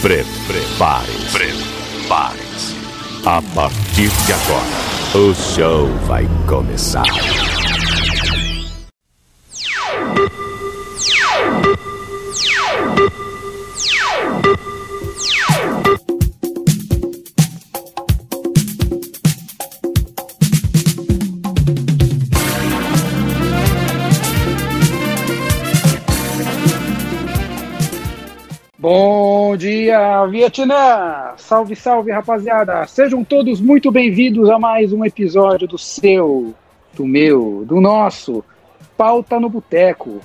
Prepare-se. 0.00 1.30
Prepare-se. 1.30 2.74
A 3.26 3.42
partir 3.54 4.08
de 4.08 4.32
agora, 4.32 5.28
o 5.28 5.34
show 5.34 5.86
vai 6.06 6.26
começar. 6.46 7.04
Bom 28.80 29.58
dia, 29.58 30.24
Vietnã! 30.28 31.34
Salve, 31.36 31.76
salve, 31.76 32.10
rapaziada! 32.10 32.86
Sejam 32.86 33.22
todos 33.22 33.60
muito 33.60 33.92
bem-vindos 33.92 34.48
a 34.48 34.58
mais 34.58 34.90
um 34.90 35.04
episódio 35.04 35.68
do 35.68 35.76
seu, 35.76 36.54
do 36.94 37.04
meu, 37.04 37.62
do 37.66 37.78
nosso 37.78 38.42
Pauta 38.96 39.38
no 39.38 39.50
Boteco. 39.50 40.20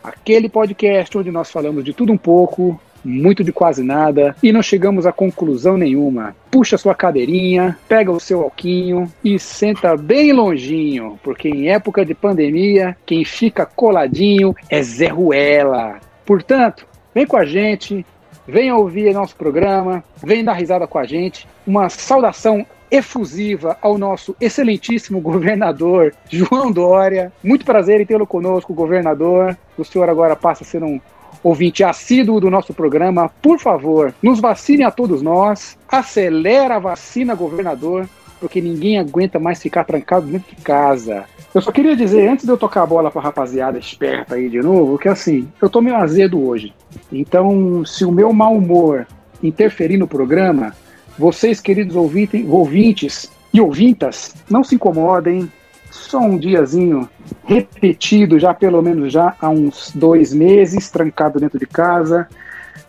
Aquele 0.00 0.48
podcast 0.48 1.18
onde 1.18 1.32
nós 1.32 1.50
falamos 1.50 1.82
de 1.82 1.92
tudo 1.92 2.12
um 2.12 2.16
pouco, 2.16 2.80
muito 3.04 3.42
de 3.42 3.50
quase 3.50 3.82
nada 3.82 4.36
e 4.40 4.52
não 4.52 4.62
chegamos 4.62 5.04
a 5.04 5.12
conclusão 5.12 5.76
nenhuma. 5.76 6.36
Puxa 6.52 6.78
sua 6.78 6.94
cadeirinha, 6.94 7.76
pega 7.88 8.12
o 8.12 8.20
seu 8.20 8.42
alquinho 8.42 9.12
e 9.24 9.40
senta 9.40 9.96
bem 9.96 10.32
longinho, 10.32 11.18
porque 11.20 11.48
em 11.48 11.68
época 11.70 12.04
de 12.04 12.14
pandemia, 12.14 12.96
quem 13.04 13.24
fica 13.24 13.66
coladinho 13.66 14.54
é 14.70 14.80
Zé 14.84 15.08
Ruela. 15.08 15.98
Portanto, 16.24 16.91
Vem 17.14 17.26
com 17.26 17.36
a 17.36 17.44
gente, 17.44 18.04
venha 18.46 18.76
ouvir 18.76 19.12
nosso 19.12 19.36
programa, 19.36 20.02
venha 20.22 20.44
dar 20.44 20.54
risada 20.54 20.86
com 20.86 20.98
a 20.98 21.04
gente. 21.04 21.46
Uma 21.66 21.88
saudação 21.88 22.66
efusiva 22.90 23.78
ao 23.80 23.96
nosso 23.96 24.36
excelentíssimo 24.38 25.20
governador 25.20 26.14
João 26.28 26.70
Dória. 26.70 27.32
Muito 27.42 27.64
prazer 27.64 28.00
em 28.00 28.06
tê-lo 28.06 28.26
conosco, 28.26 28.74
governador. 28.74 29.56
O 29.78 29.84
senhor 29.84 30.08
agora 30.10 30.36
passa 30.36 30.62
a 30.62 30.66
ser 30.66 30.82
um 30.82 31.00
ouvinte 31.42 31.82
assíduo 31.82 32.40
do 32.40 32.50
nosso 32.50 32.74
programa. 32.74 33.30
Por 33.40 33.58
favor, 33.58 34.14
nos 34.22 34.40
vacine 34.40 34.84
a 34.84 34.90
todos 34.90 35.22
nós. 35.22 35.78
Acelera 35.88 36.76
a 36.76 36.78
vacina, 36.78 37.34
governador, 37.34 38.08
porque 38.42 38.60
ninguém 38.60 38.98
aguenta 38.98 39.38
mais 39.38 39.62
ficar 39.62 39.84
trancado 39.84 40.26
dentro 40.26 40.56
de 40.56 40.60
casa. 40.62 41.26
Eu 41.54 41.62
só 41.62 41.70
queria 41.70 41.94
dizer, 41.94 42.28
antes 42.28 42.44
de 42.44 42.50
eu 42.50 42.58
tocar 42.58 42.82
a 42.82 42.86
bola 42.86 43.08
pra 43.08 43.22
rapaziada 43.22 43.78
esperta 43.78 44.34
aí 44.34 44.48
de 44.48 44.60
novo, 44.60 44.98
que 44.98 45.08
assim, 45.08 45.48
eu 45.62 45.70
tô 45.70 45.80
meio 45.80 45.94
azedo 45.94 46.44
hoje. 46.44 46.74
Então, 47.12 47.84
se 47.84 48.04
o 48.04 48.10
meu 48.10 48.32
mau 48.32 48.56
humor 48.56 49.06
interferir 49.40 49.96
no 49.96 50.08
programa, 50.08 50.74
vocês, 51.16 51.60
queridos 51.60 51.94
ouvintes 51.94 53.30
e 53.54 53.60
ouvintas, 53.60 54.34
não 54.50 54.64
se 54.64 54.74
incomodem. 54.74 55.48
Só 55.88 56.18
um 56.18 56.36
diazinho 56.36 57.08
repetido, 57.44 58.40
já 58.40 58.52
pelo 58.52 58.82
menos 58.82 59.12
já 59.12 59.36
há 59.40 59.48
uns 59.48 59.92
dois 59.94 60.32
meses, 60.32 60.90
trancado 60.90 61.38
dentro 61.38 61.60
de 61.60 61.66
casa. 61.66 62.26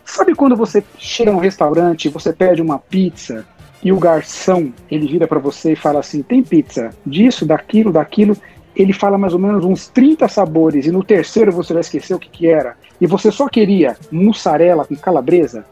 Sabe 0.04 0.34
quando 0.34 0.56
você 0.56 0.82
chega 0.98 1.30
num 1.30 1.38
restaurante, 1.38 2.08
você 2.08 2.32
pede 2.32 2.60
uma 2.60 2.78
pizza 2.78 3.46
e 3.84 3.92
o 3.92 3.98
garçom 3.98 4.72
ele 4.90 5.06
vira 5.06 5.28
para 5.28 5.38
você 5.38 5.72
e 5.72 5.76
fala 5.76 6.00
assim: 6.00 6.22
tem 6.22 6.42
pizza 6.42 6.90
disso, 7.04 7.44
daquilo, 7.44 7.92
daquilo 7.92 8.36
ele 8.74 8.92
fala 8.92 9.16
mais 9.16 9.32
ou 9.32 9.38
menos 9.38 9.64
uns 9.64 9.86
30 9.88 10.26
sabores, 10.26 10.86
e 10.86 10.90
no 10.90 11.04
terceiro 11.04 11.52
você 11.52 11.72
vai 11.72 11.80
esquecer 11.80 12.14
o 12.14 12.18
que, 12.18 12.28
que 12.28 12.48
era, 12.48 12.76
e 13.00 13.06
você 13.06 13.30
só 13.30 13.46
queria 13.46 13.96
mussarela 14.10 14.84
com 14.84 14.96
calabresa? 14.96 15.64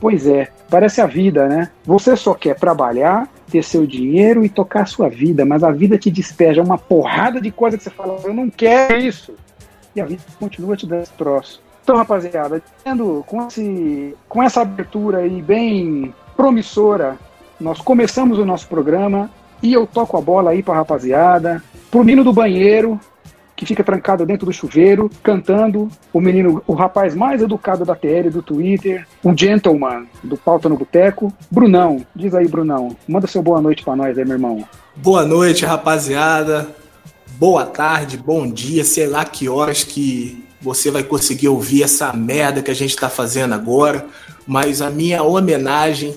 Pois 0.00 0.26
é, 0.26 0.48
parece 0.70 1.00
a 1.00 1.06
vida, 1.06 1.48
né? 1.48 1.70
Você 1.84 2.16
só 2.16 2.34
quer 2.34 2.56
trabalhar, 2.56 3.28
ter 3.50 3.62
seu 3.62 3.86
dinheiro 3.86 4.44
e 4.44 4.48
tocar 4.48 4.82
a 4.82 4.86
sua 4.86 5.08
vida, 5.08 5.44
mas 5.44 5.62
a 5.62 5.70
vida 5.70 5.98
te 5.98 6.10
despeja 6.10 6.62
uma 6.62 6.78
porrada 6.78 7.40
de 7.40 7.50
coisa 7.50 7.76
que 7.76 7.84
você 7.84 7.90
fala, 7.90 8.18
eu 8.24 8.32
não 8.32 8.48
quero 8.48 8.96
isso. 8.96 9.34
E 9.94 10.00
a 10.00 10.04
vida 10.04 10.22
continua 10.38 10.76
te 10.76 10.86
dando 10.86 11.02
esse 11.02 11.12
troço. 11.12 11.60
Então, 11.82 11.96
rapaziada, 11.96 12.62
tendo 12.84 13.24
com, 13.26 13.46
esse, 13.48 14.14
com 14.28 14.42
essa 14.42 14.60
abertura 14.60 15.18
aí 15.18 15.42
bem 15.42 16.14
promissora, 16.36 17.16
nós 17.60 17.80
começamos 17.80 18.38
o 18.38 18.44
nosso 18.44 18.68
programa 18.68 19.30
e 19.62 19.72
eu 19.72 19.86
toco 19.86 20.16
a 20.16 20.20
bola 20.20 20.50
aí 20.50 20.62
pra 20.62 20.74
rapaziada 20.74 21.62
pro 21.90 22.04
menino 22.04 22.22
do 22.22 22.32
banheiro, 22.32 23.00
que 23.56 23.66
fica 23.66 23.82
trancado 23.82 24.24
dentro 24.24 24.46
do 24.46 24.52
chuveiro, 24.52 25.10
cantando, 25.20 25.88
o 26.12 26.20
menino, 26.20 26.62
o 26.66 26.74
rapaz 26.74 27.14
mais 27.14 27.42
educado 27.42 27.84
da 27.84 27.96
TL, 27.96 28.30
do 28.30 28.40
Twitter, 28.42 29.04
um 29.24 29.36
gentleman 29.36 30.06
do 30.22 30.36
Pauta 30.36 30.68
no 30.68 30.76
Boteco, 30.76 31.32
Brunão. 31.50 32.06
Diz 32.14 32.34
aí, 32.34 32.46
Brunão, 32.46 32.96
manda 33.08 33.26
seu 33.26 33.42
boa 33.42 33.60
noite 33.60 33.82
para 33.82 33.96
nós 33.96 34.16
aí, 34.16 34.24
meu 34.24 34.34
irmão. 34.34 34.64
Boa 34.94 35.24
noite, 35.24 35.64
rapaziada. 35.64 36.68
Boa 37.36 37.66
tarde, 37.66 38.16
bom 38.16 38.46
dia, 38.48 38.84
sei 38.84 39.08
lá 39.08 39.24
que 39.24 39.48
horas 39.48 39.82
que 39.82 40.44
você 40.60 40.90
vai 40.90 41.02
conseguir 41.02 41.48
ouvir 41.48 41.82
essa 41.82 42.12
merda 42.12 42.62
que 42.62 42.70
a 42.70 42.74
gente 42.74 42.94
tá 42.94 43.08
fazendo 43.08 43.54
agora, 43.54 44.06
mas 44.46 44.80
a 44.80 44.90
minha 44.90 45.22
homenagem 45.22 46.16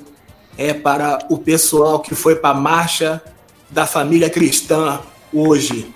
é 0.58 0.74
para 0.74 1.20
o 1.30 1.38
pessoal 1.38 2.00
que 2.00 2.16
foi 2.16 2.36
para 2.36 2.52
a 2.52 2.60
marcha 2.60 3.22
da 3.70 3.86
família 3.86 4.30
cristã 4.30 5.00
hoje. 5.34 5.92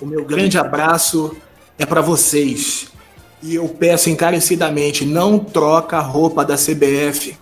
O 0.00 0.06
meu 0.06 0.24
grande 0.24 0.58
abraço 0.58 1.34
é 1.78 1.86
para 1.86 2.00
vocês. 2.00 2.88
E 3.42 3.54
eu 3.54 3.68
peço 3.68 4.10
encarecidamente, 4.10 5.04
não 5.04 5.38
troca 5.38 5.98
a 5.98 6.00
roupa 6.00 6.44
da 6.44 6.56
CBF. 6.56 7.36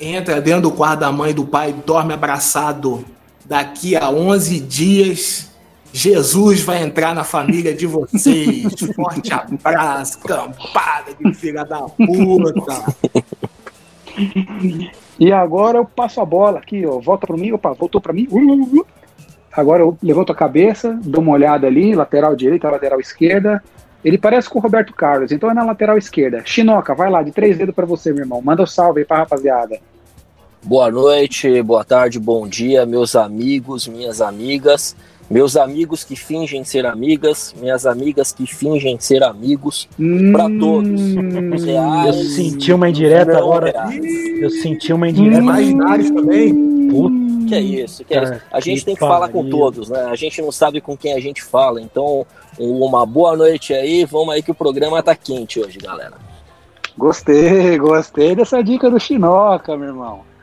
Entra 0.00 0.40
dentro 0.40 0.62
do 0.62 0.72
quarto 0.72 1.00
da 1.00 1.12
mãe 1.12 1.30
e 1.30 1.34
do 1.34 1.46
pai, 1.46 1.72
dorme 1.86 2.12
abraçado. 2.12 3.04
Daqui 3.44 3.94
a 3.94 4.10
11 4.10 4.60
dias, 4.60 5.50
Jesus 5.92 6.60
vai 6.62 6.82
entrar 6.82 7.14
na 7.14 7.22
família 7.22 7.74
de 7.74 7.86
vocês. 7.86 8.72
Forte 8.96 9.32
abraço, 9.32 10.18
campada 10.18 11.14
de 11.20 11.34
filha 11.34 11.64
da 11.64 11.82
puta. 11.82 12.96
E 15.18 15.32
agora 15.32 15.78
eu 15.78 15.84
passo 15.84 16.20
a 16.20 16.24
bola 16.24 16.58
aqui, 16.58 16.84
ó. 16.86 16.98
Volta 16.98 17.26
para 17.26 17.36
mim, 17.36 17.52
opa, 17.52 17.72
voltou 17.72 18.00
para 18.00 18.12
mim. 18.12 18.26
Uh, 18.30 18.38
uh, 18.38 18.80
uh. 18.80 18.86
Agora 19.52 19.82
eu 19.82 19.96
levanto 20.02 20.32
a 20.32 20.34
cabeça, 20.34 20.98
dou 21.04 21.22
uma 21.22 21.32
olhada 21.32 21.66
ali, 21.66 21.94
lateral 21.94 22.34
direita, 22.34 22.68
lateral 22.68 22.98
esquerda. 22.98 23.62
Ele 24.04 24.18
parece 24.18 24.50
com 24.50 24.58
o 24.58 24.62
Roberto 24.62 24.92
Carlos, 24.92 25.32
então 25.32 25.50
é 25.50 25.54
na 25.54 25.64
lateral 25.64 25.96
esquerda. 25.96 26.42
Chinoca, 26.44 26.94
vai 26.94 27.08
lá, 27.08 27.22
de 27.22 27.30
três 27.30 27.56
dedos 27.56 27.74
para 27.74 27.86
você, 27.86 28.12
meu 28.12 28.24
irmão. 28.24 28.42
Manda 28.42 28.62
um 28.62 28.66
salve 28.66 29.00
aí 29.00 29.06
pra 29.06 29.18
rapaziada. 29.18 29.78
Boa 30.62 30.90
noite, 30.90 31.62
boa 31.62 31.84
tarde, 31.84 32.18
bom 32.18 32.48
dia, 32.48 32.84
meus 32.84 33.14
amigos, 33.14 33.86
minhas 33.86 34.20
amigas, 34.20 34.96
meus 35.30 35.56
amigos 35.56 36.04
que 36.04 36.16
fingem 36.16 36.64
ser 36.64 36.86
amigas, 36.86 37.54
minhas 37.60 37.86
amigas 37.86 38.32
que 38.32 38.46
fingem 38.46 38.98
ser 38.98 39.22
amigos, 39.22 39.88
hum, 39.98 40.32
para 40.32 40.48
todos. 40.58 41.64
Reais, 41.64 42.16
eu 42.16 42.24
senti 42.24 42.72
uma 42.72 42.88
indireta 42.88 43.38
agora. 43.38 43.70
Reais. 43.70 44.04
Eu 44.40 44.50
senti 44.50 44.92
uma 44.92 45.08
indireta. 45.08 45.38
Imaginários 45.38 46.10
também. 46.10 46.88
Puta 46.90 47.24
que 47.44 47.54
é 47.54 47.60
isso, 47.60 48.04
que 48.04 48.14
é 48.14 48.22
isso. 48.22 48.40
A 48.50 48.60
gente 48.60 48.80
que 48.80 48.84
tem 48.86 48.94
que 48.94 49.00
falar 49.00 49.28
com 49.28 49.48
todos, 49.48 49.88
né? 49.88 50.04
A 50.04 50.16
gente 50.16 50.40
não 50.40 50.50
sabe 50.50 50.80
com 50.80 50.96
quem 50.96 51.12
a 51.12 51.20
gente 51.20 51.42
fala. 51.42 51.80
Então, 51.80 52.26
uma 52.58 53.04
boa 53.06 53.36
noite 53.36 53.72
aí. 53.72 54.04
Vamos 54.04 54.34
aí 54.34 54.42
que 54.42 54.50
o 54.50 54.54
programa 54.54 55.02
tá 55.02 55.14
quente 55.14 55.60
hoje, 55.60 55.78
galera. 55.78 56.16
Gostei, 56.96 57.76
gostei 57.78 58.34
dessa 58.34 58.62
dica 58.62 58.90
do 58.90 59.00
Chinoca, 59.00 59.76
meu 59.76 59.88
irmão. 59.88 60.33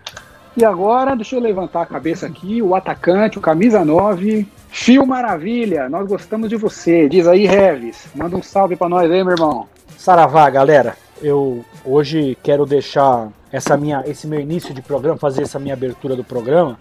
E 0.56 0.66
agora, 0.66 1.16
deixa 1.16 1.38
eu 1.38 1.40
levantar 1.40 1.84
a 1.84 1.86
cabeça 1.86 2.28
aqui, 2.28 2.62
o 2.62 2.76
atacante, 2.76 3.38
o 3.38 3.42
camisa 3.42 3.86
9, 3.86 4.46
Fio 4.68 5.06
Maravilha, 5.06 5.88
nós 5.88 6.06
gostamos 6.06 6.50
de 6.50 6.58
você. 6.58 7.08
Diz 7.08 7.26
aí, 7.26 7.46
Reves, 7.46 8.08
manda 8.14 8.36
um 8.36 8.44
salve 8.44 8.76
para 8.76 8.90
nós 8.90 9.10
aí, 9.10 9.24
meu 9.24 9.34
irmão. 9.34 9.68
Saravá, 9.98 10.50
galera. 10.50 10.98
Eu 11.22 11.64
hoje 11.86 12.38
quero 12.44 12.66
deixar 12.66 13.30
essa 13.50 13.78
minha, 13.78 14.04
esse 14.06 14.28
meu 14.28 14.42
início 14.42 14.74
de 14.74 14.82
programa, 14.82 15.18
fazer 15.18 15.44
essa 15.44 15.58
minha 15.58 15.74
abertura 15.74 16.18
do 16.18 16.24
programa, 16.24 16.78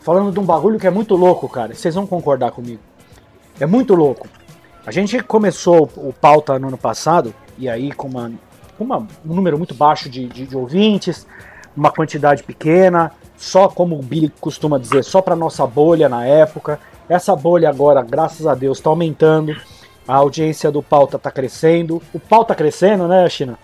falando 0.00 0.32
de 0.32 0.40
um 0.40 0.44
bagulho 0.44 0.78
que 0.78 0.86
é 0.86 0.90
muito 0.90 1.14
louco, 1.14 1.46
cara. 1.50 1.74
Vocês 1.74 1.94
vão 1.94 2.06
concordar 2.06 2.50
comigo. 2.52 2.80
É 3.60 3.66
muito 3.66 3.94
louco. 3.94 4.26
A 4.86 4.90
gente 4.90 5.22
começou 5.22 5.90
o 5.96 6.14
pauta 6.18 6.58
no 6.58 6.68
ano 6.68 6.78
passado, 6.78 7.34
e 7.58 7.68
aí 7.68 7.92
com 7.92 8.08
uma, 8.08 8.32
uma 8.80 8.98
um 8.98 9.34
número 9.34 9.58
muito 9.58 9.74
baixo 9.74 10.08
de, 10.08 10.26
de, 10.26 10.46
de 10.46 10.56
ouvintes, 10.56 11.26
uma 11.76 11.90
quantidade 11.90 12.42
pequena, 12.42 13.12
só 13.36 13.68
como 13.68 13.98
o 13.98 14.02
Billy 14.02 14.32
costuma 14.40 14.78
dizer, 14.78 15.02
só 15.04 15.20
para 15.20 15.34
nossa 15.34 15.66
bolha 15.66 16.08
na 16.08 16.24
época. 16.26 16.78
Essa 17.08 17.34
bolha 17.34 17.68
agora, 17.68 18.02
graças 18.02 18.46
a 18.46 18.54
Deus, 18.54 18.78
está 18.78 18.90
aumentando. 18.90 19.54
A 20.06 20.16
audiência 20.16 20.70
do 20.70 20.82
pauta 20.82 21.16
está 21.16 21.30
crescendo. 21.30 22.02
O 22.12 22.18
pau 22.18 22.44
tá 22.44 22.54
crescendo, 22.54 23.06
né, 23.06 23.28
China? 23.28 23.58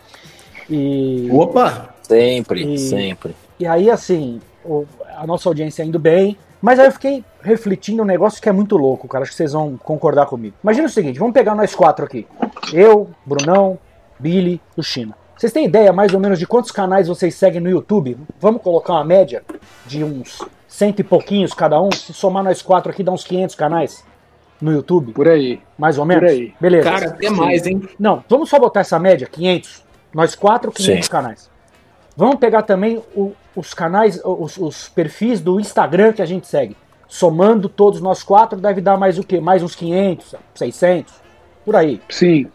E. 0.69 1.29
Opa! 1.33 1.95
Sempre, 2.03 2.75
e, 2.75 2.79
sempre. 2.79 3.37
E 3.59 3.67
aí, 3.67 3.91
assim, 3.91 4.41
o, 4.65 4.87
a 5.17 5.27
nossa 5.27 5.49
audiência 5.49 5.83
indo 5.83 5.99
bem. 5.99 6.37
Mas 6.61 6.79
aí 6.79 6.87
eu 6.87 6.93
fiquei 6.93 7.25
refletindo 7.41 8.03
um 8.03 8.07
negócio 8.07 8.43
que 8.43 8.49
é 8.49 8.53
muito 8.53 8.77
louco, 8.77 9.07
cara. 9.07 9.23
Acho 9.23 9.31
que 9.31 9.37
vocês 9.37 9.53
vão 9.53 9.77
concordar 9.77 10.27
comigo. 10.27 10.57
Imagina 10.63 10.87
o 10.87 10.91
seguinte: 10.91 11.19
vamos 11.19 11.35
pegar 11.35 11.55
nós 11.55 11.75
quatro 11.75 12.05
aqui. 12.05 12.27
Eu, 12.73 13.11
Brunão, 13.25 13.79
Billy 14.19 14.61
e 14.77 14.81
o 14.81 14.83
China. 14.83 15.15
Vocês 15.39 15.53
têm 15.53 15.67
ideia 15.67 15.93
mais 15.93 16.13
ou 16.13 16.19
menos 16.21 16.39
de 16.39 16.47
quantos 16.47 16.73
canais 16.73 17.07
vocês 17.07 17.35
seguem 17.35 17.61
no 17.61 17.71
YouTube? 17.71 18.19
Vamos 18.41 18.61
colocar 18.61 18.95
uma 18.95 19.05
média 19.05 19.43
de 19.87 20.03
uns 20.03 20.43
cento 20.67 20.99
e 21.01 21.05
pouquinhos 21.05 21.55
cada 21.55 21.81
um. 21.81 21.91
Se 21.93 22.13
somar 22.13 22.43
nós 22.43 22.61
quatro 22.61 22.91
aqui, 22.91 23.05
dá 23.05 23.13
uns 23.13 23.23
500 23.25 23.55
canais 23.55 24.05
no 24.61 24.73
YouTube. 24.73 25.13
Por 25.13 25.29
aí. 25.29 25.61
Mais 25.79 25.97
ou 25.97 26.05
menos? 26.05 26.25
Por 26.25 26.31
aí. 26.31 26.55
Beleza. 26.61 26.91
Cara, 26.91 27.07
até 27.11 27.31
mais, 27.31 27.67
hein? 27.67 27.81
Não, 27.99 28.25
vamos 28.29 28.49
só 28.49 28.59
botar 28.59 28.81
essa 28.81 28.99
média, 28.99 29.29
500. 29.31 29.85
Nós 30.13 30.35
quatro, 30.35 30.73
500 30.73 31.05
Sim. 31.05 31.11
canais. 31.11 31.51
Vamos 32.17 32.37
pegar 32.37 32.63
também 32.63 33.01
o- 33.15 33.33
os 33.55 33.73
canais, 33.73 34.21
os, 34.25 34.57
os 34.57 34.89
perfis 34.89 35.41
do 35.41 35.61
Instagram 35.61 36.13
que 36.13 36.21
a 36.23 36.27
gente 36.27 36.49
segue. 36.49 36.77
Somando 37.07 37.69
todos 37.69 38.01
nós 38.01 38.25
quatro, 38.25 38.59
deve 38.61 38.81
dar 38.81 38.97
mais 38.97 39.19
o 39.21 39.23
quê? 39.23 39.39
Mais 39.41 39.63
uns 39.63 39.77
500, 39.77 40.35
600, 40.55 41.15
por 41.65 41.77
aí. 41.77 42.01
Sim. 42.09 42.49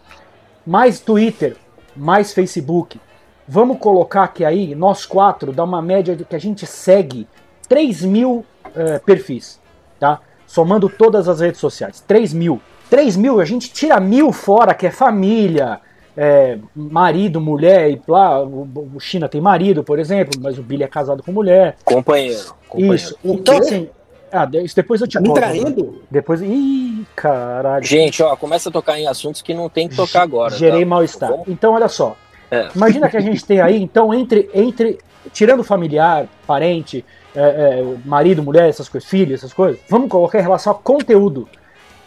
Mais 0.66 1.00
Twitter, 1.00 1.56
mais 1.96 2.32
Facebook. 2.32 3.00
Vamos 3.46 3.78
colocar 3.78 4.28
que 4.28 4.44
aí, 4.44 4.74
nós 4.74 5.04
quatro, 5.04 5.52
dá 5.52 5.64
uma 5.64 5.82
média 5.82 6.16
de 6.16 6.24
que 6.24 6.34
a 6.34 6.38
gente 6.38 6.66
segue 6.66 7.26
3 7.68 8.02
mil 8.02 8.44
eh, 8.74 8.98
perfis, 8.98 9.60
tá? 10.00 10.20
Somando 10.46 10.88
todas 10.88 11.28
as 11.28 11.40
redes 11.40 11.60
sociais. 11.60 12.02
3 12.06 12.32
mil. 12.32 12.60
3 12.88 13.16
mil, 13.16 13.40
a 13.40 13.44
gente 13.44 13.72
tira 13.72 13.98
mil 14.00 14.32
fora, 14.32 14.74
que 14.74 14.86
é 14.86 14.90
família, 14.90 15.80
é, 16.16 16.58
marido, 16.74 17.40
mulher, 17.40 17.90
e 17.90 18.00
lá, 18.06 18.42
o, 18.42 18.68
o 18.94 19.00
China 19.00 19.28
tem 19.28 19.40
marido, 19.40 19.82
por 19.82 19.98
exemplo, 19.98 20.40
mas 20.40 20.58
o 20.58 20.62
Billy 20.62 20.84
é 20.84 20.88
casado 20.88 21.22
com 21.22 21.32
mulher. 21.32 21.76
Companheiro. 21.84 22.54
companheiro. 22.68 22.94
Isso. 22.94 23.18
Então, 23.24 23.58
assim. 23.58 23.88
Ah, 24.36 24.44
depois 24.46 25.00
eu 25.00 25.06
te 25.06 25.14
Tá 25.14 25.20
me 25.20 25.28
conto. 25.28 25.36
traindo? 25.36 26.02
Depois. 26.10 26.42
Ih, 26.42 27.06
caralho. 27.14 27.84
Gente, 27.84 28.20
ó, 28.20 28.34
começa 28.34 28.68
a 28.68 28.72
tocar 28.72 28.98
em 28.98 29.06
assuntos 29.06 29.40
que 29.40 29.54
não 29.54 29.68
tem 29.68 29.88
que 29.88 29.94
tocar 29.94 30.22
agora. 30.22 30.52
Gerei 30.56 30.80
tá? 30.80 30.86
mal-estar. 30.86 31.32
Então, 31.46 31.72
olha 31.72 31.86
só. 31.86 32.16
É. 32.50 32.68
Imagina 32.74 33.08
que 33.08 33.16
a 33.16 33.20
gente 33.20 33.44
tem 33.44 33.60
aí, 33.60 33.80
então, 33.80 34.12
entre. 34.12 34.50
entre 34.52 34.98
tirando 35.32 35.62
familiar, 35.64 36.26
parente, 36.46 37.04
é, 37.34 37.40
é, 37.40 37.84
marido, 38.04 38.42
mulher, 38.42 38.68
essas 38.68 38.88
coisas, 38.88 39.08
filho, 39.08 39.34
essas 39.34 39.52
coisas, 39.52 39.80
vamos 39.88 40.08
colocar 40.10 40.38
em 40.38 40.42
relação 40.42 40.72
a 40.72 40.74
conteúdo. 40.74 41.48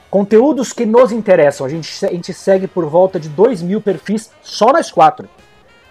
Conteúdos 0.09 0.71
que 0.71 0.85
nos 0.85 1.11
interessam. 1.11 1.65
A 1.65 1.69
gente, 1.69 2.05
a 2.05 2.09
gente 2.09 2.33
segue 2.33 2.67
por 2.67 2.85
volta 2.85 3.19
de 3.19 3.27
2 3.29 3.61
mil 3.61 3.81
perfis 3.81 4.31
só 4.41 4.71
nós 4.71 4.91
quatro. 4.91 5.27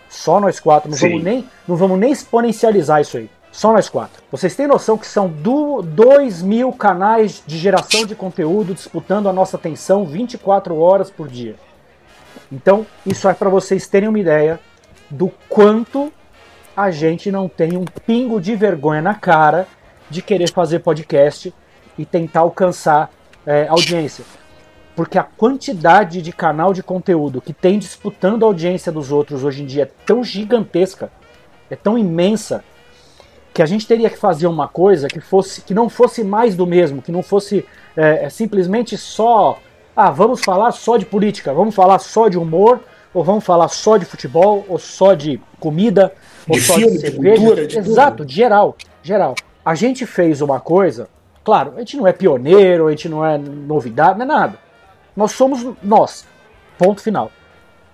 Só 0.08 0.40
nós 0.40 0.60
quatro. 0.60 0.90
Não 0.90 0.96
Sim. 0.96 1.08
vamos, 1.10 1.24
nem, 1.24 1.44
não 1.66 1.76
vamos 1.76 1.98
nem 1.98 2.12
exponencializar 2.12 3.00
isso 3.00 3.18
aí. 3.18 3.28
Só 3.56 3.72
nós 3.72 3.88
quatro. 3.88 4.22
Vocês 4.30 4.54
têm 4.54 4.66
noção 4.66 4.98
que 4.98 5.06
são 5.06 5.30
2 5.30 6.42
mil 6.42 6.70
canais 6.74 7.42
de 7.46 7.56
geração 7.56 8.04
de 8.04 8.14
conteúdo 8.14 8.74
disputando 8.74 9.30
a 9.30 9.32
nossa 9.32 9.56
atenção 9.56 10.04
24 10.04 10.78
horas 10.78 11.10
por 11.10 11.26
dia. 11.26 11.56
Então, 12.52 12.86
isso 13.06 13.26
é 13.26 13.32
para 13.32 13.48
vocês 13.48 13.88
terem 13.88 14.10
uma 14.10 14.18
ideia 14.18 14.60
do 15.08 15.32
quanto 15.48 16.12
a 16.76 16.90
gente 16.90 17.32
não 17.32 17.48
tem 17.48 17.78
um 17.78 17.86
pingo 17.86 18.42
de 18.42 18.54
vergonha 18.54 19.00
na 19.00 19.14
cara 19.14 19.66
de 20.10 20.20
querer 20.20 20.52
fazer 20.52 20.80
podcast 20.80 21.50
e 21.96 22.04
tentar 22.04 22.40
alcançar 22.40 23.10
é, 23.46 23.68
audiência. 23.68 24.26
Porque 24.94 25.16
a 25.16 25.24
quantidade 25.24 26.20
de 26.20 26.30
canal 26.30 26.74
de 26.74 26.82
conteúdo 26.82 27.40
que 27.40 27.54
tem 27.54 27.78
disputando 27.78 28.42
a 28.42 28.48
audiência 28.48 28.92
dos 28.92 29.10
outros 29.10 29.44
hoje 29.44 29.62
em 29.62 29.66
dia 29.66 29.84
é 29.84 29.90
tão 30.04 30.22
gigantesca, 30.22 31.10
é 31.70 31.74
tão 31.74 31.96
imensa, 31.96 32.62
que 33.56 33.62
a 33.62 33.66
gente 33.66 33.86
teria 33.86 34.10
que 34.10 34.18
fazer 34.18 34.46
uma 34.46 34.68
coisa 34.68 35.08
que 35.08 35.18
fosse 35.18 35.62
que 35.62 35.72
não 35.72 35.88
fosse 35.88 36.22
mais 36.22 36.54
do 36.54 36.66
mesmo, 36.66 37.00
que 37.00 37.10
não 37.10 37.22
fosse 37.22 37.64
é, 37.96 38.26
é, 38.26 38.28
simplesmente 38.28 38.98
só 38.98 39.58
ah, 39.96 40.10
vamos 40.10 40.42
falar 40.44 40.72
só 40.72 40.98
de 40.98 41.06
política, 41.06 41.54
vamos 41.54 41.74
falar 41.74 41.98
só 41.98 42.28
de 42.28 42.36
humor, 42.36 42.80
ou 43.14 43.24
vamos 43.24 43.42
falar 43.42 43.68
só 43.68 43.96
de 43.96 44.04
futebol, 44.04 44.62
ou 44.68 44.78
só 44.78 45.14
de 45.14 45.40
comida, 45.58 46.12
ou 46.46 46.54
De 46.54 46.60
só 46.60 46.74
filme, 46.74 46.98
de 46.98 47.00
cerveja. 47.00 47.36
cultura, 47.36 47.66
de 47.66 47.78
Exato, 47.78 48.16
tudo. 48.18 48.30
geral, 48.30 48.76
geral. 49.02 49.34
A 49.64 49.74
gente 49.74 50.04
fez 50.04 50.42
uma 50.42 50.60
coisa, 50.60 51.08
claro, 51.42 51.72
a 51.76 51.78
gente 51.78 51.96
não 51.96 52.06
é 52.06 52.12
pioneiro, 52.12 52.88
a 52.88 52.90
gente 52.90 53.08
não 53.08 53.24
é 53.24 53.38
novidade, 53.38 54.18
não 54.18 54.26
é 54.26 54.28
nada. 54.28 54.58
Nós 55.16 55.32
somos 55.32 55.66
nós, 55.82 56.26
ponto 56.76 57.00
final. 57.00 57.32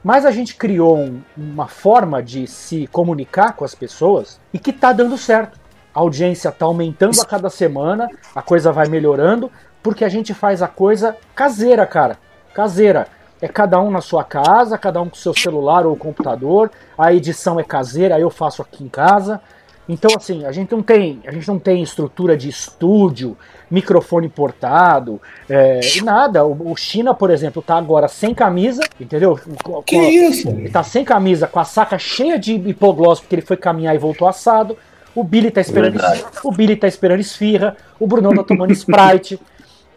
Mas 0.03 0.25
a 0.27 0.31
gente 0.31 0.57
criou 0.57 0.99
um- 0.99 1.21
uma 1.37 1.69
forma 1.69 2.23
de 2.23 2.47
se 2.47 2.87
comunicar 2.89 3.53
com 3.55 3.65
as 3.65 3.75
pessoas 3.75 4.41
e 4.53 4.59
que 4.59 4.73
tá 4.73 4.93
dando 4.93 5.17
certo. 5.17 5.61
A 5.95 6.01
audiência 6.01 6.51
tá 6.51 6.65
aumentando 6.67 7.21
a 7.21 7.25
cada 7.27 7.51
semana, 7.51 8.09
a 8.35 8.43
coisa 8.43 8.73
vai 8.73 8.89
melhorando, 8.89 9.51
porque 9.83 10.05
a 10.05 10.09
gente 10.09 10.33
faz 10.35 10.63
a 10.63 10.69
coisa 10.69 11.17
caseira, 11.35 11.87
cara. 11.87 12.19
Caseira. 12.55 13.07
É 13.41 13.49
cada 13.49 13.81
um 13.81 13.91
na 13.91 14.01
sua 14.01 14.23
casa, 14.23 14.79
cada 14.79 15.03
um 15.03 15.09
com 15.09 15.17
seu 15.17 15.35
celular 15.35 15.85
ou 15.85 15.97
computador. 15.97 16.71
A 16.97 17.13
edição 17.13 17.59
é 17.59 17.65
caseira, 17.65 18.19
eu 18.19 18.31
faço 18.31 18.63
aqui 18.63 18.85
em 18.85 18.89
casa. 18.89 19.41
Então, 19.89 20.11
assim, 20.17 20.45
a 20.45 20.53
gente 20.53 20.71
não 20.73 20.81
tem, 20.83 21.21
a 21.27 21.33
gente 21.33 21.47
não 21.49 21.59
tem 21.59 21.83
estrutura 21.83 22.37
de 22.37 22.49
estúdio, 22.49 23.37
microfone 23.71 24.27
importado, 24.27 25.21
é, 25.49 25.81
e 25.97 26.01
nada. 26.03 26.45
O, 26.45 26.71
o 26.73 26.77
China, 26.77 27.13
por 27.15 27.31
exemplo, 27.31 27.61
tá 27.61 27.77
agora 27.77 28.07
sem 28.07 28.33
camisa, 28.35 28.83
entendeu? 29.01 29.39
Com- 29.63 29.83
Que 29.83 29.97
com- 29.97 30.03
isso? 30.05 30.49
ele 30.49 30.69
tá 30.71 30.83
sem 30.83 31.05
camisa, 31.05 31.47
com 31.47 31.59
a 31.59 31.65
saca 31.65 31.99
cheia 31.99 32.39
de 32.39 32.55
hipoglós, 32.55 33.19
porque 33.19 33.35
ele 33.35 33.43
foi 33.43 33.57
caminhar 33.57 33.95
e 33.95 33.99
voltou 33.99 34.29
assado. 34.29 34.77
O 35.15 35.23
Billy 35.23 35.51
tá 35.51 35.61
esperando, 35.61 35.93
Verdade. 35.93 36.25
o 36.43 36.51
Billy 36.53 36.75
tá 36.77 36.89
esperando 36.89 37.21
esfirra, 37.21 37.77
o 38.01 38.07
Brunão 38.07 38.35
tá 38.35 38.43
tomando 38.45 38.73
Sprite, 38.73 39.39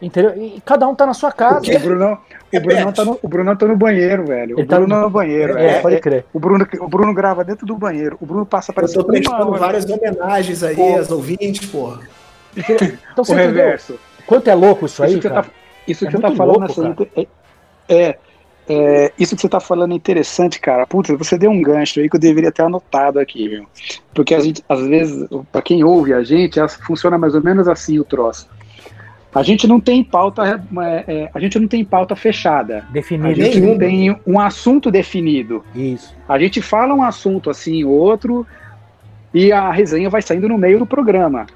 entendeu? 0.00 0.34
E 0.36 0.60
cada 0.64 0.86
um 0.88 0.94
tá 0.94 1.06
na 1.06 1.14
sua 1.14 1.32
casa. 1.32 1.60
O 1.76 1.80
Brunão, 1.80 2.18
o 2.52 2.60
Brunão, 2.60 2.92
tá, 2.92 3.04
no, 3.04 3.18
o 3.22 3.28
Brunão 3.28 3.56
tá 3.56 3.66
no 3.66 3.76
banheiro, 3.76 4.26
velho. 4.26 4.56
O 4.56 4.60
Ele 4.60 4.66
tá 4.66 4.76
Bruno 4.78 4.94
no- 4.96 5.02
no 5.02 5.10
banheiro. 5.10 5.56
É, 5.58 5.78
É, 5.78 5.80
pode 5.80 5.96
é- 5.96 6.00
crer. 6.00 6.24
o, 6.32 6.38
Bruno, 6.38 6.66
o 6.80 6.88
Bruno 6.88 7.14
grava 7.14 7.44
dentro 7.44 7.66
do 7.66 7.76
banheiro. 7.76 8.16
O 8.20 8.26
Bruno 8.26 8.44
passa 8.46 8.70
Eu 8.70 8.74
parecendo 8.74 9.04
tô 9.04 9.12
prestando 9.12 9.52
várias 9.52 9.84
homenagens 9.88 10.62
aí 10.62 10.76
Pô. 10.76 10.96
às 10.96 11.10
ouvintes, 11.10 11.66
porra. 11.68 12.00
Então 12.56 12.74
O 13.18 13.22
entendeu 13.22 13.36
reverso. 13.46 13.98
quanto 14.26 14.48
é 14.48 14.54
louco 14.54 14.86
isso 14.86 15.02
aí, 15.02 15.10
isso 15.10 15.18
que 15.20 15.28
você 15.28 15.34
cara? 15.34 15.42
tá, 15.44 15.50
isso 15.86 16.04
É 16.04 16.08
que 16.08 16.16
você 16.16 16.22
tá 16.22 16.30
falando 16.32 16.58
louco, 16.60 16.72
assim, 16.72 16.96
é, 17.16 17.26
é, 17.88 18.18
é, 18.68 19.12
isso 19.18 19.36
que 19.36 19.42
você 19.42 19.48
tá 19.48 19.60
falando 19.60 19.92
é 19.92 19.94
interessante, 19.94 20.58
cara. 20.58 20.86
Putz, 20.86 21.10
você 21.18 21.36
deu 21.36 21.50
um 21.50 21.60
gancho 21.60 22.00
aí 22.00 22.08
que 22.08 22.16
eu 22.16 22.20
deveria 22.20 22.50
ter 22.50 22.62
anotado 22.62 23.18
aqui, 23.20 23.48
viu? 23.48 23.66
Porque 24.14 24.34
a 24.34 24.40
gente, 24.40 24.64
às 24.68 24.80
vezes, 24.86 25.28
pra 25.52 25.60
quem 25.62 25.84
ouve 25.84 26.12
a 26.14 26.22
gente, 26.22 26.58
funciona 26.86 27.18
mais 27.18 27.34
ou 27.34 27.42
menos 27.42 27.68
assim 27.68 27.98
o 27.98 28.04
troço. 28.04 28.48
A 29.36 29.42
gente 29.42 29.66
não 29.66 29.78
tem 29.78 30.02
pauta, 30.02 30.64
é, 30.82 31.04
é, 31.06 31.30
a 31.34 31.38
gente 31.38 31.58
não 31.58 31.68
tem 31.68 31.84
pauta 31.84 32.16
fechada. 32.16 32.86
A 32.88 32.92
Definido. 32.92 33.34
gente 33.34 33.60
Nenhuma. 33.60 33.72
não 33.72 33.78
tem 33.78 34.16
um 34.26 34.40
assunto 34.40 34.90
definido. 34.90 35.62
Isso. 35.74 36.16
A 36.26 36.38
gente 36.38 36.62
fala 36.62 36.94
um 36.94 37.02
assunto 37.02 37.50
assim, 37.50 37.84
outro, 37.84 38.46
e 39.34 39.52
a 39.52 39.70
resenha 39.70 40.08
vai 40.08 40.22
saindo 40.22 40.48
no 40.48 40.56
meio 40.56 40.78
do 40.78 40.86
programa. 40.86 41.46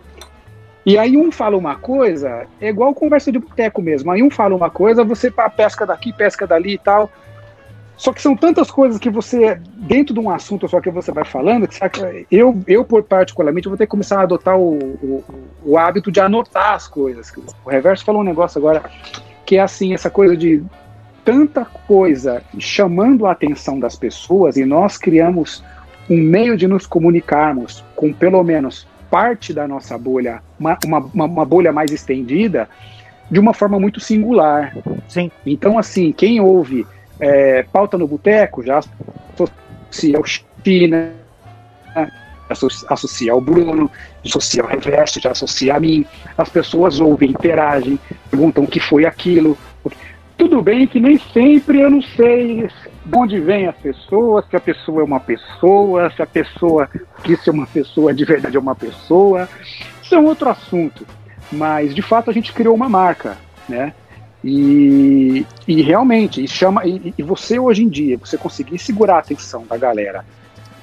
E 0.85 0.99
aí 0.99 1.17
um 1.17 1.33
fala 1.33 1.57
uma 1.57 1.75
coisa, 1.77 2.47
é 2.61 2.69
igual 2.69 2.95
conversa 2.95 3.33
de 3.33 3.39
boteco 3.39 3.81
mesmo. 3.81 4.11
Aí 4.11 4.23
um 4.23 4.31
fala 4.31 4.55
uma 4.55 4.69
coisa, 4.69 5.03
você 5.03 5.31
pá, 5.31 5.49
pesca 5.49 5.87
daqui, 5.87 6.13
pesca 6.13 6.47
dali 6.47 6.75
e 6.75 6.79
tal. 6.79 7.11
Só 8.01 8.15
que 8.15 8.23
são 8.23 8.35
tantas 8.35 8.71
coisas 8.71 8.99
que 8.99 9.11
você, 9.11 9.61
dentro 9.77 10.15
de 10.15 10.21
um 10.21 10.31
assunto 10.31 10.67
só 10.67 10.81
que 10.81 10.91
você 10.91 11.13
vai 11.13 11.23
falando, 11.23 11.69
que 11.69 11.79
eu, 12.31 12.59
eu 12.67 12.83
por 12.83 13.03
particularmente, 13.03 13.67
eu 13.67 13.71
vou 13.71 13.77
ter 13.77 13.85
que 13.85 13.91
começar 13.91 14.21
a 14.21 14.23
adotar 14.23 14.57
o, 14.59 14.73
o, 14.79 15.25
o 15.63 15.77
hábito 15.77 16.11
de 16.11 16.19
anotar 16.19 16.73
as 16.73 16.89
coisas. 16.89 17.31
O 17.63 17.69
Reverso 17.69 18.03
falou 18.03 18.23
um 18.23 18.25
negócio 18.25 18.59
agora 18.59 18.83
que 19.45 19.57
é 19.59 19.61
assim, 19.61 19.93
essa 19.93 20.09
coisa 20.09 20.35
de 20.35 20.63
tanta 21.27 21.63
coisa 21.63 22.43
chamando 22.59 23.27
a 23.27 23.33
atenção 23.33 23.79
das 23.79 23.97
pessoas 23.97 24.57
e 24.57 24.65
nós 24.65 24.97
criamos 24.97 25.63
um 26.09 26.17
meio 26.17 26.57
de 26.57 26.67
nos 26.67 26.87
comunicarmos 26.87 27.85
com 27.95 28.15
pelo 28.15 28.43
menos 28.43 28.89
parte 29.11 29.53
da 29.53 29.69
nossa 29.69 29.99
bolha, 29.99 30.41
uma, 30.59 30.79
uma, 30.87 30.99
uma- 31.13 31.25
uma 31.27 31.45
bolha 31.45 31.71
mais 31.71 31.91
estendida, 31.93 32.67
de 33.31 33.39
uma 33.39 33.53
forma 33.53 33.79
muito 33.79 34.01
singular. 34.01 34.75
Sim. 35.07 35.31
Então, 35.45 35.79
assim, 35.79 36.13
quem 36.13 36.41
ouve 36.41 36.87
é, 37.21 37.63
Pauta 37.73 37.99
no 37.99 38.07
Boteco 38.07 38.63
já 38.65 38.79
associa 38.79 40.17
ao 40.17 40.25
China, 40.25 41.13
associa- 42.89 43.33
ao 43.33 43.41
Bruno, 43.41 43.91
associa 44.25 44.63
ao 44.63 44.69
Reveste, 44.69 45.21
já 45.21 45.31
associa 45.31 45.77
a 45.77 45.81
mim. 45.81 46.05
As 46.37 46.49
pessoas 46.49 47.01
ouvem, 47.01 47.31
interagem, 47.31 47.99
perguntam 48.31 48.65
o 48.65 48.67
que 48.67 48.81
foi 48.81 49.05
aquilo. 49.05 49.57
Tudo 50.37 50.63
bem 50.63 50.87
que 50.87 50.99
nem 50.99 51.19
sempre 51.33 51.81
eu 51.81 51.91
não 51.91 52.03
sei 52.03 52.69
de 53.05 53.19
onde 53.19 53.39
vem 53.41 53.67
a 53.67 53.73
pessoa, 53.73 54.45
se 54.49 54.57
a 54.57 54.61
pessoa 54.61 55.03
é 55.03 55.05
uma 55.05 55.21
pessoa, 55.21 56.11
se 56.11 56.23
a 56.23 56.27
pessoa 56.27 56.89
quis 57.23 57.43
ser 57.43 57.51
uma 57.51 57.67
pessoa 57.67 58.15
de 58.15 58.25
verdade 58.25 58.57
é 58.57 58.61
uma 58.61 58.75
pessoa. 58.75 59.49
Isso 60.03 60.15
é 60.15 60.19
um 60.19 60.25
outro 60.25 60.49
assunto. 60.49 61.07
Mas 61.53 61.95
de 61.95 62.01
fato 62.03 62.31
a 62.31 62.33
gente 62.33 62.53
criou 62.53 62.75
uma 62.75 62.89
marca, 62.89 63.37
né? 63.69 63.93
E, 64.43 65.47
e 65.69 65.83
realmente, 65.83 66.43
e 66.43 66.49
chama. 66.49 66.87
E, 66.87 67.15
e 67.17 67.23
você 67.23 67.59
hoje 67.59 67.85
em 67.85 67.89
dia, 67.89 68.17
você 68.17 68.39
conseguir 68.39 68.79
segurar 68.79 69.17
a 69.17 69.19
atenção 69.19 69.65
da 69.69 69.77
galera 69.77 70.25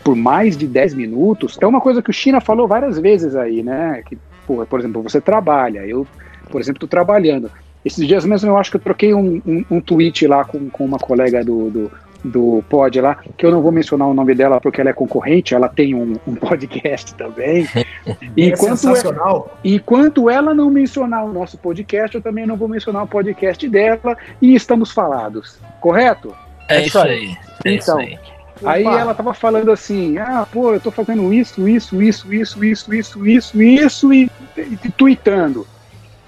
por 0.08 0.16
mais 0.16 0.56
de 0.56 0.66
10 0.66 0.94
minutos, 0.94 1.58
é 1.60 1.68
uma 1.68 1.82
coisa 1.82 2.02
que 2.02 2.10
o 2.10 2.14
China 2.14 2.40
falou 2.40 2.66
várias 2.66 2.98
vezes 2.98 3.36
aí, 3.36 3.62
né? 3.62 4.02
Que, 4.06 4.18
pô, 4.46 4.66
por 4.66 4.80
exemplo, 4.80 5.04
você 5.04 5.20
trabalha, 5.20 5.86
eu, 5.86 6.08
por 6.50 6.62
exemplo, 6.62 6.78
estou 6.78 6.88
trabalhando. 6.88 7.52
Esses 7.84 8.08
dias 8.08 8.24
mesmo 8.24 8.50
eu 8.50 8.58
acho 8.58 8.72
que 8.72 8.78
eu 8.78 8.82
troquei 8.82 9.14
um, 9.14 9.42
um, 9.46 9.66
um 9.70 9.82
tweet 9.82 10.26
lá 10.26 10.46
com, 10.46 10.70
com 10.70 10.86
uma 10.86 10.98
colega 10.98 11.44
do, 11.44 11.70
do, 11.70 11.92
do 12.27 12.63
pod 12.69 13.00
lá, 13.00 13.17
que 13.38 13.46
eu 13.46 13.51
não 13.51 13.62
vou 13.62 13.72
mencionar 13.72 14.07
o 14.07 14.13
nome 14.13 14.36
dela 14.36 14.60
porque 14.60 14.81
ela 14.81 14.89
é 14.89 14.93
concorrente, 14.93 15.55
ela 15.55 15.69
tem 15.69 15.96
um, 15.96 16.15
um 16.27 16.36
podcast 16.36 17.13
também. 17.15 17.67
enquanto, 18.36 18.74
é 18.74 18.75
sensacional. 18.75 19.57
enquanto 19.63 20.29
ela 20.29 20.53
não 20.53 20.69
mencionar 20.69 21.25
o 21.25 21.34
nosso 21.34 21.57
podcast, 21.57 22.15
eu 22.15 22.22
também 22.22 22.46
não 22.46 22.55
vou 22.55 22.67
mencionar 22.67 23.03
o 23.03 23.07
podcast 23.07 23.67
dela 23.67 24.17
e 24.41 24.55
estamos 24.55 24.91
falados, 24.91 25.60
correto? 25.79 26.36
É, 26.69 26.86
isso 26.86 27.00
aí. 27.00 27.36
É 27.65 27.72
então, 27.72 27.75
isso 27.75 27.91
aí. 27.91 28.19
Aí 28.65 28.84
ela 28.84 29.13
tava 29.13 29.34
falando 29.34 29.72
assim, 29.72 30.17
ah, 30.17 30.46
pô, 30.51 30.74
eu 30.74 30.79
tô 30.79 30.89
fazendo 30.89 31.31
isso, 31.31 31.67
isso, 31.67 32.01
isso, 32.01 32.34
isso, 32.34 32.63
isso, 32.63 32.93
isso, 32.93 33.27
isso, 33.27 33.62
isso, 33.62 34.13
e, 34.13 34.31
e, 34.57 34.79
e 34.84 34.91
tweetando. 34.91 35.67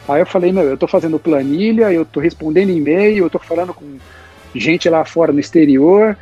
Aí 0.07 0.21
eu 0.21 0.25
falei, 0.25 0.51
meu, 0.51 0.63
eu 0.63 0.77
tô 0.77 0.87
fazendo 0.87 1.19
planilha, 1.19 1.91
eu 1.91 2.05
tô 2.05 2.19
respondendo 2.19 2.69
e-mail, 2.69 3.25
eu 3.25 3.29
tô 3.29 3.39
falando 3.39 3.73
com 3.73 3.97
gente 4.55 4.89
lá 4.89 5.05
fora 5.05 5.31
no 5.31 5.39
exterior, 5.39 6.17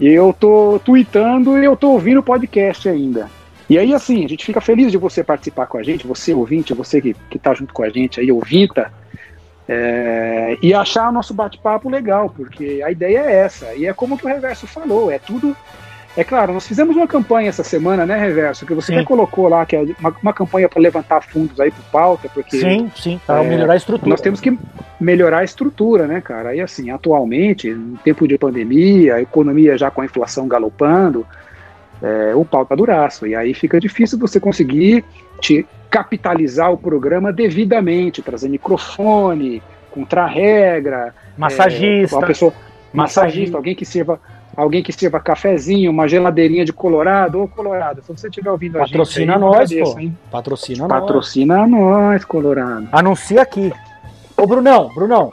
e 0.00 0.08
eu 0.08 0.32
tô 0.32 0.80
tweetando 0.84 1.58
e 1.58 1.64
eu 1.64 1.76
tô 1.76 1.90
ouvindo 1.90 2.20
o 2.20 2.22
podcast 2.22 2.88
ainda. 2.88 3.28
E 3.68 3.78
aí, 3.78 3.92
assim, 3.92 4.24
a 4.24 4.28
gente 4.28 4.44
fica 4.44 4.60
feliz 4.60 4.90
de 4.90 4.96
você 4.96 5.22
participar 5.22 5.66
com 5.66 5.76
a 5.76 5.82
gente, 5.82 6.06
você 6.06 6.32
ouvinte, 6.32 6.72
você 6.72 7.00
que, 7.00 7.14
que 7.28 7.38
tá 7.38 7.52
junto 7.52 7.74
com 7.74 7.82
a 7.82 7.90
gente 7.90 8.18
aí, 8.18 8.32
ouvinta, 8.32 8.90
é, 9.68 10.56
e 10.62 10.72
achar 10.72 11.10
o 11.10 11.12
nosso 11.12 11.34
bate-papo 11.34 11.90
legal, 11.90 12.30
porque 12.34 12.80
a 12.82 12.90
ideia 12.90 13.18
é 13.18 13.34
essa. 13.40 13.74
E 13.74 13.84
é 13.84 13.92
como 13.92 14.16
que 14.16 14.24
o 14.24 14.28
Reverso 14.28 14.66
falou, 14.66 15.10
é 15.10 15.18
tudo. 15.18 15.54
É 16.18 16.24
claro, 16.24 16.52
nós 16.52 16.66
fizemos 16.66 16.96
uma 16.96 17.06
campanha 17.06 17.48
essa 17.48 17.62
semana, 17.62 18.04
né, 18.04 18.18
Reverso? 18.18 18.66
Que 18.66 18.74
você 18.74 18.88
sim. 18.88 18.96
até 18.96 19.04
colocou 19.04 19.46
lá, 19.46 19.64
que 19.64 19.76
é 19.76 19.86
uma, 20.00 20.12
uma 20.20 20.32
campanha 20.32 20.68
para 20.68 20.82
levantar 20.82 21.20
fundos 21.22 21.60
aí 21.60 21.70
para 21.70 21.84
pauta, 21.92 22.28
porque. 22.28 22.58
Sim, 22.58 22.90
sim, 22.96 23.20
para 23.24 23.44
é, 23.44 23.48
melhorar 23.48 23.74
a 23.74 23.76
estrutura. 23.76 24.10
Nós 24.10 24.20
temos 24.20 24.40
que 24.40 24.58
melhorar 24.98 25.38
a 25.38 25.44
estrutura, 25.44 26.08
né, 26.08 26.20
cara? 26.20 26.56
E 26.56 26.60
assim, 26.60 26.90
atualmente, 26.90 27.68
em 27.68 27.94
tempo 28.02 28.26
de 28.26 28.36
pandemia, 28.36 29.14
a 29.14 29.22
economia 29.22 29.78
já 29.78 29.92
com 29.92 30.00
a 30.00 30.06
inflação 30.06 30.48
galopando, 30.48 31.24
é, 32.02 32.34
o 32.34 32.44
pau 32.44 32.66
tá 32.66 32.74
duraço. 32.74 33.24
E 33.24 33.36
aí 33.36 33.54
fica 33.54 33.78
difícil 33.78 34.18
você 34.18 34.40
conseguir 34.40 35.04
te 35.40 35.64
capitalizar 35.88 36.72
o 36.72 36.76
programa 36.76 37.32
devidamente, 37.32 38.22
trazer 38.22 38.48
microfone, 38.48 39.62
contra-regra, 39.92 41.14
massagista, 41.36 42.16
é, 42.16 42.18
uma 42.18 42.26
pessoa, 42.26 42.52
massagista, 42.92 43.56
alguém 43.56 43.76
que 43.76 43.84
sirva 43.84 44.20
alguém 44.58 44.82
que 44.82 44.92
sirva 44.92 45.20
cafezinho, 45.20 45.88
uma 45.88 46.08
geladeirinha 46.08 46.64
de 46.64 46.72
Colorado 46.72 47.38
ou 47.38 47.46
Colorado. 47.46 48.02
Se 48.02 48.12
você 48.12 48.26
estiver 48.26 48.50
ouvindo 48.50 48.76
Patrocina 48.76 49.36
a 49.36 49.38
gente, 49.38 49.80
nós, 49.80 49.92
pô. 49.94 50.00
Hein? 50.00 50.18
Patrocina, 50.32 50.88
Patrocina 50.88 51.56
nós. 51.58 51.70
nós, 51.70 52.24
Colorado. 52.24 52.88
Anuncia 52.90 53.40
aqui. 53.40 53.72
Ô, 54.36 54.46
Brunão, 54.48 54.92
Brunão. 54.92 55.30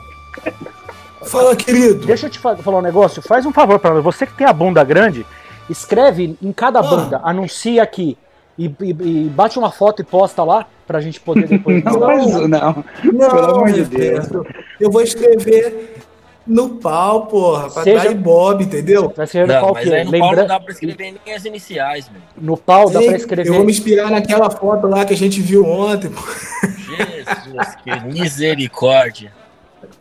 Fala, 1.23 1.55
querido. 1.55 2.05
Deixa 2.05 2.27
eu 2.27 2.29
te 2.29 2.37
falar 2.37 2.77
um 2.77 2.83
negócio. 2.83 3.19
Faz 3.19 3.47
um 3.47 3.51
favor 3.51 3.79
para 3.79 3.99
você 3.99 4.27
que 4.27 4.37
tem 4.37 4.45
a 4.45 4.53
bunda 4.53 4.83
grande, 4.83 5.25
escreve 5.67 6.37
em 6.39 6.53
cada 6.53 6.79
ah. 6.79 6.83
banda, 6.83 7.21
anuncia 7.23 7.81
aqui 7.81 8.15
e, 8.59 8.67
e, 8.67 8.89
e, 8.89 9.29
bate 9.29 9.57
uma 9.57 9.71
foto 9.71 10.03
e 10.03 10.05
posta 10.05 10.43
lá 10.43 10.67
pra 10.85 11.01
gente 11.01 11.19
poder 11.19 11.47
depois. 11.47 11.81
não, 11.83 11.99
não, 11.99 12.47
não, 12.47 12.85
não, 13.11 13.29
pelo 13.31 13.55
amor 13.55 13.71
de 13.71 13.85
Deus. 13.85 14.27
Eu 14.79 14.91
vou 14.91 15.01
escrever 15.01 15.97
no 16.45 16.75
pau, 16.75 17.25
porra, 17.25 17.71
pra 17.71 17.83
Seja... 17.83 18.03
dar 18.03 18.13
Bob, 18.13 18.63
entendeu? 18.63 19.11
Vai 19.15 19.25
ser 19.25 19.47
não, 19.47 19.55
no 19.55 19.61
pau 19.61 19.73
mas 19.73 19.91
aí 19.91 20.03
no 20.03 20.11
Lembra... 20.11 20.27
pau 20.27 20.35
não 20.35 20.45
dá 20.47 20.59
pra 20.59 20.71
escrever 20.71 21.15
nem 21.25 21.33
as 21.33 21.45
iniciais, 21.45 22.07
mano. 22.07 22.21
No 22.37 22.55
pau 22.55 22.87
dá 22.89 23.01
Ei, 23.01 23.07
pra 23.07 23.17
escrever. 23.17 23.49
Eu 23.49 23.55
vou 23.55 23.65
me 23.65 23.71
inspirar 23.71 24.11
naquela 24.11 24.51
foto 24.51 24.85
lá 24.87 25.03
que 25.05 25.13
a 25.13 25.17
gente 25.17 25.41
viu 25.41 25.65
ontem, 25.65 26.11
pô. 26.11 26.21
Jesus, 26.67 27.75
que 27.83 27.99
misericórdia. 28.05 29.33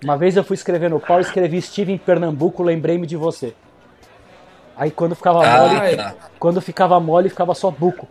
Uma 0.03 0.19
vez 0.19 0.37
eu 0.37 0.45
fui 0.45 0.55
escrever 0.55 0.91
no 0.91 1.01
pau, 1.01 1.19
escrevi 1.21 1.63
Steve 1.63 1.93
em 1.93 1.99
Pernambuco, 1.99 2.63
lembrei-me 2.63 3.07
de 3.07 3.17
você. 3.17 3.55
Aí 4.77 4.91
quando 4.91 5.15
ficava 5.15 5.47
ah, 5.47 5.69
mole, 5.69 5.97
tá. 5.97 6.15
quando 6.39 6.61
ficava 6.61 7.01
mole, 7.01 7.31
ficava 7.31 7.55
só 7.55 7.71
buco. 7.71 8.07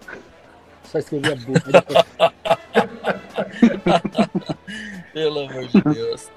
Só 0.86 0.98
escrevia 0.98 1.36
buco. 1.36 1.60
Pelo 5.14 5.42
amor 5.42 5.68
de 5.68 5.82
Deus. 5.82 6.32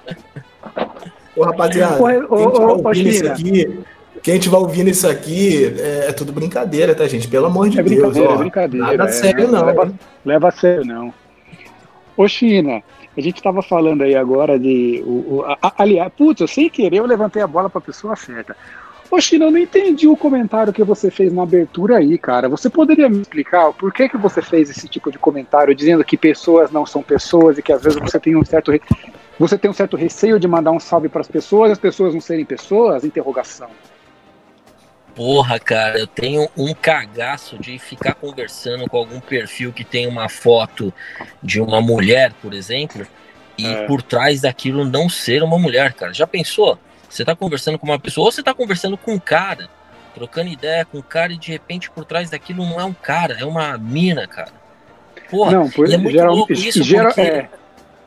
Ô, 1.36 1.44
rapaziada, 1.44 2.02
ô, 2.02 2.34
ô, 2.34 2.88
ô, 2.88 2.90
quem, 2.92 3.08
estiver 3.08 3.30
aqui, 3.30 3.80
quem 4.22 4.34
estiver 4.36 4.56
ouvindo 4.56 4.88
isso 4.88 5.06
aqui, 5.06 5.66
é, 5.78 6.06
é, 6.08 6.12
tudo 6.12 6.32
brincadeira, 6.32 6.94
tá, 6.94 7.06
gente? 7.06 7.28
Pelo 7.28 7.46
amor 7.46 7.68
de 7.68 7.78
é 7.78 7.82
Deus. 7.82 7.96
Brincadeira, 7.96 8.30
ó, 8.30 8.34
é 8.34 8.38
brincadeira. 8.38 8.86
Nada 8.86 9.04
é, 9.04 9.12
sério, 9.12 9.48
não. 9.48 9.66
Leva, 9.66 9.92
leva 10.24 10.48
a 10.48 10.50
sério, 10.50 10.84
não. 10.84 11.12
Ô, 12.16 12.26
China, 12.26 12.82
a 13.16 13.20
gente 13.20 13.36
estava 13.36 13.62
falando 13.62 14.02
aí 14.02 14.14
agora 14.14 14.58
de. 14.58 15.02
O, 15.06 15.36
o, 15.36 15.44
a, 15.46 15.74
aliás, 15.78 16.10
putz, 16.16 16.40
eu 16.40 16.48
sem 16.48 16.70
querer 16.70 16.98
eu 16.98 17.06
levantei 17.06 17.42
a 17.42 17.46
bola 17.46 17.68
para 17.68 17.78
a 17.78 17.84
pessoa 17.84 18.16
certa. 18.16 18.56
Ô, 19.10 19.20
China, 19.20 19.44
eu 19.44 19.50
não 19.50 19.58
entendi 19.58 20.08
o 20.08 20.16
comentário 20.16 20.72
que 20.72 20.82
você 20.82 21.10
fez 21.10 21.32
na 21.32 21.42
abertura 21.42 21.98
aí, 21.98 22.18
cara. 22.18 22.48
Você 22.48 22.68
poderia 22.68 23.08
me 23.08 23.20
explicar 23.20 23.72
por 23.74 23.92
que, 23.92 24.08
que 24.08 24.16
você 24.16 24.42
fez 24.42 24.68
esse 24.70 24.88
tipo 24.88 25.12
de 25.12 25.18
comentário 25.18 25.74
dizendo 25.74 26.04
que 26.04 26.16
pessoas 26.16 26.72
não 26.72 26.84
são 26.84 27.02
pessoas 27.02 27.56
e 27.58 27.62
que 27.62 27.72
às 27.72 27.82
vezes 27.82 28.00
você 28.00 28.18
tem 28.18 28.34
um 28.34 28.44
certo 28.44 28.72
você 29.38 29.58
tem 29.58 29.70
um 29.70 29.74
certo 29.74 29.96
receio 29.96 30.40
de 30.40 30.48
mandar 30.48 30.70
um 30.70 30.80
salve 30.80 31.08
para 31.08 31.20
as 31.20 31.28
pessoas, 31.28 31.72
as 31.72 31.78
pessoas 31.78 32.14
não 32.14 32.20
serem 32.20 32.44
pessoas? 32.44 33.04
Interrogação. 33.04 33.68
Porra, 35.14 35.58
cara, 35.58 35.98
eu 35.98 36.06
tenho 36.06 36.48
um 36.56 36.74
cagaço 36.74 37.58
de 37.58 37.78
ficar 37.78 38.14
conversando 38.14 38.88
com 38.88 38.96
algum 38.98 39.20
perfil 39.20 39.72
que 39.72 39.84
tem 39.84 40.06
uma 40.06 40.28
foto 40.28 40.92
de 41.42 41.60
uma 41.60 41.80
mulher, 41.80 42.34
por 42.42 42.52
exemplo, 42.52 43.06
e 43.56 43.66
é. 43.66 43.86
por 43.86 44.02
trás 44.02 44.42
daquilo 44.42 44.84
não 44.84 45.08
ser 45.08 45.42
uma 45.42 45.58
mulher, 45.58 45.94
cara. 45.94 46.12
Já 46.12 46.26
pensou? 46.26 46.78
Você 47.08 47.24
tá 47.24 47.34
conversando 47.34 47.78
com 47.78 47.86
uma 47.86 47.98
pessoa, 47.98 48.26
ou 48.26 48.32
você 48.32 48.42
tá 48.42 48.52
conversando 48.52 48.98
com 48.98 49.14
um 49.14 49.18
cara, 49.18 49.70
trocando 50.14 50.50
ideia 50.50 50.84
com 50.84 50.98
um 50.98 51.02
cara 51.02 51.32
e 51.32 51.38
de 51.38 51.50
repente 51.50 51.90
por 51.90 52.04
trás 52.04 52.28
daquilo 52.28 52.64
não 52.64 52.78
é 52.78 52.84
um 52.84 52.92
cara, 52.92 53.38
é 53.38 53.44
uma 53.44 53.78
mina, 53.78 54.26
cara. 54.26 54.52
Porra, 55.30 55.52
não, 55.52 55.70
por, 55.70 55.90
é 55.90 55.96
muito 55.96 56.12
geral, 56.12 56.34
louco 56.34 56.52
isso, 56.52 56.82
geral, 56.82 57.06
porque... 57.06 57.20
É 57.22 57.48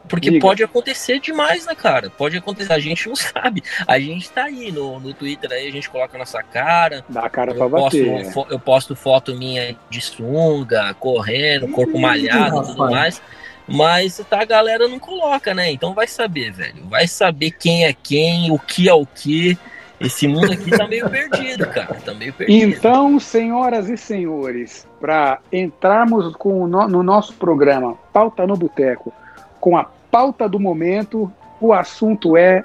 porque 0.09 0.31
Liga. 0.31 0.41
pode 0.41 0.63
acontecer 0.63 1.19
demais, 1.19 1.65
né, 1.65 1.75
cara? 1.75 2.09
Pode 2.09 2.35
acontecer, 2.35 2.73
a 2.73 2.79
gente 2.79 3.07
não 3.07 3.15
sabe. 3.15 3.63
A 3.87 3.99
gente 3.99 4.29
tá 4.29 4.45
aí 4.45 4.71
no, 4.71 4.99
no 4.99 5.13
Twitter, 5.13 5.51
aí 5.51 5.67
a 5.67 5.71
gente 5.71 5.89
coloca 5.89 6.17
a 6.17 6.19
nossa 6.19 6.41
cara. 6.41 7.05
Dá 7.07 7.21
a 7.21 7.29
cara 7.29 7.53
pra 7.53 7.69
posto, 7.69 8.03
bater. 8.03 8.51
eu 8.51 8.59
posto 8.59 8.95
foto 8.95 9.35
minha 9.35 9.77
de 9.89 10.01
sunga, 10.01 10.93
correndo, 10.95 11.67
corpo 11.69 11.99
malhado 11.99 12.63
e 12.63 12.65
tudo 12.65 12.89
mais. 12.89 13.21
Mas 13.67 14.19
tá, 14.27 14.41
a 14.41 14.45
galera 14.45 14.87
não 14.87 14.97
coloca, 14.97 15.53
né? 15.53 15.71
Então 15.71 15.93
vai 15.93 16.07
saber, 16.07 16.51
velho. 16.51 16.87
Vai 16.89 17.07
saber 17.07 17.51
quem 17.51 17.85
é 17.85 17.93
quem, 17.93 18.51
o 18.51 18.57
que 18.57 18.89
é 18.89 18.93
o 18.93 19.05
que. 19.05 19.57
Esse 19.99 20.27
mundo 20.27 20.53
aqui 20.53 20.71
tá 20.71 20.87
meio 20.87 21.09
perdido, 21.09 21.67
cara. 21.67 21.95
Tá 22.03 22.13
meio 22.13 22.33
perdido. 22.33 22.73
Então, 22.73 23.19
senhoras 23.19 23.89
e 23.89 23.97
senhores, 23.97 24.87
para 24.99 25.39
entrarmos 25.51 26.33
com 26.37 26.65
no, 26.65 26.87
no 26.87 27.03
nosso 27.03 27.33
programa 27.33 27.95
Pauta 28.11 28.47
no 28.47 28.55
Boteco, 28.55 29.13
com 29.59 29.77
a 29.77 29.87
pauta 30.11 30.47
do 30.47 30.59
momento, 30.59 31.31
o 31.59 31.73
assunto 31.73 32.37
é 32.37 32.61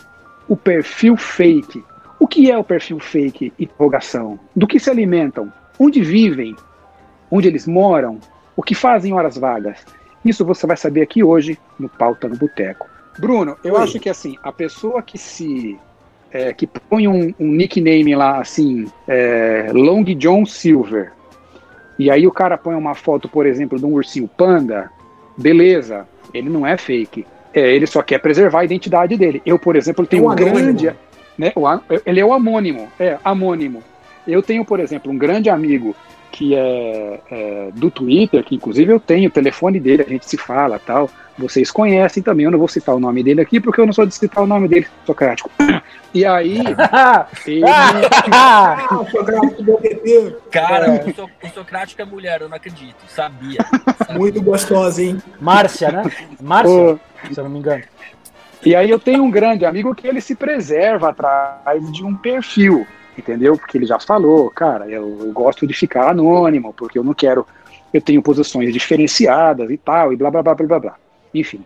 o 0.48 0.56
perfil 0.56 1.16
fake. 1.16 1.82
O 2.18 2.26
que 2.26 2.50
é 2.50 2.56
o 2.56 2.64
perfil 2.64 2.98
fake? 2.98 3.52
Interrogação. 3.58 4.38
Do 4.54 4.66
que 4.66 4.78
se 4.78 4.90
alimentam? 4.90 5.52
Onde 5.78 6.02
vivem? 6.02 6.54
Onde 7.30 7.48
eles 7.48 7.66
moram? 7.66 8.18
O 8.56 8.62
que 8.62 8.74
fazem 8.74 9.10
em 9.10 9.14
horas 9.14 9.36
vagas? 9.36 9.84
Isso 10.24 10.44
você 10.44 10.66
vai 10.66 10.76
saber 10.76 11.02
aqui 11.02 11.22
hoje 11.22 11.58
no 11.78 11.88
Pauta 11.88 12.28
no 12.28 12.36
Boteco. 12.36 12.88
Bruno, 13.18 13.56
eu 13.62 13.74
Oi. 13.74 13.82
acho 13.82 14.00
que 14.00 14.08
assim, 14.08 14.36
a 14.42 14.52
pessoa 14.52 15.02
que 15.02 15.18
se. 15.18 15.78
É, 16.32 16.52
que 16.52 16.66
põe 16.66 17.06
um, 17.06 17.32
um, 17.38 17.46
nickname 17.46 18.16
lá 18.16 18.40
assim, 18.40 18.90
é, 19.06 19.70
Long 19.72 20.02
John 20.02 20.44
Silver, 20.44 21.12
e 21.96 22.10
aí 22.10 22.26
o 22.26 22.32
cara 22.32 22.58
põe 22.58 22.74
uma 22.74 22.94
foto, 22.96 23.28
por 23.28 23.46
exemplo, 23.46 23.78
de 23.78 23.86
um 23.86 23.92
ursinho 23.92 24.26
panda, 24.26 24.90
beleza, 25.38 26.08
ele 26.32 26.48
não 26.48 26.66
é 26.66 26.76
fake. 26.76 27.24
É, 27.54 27.75
ele 27.75 27.87
só 27.87 28.02
quer 28.02 28.18
preservar 28.18 28.61
a 28.61 28.64
identidade 28.64 29.16
dele. 29.16 29.40
Eu, 29.46 29.58
por 29.58 29.76
exemplo, 29.76 30.06
tenho 30.06 30.25
é 30.25 30.26
um, 30.26 30.32
um 30.32 30.34
grande. 30.34 30.92
Né, 31.38 31.52
ele 32.04 32.20
é 32.20 32.25
o 32.25 32.32
amônimo. 32.32 32.88
É, 32.99 33.16
amônimo. 33.25 33.82
Eu 34.26 34.42
tenho, 34.42 34.64
por 34.64 34.80
exemplo, 34.80 35.12
um 35.12 35.18
grande 35.18 35.49
amigo 35.49 35.94
que 36.34 36.52
é, 36.52 37.20
é, 37.30 37.70
do 37.72 37.88
Twitter, 37.92 38.42
que 38.42 38.56
inclusive 38.56 38.92
eu 38.92 38.98
tenho 38.98 39.28
o 39.28 39.32
telefone 39.32 39.78
dele, 39.78 40.02
a 40.02 40.08
gente 40.08 40.28
se 40.28 40.36
fala 40.36 40.80
tal. 40.84 41.08
Vocês 41.38 41.70
conhecem 41.70 42.24
também, 42.24 42.44
eu 42.44 42.50
não 42.50 42.58
vou 42.58 42.66
citar 42.66 42.92
o 42.92 42.98
nome 42.98 43.22
dele 43.22 43.40
aqui, 43.40 43.60
porque 43.60 43.80
eu 43.80 43.86
não 43.86 43.92
sou 43.92 44.04
de 44.04 44.12
citar 44.12 44.42
o 44.42 44.46
nome 44.46 44.66
dele, 44.66 44.88
Socrático. 45.06 45.48
E 46.12 46.24
aí. 46.24 46.58
ele... 47.46 47.62
Cara, 50.50 50.96
é. 50.96 51.04
o 51.44 51.48
Socrático 51.50 52.02
é 52.02 52.04
mulher, 52.04 52.40
eu 52.40 52.48
não 52.48 52.56
acredito. 52.56 52.96
Sabia. 53.06 53.64
sabia. 53.98 54.14
Muito 54.18 54.42
gostosa, 54.42 55.02
hein? 55.02 55.22
Márcia, 55.40 55.92
né? 55.92 56.02
Márcia, 56.40 56.98
se 57.32 57.38
eu 57.38 57.44
não 57.44 57.50
me 57.50 57.60
engano. 57.60 57.84
E 58.64 58.74
aí 58.74 58.90
eu 58.90 58.98
tenho 58.98 59.22
um 59.22 59.30
grande 59.30 59.64
amigo 59.64 59.94
que 59.94 60.08
ele 60.08 60.20
se 60.20 60.34
preserva 60.34 61.10
atrás 61.10 61.92
de 61.92 62.04
um 62.04 62.16
perfil 62.16 62.84
entendeu? 63.16 63.56
Porque 63.56 63.78
ele 63.78 63.87
já 63.87 63.99
falou, 63.99 64.50
cara, 64.50 64.88
eu, 64.88 65.18
eu, 65.21 65.33
gosto 65.33 65.66
de 65.66 65.75
ficar 65.75 66.11
anônimo, 66.11 66.73
porque 66.73 66.99
eu 66.99 67.04
não 67.04 67.14
quero, 67.14 67.47
eu 67.92 68.00
tenho 68.00 68.23
posições 68.23 68.73
diferenciadas 68.73 69.71
e 69.71 69.76
tal, 69.76 70.12
e 70.12 70.16
blá 70.16 70.30
blá 70.30 70.42
blá 70.42 70.54
blá 70.54 70.66
blá 70.66 70.80
blá. 70.80 70.97
Enfim. 71.33 71.64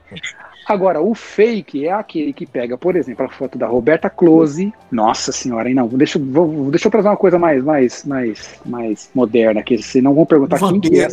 Agora, 0.69 1.01
o 1.01 1.15
fake 1.15 1.87
é 1.87 1.93
aquele 1.93 2.31
que 2.31 2.47
pega, 2.47 2.77
por 2.77 2.95
exemplo, 2.95 3.25
a 3.25 3.29
foto 3.29 3.57
da 3.57 3.67
Roberta 3.67 4.11
Close. 4.11 4.71
Nossa 4.91 5.33
senhora, 5.33 5.67
hein? 5.67 5.75
Não, 5.75 5.89
deixa, 5.89 6.19
vou, 6.19 6.71
deixa 6.71 6.89
eu 6.89 6.91
trazer 6.91 7.09
uma 7.09 7.17
coisa 7.17 7.39
mais, 7.39 7.65
mais, 7.65 8.05
mais, 8.05 8.61
mais 8.67 9.11
moderna 9.15 9.61
aqui. 9.61 9.79
Vocês 9.79 10.05
não 10.05 10.15
vão 10.15 10.27
perguntar 10.27 10.59
quem 10.59 10.79
que 10.79 11.01
é. 11.01 11.09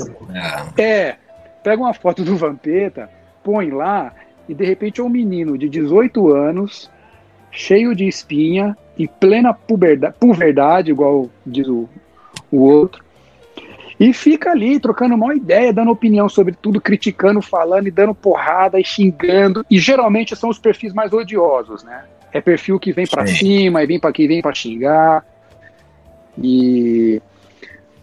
É, 0.77 1.15
pega 1.63 1.81
uma 1.81 1.93
foto 1.93 2.21
do 2.23 2.35
Vampeta, 2.35 3.09
põe 3.43 3.71
lá, 3.71 4.13
e 4.47 4.53
de 4.53 4.65
repente 4.65 4.99
é 4.99 5.03
um 5.03 5.09
menino 5.09 5.57
de 5.57 5.69
18 5.69 6.33
anos, 6.33 6.91
cheio 7.49 7.95
de 7.95 8.05
espinha, 8.07 8.77
em 8.97 9.07
plena 9.07 9.53
puberdade, 9.53 10.15
puberdade 10.19 10.91
igual 10.91 11.29
diz 11.45 11.67
o, 11.67 11.89
o 12.51 12.59
outro, 12.59 13.03
e 13.99 14.11
fica 14.13 14.51
ali 14.51 14.79
trocando 14.79 15.15
uma 15.15 15.33
ideia, 15.33 15.71
dando 15.71 15.91
opinião 15.91 16.27
sobre 16.27 16.53
tudo, 16.53 16.81
criticando, 16.81 17.41
falando 17.41 17.87
e 17.87 17.91
dando 17.91 18.13
porrada 18.13 18.79
e 18.79 18.83
xingando. 18.83 19.65
E 19.71 19.79
geralmente 19.79 20.35
são 20.35 20.49
os 20.49 20.59
perfis 20.59 20.93
mais 20.93 21.13
odiosos, 21.13 21.83
né? 21.83 22.03
É 22.33 22.41
perfil 22.41 22.77
que 22.77 22.91
vem 22.91 23.07
para 23.07 23.25
cima 23.25 23.81
e 23.81 23.85
vem 23.85 23.99
para 23.99 24.09
aqui, 24.09 24.27
vem 24.27 24.41
para 24.41 24.53
xingar. 24.53 25.25
E 26.37 27.21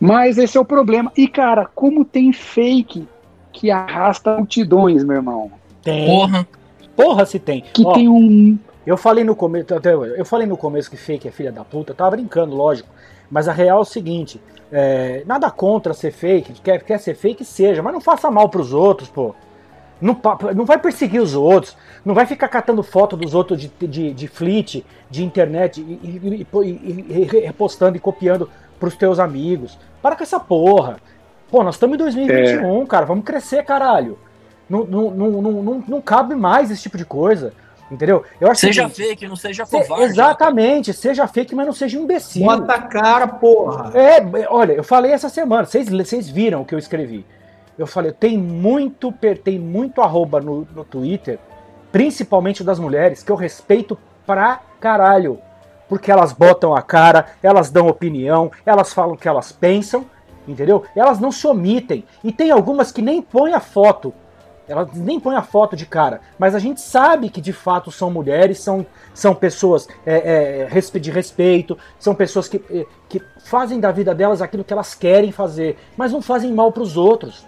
mas 0.01 0.39
esse 0.39 0.57
é 0.57 0.61
o 0.61 0.65
problema. 0.65 1.13
E 1.17 1.29
cara, 1.29 1.67
como 1.67 2.05
tem 2.05 2.33
fake 2.33 3.07
que 3.53 3.71
arrasta 3.71 4.37
multidões, 4.37 5.05
meu 5.05 5.17
irmão. 5.17 5.53
Tem. 5.83 6.07
Porra. 6.07 6.49
Porra 6.97 7.27
se 7.27 7.39
tem. 7.39 7.63
Que 7.73 7.85
Ó, 7.85 7.93
tem 7.93 8.09
um 8.09 8.59
eu 8.87 8.97
falei 8.97 9.25
no 9.25 9.37
começo, 9.37 9.67
eu 10.17 10.25
falei 10.25 10.47
no 10.47 10.57
começo 10.57 10.91
que 10.91 10.97
fake 10.97 11.29
é 11.29 11.31
filha 11.31 11.53
da 11.53 11.65
puta, 11.65 11.95
tava 11.95 12.13
brincando, 12.13 12.55
lógico. 12.55 12.89
Mas 13.31 13.49
a 13.49 13.53
real 13.53 13.79
é 13.79 13.83
o 13.83 13.85
seguinte: 13.85 14.41
é, 14.71 15.23
nada 15.27 15.51
contra 15.51 15.95
ser 15.95 16.11
fake, 16.11 16.61
quer, 16.61 16.83
quer 16.83 16.99
ser 16.99 17.15
fake, 17.15 17.45
seja, 17.45 17.83
mas 17.83 17.93
não 17.93 18.01
faça 18.01 18.31
mal 18.31 18.49
pros 18.49 18.73
outros, 18.73 19.09
pô. 19.09 19.35
Não, 20.01 20.21
não 20.57 20.65
vai 20.65 20.79
perseguir 20.79 21.23
os 21.23 21.33
outros, 21.33 21.77
não 22.05 22.13
vai 22.13 22.27
ficar 22.27 22.49
catando 22.49 22.83
foto 22.83 23.17
dos 23.17 23.35
outros 23.35 23.61
de, 23.61 23.69
de, 23.87 24.13
de 24.13 24.27
fleet, 24.27 24.85
de 25.09 25.25
internet 25.25 25.81
e, 25.81 25.93
e, 26.03 26.47
e, 26.65 27.07
e 27.09 27.23
repostando 27.47 27.97
e 27.97 28.01
copiando 28.01 28.51
pros 28.81 28.97
teus 28.97 29.21
amigos. 29.21 29.79
Para 30.03 30.17
com 30.17 30.25
essa 30.25 30.41
porra. 30.41 30.97
Pô, 31.49 31.63
nós 31.63 31.77
estamos 31.77 31.95
em 31.95 31.99
2021, 31.99 32.83
é. 32.83 32.87
cara, 32.87 33.07
vamos 33.07 33.25
crescer, 33.25 33.63
caralho. 33.63 34.19
Não, 34.69 34.85
não, 34.85 35.11
não, 35.11 35.31
não, 35.43 35.85
não, 35.87 36.01
cabe 36.01 36.35
mais 36.35 36.71
esse 36.71 36.83
tipo 36.83 36.97
de 36.97 37.05
coisa. 37.05 37.53
Entendeu? 37.93 38.25
Eu 38.41 38.51
acho 38.51 38.63
seja 38.63 38.89
que, 38.89 38.95
fake, 38.95 39.29
não 39.29 39.37
seja 39.37 39.67
covarde. 39.67 40.05
Exatamente, 40.05 40.95
seja 40.95 41.27
fake, 41.29 41.55
mas 41.55 41.67
não 41.67 41.75
seja 41.75 41.99
imbecil. 41.99 42.47
Bota 42.47 42.73
a 42.73 42.81
cara, 42.81 43.29
porra. 43.29 43.93
É, 43.95 44.47
olha, 44.49 44.73
eu 44.73 44.83
falei 44.83 45.13
essa 45.13 45.29
semana, 45.29 45.67
vocês, 45.67 45.91
vocês 45.91 46.27
viram 46.27 46.63
o 46.63 46.65
que 46.65 46.75
eu 46.75 46.79
escrevi. 46.79 47.27
Eu 47.77 47.87
falei, 47.87 48.11
tem 48.11 48.39
muito, 48.39 49.13
tem 49.45 49.59
muito 49.59 50.01
arroba 50.01 50.41
no, 50.41 50.67
no 50.75 50.85
Twitter, 50.85 51.39
principalmente 51.91 52.65
das 52.65 52.79
mulheres, 52.79 53.23
que 53.23 53.31
eu 53.31 53.37
respeito 53.37 53.99
pra 54.27 54.61
caralho. 54.81 55.39
Porque 55.87 56.11
elas 56.11 56.33
botam 56.33 56.75
a 56.75 56.81
cara, 56.81 57.27
elas 57.43 57.71
dão 57.71 57.89
opinião, 57.89 58.51
elas 58.65 58.95
falam 58.95 59.15
o 59.15 59.19
que 59.19 59.29
elas 59.29 59.53
pensam, 59.53 60.07
entendeu? 60.49 60.85
Elas 60.97 61.21
não 61.21 61.31
se 61.31 61.47
omitem. 61.47 62.07
E 62.25 62.33
tem 62.33 62.51
algumas 62.51 62.91
que 62.91 63.03
nem 63.03 63.21
põem 63.21 63.53
a 63.53 63.61
foto 63.61 64.15
ela 64.73 64.89
nem 64.95 65.21
põe 65.21 65.37
a 65.37 65.43
foto 65.43 65.77
de 65.77 65.85
cara, 65.85 66.23
mas 66.39 66.55
a 66.55 66.59
gente 66.59 66.81
sabe 66.81 67.29
que 67.29 67.41
de 67.41 67.53
fato 67.53 67.93
são 67.93 68.11
mulheres, 68.11 68.59
são, 68.59 68.87
são 69.13 69.35
pessoas 69.35 69.87
é, 70.07 70.67
é, 70.73 70.99
de 70.99 71.11
respeito, 71.11 71.77
são 71.99 72.15
pessoas 72.15 72.49
que, 72.49 72.57
é, 72.71 72.87
que 73.09 73.21
fazem 73.45 73.79
da 73.79 73.93
vida 73.93 74.15
delas 74.15 74.41
aquilo 74.41 74.65
que 74.65 74.73
elas 74.73 74.95
querem 74.95 75.31
fazer, 75.31 75.77
mas 75.95 76.11
não 76.11 76.23
fazem 76.23 76.53
mal 76.53 76.73
para 76.73 76.83
os 76.83 76.97
outros. 76.97 77.45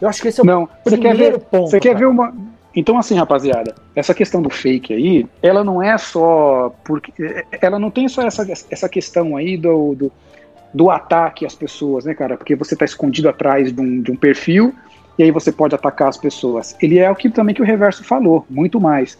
Eu 0.00 0.06
acho 0.06 0.20
que 0.20 0.28
esse 0.28 0.40
é 0.40 0.42
o 0.42 0.46
não, 0.46 0.68
primeiro 0.84 1.16
quer 1.16 1.30
ver, 1.32 1.38
ponto. 1.38 1.70
Você 1.70 1.80
quer 1.80 1.94
cara. 1.94 2.00
ver 2.00 2.06
uma. 2.06 2.34
Então, 2.74 2.98
assim, 2.98 3.14
rapaziada, 3.14 3.74
essa 3.94 4.12
questão 4.12 4.42
do 4.42 4.50
fake 4.50 4.92
aí, 4.92 5.26
ela 5.42 5.64
não 5.64 5.82
é 5.82 5.96
só. 5.96 6.74
porque 6.84 7.10
Ela 7.62 7.78
não 7.78 7.90
tem 7.90 8.06
só 8.06 8.20
essa, 8.20 8.46
essa 8.70 8.86
questão 8.86 9.34
aí 9.34 9.56
do, 9.56 9.94
do, 9.94 10.12
do 10.74 10.90
ataque 10.90 11.46
às 11.46 11.54
pessoas, 11.54 12.04
né, 12.04 12.12
cara? 12.12 12.36
Porque 12.36 12.54
você 12.54 12.74
está 12.74 12.84
escondido 12.84 13.30
atrás 13.30 13.72
de 13.72 13.80
um, 13.80 14.02
de 14.02 14.12
um 14.12 14.16
perfil 14.16 14.74
e 15.18 15.22
aí 15.22 15.30
você 15.30 15.50
pode 15.50 15.74
atacar 15.74 16.08
as 16.08 16.16
pessoas. 16.16 16.76
Ele 16.80 16.98
é 16.98 17.10
o 17.10 17.16
que 17.16 17.30
também 17.30 17.54
que 17.54 17.62
o 17.62 17.64
reverso 17.64 18.04
falou, 18.04 18.44
muito 18.48 18.80
mais. 18.80 19.18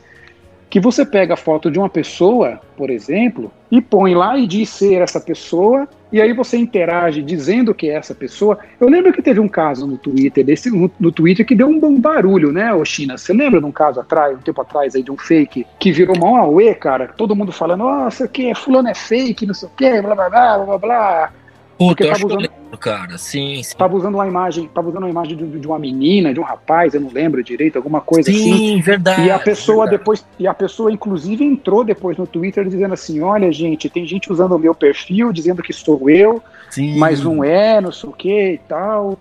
Que 0.68 0.80
você 0.80 1.06
pega 1.06 1.34
a 1.34 1.36
foto 1.36 1.70
de 1.70 1.78
uma 1.78 1.88
pessoa, 1.88 2.60
por 2.76 2.90
exemplo, 2.90 3.52
e 3.70 3.80
põe 3.80 4.14
lá 4.14 4.36
e 4.36 4.46
diz 4.46 4.68
ser 4.68 5.00
essa 5.00 5.20
pessoa, 5.20 5.88
e 6.12 6.20
aí 6.20 6.32
você 6.32 6.56
interage 6.56 7.22
dizendo 7.22 7.72
que 7.72 7.88
é 7.88 7.94
essa 7.94 8.14
pessoa. 8.14 8.58
Eu 8.80 8.88
lembro 8.88 9.12
que 9.12 9.22
teve 9.22 9.38
um 9.38 9.48
caso 9.48 9.86
no 9.86 9.96
Twitter, 9.96 10.44
desse, 10.44 10.68
no, 10.70 10.90
no 10.98 11.12
Twitter, 11.12 11.46
que 11.46 11.54
deu 11.54 11.68
um, 11.68 11.84
um 11.84 12.00
barulho, 12.00 12.52
né, 12.52 12.74
Oxina? 12.74 13.16
Você 13.16 13.32
lembra 13.32 13.60
de 13.60 13.66
um 13.66 13.72
caso 13.72 14.00
atrás, 14.00 14.36
um 14.36 14.40
tempo 14.40 14.60
atrás, 14.60 14.94
aí, 14.94 15.02
de 15.02 15.10
um 15.10 15.16
fake, 15.16 15.66
que 15.78 15.92
virou 15.92 16.16
uma 16.16 16.40
auê, 16.40 16.74
cara? 16.74 17.08
Todo 17.16 17.36
mundo 17.36 17.52
falando, 17.52 17.84
nossa, 17.84 18.24
o 18.24 18.28
que, 18.28 18.54
fulano 18.54 18.88
é 18.88 18.94
fake, 18.94 19.46
não 19.46 19.54
sei 19.54 19.68
o 19.68 19.72
que, 19.72 20.02
blá 20.02 20.14
blá 20.14 20.28
blá 20.28 20.58
blá 20.58 20.78
blá. 20.78 21.32
Puta, 21.78 22.04
eu 22.04 22.12
acho 22.12 22.26
usando... 22.26 22.38
que 22.38 22.46
eu 22.46 22.50
lembro, 22.50 22.78
cara. 22.78 23.18
Sim, 23.18 23.62
sim. 23.62 23.76
Tava 23.76 23.96
usando 23.96 24.14
uma 24.14 24.26
imagem, 24.26 24.68
tava 24.68 24.88
usando 24.88 25.02
uma 25.02 25.10
imagem 25.10 25.36
de, 25.36 25.60
de, 25.60 25.66
uma 25.66 25.78
menina, 25.78 26.32
de 26.32 26.40
um 26.40 26.42
rapaz, 26.42 26.94
eu 26.94 27.00
não 27.00 27.10
lembro 27.12 27.42
direito, 27.44 27.76
alguma 27.76 28.00
coisa 28.00 28.30
sim, 28.30 28.36
assim. 28.36 28.56
Sim, 28.56 28.80
verdade. 28.80 29.26
E 29.26 29.30
a 29.30 29.38
pessoa 29.38 29.84
verdade. 29.84 29.98
depois, 29.98 30.26
e 30.38 30.46
a 30.46 30.54
pessoa 30.54 30.90
inclusive 30.90 31.44
entrou 31.44 31.84
depois 31.84 32.16
no 32.16 32.26
Twitter 32.26 32.66
dizendo 32.66 32.94
assim: 32.94 33.20
"Olha, 33.20 33.52
gente, 33.52 33.90
tem 33.90 34.06
gente 34.06 34.32
usando 34.32 34.52
o 34.52 34.58
meu 34.58 34.74
perfil 34.74 35.32
dizendo 35.32 35.62
que 35.62 35.72
sou 35.72 36.08
eu, 36.08 36.42
sim. 36.70 36.98
mas 36.98 37.22
não 37.22 37.44
é, 37.44 37.80
não 37.80 37.92
sei 37.92 38.08
o 38.08 38.12
que 38.12 38.52
e 38.52 38.58
tal". 38.66 39.18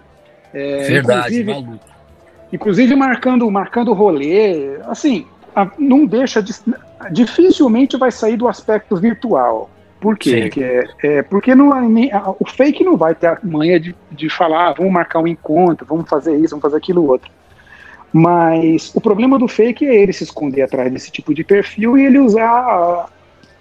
É, 0.53 0.87
verdade, 0.87 1.41
inclusive, 1.41 1.53
maluco. 1.53 1.85
Inclusive 2.53 2.95
marcando, 2.95 3.51
marcando 3.51 3.91
rolê, 3.91 4.77
assim, 4.83 5.25
não 5.77 6.05
deixa 6.05 6.41
de, 6.41 6.53
dificilmente 7.11 7.97
vai 7.97 8.11
sair 8.11 8.37
do 8.37 8.47
aspecto 8.47 8.95
virtual. 8.95 9.69
Por 10.05 10.19
quê? 10.19 10.41
Porque, 10.41 10.63
é, 10.63 10.87
é, 11.01 11.23
porque 11.23 11.55
não, 11.55 11.71
o 12.39 12.45
fake 12.47 12.83
não 12.83 12.95
vai 12.95 13.15
ter 13.15 13.25
a 13.25 13.39
manha 13.41 13.79
de, 13.79 13.95
de 14.11 14.29
falar, 14.29 14.67
ah, 14.67 14.73
vamos 14.73 14.93
marcar 14.93 15.19
um 15.19 15.25
encontro, 15.25 15.83
vamos 15.83 16.07
fazer 16.07 16.37
isso, 16.37 16.51
vamos 16.51 16.61
fazer 16.61 16.77
aquilo 16.77 17.09
outro. 17.09 17.31
Mas 18.13 18.91
o 18.93 19.01
problema 19.01 19.39
do 19.39 19.47
fake 19.47 19.83
é 19.83 19.95
ele 19.95 20.13
se 20.13 20.23
esconder 20.23 20.61
atrás 20.61 20.93
desse 20.93 21.11
tipo 21.11 21.33
de 21.33 21.43
perfil 21.43 21.97
e 21.97 22.05
ele 22.05 22.19
usar 22.19 23.09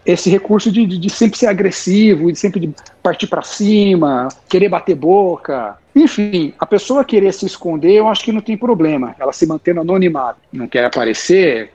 esse 0.04 0.28
recurso 0.28 0.70
de, 0.70 0.85
de, 0.85 0.98
de 0.98 1.09
sempre 1.09 1.38
ser 1.38 1.46
agressivo, 1.46 2.30
de 2.30 2.38
sempre 2.38 2.61
de 2.61 2.74
partir 3.02 3.26
para 3.26 3.40
cima, 3.40 4.28
querer 4.46 4.68
bater 4.68 4.94
boca. 4.94 5.78
Enfim, 5.96 6.52
a 6.59 6.66
pessoa 6.66 7.07
querer 7.07 7.33
se 7.33 7.46
esconder, 7.46 7.92
eu 7.92 8.07
acho 8.07 8.22
que 8.22 8.33
não 8.33 8.42
tem 8.42 8.54
problema. 8.54 9.16
Ela 9.18 9.33
se 9.33 9.46
mantendo 9.46 9.80
anonimada, 9.80 10.37
não 10.52 10.68
quer 10.68 10.85
aparecer, 10.85 11.72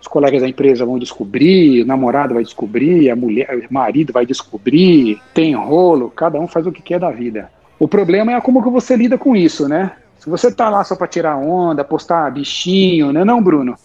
os 0.00 0.06
colegas 0.06 0.42
da 0.42 0.48
empresa 0.48 0.86
vão 0.86 0.98
descobrir, 0.98 1.82
o 1.82 1.86
namorado 1.86 2.34
vai 2.34 2.42
descobrir, 2.42 3.10
a 3.10 3.16
mulher, 3.16 3.66
o 3.68 3.72
marido 3.72 4.12
vai 4.12 4.24
descobrir, 4.24 5.20
tem 5.34 5.54
rolo, 5.54 6.10
cada 6.10 6.38
um 6.38 6.46
faz 6.46 6.66
o 6.66 6.72
que 6.72 6.82
quer 6.82 7.00
da 7.00 7.10
vida. 7.10 7.50
O 7.78 7.88
problema 7.88 8.32
é 8.32 8.40
como 8.40 8.62
que 8.62 8.70
você 8.70 8.96
lida 8.96 9.18
com 9.18 9.36
isso, 9.36 9.68
né? 9.68 9.92
Se 10.18 10.28
você 10.28 10.52
tá 10.52 10.68
lá 10.68 10.82
só 10.82 10.96
para 10.96 11.06
tirar 11.06 11.36
onda, 11.36 11.84
postar 11.84 12.30
bichinho, 12.30 13.12
né, 13.12 13.24
não, 13.24 13.42
Bruno? 13.42 13.76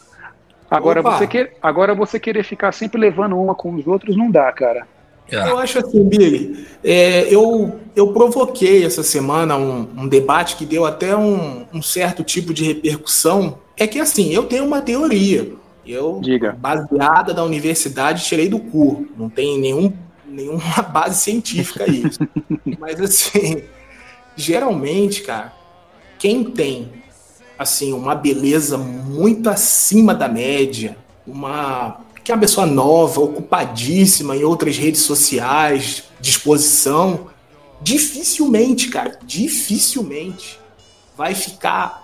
Agora 0.70 1.04
você, 1.04 1.28
quer, 1.28 1.56
agora 1.62 1.94
você 1.94 2.20
querer 2.20 2.44
ficar 2.44 2.72
sempre 2.72 3.00
levando 3.00 3.40
uma 3.40 3.54
com 3.54 3.76
os 3.76 3.86
outros 3.86 4.18
não 4.18 4.32
dá, 4.32 4.52
cara. 4.52 4.88
É. 5.32 5.50
Eu 5.50 5.58
acho 5.60 5.80
assim, 5.80 6.04
Billy, 6.04 6.68
é, 6.84 7.34
eu, 7.34 7.80
eu 7.96 8.12
provoquei 8.12 8.84
essa 8.84 9.04
semana 9.04 9.56
um, 9.56 9.88
um 9.96 10.08
debate 10.08 10.56
que 10.56 10.66
deu 10.66 10.86
até 10.86 11.16
um, 11.16 11.66
um 11.72 11.82
certo 11.82 12.24
tipo 12.24 12.54
de 12.54 12.64
repercussão. 12.64 13.60
É 13.78 13.86
que 13.88 14.00
assim, 14.00 14.34
eu 14.34 14.44
tenho 14.44 14.66
uma 14.66 14.82
teoria. 14.82 15.52
Eu, 15.86 16.20
Diga. 16.22 16.54
baseada 16.54 17.34
da 17.34 17.44
universidade, 17.44 18.24
tirei 18.26 18.48
do 18.48 18.60
cu. 18.60 19.08
Não 19.18 19.30
tem 19.30 19.60
nenhum, 19.60 19.94
nenhuma 20.26 20.82
base 20.92 21.22
científica 21.22 21.90
isso. 21.90 22.20
Mas 22.80 23.00
assim, 23.02 23.64
geralmente, 24.36 25.22
cara, 25.22 25.54
quem 26.18 26.44
tem 26.44 26.92
assim 27.58 27.94
uma 27.94 28.16
beleza 28.16 28.78
muito 28.78 29.50
acima 29.50 30.14
da 30.14 30.28
média, 30.28 30.98
uma 31.28 32.02
que 32.24 32.32
é 32.32 32.36
uma 32.36 32.42
pessoa 32.42 32.66
nova, 32.66 33.20
ocupadíssima 33.20 34.36
em 34.38 34.46
outras 34.46 34.78
redes 34.78 35.02
sociais, 35.02 36.06
disposição, 36.22 37.28
dificilmente, 37.82 38.88
cara, 38.88 39.20
dificilmente 39.26 40.58
vai 41.18 41.36
ficar 41.36 42.03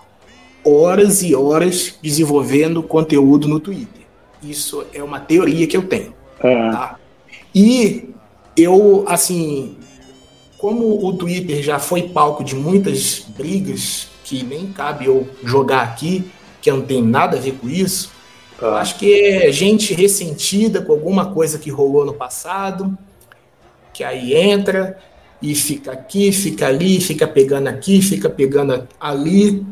horas 0.64 1.22
e 1.22 1.34
horas 1.34 1.94
desenvolvendo 2.02 2.82
conteúdo 2.82 3.48
no 3.48 3.60
Twitter. 3.60 4.02
Isso 4.42 4.84
é 4.92 5.02
uma 5.02 5.20
teoria 5.20 5.66
que 5.66 5.76
eu 5.76 5.82
tenho. 5.82 6.14
É. 6.40 6.70
Tá? 6.70 6.98
E 7.54 8.10
eu, 8.56 9.04
assim, 9.08 9.76
como 10.58 11.06
o 11.06 11.12
Twitter 11.14 11.62
já 11.62 11.78
foi 11.78 12.08
palco 12.08 12.44
de 12.44 12.54
muitas 12.54 13.24
brigas 13.36 14.08
que 14.24 14.42
nem 14.42 14.66
cabe 14.72 15.06
eu 15.06 15.28
jogar 15.42 15.82
aqui, 15.82 16.30
que 16.62 16.70
não 16.70 16.82
tem 16.82 17.02
nada 17.02 17.36
a 17.36 17.40
ver 17.40 17.52
com 17.52 17.68
isso, 17.68 18.10
é. 18.60 18.64
eu 18.64 18.74
acho 18.74 18.98
que 18.98 19.12
é 19.12 19.50
gente 19.50 19.92
ressentida 19.94 20.82
com 20.82 20.92
alguma 20.92 21.32
coisa 21.32 21.58
que 21.58 21.70
rolou 21.70 22.04
no 22.04 22.14
passado, 22.14 22.96
que 23.92 24.04
aí 24.04 24.34
entra 24.34 24.98
e 25.42 25.54
fica 25.54 25.92
aqui, 25.92 26.30
fica 26.32 26.66
ali, 26.66 27.00
fica 27.00 27.26
pegando 27.26 27.68
aqui, 27.68 28.02
fica 28.02 28.28
pegando 28.28 28.86
ali, 29.00 29.64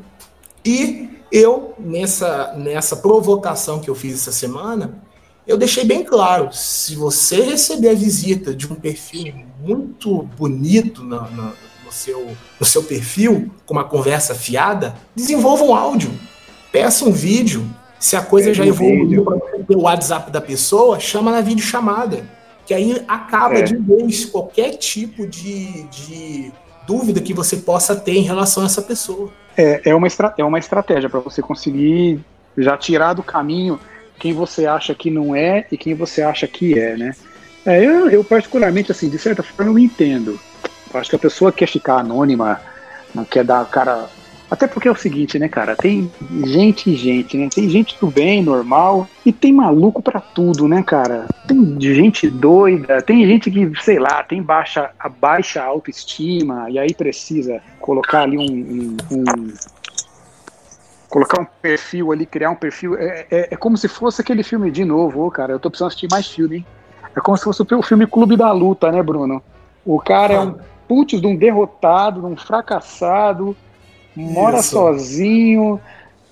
e 0.65 1.09
Eu, 1.31 1.75
nessa, 1.79 2.55
nessa 2.57 2.97
provocação 2.97 3.81
que 3.81 3.91
eu 3.91 3.95
fiz 3.95 4.15
essa 4.15 4.33
semana, 4.33 5.03
eu 5.47 5.59
deixei 5.59 5.85
bem 5.85 6.03
claro: 6.03 6.51
se 6.53 6.95
você 6.95 7.43
receber 7.43 7.91
a 7.91 7.95
visita 7.95 8.55
de 8.55 8.71
um 8.71 8.75
perfil 8.75 9.35
muito 9.61 10.23
bonito 10.39 11.03
no, 11.03 11.21
no, 11.31 11.53
no 11.85 11.93
seu, 11.93 12.35
no 12.59 12.67
seu 12.67 12.83
perfil, 12.83 13.51
com 13.67 13.75
uma 13.75 13.85
conversa 13.85 14.35
fiada, 14.35 14.95
desenvolva 15.15 15.65
um 15.65 15.75
áudio, 15.75 16.11
peça 16.73 17.05
um 17.05 17.13
vídeo. 17.13 17.69
Se 17.99 18.15
a 18.15 18.23
coisa 18.23 18.51
é 18.51 18.55
já 18.55 18.65
evoluiu 18.65 19.25
para 19.25 19.39
ter 19.39 19.77
o 19.77 19.81
WhatsApp 19.81 20.31
da 20.31 20.41
pessoa, 20.41 21.01
chama 21.01 21.33
na 21.33 21.41
videochamada. 21.41 22.25
Que 22.65 22.73
aí 22.73 23.03
acaba 23.09 23.59
é. 23.59 23.63
de 23.63 23.77
vez 23.77 24.25
qualquer 24.25 24.77
tipo 24.77 25.27
de, 25.27 25.83
de 25.85 26.53
dúvida 26.87 27.21
que 27.21 27.35
você 27.35 27.57
possa 27.57 27.97
ter 27.97 28.13
em 28.13 28.23
relação 28.23 28.63
a 28.63 28.67
essa 28.67 28.83
pessoa. 28.83 29.33
É, 29.59 29.91
é, 29.91 29.95
uma, 29.95 30.07
estra 30.07 30.33
é 30.39 30.45
uma 30.45 30.61
estratégia 30.61 31.11
para 31.11 31.19
você 31.19 31.43
conseguir 31.43 32.21
já 32.57 32.77
tirar 32.77 33.13
do 33.13 33.25
caminho 33.25 33.81
quem 34.17 34.33
você 34.33 34.67
acha 34.67 34.95
que 34.95 35.11
não 35.11 35.35
é 35.35 35.67
e 35.71 35.77
quem 35.77 35.95
você 35.95 36.23
acha 36.23 36.47
que 36.47 36.79
é, 36.79 36.97
né? 36.97 37.13
É, 37.67 37.85
eu, 37.85 38.09
eu, 38.09 38.25
particularmente, 38.25 38.93
assim, 38.93 39.09
de 39.09 39.19
certa 39.19 39.43
forma, 39.43 39.73
eu 39.73 39.79
entendo. 39.79 40.39
Eu 40.93 41.01
acho 41.01 41.11
que 41.11 41.17
a 41.17 41.19
pessoa 41.19 41.53
quer 41.53 41.67
ficar 41.67 41.99
anônima, 41.99 42.61
não 43.13 43.25
quer 43.25 43.45
dar 43.45 43.65
cara. 43.67 44.09
Até 44.51 44.67
porque 44.67 44.89
é 44.89 44.91
o 44.91 44.97
seguinte, 44.97 45.39
né, 45.39 45.49
cara? 45.49 45.77
Tem 45.77 46.11
gente 46.47 46.91
e 46.91 46.97
gente, 46.97 47.37
né? 47.37 47.49
Tem 47.55 47.69
gente 47.69 47.99
do 48.01 48.07
bem, 48.07 48.43
normal, 48.43 49.07
e 49.25 49.33
tem 49.33 49.53
maluco 49.53 50.01
para 50.01 50.21
tudo, 50.21 50.67
né, 50.67 50.83
cara? 50.83 51.27
Tem 51.47 51.79
gente 51.79 52.31
doida, 52.31 53.03
tem 53.03 53.27
gente 53.27 53.51
que, 53.51 53.71
sei 53.83 53.99
lá, 53.99 54.23
tem 54.23 54.43
baixa, 54.43 54.91
a 54.99 55.09
baixa 55.09 55.63
autoestima, 55.63 56.71
e 56.71 56.79
aí 56.79 56.95
precisa 56.95 57.61
colocar 57.79 58.23
ali 58.23 58.39
um, 58.39 58.97
um, 59.11 59.23
um 59.23 59.53
colocar 61.09 61.41
um 61.41 61.47
perfil 61.61 62.13
ali, 62.13 62.25
criar 62.27 62.51
um 62.51 62.55
perfil. 62.55 62.97
É, 62.97 63.27
é, 63.31 63.49
é, 63.51 63.57
como 63.57 63.77
se 63.77 63.89
fosse 63.89 64.21
aquele 64.21 64.43
filme 64.43 64.71
de 64.71 64.85
novo, 64.85 65.31
cara. 65.31 65.53
Eu 65.53 65.59
tô 65.59 65.71
precisando 65.71 65.89
assistir 65.89 66.09
mais 66.11 66.27
filme, 66.27 66.57
hein? 66.59 66.67
É 67.17 67.21
como 67.21 67.37
se 67.37 67.45
fosse 67.45 67.63
o 67.63 67.83
filme 67.83 68.07
Clube 68.07 68.37
da 68.37 68.53
Luta, 68.53 68.93
né, 68.93 69.03
Bruno? 69.03 69.43
O 69.85 69.99
cara 69.99 70.35
é 70.35 70.41
um 70.41 70.57
putz 70.87 71.21
de 71.21 71.27
um 71.27 71.37
derrotado, 71.37 72.21
de 72.21 72.27
um 72.27 72.37
fracassado, 72.37 73.57
mora 74.19 74.59
Isso. 74.59 74.71
sozinho, 74.71 75.81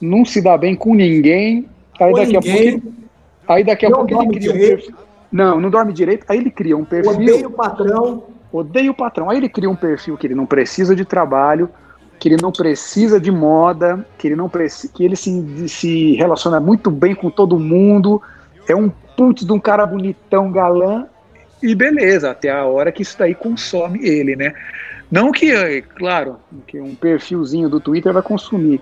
não 0.01 0.25
se 0.25 0.41
dá 0.41 0.57
bem 0.57 0.75
com 0.75 0.95
ninguém. 0.95 1.67
Aí 2.01 2.11
com 2.11 2.19
daqui 2.19 2.33
ninguém. 2.33 2.69
a 2.69 2.81
pouco 2.81 2.97
aí 3.49 3.65
daqui 3.65 3.87
a 3.87 3.91
não 3.91 4.07
pouco 4.07 4.23
ele 4.23 4.39
cria 4.39 4.53
direito. 4.53 4.73
um 4.73 4.77
perfil. 4.77 4.97
Não, 5.31 5.61
não 5.61 5.71
dorme 5.71 5.93
direito. 5.93 6.25
Aí 6.29 6.39
ele 6.39 6.51
cria 6.51 6.77
um 6.77 6.85
perfil. 6.85 7.13
Odeio 7.13 7.49
o 7.49 7.53
patrão. 7.53 8.25
Odeio 8.53 8.91
o 8.93 8.95
patrão. 8.95 9.31
Aí 9.31 9.39
ele 9.39 9.49
cria 9.49 9.71
um 9.71 9.77
perfil 9.77 10.17
que 10.17 10.27
ele 10.27 10.35
não 10.35 10.47
precisa 10.47 10.95
de 10.95 11.05
trabalho, 11.05 11.69
que 12.19 12.29
ele 12.29 12.39
não 12.41 12.53
precisa 12.53 13.21
de 13.21 13.31
moda, 13.31 14.07
que 14.19 14.29
ele 14.29 14.37
não 14.37 14.49
precisa, 14.49 14.93
que 14.93 15.05
ele 15.05 15.17
se, 15.17 15.69
se 15.69 16.15
relaciona 16.15 16.59
muito 16.59 16.91
bem 16.91 17.15
com 17.15 17.31
todo 17.31 17.59
mundo, 17.59 18.21
é 18.69 18.75
um 18.75 18.91
putz 19.17 19.45
de 19.45 19.53
um 19.53 19.59
cara 19.59 19.87
bonitão, 19.87 20.51
galã, 20.51 21.07
e 21.63 21.75
beleza, 21.75 22.31
até 22.31 22.51
a 22.51 22.65
hora 22.65 22.93
que 22.93 23.03
isso 23.03 23.19
daí 23.19 23.35
consome 23.35 24.07
ele, 24.07 24.37
né? 24.37 24.53
Não 25.11 25.31
que, 25.31 25.83
claro, 25.97 26.39
que 26.67 26.81
um 26.81 26.95
perfilzinho 26.95 27.69
do 27.69 27.81
Twitter 27.81 28.13
vai 28.13 28.23
consumir, 28.23 28.81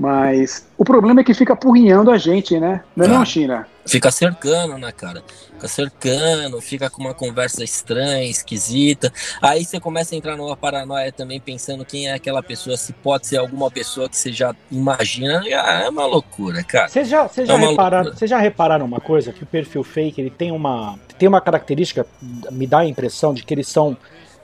mas 0.00 0.66
o 0.78 0.84
problema 0.84 1.20
é 1.20 1.24
que 1.24 1.34
fica 1.34 1.52
apurrinhando 1.52 2.10
a 2.10 2.16
gente, 2.16 2.58
né? 2.58 2.82
Não 2.96 3.04
é 3.04 3.08
ah, 3.08 3.12
não, 3.18 3.24
China? 3.24 3.66
Fica 3.86 4.10
cercando, 4.10 4.78
né, 4.78 4.90
cara? 4.92 5.22
Fica 5.52 5.68
cercando, 5.68 6.58
fica 6.62 6.88
com 6.88 7.02
uma 7.02 7.12
conversa 7.12 7.62
estranha, 7.62 8.24
esquisita. 8.24 9.12
Aí 9.42 9.62
você 9.62 9.78
começa 9.78 10.14
a 10.14 10.18
entrar 10.18 10.38
numa 10.38 10.56
paranoia 10.56 11.12
também, 11.12 11.38
pensando 11.38 11.84
quem 11.84 12.08
é 12.08 12.14
aquela 12.14 12.42
pessoa, 12.42 12.78
se 12.78 12.94
pode 12.94 13.26
ser 13.26 13.36
alguma 13.36 13.70
pessoa 13.70 14.08
que 14.08 14.16
você 14.16 14.32
já 14.32 14.54
imagina. 14.72 15.42
É 15.46 15.86
uma 15.90 16.06
loucura, 16.06 16.64
cara. 16.64 16.88
Vocês 16.88 17.06
já, 17.06 17.28
vocês 17.28 17.46
já, 17.46 17.54
é 17.54 17.58
repararam, 17.58 18.12
vocês 18.14 18.30
já 18.30 18.38
repararam 18.38 18.86
uma 18.86 19.00
coisa? 19.00 19.34
Que 19.34 19.42
o 19.42 19.46
perfil 19.46 19.84
fake 19.84 20.18
ele 20.18 20.30
tem 20.30 20.50
uma, 20.50 20.98
tem 21.18 21.28
uma 21.28 21.42
característica, 21.42 22.06
me 22.50 22.66
dá 22.66 22.78
a 22.78 22.86
impressão 22.86 23.34
de 23.34 23.42
que 23.42 23.52
eles 23.52 23.68
são 23.68 23.98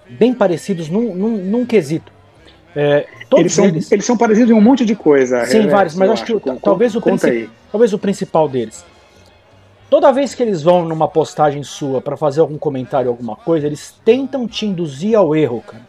bem 0.09 0.33
parecidos 0.33 0.89
num, 0.89 1.15
num, 1.15 1.37
num 1.39 1.67
quesito. 1.67 2.13
É, 2.75 3.07
eles, 3.35 3.55
são, 3.55 3.65
eles... 3.65 3.91
eles 3.91 4.05
são 4.05 4.17
parecidos 4.17 4.51
em 4.51 4.55
um 4.55 4.61
monte 4.61 4.85
de 4.85 4.95
coisa. 4.95 5.45
Sim, 5.47 5.67
vários, 5.67 5.95
mas 5.95 6.11
acho, 6.11 6.23
acho 6.23 6.41
que 6.41 6.61
talvez 6.61 6.95
o, 6.95 7.01
princip... 7.01 7.51
talvez 7.73 7.93
o 7.93 7.99
principal 7.99 8.49
deles. 8.49 8.85
Toda 9.89 10.13
vez 10.13 10.35
que 10.35 10.43
eles 10.43 10.63
vão 10.63 10.85
numa 10.85 11.09
postagem 11.09 11.63
sua 11.63 12.01
para 12.01 12.17
fazer 12.17 12.41
algum 12.41 12.59
comentário, 12.59 13.09
alguma 13.09 13.37
coisa, 13.37 13.67
eles 13.67 13.95
tentam 14.05 14.47
te 14.47 14.67
induzir 14.67 15.17
ao 15.17 15.35
erro, 15.35 15.63
cara. 15.67 15.87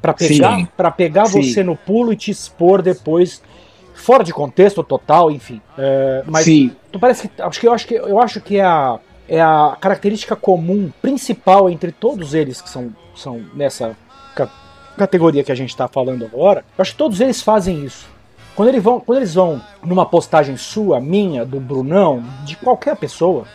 Para 0.00 0.14
pegar, 0.14 0.66
pra 0.76 0.90
pegar 0.90 1.24
você 1.24 1.62
no 1.62 1.76
pulo 1.76 2.12
e 2.12 2.16
te 2.16 2.30
expor 2.30 2.80
depois, 2.80 3.42
fora 3.94 4.24
de 4.24 4.32
contexto 4.32 4.82
total, 4.82 5.30
enfim. 5.30 5.60
É, 5.76 6.24
mas 6.26 6.46
Sim. 6.46 6.74
tu 6.90 6.98
parece 6.98 7.28
que 7.28 7.42
acho 7.42 7.60
que 7.60 7.68
eu 7.68 7.72
acho 7.72 7.86
que 7.86 7.94
eu 7.94 8.18
acho 8.18 8.40
que 8.40 8.56
é 8.56 8.64
a, 8.64 8.98
é 9.30 9.40
a 9.40 9.76
característica 9.80 10.34
comum 10.34 10.90
principal 11.00 11.70
entre 11.70 11.92
todos 11.92 12.34
eles 12.34 12.60
que 12.60 12.68
são, 12.68 12.92
são 13.14 13.40
nessa 13.54 13.96
categoria 14.98 15.44
que 15.44 15.52
a 15.52 15.54
gente 15.54 15.70
está 15.70 15.86
falando 15.86 16.24
agora, 16.24 16.64
eu 16.76 16.82
acho 16.82 16.90
que 16.90 16.98
todos 16.98 17.20
eles 17.20 17.40
fazem 17.40 17.84
isso. 17.84 18.06
Quando 18.56 18.68
eles, 18.68 18.82
vão, 18.82 19.00
quando 19.00 19.18
eles 19.18 19.32
vão 19.32 19.62
numa 19.82 20.04
postagem 20.04 20.56
sua, 20.56 21.00
minha, 21.00 21.46
do 21.46 21.60
Brunão, 21.60 22.22
de 22.44 22.56
qualquer 22.56 22.96
pessoa, 22.96 23.46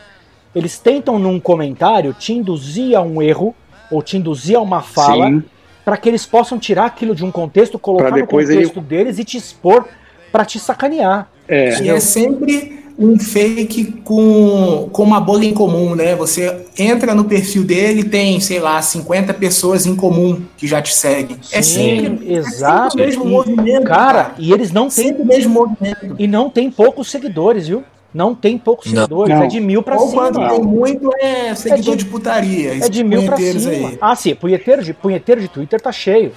eles 0.56 0.80
tentam 0.80 1.20
num 1.20 1.40
comentário 1.40 2.14
te 2.14 2.34
induzir 2.34 2.98
a 2.98 3.02
um 3.02 3.22
erro 3.22 3.54
ou 3.92 4.02
te 4.02 4.18
induzir 4.18 4.56
a 4.56 4.62
uma 4.62 4.82
fala 4.82 5.44
para 5.84 5.98
que 5.98 6.10
eles 6.10 6.26
possam 6.26 6.58
tirar 6.58 6.86
aquilo 6.86 7.14
de 7.14 7.24
um 7.24 7.30
contexto, 7.30 7.78
colocar 7.78 8.12
no 8.12 8.26
contexto 8.26 8.80
ele... 8.80 8.86
deles 8.86 9.20
e 9.20 9.26
te 9.26 9.38
expor 9.38 9.86
para 10.32 10.46
te 10.46 10.58
sacanear. 10.58 11.30
É. 11.48 11.84
E 11.84 11.90
é 11.90 12.00
sempre 12.00 12.85
um 12.98 13.20
fake 13.20 13.92
com, 14.04 14.90
com 14.92 15.04
uma 15.04 15.20
bolha 15.20 15.46
em 15.46 15.54
comum, 15.54 15.96
né? 15.96 16.16
Você 16.16 16.66
entra 16.78 17.14
no 17.14 17.26
perfil 17.26 17.64
dele 17.64 18.04
tem, 18.04 18.40
sei 18.40 18.60
lá, 18.60 18.82
50 18.82 19.34
pessoas 19.34 19.86
em 19.86 19.96
comum 19.96 20.42
que 20.58 20.66
já 20.66 20.82
te 20.82 20.94
seguem. 20.94 21.38
É 21.52 21.62
Sim, 21.62 21.92
é 21.92 22.02
sempre, 22.02 22.34
exato. 22.34 22.86
É 22.86 22.90
sempre 22.90 23.02
o 23.02 23.06
mesmo 23.06 23.26
movimento. 23.26 23.84
Cara, 23.84 24.24
cara, 24.24 24.36
e 24.38 24.52
eles 24.54 24.72
não 24.72 24.88
têm. 24.88 25.12
o 25.14 25.26
mesmo 25.26 25.54
movimento. 25.54 26.16
E 26.18 26.28
não 26.28 26.50
tem 26.50 26.72
poucos 26.72 27.12
seguidores, 27.12 27.68
viu? 27.68 27.84
Não 28.14 28.34
tem 28.34 28.58
poucos 28.58 28.94
não. 28.94 29.02
seguidores, 29.02 29.36
não. 29.36 29.44
é 29.44 29.48
de 29.48 29.60
mil 29.60 29.84
pra 29.84 29.98
Ou 29.98 30.08
cima. 30.08 30.32
Quando 30.32 30.48
tem 30.48 30.62
muito 30.62 31.12
é 31.20 31.54
seguidor 31.54 31.96
é 31.96 31.98
de, 31.98 32.04
de, 32.06 32.10
putaria. 32.10 32.86
É 32.86 32.90
de 32.90 33.04
mil 33.04 33.24
pra 33.24 33.36
cima. 33.36 33.90
Aí. 33.90 33.98
Ah, 34.00 34.16
sim, 34.16 34.34
punheteiro 34.34 34.82
de, 34.82 34.94
punheteiro 34.94 35.42
de 35.42 35.50
Twitter 35.50 35.82
tá 35.82 35.92
cheio. 35.92 36.32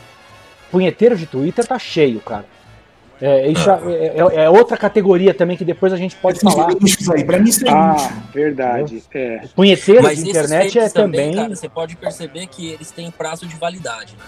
Punheteiro 0.73 1.17
de 1.17 1.25
Twitter 1.25 1.65
tá 1.65 1.79
cheio, 1.79 2.19
cara. 2.21 2.45
É, 3.21 3.49
isso 3.49 3.69
ah. 3.69 3.81
é, 3.87 4.17
é, 4.17 4.45
é, 4.45 4.51
outra 4.51 4.77
categoria 4.77 5.35
também 5.35 5.57
que 5.57 5.65
depois 5.65 5.93
a 5.93 5.97
gente 5.97 6.15
pode 6.17 6.39
falar. 6.41 6.69
Isso 6.85 7.13
aí, 7.13 7.25
pra 7.25 7.39
mim 7.39 7.49
isso 7.49 7.67
é 7.67 7.71
ah, 7.71 8.13
verdade. 8.33 9.03
É. 9.13 9.41
Mas 10.03 10.23
de 10.23 10.31
internet 10.31 10.79
é 10.79 10.89
também. 10.89 11.35
Cara, 11.35 11.55
você 11.55 11.69
pode 11.69 11.97
perceber 11.97 12.47
que 12.47 12.69
eles 12.69 12.91
têm 12.91 13.11
prazo 13.11 13.47
de 13.47 13.57
validade, 13.57 14.15
né? 14.17 14.25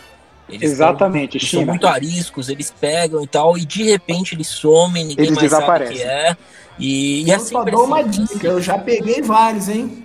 Eles 0.49 0.73
Exatamente, 0.73 1.37
eles 1.37 1.49
são 1.49 1.65
muito 1.65 1.87
ariscos, 1.87 2.49
eles 2.49 2.75
pegam 2.81 3.23
e 3.23 3.27
tal, 3.27 3.57
e 3.57 3.65
de 3.65 3.85
repente 3.85 4.35
eles 4.35 4.49
somem, 4.49 5.05
ninguém 5.05 5.27
eles 5.27 5.37
mais 5.37 5.49
desaparecem. 5.49 5.99
sabe 5.99 6.09
o 6.09 6.13
que 6.13 6.13
é. 6.13 6.37
E, 6.77 7.23
e 7.23 7.31
eu 7.31 7.37
assim, 7.37 7.53
só 7.53 7.65
dou 7.65 7.85
uma 7.85 8.03
dica, 8.03 8.47
eu 8.47 8.61
já 8.61 8.77
peguei 8.77 9.23
vários, 9.23 9.69
hein? 9.69 10.05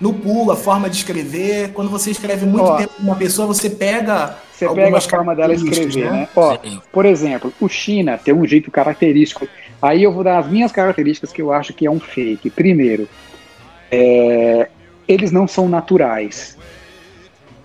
No 0.00 0.12
pulo, 0.12 0.50
a 0.50 0.56
forma 0.56 0.88
de 0.88 0.96
escrever. 0.96 1.72
Quando 1.72 1.90
você 1.90 2.10
escreve 2.10 2.46
muito 2.46 2.64
Ó, 2.64 2.76
tempo 2.76 2.94
com 2.94 3.02
uma 3.02 3.16
pessoa, 3.16 3.46
você 3.46 3.70
pega 3.70 4.36
você 4.68 4.74
pega 4.74 4.98
a 4.98 5.00
forma 5.00 5.34
dela 5.34 5.54
escrever, 5.54 6.04
né? 6.04 6.10
né? 6.10 6.28
Ó, 6.34 6.58
por 6.92 7.06
exemplo, 7.06 7.52
o 7.60 7.68
China 7.68 8.18
tem 8.18 8.34
um 8.34 8.46
jeito 8.46 8.70
característico. 8.70 9.48
Aí 9.80 10.02
eu 10.02 10.12
vou 10.12 10.24
dar 10.24 10.38
as 10.38 10.48
minhas 10.48 10.72
características 10.72 11.32
que 11.32 11.42
eu 11.42 11.52
acho 11.52 11.72
que 11.72 11.86
é 11.86 11.90
um 11.90 12.00
fake. 12.00 12.50
Primeiro, 12.50 13.08
é, 13.90 14.68
eles 15.06 15.30
não 15.30 15.46
são 15.46 15.68
naturais. 15.68 16.56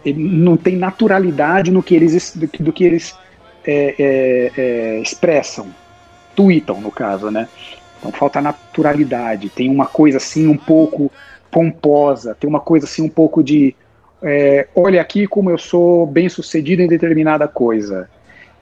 Não 0.06 0.56
tem 0.56 0.76
naturalidade 0.76 1.72
no 1.72 1.84
que 1.84 1.96
eles, 1.96 2.36
do, 2.36 2.48
do 2.64 2.74
que 2.74 2.84
eles 2.84 3.16
é, 3.66 3.96
é, 4.00 4.52
é, 4.58 5.00
expressam, 5.02 5.68
tweetam, 6.36 6.80
no 6.80 6.92
caso, 6.92 7.30
né? 7.30 7.48
Então 8.00 8.12
falta 8.12 8.42
naturalidade. 8.42 9.50
Tem 9.50 9.70
uma 9.70 9.86
coisa 9.86 10.18
assim 10.18 10.48
um 10.48 10.58
pouco 10.58 11.12
pomposa, 11.52 12.36
tem 12.40 12.50
uma 12.50 12.60
coisa 12.60 12.86
assim 12.86 13.02
um 13.02 13.10
pouco 13.10 13.44
de 13.44 13.76
é, 14.22 14.68
olha 14.76 15.02
aqui 15.02 15.28
como 15.28 15.50
eu 15.50 15.58
sou 15.58 16.06
bem 16.06 16.30
sucedido 16.30 16.82
em 16.82 16.88
determinada 16.88 17.48
coisa. 17.48 18.10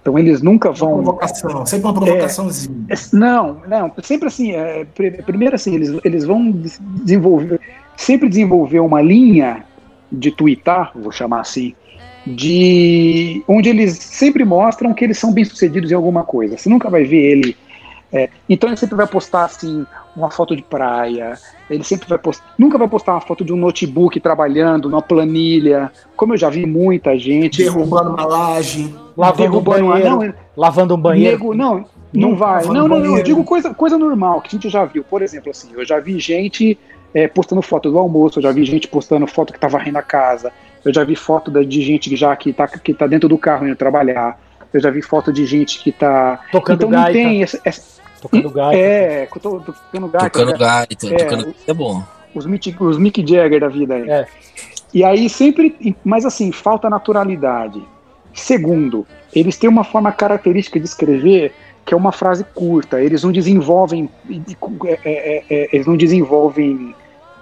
Então 0.01 0.17
eles 0.17 0.41
nunca 0.41 0.71
vão. 0.71 0.95
Uma 0.95 1.03
provocação, 1.03 1.65
sempre 1.65 1.87
uma 1.87 1.93
provocaçãozinha. 1.93 2.85
É, 2.89 2.93
é, 2.93 2.97
não, 3.11 3.61
não, 3.67 3.91
sempre 4.01 4.27
assim. 4.27 4.51
É, 4.51 4.85
primeiro 5.25 5.55
assim, 5.55 5.75
eles, 5.75 5.99
eles 6.03 6.23
vão 6.23 6.49
desenvolver, 7.03 7.59
sempre 7.97 8.29
desenvolver 8.29 8.79
uma 8.79 9.01
linha 9.01 9.65
de 10.09 10.31
twittar, 10.31 10.91
vou 10.95 11.11
chamar 11.11 11.41
assim, 11.41 11.75
de 12.25 13.43
onde 13.47 13.67
eles 13.69 13.97
sempre 13.97 14.45
mostram 14.45 14.93
que 14.93 15.03
eles 15.03 15.17
são 15.17 15.33
bem 15.33 15.43
sucedidos 15.43 15.91
em 15.91 15.95
alguma 15.95 16.23
coisa. 16.23 16.57
Você 16.57 16.69
nunca 16.69 16.89
vai 16.89 17.03
ver 17.03 17.17
ele. 17.17 17.57
É, 18.11 18.29
então 18.47 18.69
ele 18.69 18.77
sempre 18.77 18.95
vai 18.95 19.07
postar 19.07 19.45
assim 19.45 19.85
uma 20.15 20.31
foto 20.31 20.55
de 20.55 20.63
praia, 20.63 21.37
ele 21.69 21.83
sempre 21.83 22.07
vai 22.07 22.17
postar, 22.17 22.53
nunca 22.57 22.77
vai 22.77 22.87
postar 22.87 23.13
uma 23.13 23.21
foto 23.21 23.43
de 23.43 23.53
um 23.53 23.57
notebook 23.57 24.19
trabalhando, 24.19 24.89
numa 24.89 25.01
planilha, 25.01 25.91
como 26.15 26.33
eu 26.33 26.37
já 26.37 26.49
vi 26.49 26.65
muita 26.65 27.17
gente. 27.17 27.63
Derrubando 27.63 28.11
uma 28.11 28.25
laje. 28.25 28.95
Lavando 29.15 29.59
um 29.59 29.61
banheiro. 29.61 30.09
Não, 30.09 30.33
lavando 30.55 30.95
um 30.95 30.97
banheiro. 30.97 31.37
Nego, 31.37 31.53
não, 31.53 31.85
Não, 32.13 32.29
não 32.29 32.35
vai. 32.35 32.65
Não, 32.65 32.87
não, 32.87 32.99
não. 32.99 33.17
Eu 33.17 33.23
digo 33.23 33.43
coisa, 33.43 33.73
coisa 33.73 33.97
normal, 33.97 34.41
que 34.41 34.47
a 34.47 34.51
gente 34.51 34.69
já 34.69 34.85
viu. 34.85 35.03
Por 35.03 35.21
exemplo, 35.21 35.51
assim, 35.51 35.69
eu 35.73 35.85
já 35.85 35.99
vi 35.99 36.17
gente 36.19 36.77
é, 37.13 37.27
postando 37.27 37.61
foto 37.61 37.91
do 37.91 37.99
almoço, 37.99 38.39
eu 38.39 38.43
já 38.43 38.51
vi 38.51 38.63
gente 38.63 38.87
postando 38.87 39.27
foto 39.27 39.53
que 39.53 39.59
tá 39.59 39.67
varrendo 39.67 39.97
a 39.97 40.03
casa, 40.03 40.51
eu 40.83 40.93
já 40.93 41.03
vi 41.03 41.15
foto 41.15 41.51
de 41.65 41.81
gente 41.81 42.09
que 42.09 42.15
já 42.15 42.35
que 42.35 42.53
tá, 42.53 42.67
que 42.67 42.93
tá 42.93 43.07
dentro 43.07 43.27
do 43.27 43.37
carro 43.37 43.67
indo 43.67 43.75
trabalhar, 43.75 44.39
eu 44.73 44.79
já 44.79 44.89
vi 44.89 45.01
foto 45.01 45.31
de 45.31 45.45
gente 45.45 45.79
que 45.83 45.91
tá. 45.91 46.39
Tocando 46.51 46.85
então 46.85 46.89
gaita. 46.89 47.19
não 47.19 47.29
tem 47.29 47.43
essa, 47.43 47.59
essa... 47.63 48.01
Tocando 48.21 48.49
gaita. 48.51 48.77
É, 48.77 49.25
tô, 49.25 49.59
tô 49.59 49.73
tocando 49.73 50.07
gaita. 50.07 50.29
Tocando 50.29 50.51
né? 50.51 50.57
gaita, 50.57 51.07
É, 51.07 51.17
tocando 51.17 51.43
gaita 51.45 51.59
é 51.71 51.73
bom. 51.73 52.03
Os 52.33 52.45
Mick, 52.45 52.75
os 52.79 52.97
Mick 52.97 53.25
Jagger 53.27 53.59
da 53.59 53.67
vida 53.69 53.95
aí. 53.95 54.09
É. 54.09 54.27
E 54.93 55.03
aí 55.03 55.29
sempre. 55.29 55.95
Mas 56.03 56.25
assim, 56.25 56.51
falta 56.51 56.89
naturalidade. 56.89 57.81
Segundo, 58.33 59.07
eles 59.33 59.57
têm 59.57 59.69
uma 59.69 59.83
forma 59.83 60.11
característica 60.11 60.79
de 60.79 60.85
escrever 60.85 61.53
que 61.85 61.93
é 61.93 61.97
uma 61.97 62.11
frase 62.11 62.43
curta. 62.43 63.01
Eles 63.01 63.23
não 63.23 63.31
desenvolvem. 63.31 64.09
é, 64.85 64.99
é, 65.03 65.43
é, 65.49 65.69
eles 65.71 65.87
não 65.87 65.95
desenvolvem 65.95 66.93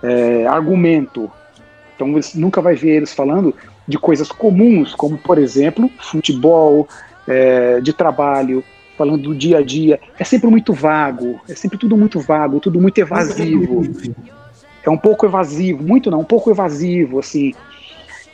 é, 0.03 0.45
argumento. 0.45 1.31
Então 1.95 2.13
você 2.13 2.37
nunca 2.37 2.61
vai 2.61 2.75
ver 2.75 2.97
eles 2.97 3.13
falando 3.13 3.55
de 3.87 3.97
coisas 3.97 4.31
comuns, 4.31 4.93
como 4.93 5.17
por 5.17 5.37
exemplo, 5.37 5.89
futebol, 5.99 6.87
é, 7.27 7.79
de 7.81 7.93
trabalho, 7.93 8.63
falando 8.97 9.23
do 9.23 9.35
dia 9.35 9.59
a 9.59 9.63
dia. 9.63 9.99
É 10.17 10.23
sempre 10.23 10.49
muito 10.49 10.73
vago, 10.73 11.39
é 11.47 11.55
sempre 11.55 11.77
tudo 11.77 11.97
muito 11.97 12.19
vago, 12.19 12.59
tudo 12.59 12.79
muito 12.81 12.97
evasivo. 12.97 13.83
É 14.83 14.89
um 14.89 14.97
pouco 14.97 15.25
evasivo, 15.25 15.83
muito 15.83 16.11
não, 16.11 16.19
um 16.19 16.25
pouco 16.25 16.51
evasivo, 16.51 17.19
assim. 17.19 17.53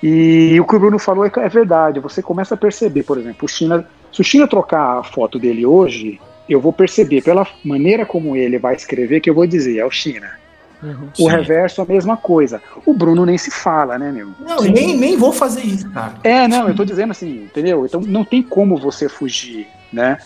E 0.04 0.60
o 0.60 0.66
que 0.66 0.76
o 0.76 0.80
Bruno 0.80 1.00
falou 1.00 1.26
é, 1.26 1.32
é 1.36 1.50
verdade. 1.50 2.00
Você 2.00 2.22
começa 2.22 2.56
a 2.56 2.58
perceber, 2.58 3.04
por 3.04 3.18
exemplo, 3.18 3.46
o 3.46 3.48
China, 3.48 3.88
se 4.12 4.22
o 4.22 4.24
China 4.24 4.48
trocar 4.48 5.00
a 5.00 5.04
foto 5.04 5.38
dele 5.40 5.66
hoje, 5.66 6.20
eu 6.50 6.60
vou 6.60 6.74
perceber 6.74 7.22
pela 7.22 7.48
maneira 7.64 8.06
como 8.06 8.36
ele 8.36 8.58
vai 8.58 8.76
escrever 8.76 9.22
que 9.22 9.30
eu 9.30 9.34
vou 9.34 9.48
dizer, 9.48 9.78
é 9.78 9.86
o 9.86 9.92
China. 9.92 10.41
Uhum. 10.84 11.10
O 11.20 11.28
reverso, 11.28 11.82
a 11.82 11.86
mesma 11.86 12.18
coisa. 12.18 12.62
O 12.86 12.94
Bruno 12.94 13.26
nem 13.26 13.38
se 13.38 13.52
fala, 13.52 13.98
né, 13.98 14.12
meu? 14.12 14.30
Não, 14.40 14.62
nem, 14.62 14.98
nem 14.98 15.16
vou 15.16 15.32
fazer 15.32 15.62
isso, 15.62 15.90
cara. 15.92 16.16
É, 16.24 16.48
não, 16.48 16.68
eu 16.68 16.76
tô 16.76 16.84
dizendo 16.84 17.12
assim, 17.12 17.44
entendeu? 17.44 17.86
Então 17.86 18.02
não 18.02 18.26
tem 18.26 18.42
como 18.42 18.78
você 18.78 19.08
fugir, 19.08 19.68
né? 19.94 20.18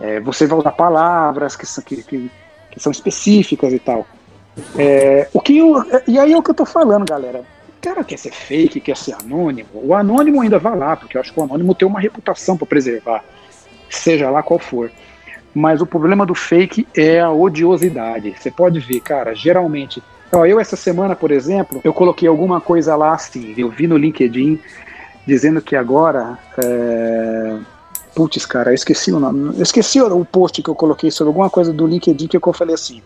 É, 0.00 0.20
você 0.20 0.46
vai 0.46 0.58
usar 0.58 0.72
palavras 0.72 1.56
que 1.56 1.66
são, 1.66 1.84
que, 1.84 2.02
que, 2.02 2.30
que 2.70 2.80
são 2.80 2.90
específicas 2.90 3.72
e 3.72 3.78
tal. 3.78 4.06
É, 4.76 5.28
o 5.32 5.40
que 5.40 5.58
eu, 5.58 5.84
e 6.06 6.18
aí 6.18 6.32
é 6.32 6.36
o 6.36 6.42
que 6.42 6.50
eu 6.50 6.54
tô 6.54 6.64
falando, 6.64 7.08
galera. 7.08 7.44
O 7.76 7.80
cara 7.80 8.02
quer 8.02 8.18
ser 8.18 8.32
fake, 8.32 8.80
quer 8.80 8.96
ser 8.96 9.14
anônimo. 9.14 9.68
O 9.74 9.94
anônimo 9.94 10.40
ainda 10.40 10.58
vai 10.58 10.76
lá, 10.76 10.96
porque 10.96 11.16
eu 11.16 11.20
acho 11.20 11.32
que 11.32 11.38
o 11.38 11.44
anônimo 11.44 11.74
tem 11.74 11.86
uma 11.86 12.00
reputação 12.00 12.56
para 12.56 12.66
preservar, 12.66 13.24
seja 13.88 14.30
lá 14.30 14.42
qual 14.42 14.58
for. 14.58 14.90
Mas 15.54 15.80
o 15.80 15.86
problema 15.86 16.26
do 16.26 16.34
fake 16.34 16.86
é 16.96 17.20
a 17.20 17.30
odiosidade. 17.30 18.34
Você 18.38 18.50
pode 18.50 18.80
ver, 18.80 19.00
cara, 19.00 19.34
geralmente. 19.34 20.02
Ó, 20.32 20.44
eu 20.44 20.60
essa 20.60 20.76
semana, 20.76 21.16
por 21.16 21.30
exemplo, 21.30 21.80
eu 21.82 21.92
coloquei 21.92 22.28
alguma 22.28 22.60
coisa 22.60 22.94
lá 22.94 23.14
assim. 23.14 23.54
Eu 23.56 23.70
vi 23.70 23.86
no 23.86 23.96
LinkedIn 23.96 24.60
dizendo 25.26 25.60
que 25.60 25.76
agora. 25.76 26.38
É... 26.58 27.56
Putz, 28.14 28.44
cara, 28.46 28.70
eu 28.70 28.74
esqueci 28.74 29.12
o 29.12 29.20
nome. 29.20 29.56
Eu 29.56 29.62
esqueci 29.62 30.00
o 30.00 30.24
post 30.24 30.60
que 30.62 30.68
eu 30.68 30.74
coloquei 30.74 31.10
sobre 31.10 31.28
alguma 31.28 31.48
coisa 31.48 31.72
do 31.72 31.86
LinkedIn 31.86 32.26
que 32.26 32.36
eu 32.36 32.52
falei 32.52 32.74
assim. 32.74 33.00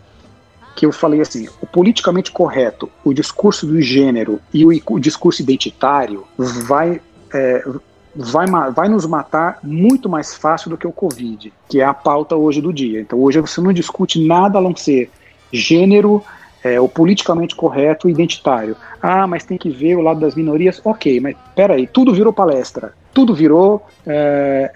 Que 0.75 0.87
eu 0.87 0.93
falei 0.93 1.21
assim: 1.21 1.49
o 1.61 1.67
politicamente 1.67 2.31
correto, 2.31 2.89
o 3.05 3.13
discurso 3.13 3.67
do 3.67 3.81
gênero 3.81 4.41
e 4.55 4.65
o, 4.65 4.71
o 4.91 4.99
discurso 4.99 5.43
identitário 5.43 6.25
vai. 6.39 7.01
É, 7.35 7.65
vai, 8.15 8.47
vai 8.75 8.89
nos 8.89 9.07
matar 9.07 9.59
muito 9.63 10.09
mais 10.09 10.35
fácil 10.35 10.71
do 10.71 10.77
que 10.77 10.87
o 10.87 10.93
Covid, 10.93 11.53
que 11.69 11.81
é 11.81 11.85
a 11.85 11.95
pauta 11.95 12.37
hoje 12.37 12.61
do 12.61 12.73
dia. 12.73 13.01
Então 13.01 13.21
hoje 13.21 13.41
você 13.41 13.61
não 13.61 13.73
discute 13.73 14.25
nada 14.25 14.59
a 14.59 14.63
não 14.63 14.75
ser 14.77 15.11
gênero, 15.53 16.23
é, 16.65 16.81
o 16.81 16.89
politicamente 16.89 17.57
correto 17.57 18.09
identitário. 18.09 18.77
Ah, 19.01 19.27
mas 19.27 19.45
tem 19.45 19.59
que 19.59 19.69
ver 19.69 19.97
o 19.97 20.01
lado 20.01 20.21
das 20.21 20.35
minorias. 20.35 20.81
Ok, 20.85 21.21
mas 21.21 21.37
peraí, 21.55 21.87
tudo 21.87 22.15
virou 22.15 22.33
palestra, 22.33 22.93
tudo 23.13 23.35
virou 23.35 23.85
é, 24.07 24.73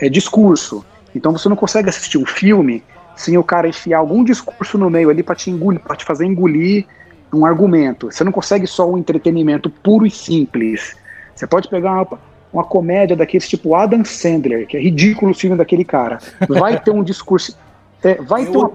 é, 0.00 0.06
é 0.06 0.08
discurso. 0.08 0.84
Então 1.14 1.32
você 1.32 1.48
não 1.48 1.56
consegue 1.56 1.88
assistir 1.88 2.18
um 2.18 2.26
filme 2.26 2.82
sem 3.16 3.36
o 3.36 3.42
cara 3.42 3.68
enfiar 3.68 3.98
algum 3.98 4.22
discurso 4.22 4.78
no 4.78 4.88
meio 4.88 5.10
ali 5.10 5.22
para 5.22 5.34
te 5.34 5.50
engolir, 5.50 5.80
para 5.80 5.96
te 5.96 6.04
fazer 6.04 6.24
engolir 6.24 6.86
um 7.32 7.44
argumento. 7.44 8.10
Você 8.10 8.24
não 8.24 8.32
consegue 8.32 8.66
só 8.66 8.88
um 8.88 8.96
entretenimento 8.96 9.68
puro 9.68 10.06
e 10.06 10.10
simples. 10.10 10.96
Você 11.38 11.46
pode 11.46 11.68
pegar 11.68 11.92
uma, 11.92 12.18
uma 12.52 12.64
comédia 12.64 13.14
daqueles 13.14 13.48
tipo 13.48 13.76
Adam 13.76 14.04
Sandler, 14.04 14.66
que 14.66 14.76
é 14.76 14.80
ridículo 14.80 15.30
o 15.30 15.34
filme 15.34 15.56
daquele 15.56 15.84
cara. 15.84 16.18
Vai 16.48 16.80
ter 16.80 16.90
um 16.90 17.04
discurso, 17.04 17.56
é, 18.02 18.14
vai 18.16 18.42
Eu 18.42 18.50
ter 18.50 18.58
uma 18.58 18.68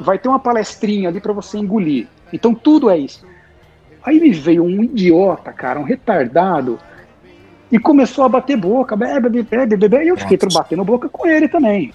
vai 0.00 0.18
ter 0.18 0.28
uma 0.28 0.40
palestrinha 0.40 1.08
ali 1.08 1.20
para 1.20 1.32
você 1.32 1.56
engolir. 1.56 2.08
Então 2.32 2.52
tudo 2.52 2.90
é 2.90 2.98
isso. 2.98 3.24
Aí 4.02 4.18
me 4.18 4.32
veio 4.32 4.64
um 4.64 4.82
idiota, 4.82 5.52
cara, 5.52 5.78
um 5.78 5.84
retardado, 5.84 6.80
e 7.70 7.78
começou 7.78 8.24
a 8.24 8.28
bater 8.28 8.56
boca, 8.56 8.96
bebe, 8.96 9.42
bebe, 9.42 9.76
bebe, 9.76 10.04
e 10.04 10.08
eu 10.08 10.16
fiquei 10.16 10.38
batendo 10.52 10.84
boca 10.84 11.08
com 11.08 11.26
ele 11.26 11.48
também, 11.48 11.92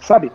sabe? 0.00 0.32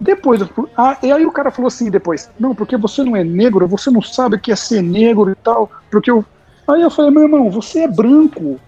Depois, 0.00 0.42
ah, 0.76 0.96
e 1.02 1.12
aí 1.12 1.24
o 1.24 1.32
cara 1.32 1.50
falou 1.50 1.68
assim 1.68 1.90
depois, 1.90 2.30
não, 2.38 2.54
porque 2.54 2.76
você 2.76 3.02
não 3.02 3.14
é 3.14 3.22
negro, 3.22 3.68
você 3.68 3.90
não 3.90 4.02
sabe 4.02 4.36
o 4.36 4.40
que 4.40 4.52
é 4.52 4.56
ser 4.56 4.82
negro 4.82 5.30
e 5.30 5.34
tal, 5.34 5.70
porque 5.90 6.10
eu... 6.10 6.24
Aí 6.66 6.82
eu 6.82 6.90
falei, 6.90 7.10
meu 7.10 7.22
irmão, 7.22 7.50
você 7.50 7.80
é 7.80 7.88
branco, 7.88 8.58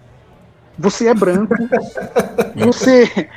você 0.77 1.07
é 1.07 1.13
branco, 1.13 1.55
você, 2.55 3.29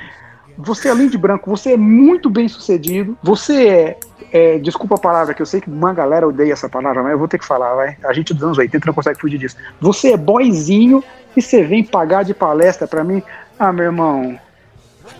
você 0.57 0.89
além 0.89 1.09
de 1.09 1.17
branco, 1.17 1.49
você 1.49 1.73
é 1.73 1.77
muito 1.77 2.29
bem 2.29 2.47
sucedido, 2.49 3.17
você 3.23 3.69
é, 3.69 3.97
é, 4.33 4.59
desculpa 4.59 4.97
a 4.97 5.01
palavra, 5.01 5.33
que 5.33 5.41
eu 5.41 5.47
sei 5.47 5.61
que 5.61 5.71
uma 5.71 5.95
galera 5.95 6.29
odeia 6.29 6.53
essa 6.53 6.69
palavra, 6.69 7.03
mas 7.03 7.13
eu 7.13 7.19
vou 7.19 7.29
ter 7.29 7.39
que 7.39 7.47
falar, 7.47 7.75
vai, 7.75 7.97
a 8.05 8.13
gente 8.13 8.35
dos 8.35 8.43
anos 8.43 8.59
80 8.59 8.87
não 8.87 8.95
consegue 8.95 9.21
fugir 9.21 9.39
disso, 9.39 9.57
você 9.81 10.13
é 10.13 10.17
boyzinho 10.17 11.03
e 11.35 11.41
você 11.41 11.63
vem 11.63 11.83
pagar 11.83 12.23
de 12.23 12.35
palestra 12.35 12.87
pra 12.87 13.03
mim, 13.03 13.23
ah, 13.59 13.73
meu 13.73 13.87
irmão... 13.87 14.39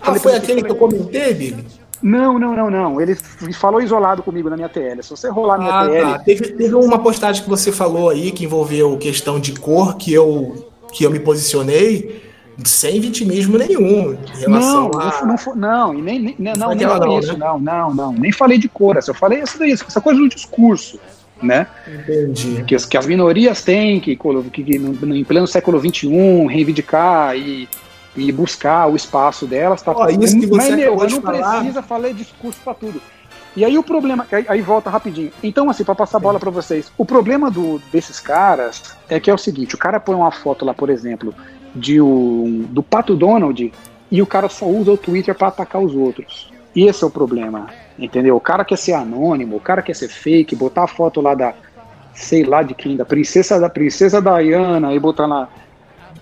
Ah, 0.01 0.15
foi 0.15 0.35
aquele 0.35 0.63
que 0.63 0.71
eu 0.71 0.75
comentei, 0.75 1.33
Bibi? 1.33 1.80
Não, 2.01 2.39
não, 2.39 2.55
não, 2.55 2.69
não. 2.71 3.01
Ele 3.01 3.15
falou 3.53 3.81
isolado 3.81 4.23
comigo 4.23 4.49
na 4.49 4.55
minha 4.55 4.69
TL. 4.69 5.03
Se 5.03 5.09
você 5.11 5.29
rolar 5.29 5.57
minha 5.57 5.71
Ah, 5.71 5.87
TL. 5.87 6.01
tá. 6.01 6.19
Teve, 6.19 6.47
teve 6.53 6.75
uma 6.75 6.97
postagem 6.99 7.43
que 7.43 7.49
você 7.49 7.71
falou 7.71 8.09
aí 8.09 8.31
que 8.31 8.43
envolveu 8.45 8.97
questão 8.97 9.39
de 9.39 9.51
cor 9.53 9.95
que 9.97 10.11
eu, 10.13 10.67
que 10.91 11.03
eu 11.03 11.11
me 11.11 11.19
posicionei 11.19 12.29
sem 12.65 12.99
vitimismo 12.99 13.57
nenhum 13.57 14.17
Não, 14.47 14.91
a. 14.99 15.25
não, 15.25 15.55
não, 15.55 15.93
e 15.97 16.01
nem, 16.01 16.19
nem, 16.19 16.35
não, 16.37 16.53
Não 16.53 16.75
nem 16.75 16.85
não, 16.87 17.19
isso, 17.19 17.33
né? 17.33 17.39
não, 17.39 17.59
não, 17.59 17.93
não. 17.93 18.13
Nem 18.13 18.31
falei 18.31 18.57
de 18.57 18.67
cor. 18.67 18.97
Eu 19.07 19.13
falei 19.15 19.39
essa, 19.39 19.57
daí, 19.57 19.71
essa 19.71 20.01
coisa 20.01 20.19
do 20.19 20.27
discurso, 20.29 20.99
né? 21.41 21.65
Entendi. 21.87 22.63
Que 22.65 22.75
as, 22.75 22.85
que 22.85 22.97
as 22.97 23.05
minorias 23.07 23.63
têm 23.63 23.99
que, 23.99 24.15
que, 24.15 24.63
que 24.63 24.77
no- 24.79 25.15
em 25.15 25.23
pleno 25.23 25.47
século 25.47 25.79
XXI, 25.79 26.45
reivindicar 26.47 27.35
e, 27.35 27.67
e 28.15 28.31
buscar 28.31 28.89
o 28.89 28.95
espaço 28.95 29.45
delas. 29.45 29.81
Tá 29.81 29.91
Ó, 29.91 30.07
isso 30.09 30.39
que 30.39 30.45
você 30.45 30.69
mas, 30.69 30.75
meu, 30.75 30.95
não 30.95 31.21
falar. 31.21 31.57
precisa 31.57 31.81
falar 31.81 32.13
discurso 32.13 32.59
pra 32.63 32.73
tudo. 32.73 33.01
E 33.55 33.65
aí 33.65 33.77
o 33.77 33.83
problema, 33.83 34.25
aí, 34.31 34.45
aí 34.47 34.61
volta 34.61 34.89
rapidinho. 34.89 35.31
Então, 35.43 35.69
assim, 35.69 35.83
pra 35.83 35.93
passar 35.93 36.17
a 36.17 36.21
bola 36.21 36.39
pra 36.39 36.49
vocês, 36.49 36.91
o 36.97 37.05
problema 37.05 37.51
do, 37.51 37.81
desses 37.91 38.19
caras 38.19 38.95
é 39.09 39.19
que 39.19 39.29
é 39.29 39.33
o 39.33 39.37
seguinte: 39.37 39.75
o 39.75 39.77
cara 39.77 39.99
põe 39.99 40.15
uma 40.15 40.31
foto 40.31 40.63
lá, 40.63 40.73
por 40.73 40.89
exemplo, 40.89 41.33
de 41.75 42.01
um, 42.01 42.65
do 42.69 42.81
Pato 42.81 43.15
Donald 43.15 43.71
e 44.09 44.21
o 44.21 44.27
cara 44.27 44.49
só 44.49 44.65
usa 44.65 44.91
o 44.91 44.97
Twitter 44.97 45.35
pra 45.35 45.49
atacar 45.49 45.81
os 45.81 45.93
outros. 45.95 46.51
E 46.73 46.85
esse 46.85 47.03
é 47.03 47.07
o 47.07 47.11
problema, 47.11 47.67
entendeu? 47.99 48.37
O 48.37 48.41
cara 48.41 48.63
quer 48.63 48.77
ser 48.77 48.93
anônimo, 48.93 49.57
o 49.57 49.59
cara 49.59 49.81
quer 49.81 49.95
ser 49.95 50.07
fake, 50.07 50.55
botar 50.55 50.83
a 50.83 50.87
foto 50.87 51.19
lá 51.19 51.35
da, 51.35 51.53
sei 52.13 52.43
lá 52.43 52.63
de 52.63 52.73
quem, 52.73 52.95
da 52.95 53.03
princesa 53.03 53.59
da 53.59 53.69
princesa 53.69 54.21
Diana 54.21 54.93
e 54.93 54.99
botar 54.99 55.25
lá 55.25 55.49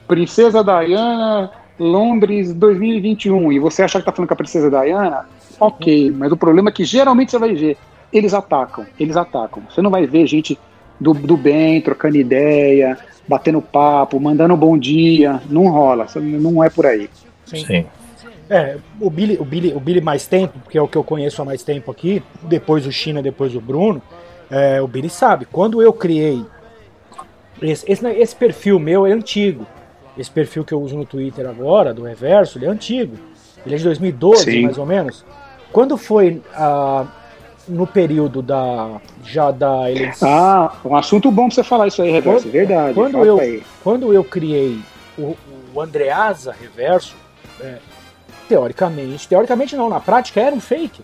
Princesa 0.08 0.63
Diana 0.63 1.52
Londres 1.79 2.53
2021 2.53 3.51
e 3.53 3.59
você 3.59 3.83
achar 3.83 3.99
que 3.99 4.05
tá 4.05 4.11
falando 4.11 4.27
com 4.27 4.33
a 4.33 4.37
princesa 4.37 4.69
Diana, 4.69 5.25
ok, 5.59 6.11
mas 6.11 6.31
o 6.31 6.37
problema 6.37 6.69
é 6.69 6.73
que 6.73 6.83
geralmente 6.83 7.31
você 7.31 7.39
vai 7.39 7.53
ver, 7.55 7.77
eles 8.11 8.33
atacam, 8.33 8.85
eles 8.99 9.15
atacam. 9.15 9.63
Você 9.69 9.81
não 9.81 9.89
vai 9.89 10.05
ver 10.05 10.27
gente 10.27 10.59
do, 10.99 11.13
do 11.13 11.37
bem, 11.37 11.81
trocando 11.81 12.17
ideia, 12.17 12.97
batendo 13.27 13.61
papo, 13.61 14.19
mandando 14.19 14.53
um 14.53 14.57
bom 14.57 14.77
dia, 14.77 15.41
não 15.49 15.67
rola, 15.67 16.05
não 16.15 16.63
é 16.63 16.69
por 16.69 16.85
aí. 16.85 17.09
Sim. 17.45 17.85
É, 18.49 18.77
o 18.99 19.09
Billy, 19.09 19.37
o, 19.39 19.45
Billy, 19.45 19.73
o 19.73 19.79
Billy 19.79 20.01
mais 20.01 20.25
tempo, 20.25 20.59
que 20.67 20.77
é 20.77 20.81
o 20.81 20.87
que 20.87 20.97
eu 20.97 21.03
conheço 21.03 21.41
há 21.41 21.45
mais 21.45 21.63
tempo 21.63 21.91
aqui, 21.91 22.21
depois 22.43 22.87
o 22.87 22.91
China, 22.91 23.21
depois 23.21 23.55
o 23.55 23.61
Bruno, 23.61 24.01
é, 24.49 24.81
o 24.81 24.87
Billy 24.87 25.09
sabe, 25.09 25.45
quando 25.45 25.81
eu 25.81 25.93
criei 25.93 26.43
esse, 27.61 27.89
esse, 27.91 28.07
esse 28.07 28.35
perfil 28.35 28.79
meu 28.79 29.05
é 29.05 29.11
antigo. 29.11 29.65
Esse 30.19 30.29
perfil 30.29 30.65
que 30.65 30.73
eu 30.73 30.82
uso 30.82 30.97
no 30.97 31.05
Twitter 31.05 31.47
agora, 31.47 31.93
do 31.93 32.03
Reverso, 32.03 32.58
ele 32.58 32.65
é 32.65 32.69
antigo. 32.69 33.15
Ele 33.65 33.75
é 33.75 33.77
de 33.77 33.84
2012, 33.86 34.43
Sim. 34.43 34.63
mais 34.63 34.77
ou 34.77 34.86
menos. 34.86 35.23
Quando 35.71 35.97
foi 35.97 36.41
ah, 36.53 37.05
no 37.67 37.88
período 37.88 38.41
da 38.41 38.99
já 39.23 39.49
da 39.51 39.89
eleição, 39.89 40.27
Ah, 40.29 40.73
um 40.84 40.95
assunto 40.95 41.32
bom 41.32 41.45
pra 41.47 41.55
você 41.55 41.63
falar 41.63 41.88
isso 41.88 42.01
aí, 42.01 42.12
Reverso, 42.12 42.43
Quando- 42.45 42.51
verdade. 42.51 42.93
quando 42.93 43.25
eu- 43.25 43.39
aí. 43.39 43.63
quando 43.84 44.13
eu 44.13 44.23
criei 44.23 44.79
o, 45.17 45.38
o 45.73 45.82
Andreasa 45.82 46.53
Reverso, 46.60 47.15
é, 47.62 47.77
teoricamente, 48.47 49.27
teoricamente 49.27 49.75
não, 49.75 49.89
na 49.89 49.99
prática 49.99 50.41
era 50.41 50.55
um 50.55 50.60
fake. 50.60 51.01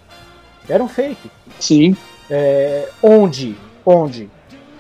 Era 0.68 0.84
um 0.84 0.88
fake. 0.90 1.30
Sim. 1.60 1.96
É, 2.30 2.90
onde, 3.04 3.56
onde 3.86 4.30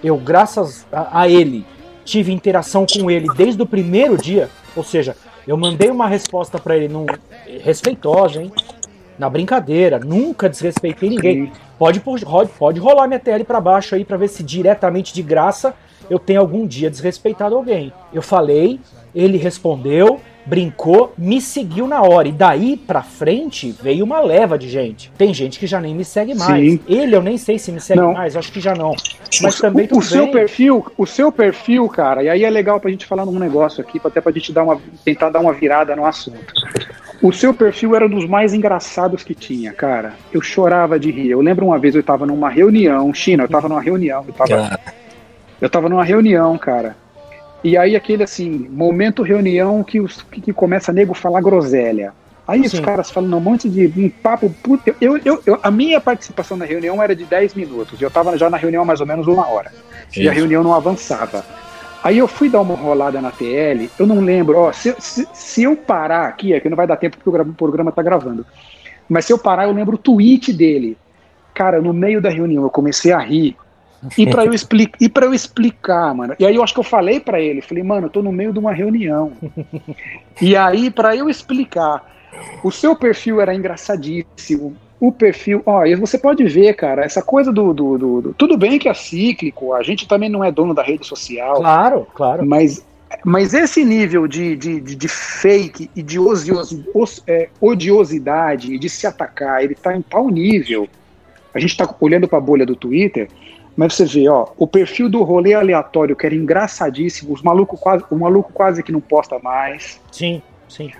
eu, 0.03 0.17
graças 0.17 0.85
a, 0.91 1.21
a 1.21 1.29
ele, 1.29 1.65
tive 2.05 2.31
interação 2.31 2.85
com 2.85 3.11
ele 3.11 3.27
desde 3.35 3.61
o 3.61 3.65
primeiro 3.65 4.17
dia, 4.17 4.49
ou 4.75 4.83
seja, 4.83 5.17
eu 5.47 5.57
mandei 5.57 5.89
uma 5.89 6.07
resposta 6.07 6.57
para 6.57 6.77
ele 6.77 6.87
num, 6.87 7.05
respeitosa, 7.61 8.41
hein? 8.41 8.51
Na 9.17 9.29
brincadeira, 9.29 9.99
nunca 9.99 10.49
desrespeitei 10.49 11.09
ninguém. 11.09 11.51
Pode, 11.77 11.99
pode, 11.99 12.25
pode 12.57 12.79
rolar 12.79 13.07
minha 13.07 13.19
TL 13.19 13.43
para 13.45 13.59
baixo 13.59 13.95
aí 13.95 14.05
para 14.05 14.17
ver 14.17 14.27
se 14.27 14.43
diretamente 14.43 15.13
de 15.13 15.21
graça 15.21 15.73
eu 16.09 16.19
tenho 16.19 16.39
algum 16.39 16.67
dia 16.67 16.89
desrespeitado 16.89 17.55
alguém. 17.55 17.91
Eu 18.13 18.21
falei, 18.21 18.79
ele 19.13 19.37
respondeu, 19.37 20.19
brincou, 20.45 21.13
me 21.17 21.41
seguiu 21.41 21.87
na 21.87 22.01
hora. 22.01 22.27
E 22.27 22.31
daí 22.31 22.77
pra 22.77 23.01
frente 23.01 23.75
veio 23.81 24.05
uma 24.05 24.19
leva 24.19 24.57
de 24.57 24.69
gente. 24.69 25.11
Tem 25.17 25.33
gente 25.33 25.59
que 25.59 25.67
já 25.67 25.79
nem 25.79 25.95
me 25.95 26.05
segue 26.05 26.35
mais. 26.35 26.73
Sim. 26.73 26.79
Ele 26.87 27.15
eu 27.15 27.21
nem 27.21 27.37
sei 27.37 27.57
se 27.57 27.71
me 27.71 27.79
segue 27.79 27.99
não. 27.99 28.13
mais, 28.13 28.35
acho 28.35 28.51
que 28.51 28.59
já 28.59 28.75
não. 28.75 28.93
Mas 29.41 29.57
o, 29.57 29.61
também 29.61 29.87
o, 29.91 29.97
o 29.97 30.01
seu 30.01 30.27
perfil, 30.29 30.85
o 30.97 31.05
seu 31.05 31.31
perfil, 31.31 31.87
cara, 31.89 32.23
e 32.23 32.29
aí 32.29 32.43
é 32.43 32.49
legal 32.49 32.79
pra 32.79 32.91
gente 32.91 33.05
falar 33.05 33.25
num 33.25 33.39
negócio 33.39 33.81
aqui, 33.81 33.99
até 34.03 34.21
pra 34.21 34.31
gente 34.31 34.53
dar 34.53 34.63
uma, 34.63 34.79
tentar 35.03 35.29
dar 35.29 35.39
uma 35.39 35.53
virada 35.53 35.95
no 35.95 36.05
assunto. 36.05 36.53
O 37.21 37.31
seu 37.31 37.53
perfil 37.53 37.95
era 37.95 38.05
um 38.05 38.09
dos 38.09 38.27
mais 38.27 38.53
engraçados 38.53 39.23
que 39.23 39.33
tinha, 39.33 39.73
cara. 39.73 40.13
Eu 40.31 40.41
chorava 40.41 40.99
de 40.99 41.09
rir. 41.09 41.31
Eu 41.31 41.41
lembro 41.41 41.65
uma 41.65 41.79
vez 41.79 41.95
eu 41.95 42.03
tava 42.03 42.25
numa 42.25 42.49
reunião, 42.49 43.13
China, 43.13 43.43
eu 43.43 43.49
tava 43.49 43.67
numa 43.67 43.81
reunião, 43.81 44.23
eu 44.27 44.33
tava, 44.33 44.79
eu 45.61 45.69
tava 45.69 45.89
numa 45.89 46.03
reunião, 46.03 46.57
cara. 46.57 46.95
E 47.65 47.75
aí 47.75 47.95
aquele 47.95 48.21
assim, 48.21 48.69
momento 48.69 49.23
reunião 49.23 49.83
que, 49.83 49.99
os, 49.99 50.21
que, 50.21 50.53
começa 50.53 50.93
nego 50.93 51.15
falar 51.15 51.41
groselha. 51.41 52.13
Aí 52.47 52.59
Sim. 52.59 52.77
os 52.77 52.79
caras 52.79 53.09
falam 53.09 53.39
um 53.39 53.41
monte 53.41 53.67
de 53.67 53.91
um 53.97 54.07
papo. 54.07 54.53
Eu, 55.01 55.17
eu, 55.25 55.41
eu, 55.43 55.59
a 55.63 55.71
minha 55.71 55.99
participação 55.99 56.55
na 56.55 56.63
reunião 56.63 57.01
era 57.01 57.15
de 57.15 57.25
10 57.25 57.55
minutos. 57.55 57.99
Eu 57.99 58.09
estava 58.09 58.37
já 58.37 58.51
na 58.51 58.57
reunião 58.57 58.83
há 58.83 58.85
mais 58.85 59.01
ou 59.01 59.07
menos 59.07 59.25
uma 59.25 59.49
hora. 59.49 59.71
Isso. 60.11 60.21
E 60.21 60.29
a 60.29 60.31
reunião 60.31 60.63
não 60.63 60.75
avançava. 60.75 61.43
Aí 62.03 62.19
eu 62.19 62.27
fui 62.27 62.49
dar 62.49 62.61
uma 62.61 62.75
rolada 62.75 63.19
na 63.19 63.31
TL, 63.31 63.89
eu 63.97 64.05
não 64.05 64.19
lembro, 64.19 64.59
ó, 64.59 64.71
se, 64.71 64.93
se, 64.99 65.27
se 65.33 65.63
eu 65.63 65.75
parar 65.75 66.27
aqui, 66.27 66.53
é 66.53 66.59
que 66.59 66.69
não 66.69 66.77
vai 66.77 66.85
dar 66.85 66.97
tempo 66.97 67.17
porque 67.17 67.41
o 67.41 67.53
programa 67.53 67.91
tá 67.91 68.03
gravando, 68.03 68.45
mas 69.09 69.25
se 69.25 69.33
eu 69.33 69.39
parar, 69.39 69.63
eu 69.63 69.71
lembro 69.71 69.95
o 69.95 69.97
tweet 69.97 70.53
dele. 70.53 70.95
Cara, 71.51 71.81
no 71.81 71.91
meio 71.91 72.21
da 72.21 72.29
reunião 72.29 72.61
eu 72.61 72.69
comecei 72.69 73.11
a 73.11 73.17
rir. 73.17 73.57
E 74.17 74.27
para 74.27 74.45
eu, 74.45 74.53
explicar, 74.53 74.97
e 75.01 75.11
eu 75.25 75.33
explicar, 75.33 76.13
mano. 76.13 76.35
E 76.39 76.45
aí 76.45 76.55
eu 76.55 76.63
acho 76.63 76.73
que 76.73 76.79
eu 76.79 76.83
falei 76.83 77.19
para 77.19 77.39
ele, 77.39 77.61
falei, 77.61 77.83
mano, 77.83 78.07
eu 78.07 78.11
tô 78.11 78.21
no 78.21 78.31
meio 78.31 78.53
de 78.53 78.59
uma 78.59 78.73
reunião. 78.73 79.33
e 80.41 80.55
aí, 80.55 80.89
para 80.89 81.15
eu 81.15 81.29
explicar, 81.29 82.03
o 82.63 82.71
seu 82.71 82.95
perfil 82.95 83.41
era 83.41 83.53
engraçadíssimo 83.53 84.75
o 84.99 85.11
perfil. 85.11 85.61
Ó, 85.65 85.83
você 85.97 86.17
pode 86.17 86.43
ver, 86.45 86.73
cara, 86.73 87.03
essa 87.03 87.21
coisa 87.21 87.51
do, 87.51 87.73
do, 87.73 87.97
do, 87.97 88.21
do, 88.21 88.33
Tudo 88.33 88.57
bem 88.57 88.79
que 88.79 88.89
é 88.89 88.93
cíclico, 88.93 89.73
a 89.73 89.83
gente 89.83 90.07
também 90.07 90.29
não 90.29 90.43
é 90.43 90.51
dono 90.51 90.73
da 90.73 90.83
rede 90.83 91.05
social. 91.05 91.57
Claro, 91.57 92.07
claro. 92.13 92.45
Mas, 92.45 92.85
mas 93.23 93.53
esse 93.53 93.83
nível 93.83 94.27
de, 94.27 94.55
de, 94.55 94.79
de, 94.79 94.95
de 94.95 95.07
fake 95.07 95.89
e 95.95 96.01
de 96.01 96.17
é, 97.27 97.49
odiosidade 97.59 98.73
e 98.73 98.79
de 98.79 98.89
se 98.89 99.05
atacar, 99.05 99.63
ele 99.63 99.75
tá 99.75 99.95
em 99.95 100.01
tal 100.01 100.29
nível. 100.29 100.87
A 101.53 101.59
gente 101.59 101.77
tá 101.77 101.93
olhando 102.01 102.27
para 102.27 102.37
a 102.37 102.41
bolha 102.41 102.65
do 102.65 102.75
Twitter, 102.75 103.29
mas 103.75 103.93
você 103.93 104.05
vê, 104.05 104.29
ó, 104.29 104.47
o 104.57 104.65
perfil 104.65 105.09
do 105.09 105.21
rolê 105.23 105.53
aleatório, 105.53 106.15
que 106.15 106.25
era 106.25 106.35
engraçadíssimo, 106.35 107.33
os 107.33 107.41
maluco 107.41 107.77
quase, 107.77 108.03
o 108.09 108.15
maluco 108.15 108.51
quase 108.53 108.81
que 108.81 108.91
não 108.91 109.01
posta 109.01 109.37
mais. 109.39 109.99
Sim, 110.11 110.41
sim. 110.69 110.91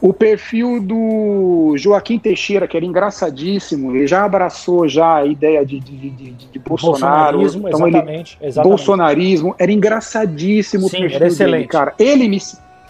O 0.00 0.12
perfil 0.12 0.80
do 0.80 1.74
Joaquim 1.76 2.18
Teixeira, 2.18 2.68
que 2.68 2.76
era 2.76 2.84
engraçadíssimo, 2.84 3.94
ele 3.96 4.06
já 4.06 4.24
abraçou 4.24 4.86
já 4.86 5.16
a 5.16 5.26
ideia 5.26 5.64
de, 5.64 5.80
de, 5.80 6.10
de, 6.10 6.32
de 6.32 6.58
Bolsonaro. 6.58 7.38
Bolsonarismo, 7.38 7.68
então 7.68 7.88
exatamente, 7.88 8.38
ele, 8.38 8.48
exatamente. 8.48 8.76
Bolsonarismo, 8.76 9.54
era 9.58 9.72
engraçadíssimo 9.72 10.88
Sim, 10.88 10.96
o 10.96 11.00
perfil 11.00 11.16
era 11.16 11.26
excelente. 11.26 11.52
dele, 11.52 11.68
cara. 11.68 11.94
Ele 11.98 12.28
me, 12.28 12.38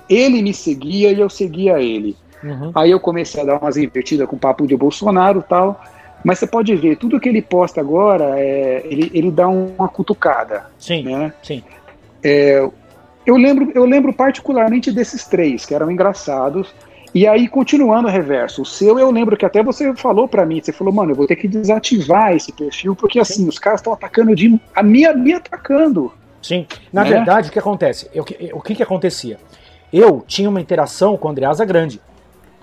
ele 0.08 0.42
me 0.42 0.52
seguia 0.52 1.12
e 1.12 1.20
eu 1.20 1.30
seguia 1.30 1.80
ele. 1.80 2.16
Uhum. 2.42 2.72
Aí 2.74 2.90
eu 2.90 3.00
comecei 3.00 3.40
a 3.40 3.44
dar 3.44 3.58
umas 3.60 3.76
invertidas 3.76 4.28
com 4.28 4.36
papo 4.36 4.66
de 4.66 4.76
Bolsonaro 4.76 5.40
e 5.40 5.48
tal. 5.48 5.80
Mas 6.26 6.40
você 6.40 6.46
pode 6.48 6.74
ver, 6.74 6.96
tudo 6.96 7.20
que 7.20 7.28
ele 7.28 7.40
posta 7.40 7.80
agora, 7.80 8.34
é, 8.36 8.82
ele, 8.84 9.08
ele 9.14 9.30
dá 9.30 9.46
uma 9.46 9.86
cutucada. 9.86 10.66
Sim, 10.76 11.04
né? 11.04 11.32
sim. 11.40 11.62
É, 12.20 12.68
eu 13.24 13.36
lembro, 13.36 13.70
eu 13.76 13.84
lembro 13.84 14.12
particularmente 14.12 14.90
desses 14.90 15.24
três, 15.24 15.64
que 15.64 15.72
eram 15.72 15.88
engraçados. 15.88 16.74
E 17.14 17.28
aí, 17.28 17.46
continuando 17.46 18.08
o 18.08 18.10
reverso, 18.10 18.62
o 18.62 18.66
seu 18.66 18.98
eu 18.98 19.08
lembro 19.08 19.36
que 19.36 19.46
até 19.46 19.62
você 19.62 19.94
falou 19.94 20.26
para 20.26 20.44
mim, 20.44 20.60
você 20.60 20.72
falou, 20.72 20.92
mano, 20.92 21.12
eu 21.12 21.14
vou 21.14 21.28
ter 21.28 21.36
que 21.36 21.46
desativar 21.46 22.34
esse 22.34 22.52
perfil, 22.52 22.96
porque 22.96 23.20
assim, 23.20 23.44
Sim. 23.44 23.48
os 23.48 23.60
caras 23.60 23.78
estão 23.78 23.92
atacando 23.92 24.34
de. 24.34 24.60
A 24.74 24.82
minha 24.82 25.12
me 25.12 25.32
atacando. 25.32 26.12
Sim. 26.42 26.66
Na 26.92 27.04
né? 27.04 27.10
verdade, 27.10 27.50
o 27.50 27.52
que 27.52 27.58
acontece? 27.60 28.10
Eu, 28.12 28.24
o 28.52 28.60
que, 28.60 28.74
que 28.74 28.82
acontecia? 28.82 29.38
Eu 29.92 30.24
tinha 30.26 30.50
uma 30.50 30.60
interação 30.60 31.16
com 31.16 31.28
o 31.28 31.30
Andreasa 31.30 31.64
grande. 31.64 32.00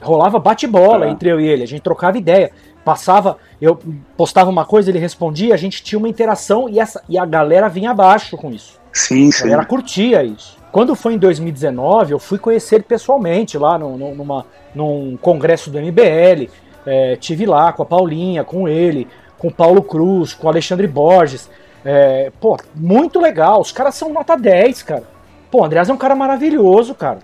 Rolava 0.01 0.37
bate-bola 0.37 1.05
tá. 1.05 1.11
entre 1.13 1.29
eu 1.29 1.39
e 1.39 1.47
ele, 1.47 1.63
a 1.63 1.67
gente 1.67 1.81
trocava 1.81 2.17
ideia. 2.17 2.51
Passava, 2.83 3.37
eu 3.61 3.79
postava 4.17 4.49
uma 4.49 4.65
coisa, 4.65 4.89
ele 4.89 4.99
respondia, 4.99 5.53
a 5.53 5.57
gente 5.57 5.81
tinha 5.81 5.97
uma 5.97 6.09
interação 6.09 6.67
e, 6.67 6.79
essa, 6.79 7.01
e 7.07 7.17
a 7.17 7.25
galera 7.25 7.69
vinha 7.69 7.91
abaixo 7.91 8.35
com 8.35 8.51
isso. 8.51 8.79
Sim, 8.91 9.31
sim. 9.31 9.45
A 9.45 9.47
galera 9.47 9.65
curtia 9.65 10.23
isso. 10.23 10.57
Quando 10.71 10.95
foi 10.95 11.13
em 11.13 11.17
2019, 11.17 12.13
eu 12.13 12.19
fui 12.19 12.37
conhecer 12.37 12.75
ele 12.75 12.83
pessoalmente 12.83 13.57
lá 13.57 13.77
no, 13.77 13.97
no, 13.97 14.15
numa, 14.15 14.45
num 14.73 15.17
congresso 15.21 15.69
do 15.69 15.79
MBL. 15.79 16.49
É, 16.85 17.15
tive 17.15 17.45
lá 17.45 17.71
com 17.71 17.83
a 17.83 17.85
Paulinha, 17.85 18.43
com 18.43 18.67
ele, 18.67 19.07
com 19.37 19.47
o 19.47 19.53
Paulo 19.53 19.81
Cruz, 19.83 20.33
com 20.33 20.47
o 20.47 20.49
Alexandre 20.49 20.87
Borges. 20.87 21.49
É, 21.85 22.31
pô, 22.41 22.57
muito 22.75 23.19
legal. 23.19 23.61
Os 23.61 23.71
caras 23.71 23.95
são 23.95 24.11
nota 24.11 24.35
10, 24.35 24.83
cara. 24.83 25.03
Pô, 25.51 25.61
o 25.61 25.63
Andreas 25.63 25.89
é 25.89 25.93
um 25.93 25.97
cara 25.97 26.15
maravilhoso, 26.15 26.95
cara. 26.95 27.19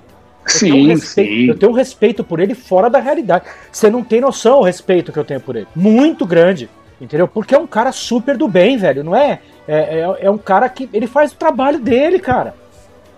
Eu 0.54 0.60
sim, 0.60 0.72
tenho 0.72 0.86
um 0.86 0.88
respeito, 0.88 1.32
sim. 1.32 1.48
Eu 1.48 1.58
tenho 1.58 1.72
um 1.72 1.76
respeito 1.76 2.24
por 2.24 2.40
ele 2.40 2.56
fora 2.56 2.90
da 2.90 3.00
realidade. 3.00 3.46
Você 3.72 3.90
não 3.90 4.04
tem 4.04 4.22
noção 4.22 4.60
o 4.60 4.64
respeito 4.64 5.12
que 5.12 5.20
eu 5.20 5.26
tenho 5.26 5.40
por 5.40 5.56
ele. 5.56 5.68
Muito 5.76 6.26
grande. 6.26 6.70
Entendeu? 7.00 7.28
Porque 7.28 7.56
é 7.56 7.58
um 7.58 7.68
cara 7.68 7.92
super 7.92 8.36
do 8.36 8.48
bem, 8.48 8.78
velho. 8.78 9.04
Não 9.04 9.16
é? 9.16 9.40
É, 9.68 10.00
é, 10.00 10.26
é 10.26 10.32
um 10.32 10.38
cara 10.38 10.68
que. 10.68 10.90
Ele 10.92 11.08
faz 11.08 11.32
o 11.32 11.36
trabalho 11.36 11.80
dele, 11.80 12.20
cara. 12.20 12.54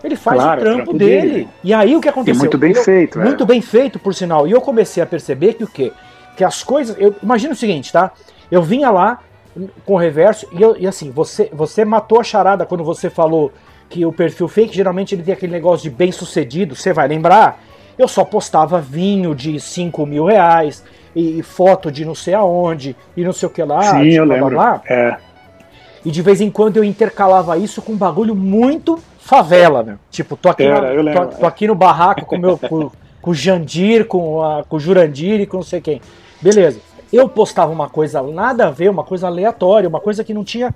Ele 0.04 0.16
faz 0.16 0.42
claro, 0.42 0.62
o 0.62 0.64
trampo, 0.64 0.84
trampo 0.84 0.98
dele. 0.98 1.30
dele. 1.30 1.50
E 1.64 1.74
aí 1.74 1.96
o 1.96 2.02
que 2.02 2.10
aconteceu? 2.10 2.36
E 2.36 2.40
muito 2.40 2.58
bem 2.58 2.74
eu, 2.74 2.84
feito, 2.84 3.20
Muito 3.20 3.44
é. 3.44 3.48
bem 3.48 3.62
feito, 3.62 4.00
por 4.00 4.14
sinal. 4.14 4.48
E 4.48 4.52
eu 4.52 4.62
comecei 4.62 5.02
a 5.02 5.06
perceber 5.06 5.54
que 5.54 5.64
o 5.64 5.68
quê? 5.68 5.92
Que 6.36 6.44
as 6.44 6.64
coisas. 6.64 6.96
Eu 7.00 7.16
imagino 7.22 7.54
o 7.54 7.56
seguinte, 7.56 7.92
tá? 7.92 8.12
Eu 8.52 8.62
vinha 8.62 8.90
lá 8.90 9.20
com 9.86 9.94
o 9.94 9.98
reverso 9.98 10.48
e, 10.52 10.62
eu, 10.62 10.76
e 10.78 10.88
assim, 10.88 11.12
você, 11.12 11.50
você 11.52 11.84
matou 11.84 12.20
a 12.20 12.24
charada 12.24 12.66
quando 12.66 12.84
você 12.84 13.10
falou 13.10 13.52
que 13.92 14.06
o 14.06 14.12
perfil 14.14 14.48
fake 14.48 14.74
geralmente 14.74 15.14
ele 15.14 15.22
tem 15.22 15.34
aquele 15.34 15.52
negócio 15.52 15.84
de 15.84 15.96
bem 15.96 16.12
sucedido, 16.12 16.76
você 16.76 16.94
vai 16.94 17.08
lembrar. 17.08 17.62
Eu 17.98 18.08
só 18.08 18.24
postava 18.24 18.80
vinho 18.80 19.36
de 19.36 19.60
5 19.60 20.06
mil 20.06 20.26
reais 20.26 20.84
e 21.14 21.44
foto 21.44 21.92
de 21.92 22.06
não 22.06 22.16
sei 22.16 22.34
aonde 22.34 22.96
e 23.16 23.24
não 23.24 23.34
sei 23.34 23.48
o 23.48 23.50
que 23.52 23.62
lá. 23.62 23.84
Sim, 23.84 24.14
eu 24.14 24.26
blá, 24.26 24.36
lembro. 24.36 24.50
Blá, 24.52 24.78
blá. 24.78 24.82
É. 24.88 25.18
E 26.04 26.10
de 26.10 26.22
vez 26.22 26.40
em 26.40 26.50
quando 26.50 26.78
eu 26.78 26.84
intercalava 26.84 27.58
isso 27.58 27.82
com 27.82 27.92
um 27.92 27.98
bagulho 27.98 28.34
muito 28.34 28.98
favela, 29.20 29.84
meu. 29.84 29.98
Tipo, 30.10 30.38
tô 30.38 30.50
aqui, 30.50 30.64
Era, 30.64 31.04
na, 31.04 31.14
tô, 31.14 31.38
tô, 31.38 31.46
aqui 31.46 31.68
no 31.68 31.76
barraco 31.76 32.26
com, 32.26 32.38
meu, 32.38 32.58
com, 32.58 32.90
com 33.22 33.32
o 33.32 33.36
Jandir, 33.36 34.08
com, 34.08 34.42
a, 34.42 34.64
com 34.64 34.78
o 34.78 34.80
Jurandir 34.80 35.42
e 35.42 35.46
com 35.46 35.58
não 35.58 35.64
sei 35.64 35.82
quem. 35.82 36.02
Beleza. 36.42 36.80
Eu 37.12 37.28
postava 37.28 37.72
uma 37.72 37.90
coisa 37.90 38.22
nada 38.24 38.68
a 38.68 38.72
ver, 38.72 38.90
uma 38.90 39.04
coisa 39.04 39.28
aleatória, 39.28 39.88
uma 39.88 40.00
coisa 40.00 40.24
que 40.24 40.34
não 40.34 40.46
tinha 40.46 40.74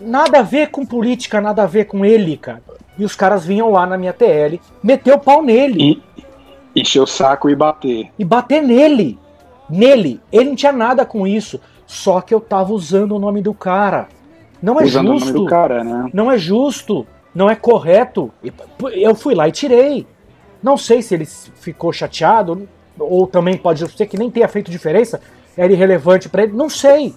nada 0.00 0.40
a 0.40 0.42
ver 0.42 0.70
com 0.70 0.84
política, 0.84 1.40
nada 1.40 1.62
a 1.62 1.66
ver 1.66 1.86
com 1.86 2.04
ele, 2.04 2.36
cara. 2.36 2.62
E 2.98 3.04
os 3.04 3.16
caras 3.16 3.44
vinham 3.44 3.70
lá 3.70 3.86
na 3.86 3.96
minha 3.96 4.12
TL, 4.12 4.60
meter 4.82 5.14
o 5.14 5.18
pau 5.18 5.42
nele. 5.42 6.02
E, 6.76 6.80
encher 6.80 7.00
o 7.00 7.06
saco 7.06 7.48
e 7.48 7.54
bater. 7.54 8.10
E 8.18 8.24
bater 8.24 8.62
nele. 8.62 9.18
Nele. 9.68 10.20
Ele 10.30 10.50
não 10.50 10.56
tinha 10.56 10.72
nada 10.72 11.04
com 11.04 11.26
isso. 11.26 11.60
Só 11.86 12.20
que 12.20 12.34
eu 12.34 12.40
tava 12.40 12.72
usando 12.72 13.16
o 13.16 13.18
nome 13.18 13.42
do 13.42 13.54
cara. 13.54 14.08
Não 14.62 14.80
é 14.80 14.84
Usando 14.84 15.12
justo. 15.12 15.28
O 15.28 15.32
nome 15.32 15.44
do 15.44 15.50
cara, 15.50 15.84
né? 15.84 16.10
Não 16.12 16.30
é 16.30 16.38
justo. 16.38 17.06
Não 17.34 17.50
é 17.50 17.56
correto. 17.56 18.30
Eu 18.92 19.14
fui 19.14 19.34
lá 19.34 19.48
e 19.48 19.52
tirei. 19.52 20.06
Não 20.62 20.76
sei 20.76 21.02
se 21.02 21.14
ele 21.14 21.26
ficou 21.26 21.92
chateado, 21.92 22.68
ou 22.98 23.26
também 23.26 23.56
pode 23.56 23.86
ser 23.90 24.06
que 24.06 24.16
nem 24.16 24.30
tenha 24.30 24.46
feito 24.46 24.70
diferença, 24.70 25.20
era 25.56 25.72
irrelevante 25.72 26.28
para 26.28 26.44
ele. 26.44 26.52
Não 26.52 26.68
sei. 26.68 27.14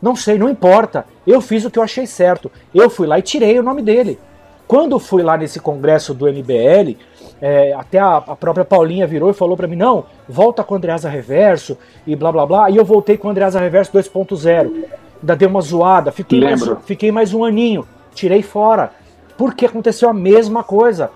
Não 0.00 0.14
sei, 0.14 0.38
não 0.38 0.48
importa. 0.48 1.04
Eu 1.26 1.40
fiz 1.40 1.64
o 1.64 1.70
que 1.70 1.78
eu 1.78 1.82
achei 1.82 2.06
certo. 2.06 2.50
Eu 2.74 2.88
fui 2.88 3.06
lá 3.06 3.18
e 3.18 3.22
tirei 3.22 3.58
o 3.58 3.62
nome 3.62 3.82
dele. 3.82 4.18
Quando 4.66 4.98
fui 4.98 5.22
lá 5.22 5.36
nesse 5.36 5.58
congresso 5.60 6.12
do 6.12 6.26
MBL, 6.26 6.96
é, 7.40 7.72
até 7.72 7.98
a, 7.98 8.16
a, 8.16 8.36
própria 8.36 8.64
Paulinha 8.64 9.06
virou 9.06 9.30
e 9.30 9.34
falou 9.34 9.56
para 9.56 9.66
mim: 9.66 9.76
não, 9.76 10.04
volta 10.28 10.62
com 10.62 10.74
o 10.74 10.76
Andreasa 10.76 11.08
Reverso 11.08 11.78
e 12.06 12.14
blá 12.14 12.30
blá 12.30 12.46
blá. 12.46 12.70
E 12.70 12.76
eu 12.76 12.84
voltei 12.84 13.16
com 13.16 13.28
o 13.28 13.30
Andreasa 13.30 13.58
Reverso 13.58 13.92
2.0 13.92 14.84
ainda 15.22 15.36
dei 15.36 15.48
uma 15.48 15.60
zoada, 15.60 16.12
fiquei 16.12 16.40
mais, 16.40 16.62
fiquei 16.84 17.12
mais 17.12 17.34
um 17.34 17.44
aninho, 17.44 17.86
tirei 18.14 18.42
fora. 18.42 18.92
Porque 19.36 19.66
aconteceu 19.66 20.08
a 20.08 20.14
mesma 20.14 20.64
coisa. 20.64 21.10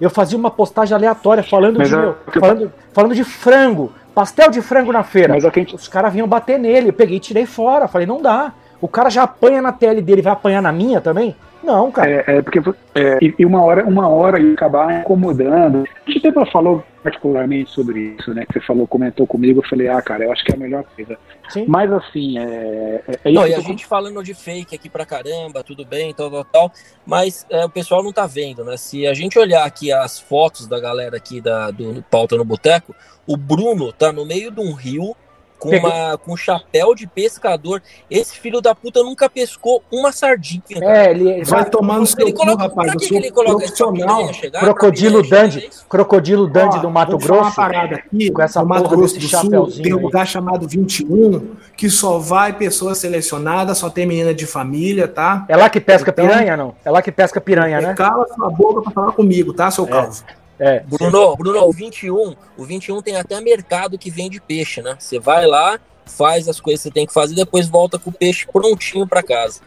Eu 0.00 0.08
fazia 0.08 0.38
uma 0.38 0.50
postagem 0.50 0.94
aleatória 0.94 1.42
falando, 1.42 1.78
Mas 1.78 1.88
de, 1.88 1.96
é- 1.96 2.14
falando, 2.40 2.72
falando 2.92 3.14
de 3.14 3.24
frango, 3.24 3.92
pastel 4.18 4.50
de 4.50 4.60
frango 4.60 4.90
na 4.92 5.04
feira. 5.04 5.34
Mas 5.34 5.44
é 5.44 5.50
gente- 5.54 5.76
Os 5.76 5.86
caras 5.86 6.12
vinham 6.12 6.26
bater 6.26 6.58
nele. 6.58 6.88
Eu 6.88 6.92
peguei 6.92 7.18
e 7.18 7.20
tirei 7.20 7.46
fora. 7.46 7.86
Falei, 7.86 8.04
não 8.06 8.20
dá. 8.20 8.52
O 8.80 8.88
cara 8.88 9.08
já 9.08 9.22
apanha 9.22 9.62
na 9.62 9.70
tele 9.70 10.02
dele, 10.02 10.22
vai 10.22 10.32
apanhar 10.32 10.60
na 10.60 10.72
minha 10.72 11.00
também? 11.00 11.36
Não, 11.62 11.90
cara. 11.90 12.10
É, 12.10 12.24
é 12.38 12.42
porque 12.42 12.60
é, 12.94 13.18
e, 13.38 13.44
uma 13.44 13.62
hora, 13.62 13.84
uma 13.84 14.08
hora 14.08 14.40
ia 14.40 14.52
acabar 14.52 15.00
incomodando. 15.00 15.84
A 16.06 16.10
gente 16.10 16.26
até 16.26 16.50
falou 16.50 16.82
particularmente 17.02 17.70
sobre 17.70 18.16
isso, 18.18 18.32
né? 18.34 18.44
Que 18.46 18.54
você 18.54 18.66
falou, 18.66 18.86
comentou 18.86 19.26
comigo, 19.26 19.60
eu 19.60 19.68
falei, 19.68 19.88
ah, 19.88 20.00
cara, 20.00 20.24
eu 20.24 20.32
acho 20.32 20.44
que 20.44 20.52
é 20.52 20.54
a 20.54 20.58
melhor 20.58 20.84
coisa. 20.96 21.16
Sim. 21.48 21.64
Mas 21.68 21.92
assim, 21.92 22.38
é, 22.38 23.02
é, 23.06 23.18
é 23.24 23.32
Não, 23.32 23.46
e 23.46 23.54
a 23.54 23.60
gente 23.60 23.86
falando 23.86 24.22
de 24.22 24.34
fake 24.34 24.74
aqui 24.74 24.88
pra 24.88 25.06
caramba, 25.06 25.62
tudo 25.62 25.84
bem, 25.84 26.12
tal, 26.14 26.30
tal, 26.30 26.44
tal, 26.44 26.72
mas 27.06 27.46
é, 27.50 27.64
o 27.64 27.70
pessoal 27.70 28.02
não 28.02 28.12
tá 28.12 28.26
vendo, 28.26 28.64
né? 28.64 28.76
Se 28.76 29.06
a 29.06 29.14
gente 29.14 29.38
olhar 29.38 29.64
aqui 29.64 29.92
as 29.92 30.18
fotos 30.18 30.66
da 30.66 30.78
galera 30.80 31.16
aqui 31.16 31.40
da, 31.40 31.70
do 31.70 32.04
Pauta 32.10 32.36
no 32.36 32.44
Boteco, 32.44 32.94
o 33.28 33.36
Bruno 33.36 33.92
tá 33.92 34.12
no 34.12 34.24
meio 34.26 34.50
de 34.50 34.60
um 34.60 34.72
rio 34.72 35.14
com, 35.58 35.70
uma, 35.76 36.16
com 36.18 36.34
um 36.34 36.36
chapéu 36.36 36.94
de 36.94 37.04
pescador. 37.04 37.82
Esse 38.08 38.38
filho 38.38 38.60
da 38.60 38.76
puta 38.76 39.02
nunca 39.02 39.28
pescou 39.28 39.82
uma 39.90 40.12
sardinha. 40.12 40.62
cara. 40.78 40.98
É, 41.06 41.10
ele 41.10 41.42
Vai 41.44 41.64
tomar 41.68 41.98
no 41.98 42.06
seu 42.06 42.24
Ele 42.24 42.32
cu, 42.32 42.38
coloca, 42.44 42.62
rapaz. 42.62 42.92
pra 42.92 42.96
que, 43.00 43.16
ele 43.16 43.30
coloca 43.32 43.56
profissional. 43.56 44.32
chegar? 44.32 44.60
crocodilo 44.60 45.28
Dandy, 45.28 45.64
é 45.64 45.66
isso? 45.68 45.84
crocodilo 45.88 46.46
Dandy 46.48 46.78
do 46.78 46.88
Mato 46.88 47.18
Grosso. 47.18 47.42
Uma 47.42 47.50
parada 47.52 47.96
aqui, 47.96 48.30
com 48.30 48.40
essa 48.40 48.64
Mato 48.64 48.84
porra 48.84 48.96
Grosso 48.98 49.14
desse 49.18 49.26
do 49.26 49.36
Sul, 49.40 49.82
tem 49.82 49.92
um 49.92 49.96
aí. 49.98 50.02
lugar 50.04 50.26
chamado 50.28 50.68
21, 50.68 51.56
que 51.76 51.90
só 51.90 52.18
vai 52.20 52.52
pessoa 52.52 52.94
selecionada, 52.94 53.74
só 53.74 53.90
tem 53.90 54.06
menina 54.06 54.32
de 54.32 54.46
família, 54.46 55.08
tá? 55.08 55.44
É 55.48 55.56
lá 55.56 55.68
que 55.68 55.80
pesca 55.80 56.12
Então- 56.12 56.24
piranha, 56.28 56.56
não? 56.56 56.72
É 56.84 56.90
lá 56.92 57.02
que 57.02 57.10
pesca 57.10 57.40
piranha, 57.40 57.80
né? 57.80 57.94
Cala 57.94 58.28
sua 58.32 58.48
boca 58.48 58.82
pra 58.82 58.92
falar 58.92 59.10
comigo, 59.10 59.52
tá, 59.52 59.68
seu 59.72 59.88
calvo? 59.88 60.22
É. 60.58 60.80
Bruno, 60.80 61.36
Bruno, 61.36 61.60
o 61.68 61.72
21, 61.72 62.34
o 62.56 62.64
21 62.64 63.00
tem 63.02 63.16
até 63.16 63.40
mercado 63.40 63.96
que 63.98 64.10
vende 64.10 64.40
peixe, 64.40 64.82
né? 64.82 64.96
Você 64.98 65.18
vai 65.18 65.46
lá, 65.46 65.78
faz 66.04 66.48
as 66.48 66.60
coisas 66.60 66.82
que 66.82 66.88
você 66.88 66.94
tem 66.94 67.06
que 67.06 67.12
fazer, 67.12 67.34
depois 67.34 67.68
volta 67.68 67.98
com 67.98 68.10
o 68.10 68.12
peixe 68.12 68.46
prontinho 68.52 69.06
pra 69.06 69.22
casa. 69.22 69.60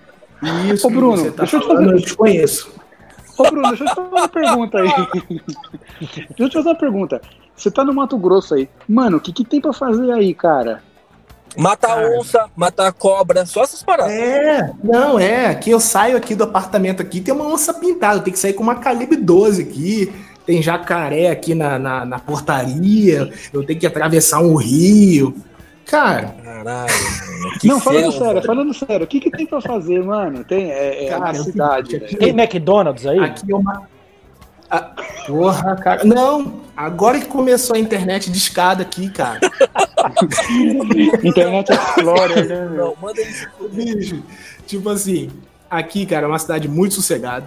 Isso, 0.74 0.88
Ô, 0.88 0.90
Bruno, 0.90 1.32
tá 1.32 1.44
deixa 1.44 1.58
eu 1.58 1.62
te 1.62 1.68
fazer- 1.68 1.86
eu 1.94 2.02
te 2.02 2.16
conheço. 2.16 2.72
Ô, 3.38 3.44
Bruno, 3.44 3.68
deixa 3.70 3.84
eu 3.84 3.88
te 3.90 3.96
fazer 3.96 4.08
uma 4.10 4.28
pergunta 4.28 4.78
aí. 4.80 4.90
deixa 6.00 6.28
eu 6.40 6.50
te 6.50 6.54
fazer 6.54 6.70
uma 6.70 6.76
pergunta. 6.78 7.22
Você 7.56 7.70
tá 7.72 7.84
no 7.86 7.94
Mato 7.94 8.18
Grosso 8.18 8.56
aí. 8.56 8.68
Mano, 8.88 9.18
o 9.18 9.20
que, 9.22 9.32
que 9.32 9.46
tem 9.46 9.62
pra 9.62 9.72
fazer 9.72 10.12
aí, 10.12 10.34
cara? 10.34 10.82
Matar 11.58 11.96
Cara. 11.96 12.18
onça, 12.20 12.50
matar 12.56 12.92
cobra, 12.94 13.46
só 13.46 13.64
essas 13.64 13.84
paradas. 13.84 14.14
É, 14.14 14.72
não, 14.84 15.20
é, 15.20 15.48
aqui 15.48 15.70
eu 15.70 15.80
saio 15.82 16.16
aqui 16.16 16.34
do 16.34 16.46
apartamento 16.46 17.02
aqui, 17.02 17.20
tem 17.20 17.34
uma 17.34 17.46
onça 17.46 17.74
pintada, 17.74 18.22
tenho 18.22 18.34
que 18.34 18.40
sair 18.40 18.54
com 18.54 18.64
uma 18.64 18.76
calibre 18.76 19.18
12 19.18 19.62
aqui, 19.62 20.14
tem 20.46 20.62
jacaré 20.62 21.30
aqui 21.30 21.54
na, 21.56 21.78
na, 21.80 22.06
na 22.06 22.20
portaria, 22.20 23.32
eu 23.54 23.64
tenho 23.66 23.80
que 23.80 23.88
atravessar 23.88 24.42
um 24.42 24.56
rio. 24.56 25.36
Cara, 25.86 26.36
Caralho, 26.44 26.94
Não, 27.64 27.80
falando 27.82 28.12
selva. 28.12 28.26
sério, 28.26 28.42
falando 28.44 28.74
sério, 28.74 29.04
o 29.04 29.08
que, 29.08 29.20
que 29.20 29.32
tem 29.32 29.46
pra 29.46 29.60
fazer, 29.60 30.02
mano? 30.04 30.44
Tem, 30.44 30.72
é, 30.72 31.06
é 31.06 31.10
Cara, 31.10 31.36
eu- 31.38 31.44
cidade, 31.44 31.96
aqui-. 31.98 32.16
Tem 32.16 32.30
McDonald's 32.30 33.06
aí? 33.06 33.20
aqui 33.20 33.52
é 33.52 33.56
uma. 33.56 33.90
Ah, 34.70 34.92
porra, 35.28 35.76
cara. 35.76 36.04
Não, 36.06 36.62
agora 36.78 37.20
que 37.20 37.26
começou 37.26 37.76
a 37.76 37.80
internet 37.80 38.32
de 38.32 38.38
escada 38.38 38.84
aqui, 38.84 39.10
cara. 39.10 39.40
Internet 41.24 41.72
Explorer, 41.72 42.48
né, 42.48 42.70
meu? 42.70 42.86
Não, 42.86 42.96
manda 43.02 43.22
isso. 43.22 43.48
Bicho, 43.72 44.24
tipo 44.66 44.90
assim, 44.90 45.30
aqui, 45.70 46.06
cara, 46.06 46.26
é 46.26 46.30
uma 46.30 46.40
cidade 46.40 46.68
muito 46.70 46.96
sossegada. 46.96 47.46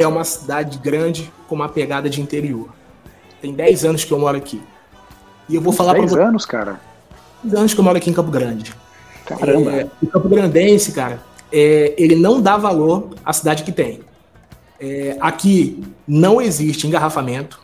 É 0.00 0.06
uma 0.06 0.24
cidade 0.24 0.78
grande 0.78 1.30
com 1.46 1.54
uma 1.54 1.68
pegada 1.68 2.08
de 2.08 2.20
interior. 2.20 2.68
Tem 3.40 3.52
10 3.52 3.84
anos 3.84 4.04
que 4.04 4.12
eu 4.12 4.18
moro 4.18 4.36
aqui. 4.36 4.60
E 5.48 5.54
eu 5.54 5.60
vou 5.60 5.72
falar 5.72 5.94
10 5.94 6.10
você. 6.10 6.20
anos, 6.20 6.46
cara. 6.46 6.80
10 7.42 7.54
anos 7.54 7.74
que 7.74 7.80
eu 7.80 7.84
moro 7.84 7.98
aqui 7.98 8.08
em 8.08 8.12
Campo 8.12 8.30
Grande. 8.30 8.74
Caramba. 9.26 9.72
É, 9.72 9.86
o 10.02 10.06
Campo 10.06 10.28
Grandense, 10.28 10.92
cara, 10.92 11.20
é, 11.52 11.94
ele 11.98 12.16
não 12.16 12.40
dá 12.40 12.56
valor 12.56 13.10
à 13.24 13.32
cidade 13.32 13.62
que 13.62 13.72
tem. 13.72 14.00
É, 14.80 15.16
aqui 15.20 15.82
não 16.08 16.40
existe 16.40 16.86
engarrafamento, 16.86 17.60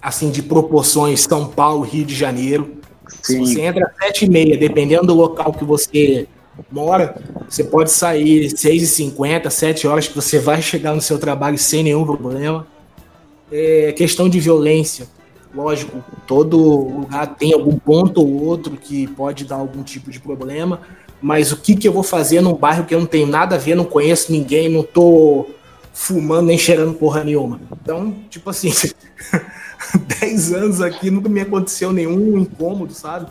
assim, 0.00 0.30
de 0.30 0.42
proporções 0.42 1.20
São 1.22 1.46
Paulo, 1.46 1.82
Rio 1.82 2.04
de 2.04 2.14
Janeiro. 2.14 2.78
Se 3.22 3.34
Sim. 3.34 3.44
você 3.44 3.60
entra 3.60 3.86
às 3.86 4.06
7 4.06 4.24
e 4.24 4.30
meia, 4.30 4.56
dependendo 4.56 5.08
do 5.08 5.14
local 5.14 5.52
que 5.52 5.64
você 5.64 6.26
mora, 6.70 7.16
você 7.48 7.64
pode 7.64 7.90
sair 7.90 8.48
6h50, 8.48 9.50
7 9.50 9.86
horas 9.86 10.08
que 10.08 10.14
você 10.14 10.38
vai 10.38 10.60
chegar 10.60 10.94
no 10.94 11.00
seu 11.00 11.18
trabalho 11.18 11.58
sem 11.58 11.82
nenhum 11.82 12.04
problema. 12.04 12.66
É, 13.50 13.92
questão 13.92 14.28
de 14.28 14.38
violência, 14.38 15.08
lógico, 15.54 16.04
todo 16.26 16.58
lugar 16.58 17.34
tem 17.36 17.54
algum 17.54 17.78
ponto 17.78 18.20
ou 18.20 18.44
outro 18.44 18.76
que 18.76 19.06
pode 19.06 19.44
dar 19.44 19.56
algum 19.56 19.82
tipo 19.82 20.10
de 20.10 20.20
problema, 20.20 20.80
mas 21.20 21.50
o 21.50 21.56
que, 21.56 21.74
que 21.74 21.88
eu 21.88 21.92
vou 21.92 22.02
fazer 22.02 22.40
num 22.40 22.54
bairro 22.54 22.84
que 22.84 22.94
eu 22.94 23.00
não 23.00 23.06
tenho 23.06 23.26
nada 23.26 23.56
a 23.56 23.58
ver, 23.58 23.74
não 23.74 23.84
conheço 23.84 24.30
ninguém, 24.30 24.68
não 24.68 24.82
tô 24.82 25.46
fumando 25.92 26.46
nem 26.46 26.58
cheirando 26.58 26.94
porra 26.94 27.24
nenhuma. 27.24 27.60
Então, 27.72 28.14
tipo 28.30 28.48
assim, 28.50 28.70
10 30.20 30.52
anos 30.52 30.80
aqui 30.80 31.10
nunca 31.10 31.28
me 31.28 31.40
aconteceu 31.40 31.92
nenhum 31.92 32.38
incômodo, 32.38 32.92
sabe? 32.92 33.26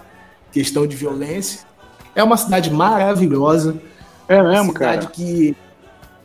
Questão 0.51 0.86
de 0.86 0.95
violência. 0.95 1.61
É 2.18 2.24
uma 2.24 2.36
cidade 2.36 2.72
maravilhosa. 2.72 3.76
É 4.28 4.41
Uma 4.41 4.51
mesmo, 4.51 4.74
cidade 4.74 5.01
cara. 5.05 5.11
que 5.13 5.55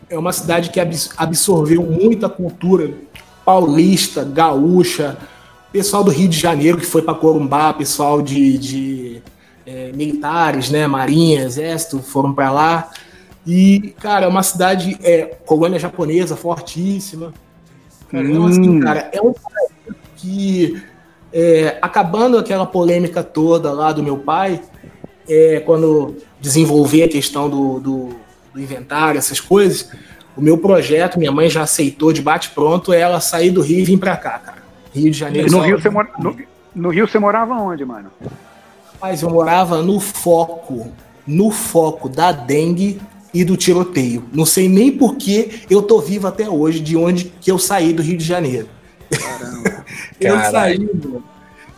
é 0.09 0.19
uma 0.19 0.33
cidade 0.33 0.71
que 0.71 0.81
abs- 0.81 1.11
absorveu 1.17 1.83
muita 1.83 2.29
cultura 2.29 2.91
paulista, 3.45 4.25
gaúcha, 4.25 5.17
pessoal 5.71 6.03
do 6.03 6.11
Rio 6.11 6.29
de 6.29 6.39
Janeiro 6.39 6.79
que 6.79 6.87
foi 6.87 7.03
para 7.03 7.15
Corumbá, 7.15 7.73
pessoal 7.75 8.23
de, 8.23 8.57
de, 8.59 9.23
é, 9.67 9.93
militares, 9.93 10.71
né, 10.71 10.87
marinha, 10.87 11.43
exército, 11.43 11.99
foram 12.01 12.33
para 12.33 12.51
lá. 12.51 12.91
E, 13.47 13.95
cara, 14.01 14.25
é 14.27 14.29
uma 14.29 14.43
cidade, 14.43 14.99
é, 15.03 15.35
colônia 15.45 15.79
japonesa 15.79 16.37
fortíssima. 16.37 17.33
Cara, 18.11 18.25
Então, 18.25 18.47
assim, 18.47 18.69
Hum. 18.69 18.81
cara, 18.81 19.11
é 19.13 19.21
um 19.21 19.35
que, 20.17 20.81
é, 21.33 21.79
acabando 21.83 22.39
aquela 22.39 22.67
polêmica 22.67 23.23
toda 23.23 23.73
lá 23.73 23.93
do 23.93 24.03
meu 24.03 24.19
pai, 24.19 24.61
é, 25.29 25.61
quando 25.61 26.17
desenvolver 26.41 27.05
a 27.05 27.09
questão 27.09 27.49
do, 27.49 27.79
do, 27.81 28.09
do 28.53 28.61
inventário, 28.61 29.19
essas 29.19 29.41
coisas, 29.41 29.91
o 30.37 30.41
meu 30.41 30.59
projeto, 30.59 31.19
minha 31.19 31.33
mãe 31.33 31.49
já 31.49 31.63
aceitou 31.63 32.13
de 32.13 32.23
bate-pronto, 32.23 32.93
é 32.93 33.01
ela 33.01 33.21
sair 33.21 33.51
do 33.51 33.61
Rio 33.61 33.81
e 33.81 33.85
vir 33.85 33.99
pra 33.99 34.17
cá, 34.17 34.39
cara. 34.39 34.63
Rio 34.95 35.11
de 35.11 35.19
Janeiro. 35.19 35.51
No 35.51 35.61
Rio, 35.61 35.81
você 35.81 35.91
mora, 35.91 36.11
no, 36.19 36.37
no 36.75 36.91
Rio 36.91 37.09
você 37.09 37.19
morava 37.19 37.55
onde, 37.55 37.85
mano? 37.85 38.11
Mas 39.01 39.23
eu 39.23 39.31
morava 39.31 39.83
no 39.83 39.99
foco, 39.99 40.93
no 41.27 41.51
foco 41.51 42.09
da 42.09 42.31
dengue 42.31 43.01
e 43.33 43.45
do 43.45 43.57
tiroteio. 43.57 44.25
Não 44.33 44.45
sei 44.45 44.69
nem 44.69 44.93
por 44.93 45.17
que 45.17 45.63
eu 45.71 45.83
tô 45.83 46.01
vivo 46.01 46.27
até 46.27 46.49
hoje, 46.49 46.81
de 46.81 46.97
onde 46.97 47.33
que 47.41 47.51
eu 47.51 47.59
saí 47.59 47.93
do 47.93 48.03
Rio 48.03 48.19
de 48.19 48.25
Janeiro. 48.25 48.69
Caramba. 49.11 49.83
Eu 50.21 50.37
Caralho. 50.37 50.53
saí, 50.53 51.23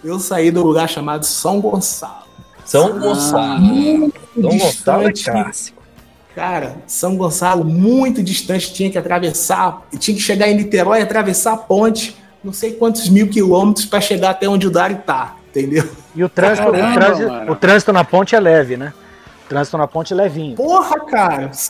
eu 0.04 0.18
saí 0.20 0.50
do 0.50 0.62
lugar 0.62 0.86
chamado 0.86 1.24
São 1.24 1.62
Gonçalo. 1.62 2.23
São 2.64 2.98
Gonçalo. 2.98 3.60
Muito 3.60 4.14
São 4.34 4.50
Gonçalo 4.58 5.08
é 5.08 5.12
distante. 5.12 5.42
clássico. 5.42 5.82
Cara, 6.34 6.76
São 6.86 7.16
Gonçalo, 7.16 7.64
muito 7.64 8.22
distante, 8.22 8.72
tinha 8.74 8.90
que 8.90 8.98
atravessar, 8.98 9.82
tinha 9.98 10.16
que 10.16 10.22
chegar 10.22 10.48
em 10.48 10.56
Niterói, 10.56 11.00
atravessar 11.00 11.52
a 11.52 11.56
ponte, 11.56 12.16
não 12.42 12.52
sei 12.52 12.72
quantos 12.72 13.08
mil 13.08 13.28
quilômetros 13.28 13.86
para 13.86 14.00
chegar 14.00 14.30
até 14.30 14.48
onde 14.48 14.66
o 14.66 14.70
Dari 14.70 14.96
tá, 14.96 15.36
entendeu? 15.50 15.88
E 16.14 16.24
o 16.24 16.28
trânsito, 16.28 16.72
Caramba, 16.72 16.90
o, 16.90 16.94
trânsito, 16.94 17.52
o 17.52 17.56
trânsito 17.56 17.92
na 17.92 18.04
ponte 18.04 18.34
é 18.34 18.40
leve, 18.40 18.76
né? 18.76 18.92
O 19.46 19.48
trânsito 19.48 19.78
na 19.78 19.86
ponte 19.86 20.12
é 20.12 20.16
levinho. 20.16 20.56
Porra, 20.56 20.98
cara! 21.06 21.50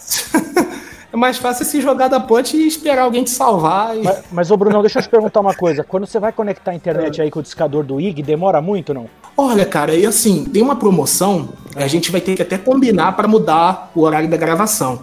É 1.13 1.17
mais 1.17 1.37
fácil 1.37 1.65
se 1.65 1.81
jogar 1.81 2.09
da 2.09 2.19
ponte 2.19 2.57
e 2.57 2.67
esperar 2.67 3.03
alguém 3.03 3.23
te 3.23 3.31
salvar. 3.31 3.97
e- 3.97 4.03
Mas, 4.03 4.25
mas 4.33 4.51
ô 4.51 4.57
Brunão, 4.57 4.81
deixa 4.83 4.99
eu 4.99 5.03
te 5.05 5.09
perguntar 5.09 5.39
uma 5.39 5.55
coisa. 5.55 5.85
Quando 5.85 6.09
você 6.09 6.19
vai 6.19 6.33
conectar 6.33 6.73
a 6.73 6.75
internet 6.75 7.23
aí 7.23 7.31
com 7.31 7.39
o 7.39 7.43
discador 7.43 7.85
do 7.85 8.01
IG, 8.01 8.21
demora 8.21 8.61
muito, 8.61 8.93
não? 8.93 9.09
Olha, 9.37 9.67
cara, 9.67 9.95
e 9.95 10.07
assim, 10.07 10.45
tem 10.45 10.63
uma 10.63 10.77
promoção, 10.77 11.49
a 11.75 11.87
gente 11.89 12.11
vai 12.13 12.21
ter 12.21 12.37
que 12.37 12.43
até 12.43 12.57
combinar 12.57 13.13
para 13.17 13.27
mudar 13.27 13.91
o 13.95 14.01
horário 14.03 14.29
da 14.29 14.37
gravação. 14.37 15.03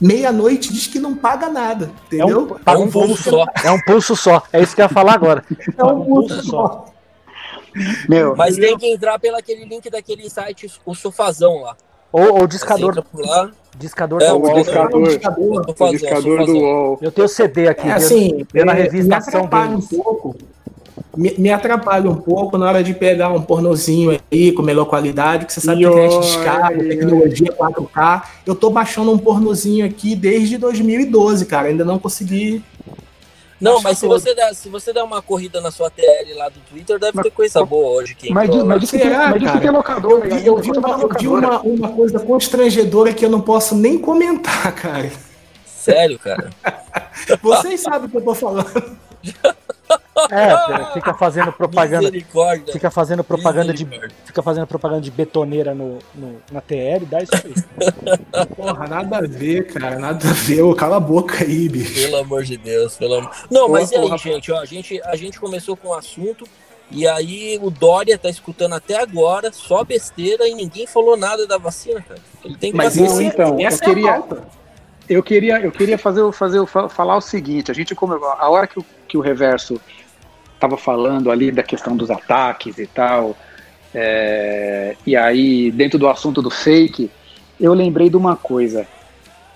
Meia-noite 0.00 0.72
diz 0.72 0.86
que 0.86 0.98
não 0.98 1.14
paga 1.14 1.48
nada, 1.48 1.90
É 2.12 2.16
um, 2.16 2.28
entendeu? 2.28 2.58
paga 2.64 2.80
É 2.80 2.82
um 2.82 2.90
pulso 2.90 3.30
só. 3.30 3.44
É 3.64 3.70
um 3.70 3.80
pulso 3.80 4.16
só. 4.16 4.42
É 4.52 4.62
isso 4.62 4.74
que 4.74 4.80
eu 4.82 4.84
ia 4.84 4.88
falar 4.90 5.14
agora. 5.14 5.44
É 5.76 5.84
um 5.84 6.04
pulso 6.04 6.42
só. 6.42 6.86
Meu, 8.08 8.34
Mas 8.36 8.56
tem 8.56 8.76
que 8.78 8.86
entrar 8.92 9.18
pelo 9.18 9.36
aquele 9.36 9.64
link 9.66 9.88
daquele 9.90 10.28
site, 10.30 10.70
o 10.84 10.94
Sofazão 10.94 11.62
lá. 11.62 11.76
Ou 12.10 12.42
o 12.42 12.46
discador, 12.46 12.90
entra 12.90 13.02
por 13.02 13.20
lá. 13.20 13.50
discador 13.78 14.22
É, 14.22 14.26
da 14.26 14.34
o 14.34 14.40
UOL. 14.40 14.54
discador. 14.54 15.06
É 15.06 15.16
discador. 15.16 15.90
Discador 15.90 16.46
do. 16.46 16.52
UOL. 16.56 16.98
Eu 17.02 17.12
tenho 17.12 17.28
CD 17.28 17.68
aqui. 17.68 17.86
É, 17.88 17.92
assim, 17.92 18.46
vendo 18.52 18.70
a 18.70 18.72
é, 18.72 18.76
me 18.76 18.82
revistação 18.82 19.40
atrapalha 19.44 19.76
um 19.76 19.82
pouco. 19.82 20.36
Me, 21.16 21.34
me 21.38 21.50
atrapalha 21.50 22.10
um 22.10 22.16
pouco 22.16 22.56
na 22.56 22.66
hora 22.66 22.82
de 22.82 22.94
pegar 22.94 23.28
um 23.30 23.42
pornozinho 23.42 24.18
aí 24.30 24.52
com 24.52 24.62
melhor 24.62 24.86
qualidade, 24.86 25.46
que 25.46 25.52
você 25.52 25.60
sabe 25.60 25.80
que 25.80 25.86
a 25.86 25.90
internet 25.90 26.20
de 26.20 26.26
escada, 26.26 26.66
Ai, 26.66 26.78
tecnologia 26.78 27.52
4K. 27.52 28.22
Eu 28.46 28.54
tô 28.54 28.70
baixando 28.70 29.12
um 29.12 29.18
pornozinho 29.18 29.84
aqui 29.84 30.14
desde 30.14 30.58
2012, 30.58 31.46
cara. 31.46 31.68
Ainda 31.68 31.84
não 31.84 31.98
consegui. 31.98 32.62
Não, 33.60 33.80
mas 33.80 33.98
se 33.98 34.06
você, 34.06 34.34
der, 34.34 34.54
se 34.54 34.68
você 34.68 34.92
der 34.92 35.02
uma 35.02 35.22
corrida 35.22 35.60
na 35.62 35.70
sua 35.70 35.90
TL 35.90 36.36
lá 36.36 36.48
do 36.50 36.60
Twitter, 36.70 36.98
deve 36.98 37.16
mas, 37.16 37.24
ter 37.24 37.30
coisa 37.30 37.64
boa 37.64 38.02
hoje. 38.02 38.14
Que 38.14 38.30
mas, 38.30 38.50
diz, 38.50 38.62
mas, 38.62 38.90
que, 38.90 39.04
mas 39.04 39.40
diz 39.40 39.50
que 39.50 39.60
tem 39.60 39.70
locador. 39.70 40.26
Eu, 40.26 40.38
eu, 40.38 40.56
vi, 40.58 40.70
uma, 40.72 40.90
eu 40.90 41.08
vi 41.18 41.28
uma, 41.28 41.60
uma 41.60 41.88
coisa 41.88 42.20
constrangedora 42.20 43.14
que 43.14 43.24
eu 43.24 43.30
não 43.30 43.40
posso 43.40 43.74
nem 43.74 43.98
comentar, 43.98 44.72
cara. 44.76 45.10
Sério, 45.64 46.18
cara? 46.18 46.50
Vocês 47.42 47.80
sabem 47.80 48.08
o 48.08 48.10
que 48.10 48.16
eu 48.16 48.24
tô 48.24 48.34
falando. 48.34 48.96
É, 50.30 50.94
fica 50.94 51.14
fazendo 51.14 51.52
propaganda. 51.52 52.10
Fica 52.72 52.90
fazendo 52.90 53.22
propaganda 53.22 53.72
de. 53.72 53.86
Fica 54.24 54.42
fazendo 54.42 54.66
propaganda 54.66 55.02
de 55.02 55.10
betoneira 55.10 55.74
no, 55.74 55.98
no, 56.14 56.40
na 56.50 56.60
TL, 56.60 57.04
dá 57.06 57.22
isso 57.22 57.32
aí. 57.34 58.46
Porra, 58.56 58.86
nada 58.88 59.18
a 59.18 59.20
ver, 59.20 59.66
cara. 59.72 59.98
Nada 59.98 60.28
a 60.28 60.32
ver. 60.32 60.62
Ô, 60.62 60.74
cala 60.74 60.96
a 60.96 61.00
boca 61.00 61.44
aí, 61.44 61.68
bicho. 61.68 61.94
Pelo 61.94 62.16
amor 62.16 62.44
de 62.44 62.56
Deus, 62.56 62.96
pelo 62.96 63.14
amor. 63.14 63.30
Não, 63.50 63.68
mas 63.68 63.90
e 63.90 63.96
aí, 63.96 64.18
gente, 64.18 64.50
ó, 64.50 64.60
a 64.60 64.64
gente, 64.64 65.00
a 65.02 65.16
gente 65.16 65.38
começou 65.38 65.76
com 65.76 65.88
o 65.88 65.90
um 65.90 65.94
assunto. 65.94 66.46
E 66.90 67.06
aí 67.06 67.58
o 67.60 67.68
Dória 67.68 68.16
tá 68.16 68.30
escutando 68.30 68.74
até 68.74 68.96
agora, 69.00 69.52
só 69.52 69.82
besteira, 69.82 70.46
e 70.48 70.54
ninguém 70.54 70.86
falou 70.86 71.16
nada 71.16 71.44
da 71.46 71.58
vacina, 71.58 72.00
cara. 72.00 72.20
Ele 72.44 72.56
tem 72.56 72.70
que 72.70 72.76
Mas 72.76 72.94
isso, 72.94 73.20
então, 73.20 73.58
eu 73.58 73.78
queria, 73.78 74.22
eu 75.08 75.22
queria, 75.22 75.60
eu 75.60 75.70
queria 75.70 75.98
fazer, 75.98 76.30
fazer, 76.32 76.64
falar 76.66 77.16
o 77.16 77.20
seguinte, 77.20 77.70
a 77.70 77.74
gente 77.74 77.94
como 77.94 78.14
a 78.14 78.48
hora 78.48 78.66
que 78.66 78.78
o, 78.78 78.84
que 79.06 79.16
o 79.16 79.20
reverso 79.20 79.80
estava 80.54 80.76
falando 80.76 81.30
ali 81.30 81.50
da 81.50 81.62
questão 81.62 81.96
dos 81.96 82.10
ataques 82.10 82.78
e 82.78 82.86
tal, 82.86 83.36
é, 83.94 84.96
e 85.06 85.16
aí 85.16 85.70
dentro 85.70 85.98
do 85.98 86.08
assunto 86.08 86.42
do 86.42 86.50
fake, 86.50 87.10
eu 87.60 87.72
lembrei 87.72 88.10
de 88.10 88.16
uma 88.16 88.36
coisa. 88.36 88.86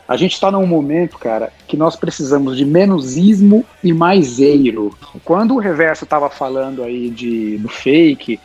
A 0.07 0.17
gente 0.17 0.33
está 0.33 0.51
num 0.51 0.67
momento, 0.67 1.19
cara, 1.19 1.53
que 1.69 1.77
nós 1.77 1.95
precisamos 1.95 2.57
de 2.57 2.65
menos 2.65 3.17
ismo 3.17 3.65
e 3.83 3.93
mais 3.93 4.41
eiro. 4.41 4.97
Quando 5.25 5.55
o 5.55 5.59
Reverso 5.59 6.03
estava 6.03 6.29
falando 6.29 6.83
aí 6.83 7.11
de, 7.11 7.59
do 7.59 7.69
fake, 7.69 8.41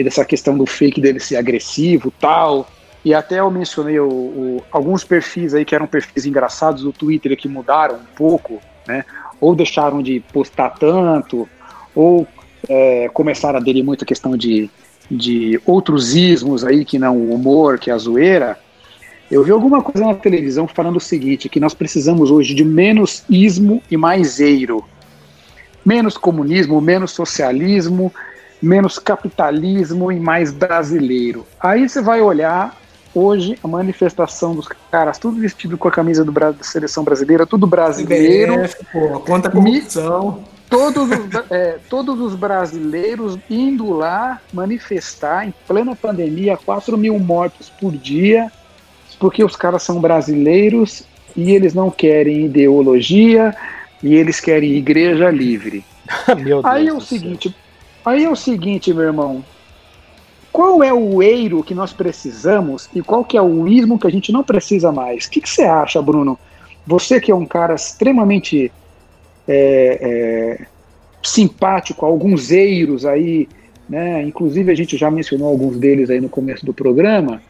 e 0.00 0.04
dessa 0.04 0.24
questão 0.24 0.56
do 0.56 0.64
fake 0.64 0.98
dele 0.98 1.20
ser 1.20 1.36
agressivo 1.36 2.10
tal, 2.18 2.66
e 3.04 3.14
até 3.14 3.40
eu 3.40 3.50
mencionei 3.50 3.98
o, 3.98 4.08
o, 4.08 4.64
alguns 4.70 5.04
perfis 5.04 5.54
aí 5.54 5.64
que 5.64 5.74
eram 5.74 5.86
perfis 5.86 6.26
engraçados 6.26 6.82
do 6.82 6.92
Twitter 6.92 7.36
que 7.36 7.48
mudaram 7.48 7.96
um 7.96 8.14
pouco, 8.14 8.60
né? 8.86 9.04
Ou 9.40 9.54
deixaram 9.54 10.02
de 10.02 10.20
postar 10.32 10.70
tanto, 10.70 11.48
ou 11.94 12.26
é, 12.68 13.08
começaram 13.14 13.58
a 13.58 13.60
aderir 13.60 13.82
muito 13.82 14.04
a 14.04 14.06
questão 14.06 14.36
de, 14.36 14.68
de 15.10 15.58
outros 15.64 16.14
ismos 16.14 16.62
aí 16.62 16.84
que 16.84 16.98
não 16.98 17.16
o 17.16 17.34
humor, 17.34 17.78
que 17.78 17.90
é 17.90 17.94
a 17.94 17.98
zoeira. 17.98 18.58
Eu 19.30 19.44
vi 19.44 19.50
alguma 19.50 19.80
coisa 19.80 20.06
na 20.06 20.14
televisão 20.14 20.68
falando 20.68 20.96
o 20.96 21.00
seguinte, 21.00 21.48
que 21.48 21.60
nós 21.60 21.72
precisamos 21.72 22.30
hoje 22.30 22.54
de 22.54 22.64
menos 22.64 23.24
ismo 23.30 23.82
e 23.90 23.96
mais 23.96 24.40
eiro. 24.40 24.84
Menos 25.86 26.18
comunismo, 26.18 26.78
menos 26.82 27.12
socialismo, 27.12 28.12
menos 28.60 28.98
capitalismo 28.98 30.12
e 30.12 30.20
mais 30.20 30.52
brasileiro. 30.52 31.46
Aí 31.58 31.88
você 31.88 32.02
vai 32.02 32.20
olhar 32.20 32.78
hoje 33.14 33.58
a 33.62 33.68
manifestação 33.68 34.54
dos 34.54 34.68
caras, 34.90 35.18
tudo 35.18 35.40
vestido 35.40 35.76
com 35.76 35.88
a 35.88 35.90
camisa 35.90 36.24
do, 36.24 36.32
da 36.32 36.54
seleção 36.62 37.04
brasileira, 37.04 37.46
tudo 37.46 37.66
brasileiro. 37.66 38.68
Pô, 38.92 39.20
conta 39.20 39.50
corrupção. 39.50 40.44
Todos 40.68 41.10
os, 41.10 41.50
é, 41.50 41.78
todos 41.88 42.20
os 42.20 42.36
brasileiros 42.36 43.36
indo 43.50 43.92
lá 43.92 44.40
manifestar 44.52 45.46
em 45.46 45.52
plena 45.66 45.96
pandemia, 45.96 46.56
4 46.56 46.96
mil 46.96 47.18
mortos 47.18 47.68
por 47.68 47.92
dia, 47.92 48.52
porque 49.18 49.42
os 49.42 49.56
caras 49.56 49.82
são 49.82 50.00
brasileiros 50.00 51.02
e 51.36 51.50
eles 51.50 51.74
não 51.74 51.90
querem 51.90 52.46
ideologia 52.46 53.54
e 54.00 54.14
eles 54.14 54.38
querem 54.38 54.76
igreja 54.76 55.28
livre. 55.28 55.84
aí 56.64 56.86
é 56.86 56.92
o 56.92 57.00
seguinte, 57.00 57.54
aí 58.04 58.24
é 58.24 58.30
o 58.30 58.36
seguinte, 58.36 58.94
meu 58.94 59.04
irmão. 59.04 59.44
Qual 60.60 60.82
é 60.82 60.92
o 60.92 61.22
eiro 61.22 61.62
que 61.62 61.74
nós 61.74 61.90
precisamos 61.90 62.86
e 62.94 63.00
qual 63.00 63.24
que 63.24 63.34
é 63.34 63.40
o 63.40 63.66
ismo 63.66 63.98
que 63.98 64.06
a 64.06 64.10
gente 64.10 64.30
não 64.30 64.44
precisa 64.44 64.92
mais? 64.92 65.24
O 65.24 65.30
que, 65.30 65.40
que 65.40 65.48
você 65.48 65.62
acha, 65.62 66.02
Bruno? 66.02 66.38
Você 66.86 67.18
que 67.18 67.32
é 67.32 67.34
um 67.34 67.46
cara 67.46 67.74
extremamente 67.74 68.70
é, 69.48 70.58
é, 70.58 70.66
simpático, 71.22 72.04
alguns 72.04 72.50
eiros 72.50 73.06
aí, 73.06 73.48
né? 73.88 74.22
Inclusive 74.22 74.70
a 74.70 74.74
gente 74.74 74.98
já 74.98 75.10
mencionou 75.10 75.48
alguns 75.48 75.78
deles 75.78 76.10
aí 76.10 76.20
no 76.20 76.28
começo 76.28 76.66
do 76.66 76.74
programa. 76.74 77.40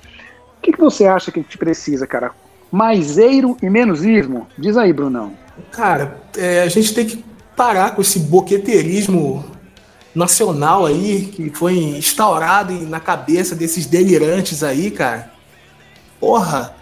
O 0.58 0.62
que, 0.62 0.70
que 0.70 0.78
você 0.78 1.04
acha 1.04 1.32
que 1.32 1.40
a 1.40 1.42
gente 1.42 1.58
precisa, 1.58 2.06
cara? 2.06 2.30
Mais 2.70 3.18
eiro 3.18 3.56
e 3.60 3.68
menos 3.68 4.04
ismo? 4.04 4.46
Diz 4.56 4.76
aí, 4.76 4.92
Brunão. 4.92 5.32
Cara, 5.72 6.16
é, 6.38 6.62
a 6.62 6.68
gente 6.68 6.94
tem 6.94 7.04
que 7.04 7.24
parar 7.56 7.96
com 7.96 8.02
esse 8.02 8.20
boqueteirismo 8.20 9.44
nacional 10.14 10.86
aí 10.86 11.30
que 11.32 11.50
foi 11.50 11.76
instaurado 11.78 12.72
na 12.86 13.00
cabeça 13.00 13.54
desses 13.54 13.86
delirantes 13.86 14.62
aí, 14.62 14.90
cara. 14.90 15.32
Porra, 16.18 16.74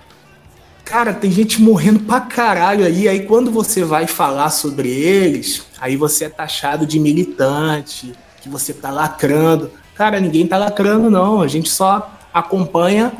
cara, 0.84 1.12
tem 1.12 1.30
gente 1.30 1.60
morrendo 1.60 2.00
pra 2.00 2.20
caralho 2.20 2.84
aí. 2.84 3.08
Aí 3.08 3.20
quando 3.26 3.50
você 3.50 3.84
vai 3.84 4.06
falar 4.06 4.50
sobre 4.50 4.88
eles, 4.88 5.62
aí 5.80 5.96
você 5.96 6.24
é 6.24 6.28
taxado 6.28 6.86
de 6.86 6.98
militante, 6.98 8.12
que 8.40 8.48
você 8.48 8.72
tá 8.72 8.90
lacrando. 8.90 9.70
Cara, 9.94 10.20
ninguém 10.20 10.46
tá 10.46 10.56
lacrando, 10.56 11.10
não. 11.10 11.42
A 11.42 11.48
gente 11.48 11.68
só 11.68 12.10
acompanha 12.32 13.12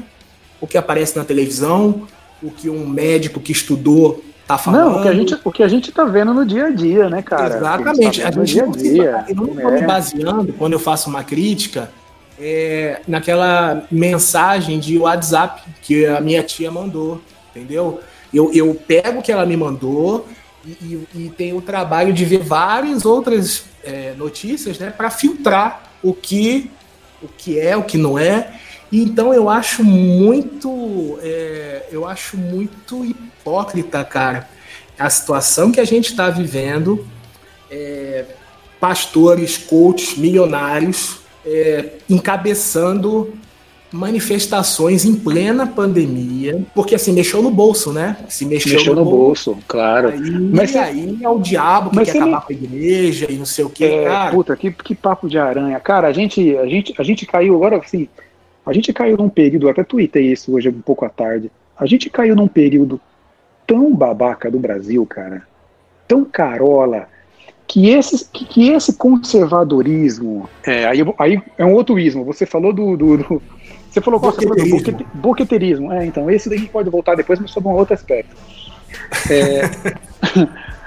o 0.61 0.67
que 0.67 0.79
aparece 0.79 1.17
na 1.17 1.25
televisão, 1.25 2.07
o 2.43 2.51
que 2.51 2.71
um 2.71 2.87
médico 2.87 3.41
que 3.41 3.53
estudou 3.53 4.23
tá 4.49 4.57
falando. 4.57 4.92
Não, 4.92 4.99
o 4.99 5.03
que 5.03 5.09
a 5.09 5.12
gente, 5.12 5.38
o 5.44 5.53
que 5.53 5.62
a 5.62 5.68
gente 5.68 5.92
tá 5.92 6.05
vendo 6.05 6.32
no 6.32 6.44
dia 6.44 6.66
a 6.66 6.70
dia, 6.70 7.11
né, 7.11 7.20
cara? 7.20 7.59
Exatamente. 7.59 8.22
A, 8.22 8.32
tá 8.32 8.40
a 8.40 8.44
gente 8.44 8.55
dia 8.55 8.64
-a 8.64 8.68
-dia, 8.68 9.24
eu 9.28 9.36
não 9.36 9.46
estou 9.46 9.70
me 9.70 9.82
baseando, 9.82 10.53
quando 10.55 10.72
eu 10.72 10.78
faço 10.78 11.11
uma 11.11 11.22
crítica, 11.22 11.90
é, 12.40 13.03
naquela 13.07 13.84
mensagem 13.90 14.80
de 14.80 14.96
WhatsApp 14.96 15.62
que 15.82 16.07
a 16.07 16.20
minha 16.20 16.42
tia 16.42 16.70
mandou, 16.70 17.20
entendeu? 17.51 18.01
Eu, 18.32 18.51
eu 18.55 18.74
pego 18.74 19.18
o 19.18 19.22
que 19.22 19.30
ela 19.30 19.44
me 19.44 19.57
mandou 19.57 20.26
e, 20.64 20.70
e, 20.70 21.09
e 21.14 21.32
tenho 21.36 21.59
o 21.59 21.62
trabalho 21.62 22.12
de 22.12 22.24
ver 22.24 22.40
várias 22.40 23.05
outras 23.05 23.64
é, 23.84 24.14
notícias, 24.16 24.78
né, 24.78 24.90
para 24.90 25.11
filtrar 25.11 25.82
o 26.03 26.14
que, 26.14 26.70
o 27.22 27.28
que 27.28 27.59
é, 27.59 27.76
o 27.76 27.82
que 27.82 27.99
não 27.99 28.18
é 28.18 28.53
então 28.92 29.34
eu 29.34 29.51
acho 29.51 29.84
muito, 29.84 31.18
é, 31.22 31.86
eu 31.92 32.07
acho 32.07 32.36
muito 32.36 33.05
hipócrita, 33.49 34.05
cara, 34.05 34.49
a 34.99 35.09
situação 35.09 35.72
que 35.72 35.80
a 35.80 35.84
gente 35.84 36.11
está 36.11 36.28
vivendo. 36.28 37.07
É, 37.70 38.24
pastores, 38.80 39.57
coaches, 39.59 40.16
milionários 40.16 41.18
é, 41.44 41.90
encabeçando 42.09 43.34
manifestações 43.90 45.05
em 45.05 45.14
plena 45.14 45.66
pandemia, 45.66 46.62
porque 46.74 46.94
assim, 46.94 47.12
mexeu 47.12 47.42
no 47.42 47.51
bolso, 47.51 47.92
né? 47.92 48.18
Se 48.28 48.44
mexeu, 48.44 48.74
mexeu 48.74 48.94
no, 48.94 49.05
no 49.05 49.11
bolso, 49.11 49.53
bolso, 49.53 49.66
claro. 49.66 50.11
Aí, 50.11 50.30
mas 50.30 50.76
aí 50.76 51.18
é 51.22 51.28
o 51.28 51.38
diabo 51.38 51.90
que 51.90 51.96
mas 51.96 52.11
quer 52.11 52.18
acabar 52.18 52.30
não... 52.32 52.40
com 52.42 52.53
a 52.53 52.57
igreja 52.57 53.26
e 53.30 53.36
não 53.36 53.46
sei 53.46 53.64
o 53.64 53.70
que, 53.70 53.84
é, 53.84 54.05
cara. 54.05 54.30
Puta, 54.30 54.57
que, 54.57 54.70
que 54.70 54.94
papo 54.94 55.28
de 55.28 55.38
aranha. 55.38 55.80
Cara, 55.80 56.09
a 56.09 56.12
gente, 56.12 56.57
a 56.57 56.66
gente, 56.66 56.94
a 56.99 57.03
gente 57.03 57.26
caiu 57.26 57.55
agora, 57.55 57.78
assim, 57.78 58.09
a 58.64 58.72
gente 58.72 58.92
caiu 58.92 59.16
num 59.16 59.30
período, 59.30 59.68
até 59.68 59.82
tuitei 59.82 60.32
isso 60.32 60.55
hoje 60.55 60.68
um 60.68 60.82
pouco 60.82 61.05
à 61.05 61.09
tarde. 61.09 61.51
A 61.78 61.86
gente 61.86 62.11
caiu 62.11 62.36
num 62.36 62.49
período 62.49 63.01
tão 63.69 63.95
babaca 63.95 64.51
do 64.51 64.59
Brasil, 64.59 65.05
cara, 65.05 65.43
tão 66.09 66.25
carola, 66.25 67.07
que 67.66 67.91
esse, 67.91 68.27
que, 68.31 68.47
que 68.47 68.71
esse 68.71 68.95
conservadorismo. 68.95 70.49
É, 70.64 70.87
aí, 70.87 71.05
aí 71.19 71.43
é 71.59 71.66
um 71.66 71.75
outro 71.75 71.99
ismo. 71.99 72.25
Você 72.25 72.47
falou 72.47 72.73
do. 72.73 72.97
do, 72.97 73.19
do 73.19 73.43
você 73.91 74.01
falou 74.01 74.19
boqueteirismo. 74.19 74.79
Você 74.81 74.93
falou 74.93 75.07
boqueteirismo. 75.14 75.93
É, 75.93 76.07
então, 76.07 76.31
esse 76.31 76.49
daí 76.49 76.57
a 76.57 76.61
gente 76.62 76.71
pode 76.71 76.89
voltar 76.89 77.14
depois, 77.14 77.39
mas 77.39 77.51
sobre 77.51 77.69
um 77.69 77.75
outro 77.75 77.95
aspecto. 77.95 78.35
É, 79.31 79.62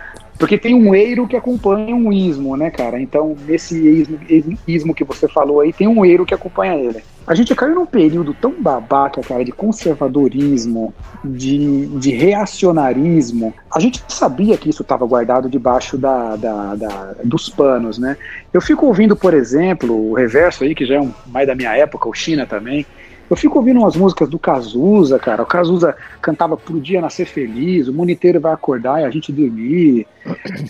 Porque 0.42 0.58
tem 0.58 0.74
um 0.74 0.96
eiro 0.96 1.28
que 1.28 1.38
acompanha 1.38 1.96
um 1.96 2.12
ismo, 2.12 2.58
né, 2.58 2.72
cara? 2.72 3.00
Então, 3.00 3.38
nesse 3.46 3.78
ismo, 3.78 4.20
ismo 4.68 4.96
que 4.96 5.04
você 5.04 5.28
falou 5.28 5.60
aí, 5.60 5.72
tem 5.72 5.88
um 5.88 6.04
eiro 6.04 6.26
que 6.26 6.34
acompanha 6.34 6.74
ele. 6.74 7.04
A 7.26 7.36
gente 7.36 7.54
caiu 7.54 7.76
num 7.76 7.86
período 7.86 8.34
tão 8.34 8.52
babaca, 8.60 9.22
cara, 9.22 9.46
de 9.46 9.52
conservadorismo, 9.52 10.94
de, 11.24 11.86
de 12.00 12.12
reacionarismo. 12.12 13.54
A 13.74 13.80
gente 13.80 14.04
sabia 14.08 14.58
que 14.58 14.70
isso 14.70 14.82
estava 14.82 15.06
guardado 15.06 15.50
debaixo 15.50 15.98
da, 15.98 16.36
da, 16.36 16.76
da, 16.76 17.16
dos 17.24 17.48
panos, 17.48 18.00
né? 18.00 18.18
Eu 18.52 18.60
fico 18.60 18.88
ouvindo, 18.88 19.16
por 19.16 19.34
exemplo, 19.34 20.10
o 20.10 20.16
Reverso 20.16 20.64
aí, 20.64 20.74
que 20.74 20.86
já 20.86 20.96
é 20.96 21.02
um, 21.02 21.12
mais 21.28 21.48
da 21.48 21.56
minha 21.56 21.76
época, 21.76 22.10
o 22.10 22.14
China 22.14 22.46
também, 22.46 22.86
eu 23.32 23.38
fico 23.38 23.60
ouvindo 23.60 23.80
umas 23.80 23.96
músicas 23.96 24.28
do 24.28 24.38
Cazuza, 24.38 25.18
cara. 25.18 25.42
O 25.42 25.46
Cazuza 25.46 25.96
cantava 26.22 26.58
Pro 26.58 26.82
Dia 26.82 27.00
Nascer 27.00 27.26
Feliz, 27.26 27.88
o 27.88 27.94
Moniteiro 27.94 28.42
vai 28.42 28.52
acordar 28.52 29.00
e 29.00 29.06
a 29.06 29.10
gente 29.10 29.32
dormir. 29.32 30.06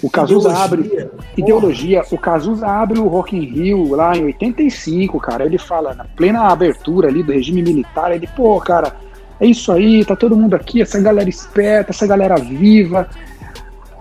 O 0.03 0.11
Cazuza 0.11 0.49
ideologia. 0.49 0.63
abre. 0.63 1.09
Ideologia. 1.35 2.03
O 2.11 2.19
Cazuza 2.19 2.67
abre 2.67 2.99
o 2.99 3.07
Rock 3.07 3.35
in 3.35 3.45
Rio 3.45 3.95
lá 3.95 4.15
em 4.15 4.25
85, 4.25 5.19
cara. 5.19 5.43
Ele 5.43 5.57
fala, 5.57 5.95
na 5.95 6.05
plena 6.05 6.49
abertura 6.51 7.07
ali 7.07 7.23
do 7.23 7.31
regime 7.31 7.63
militar, 7.63 8.11
ele, 8.11 8.27
pô, 8.27 8.61
cara, 8.61 8.95
é 9.39 9.47
isso 9.47 9.71
aí, 9.71 10.05
tá 10.05 10.15
todo 10.15 10.37
mundo 10.37 10.53
aqui, 10.53 10.83
essa 10.83 11.01
galera 11.01 11.27
esperta, 11.27 11.89
essa 11.89 12.05
galera 12.05 12.35
viva. 12.35 13.09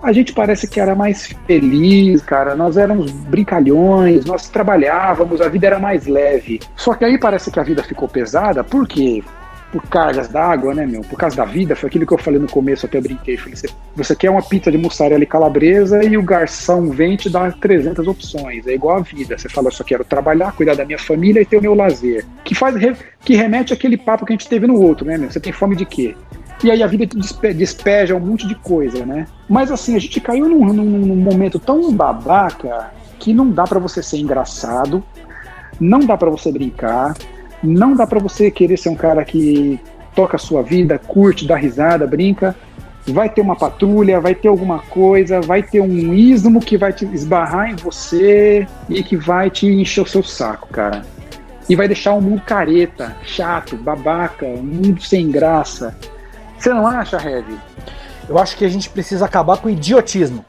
A 0.01 0.11
gente 0.11 0.33
parece 0.33 0.67
que 0.67 0.79
era 0.79 0.95
mais 0.95 1.27
feliz, 1.45 2.21
cara. 2.21 2.55
Nós 2.55 2.77
éramos 2.77 3.11
brincalhões, 3.11 4.25
nós 4.25 4.49
trabalhávamos, 4.49 5.41
a 5.41 5.47
vida 5.47 5.67
era 5.67 5.79
mais 5.79 6.07
leve. 6.07 6.59
Só 6.75 6.93
que 6.93 7.05
aí 7.05 7.17
parece 7.17 7.51
que 7.51 7.59
a 7.59 7.63
vida 7.63 7.83
ficou 7.83 8.07
pesada, 8.07 8.63
por 8.63 8.87
quê? 8.87 9.23
Por 9.71 9.83
cargas 9.83 10.27
d'água, 10.27 10.73
né, 10.73 10.85
meu? 10.85 11.01
Por 11.01 11.17
causa 11.17 11.37
da 11.37 11.45
vida, 11.45 11.77
foi 11.77 11.87
aquilo 11.87 12.05
que 12.05 12.13
eu 12.13 12.17
falei 12.17 12.39
no 12.39 12.47
começo, 12.47 12.85
até 12.85 12.99
brinquei. 12.99 13.37
Falei, 13.37 13.55
você, 13.55 13.69
você 13.95 14.15
quer 14.15 14.29
uma 14.29 14.41
pizza 14.41 14.69
de 14.69 14.77
mussarela 14.77 15.23
e 15.23 15.27
calabresa 15.27 16.03
e 16.03 16.17
o 16.17 16.23
garçom 16.23 16.89
vem 16.89 17.15
te 17.15 17.29
dar 17.29 17.53
300 17.53 18.05
opções. 18.05 18.67
É 18.67 18.73
igual 18.73 18.97
a 18.97 19.01
vida. 19.01 19.37
Você 19.37 19.47
fala, 19.47 19.67
eu 19.67 19.71
só 19.71 19.83
quero 19.83 20.03
trabalhar, 20.03 20.51
cuidar 20.51 20.75
da 20.75 20.83
minha 20.83 20.99
família 20.99 21.41
e 21.41 21.45
ter 21.45 21.57
o 21.57 21.61
meu 21.61 21.73
lazer. 21.73 22.25
Que 22.43 22.53
faz 22.53 22.75
que 23.23 23.35
remete 23.35 23.71
àquele 23.71 23.97
papo 23.97 24.25
que 24.25 24.33
a 24.33 24.35
gente 24.35 24.49
teve 24.49 24.67
no 24.67 24.81
outro, 24.81 25.05
né, 25.05 25.17
meu? 25.17 25.31
Você 25.31 25.39
tem 25.39 25.53
fome 25.53 25.75
de 25.75 25.85
quê? 25.85 26.15
E 26.63 26.69
aí 26.69 26.83
a 26.83 26.87
vida 26.87 27.07
te 27.07 27.17
despeja 27.53 28.15
um 28.15 28.19
monte 28.19 28.47
de 28.47 28.55
coisa, 28.55 29.05
né? 29.05 29.25
Mas 29.49 29.71
assim, 29.71 29.95
a 29.95 29.99
gente 29.99 30.19
caiu 30.21 30.47
num, 30.47 30.71
num, 30.71 30.83
num 30.83 31.15
momento 31.15 31.57
tão 31.57 31.91
babaca 31.91 32.91
que 33.17 33.33
não 33.33 33.49
dá 33.49 33.63
para 33.63 33.79
você 33.79 34.03
ser 34.03 34.17
engraçado, 34.17 35.03
não 35.79 35.99
dá 35.99 36.15
para 36.15 36.29
você 36.29 36.51
brincar, 36.51 37.15
não 37.63 37.95
dá 37.95 38.05
para 38.05 38.19
você 38.19 38.51
querer 38.51 38.77
ser 38.77 38.89
um 38.89 38.95
cara 38.95 39.23
que 39.25 39.79
toca 40.15 40.35
a 40.35 40.39
sua 40.39 40.61
vida, 40.61 40.99
curte, 40.99 41.47
dá 41.47 41.55
risada, 41.55 42.05
brinca. 42.05 42.55
Vai 43.07 43.29
ter 43.29 43.41
uma 43.41 43.55
patrulha, 43.55 44.19
vai 44.19 44.35
ter 44.35 44.47
alguma 44.47 44.79
coisa, 44.79 45.41
vai 45.41 45.63
ter 45.63 45.81
um 45.81 46.13
ismo 46.13 46.59
que 46.59 46.77
vai 46.77 46.93
te 46.93 47.05
esbarrar 47.05 47.71
em 47.71 47.75
você 47.75 48.67
e 48.87 49.01
que 49.01 49.17
vai 49.17 49.49
te 49.49 49.65
encher 49.65 50.01
o 50.01 50.05
seu 50.05 50.21
saco, 50.21 50.67
cara. 50.67 51.01
E 51.67 51.75
vai 51.75 51.87
deixar 51.87 52.13
um 52.13 52.21
mundo 52.21 52.43
careta, 52.45 53.15
chato, 53.23 53.75
babaca, 53.75 54.45
um 54.45 54.61
mundo 54.61 55.01
sem 55.01 55.31
graça. 55.31 55.97
Você 56.61 56.71
não 56.71 56.85
acha, 56.85 57.17
Heavy? 57.17 57.57
Eu 58.29 58.37
acho 58.37 58.55
que 58.55 58.63
a 58.63 58.69
gente 58.69 58.87
precisa 58.87 59.25
acabar 59.25 59.57
com 59.57 59.67
o 59.67 59.71
idiotismo. 59.71 60.45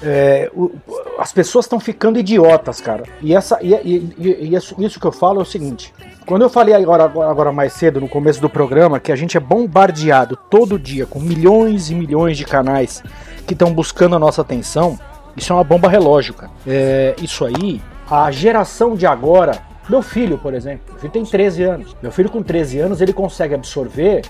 É, 0.00 0.48
o, 0.54 0.70
as 1.18 1.32
pessoas 1.32 1.64
estão 1.64 1.80
ficando 1.80 2.16
idiotas, 2.16 2.80
cara. 2.80 3.02
E, 3.20 3.34
essa, 3.34 3.58
e, 3.60 3.74
e, 3.74 4.14
e 4.18 4.54
isso, 4.54 4.76
isso, 4.78 5.00
que 5.00 5.06
eu 5.06 5.10
falo 5.10 5.40
é 5.40 5.42
o 5.42 5.44
seguinte: 5.44 5.92
quando 6.26 6.42
eu 6.42 6.48
falei 6.48 6.72
agora, 6.76 7.04
agora 7.04 7.50
mais 7.50 7.72
cedo, 7.72 8.00
no 8.00 8.08
começo 8.08 8.40
do 8.40 8.48
programa, 8.48 9.00
que 9.00 9.10
a 9.10 9.16
gente 9.16 9.36
é 9.36 9.40
bombardeado 9.40 10.36
todo 10.48 10.78
dia 10.78 11.06
com 11.06 11.18
milhões 11.18 11.90
e 11.90 11.94
milhões 11.96 12.36
de 12.36 12.44
canais 12.44 13.02
que 13.44 13.52
estão 13.52 13.74
buscando 13.74 14.14
a 14.14 14.20
nossa 14.20 14.42
atenção, 14.42 14.96
isso 15.36 15.52
é 15.52 15.56
uma 15.56 15.64
bomba 15.64 15.88
relógio, 15.88 16.34
cara. 16.34 16.52
É, 16.64 17.16
isso 17.20 17.44
aí, 17.44 17.82
a 18.08 18.30
geração 18.30 18.94
de 18.94 19.06
agora, 19.06 19.60
meu 19.88 20.02
filho, 20.02 20.38
por 20.38 20.54
exemplo, 20.54 20.84
meu 20.90 20.98
filho 21.00 21.12
tem 21.12 21.24
13 21.24 21.62
anos. 21.64 21.96
Meu 22.00 22.12
filho 22.12 22.30
com 22.30 22.44
13 22.44 22.78
anos, 22.78 23.00
ele 23.00 23.12
consegue 23.12 23.56
absorver 23.56 24.22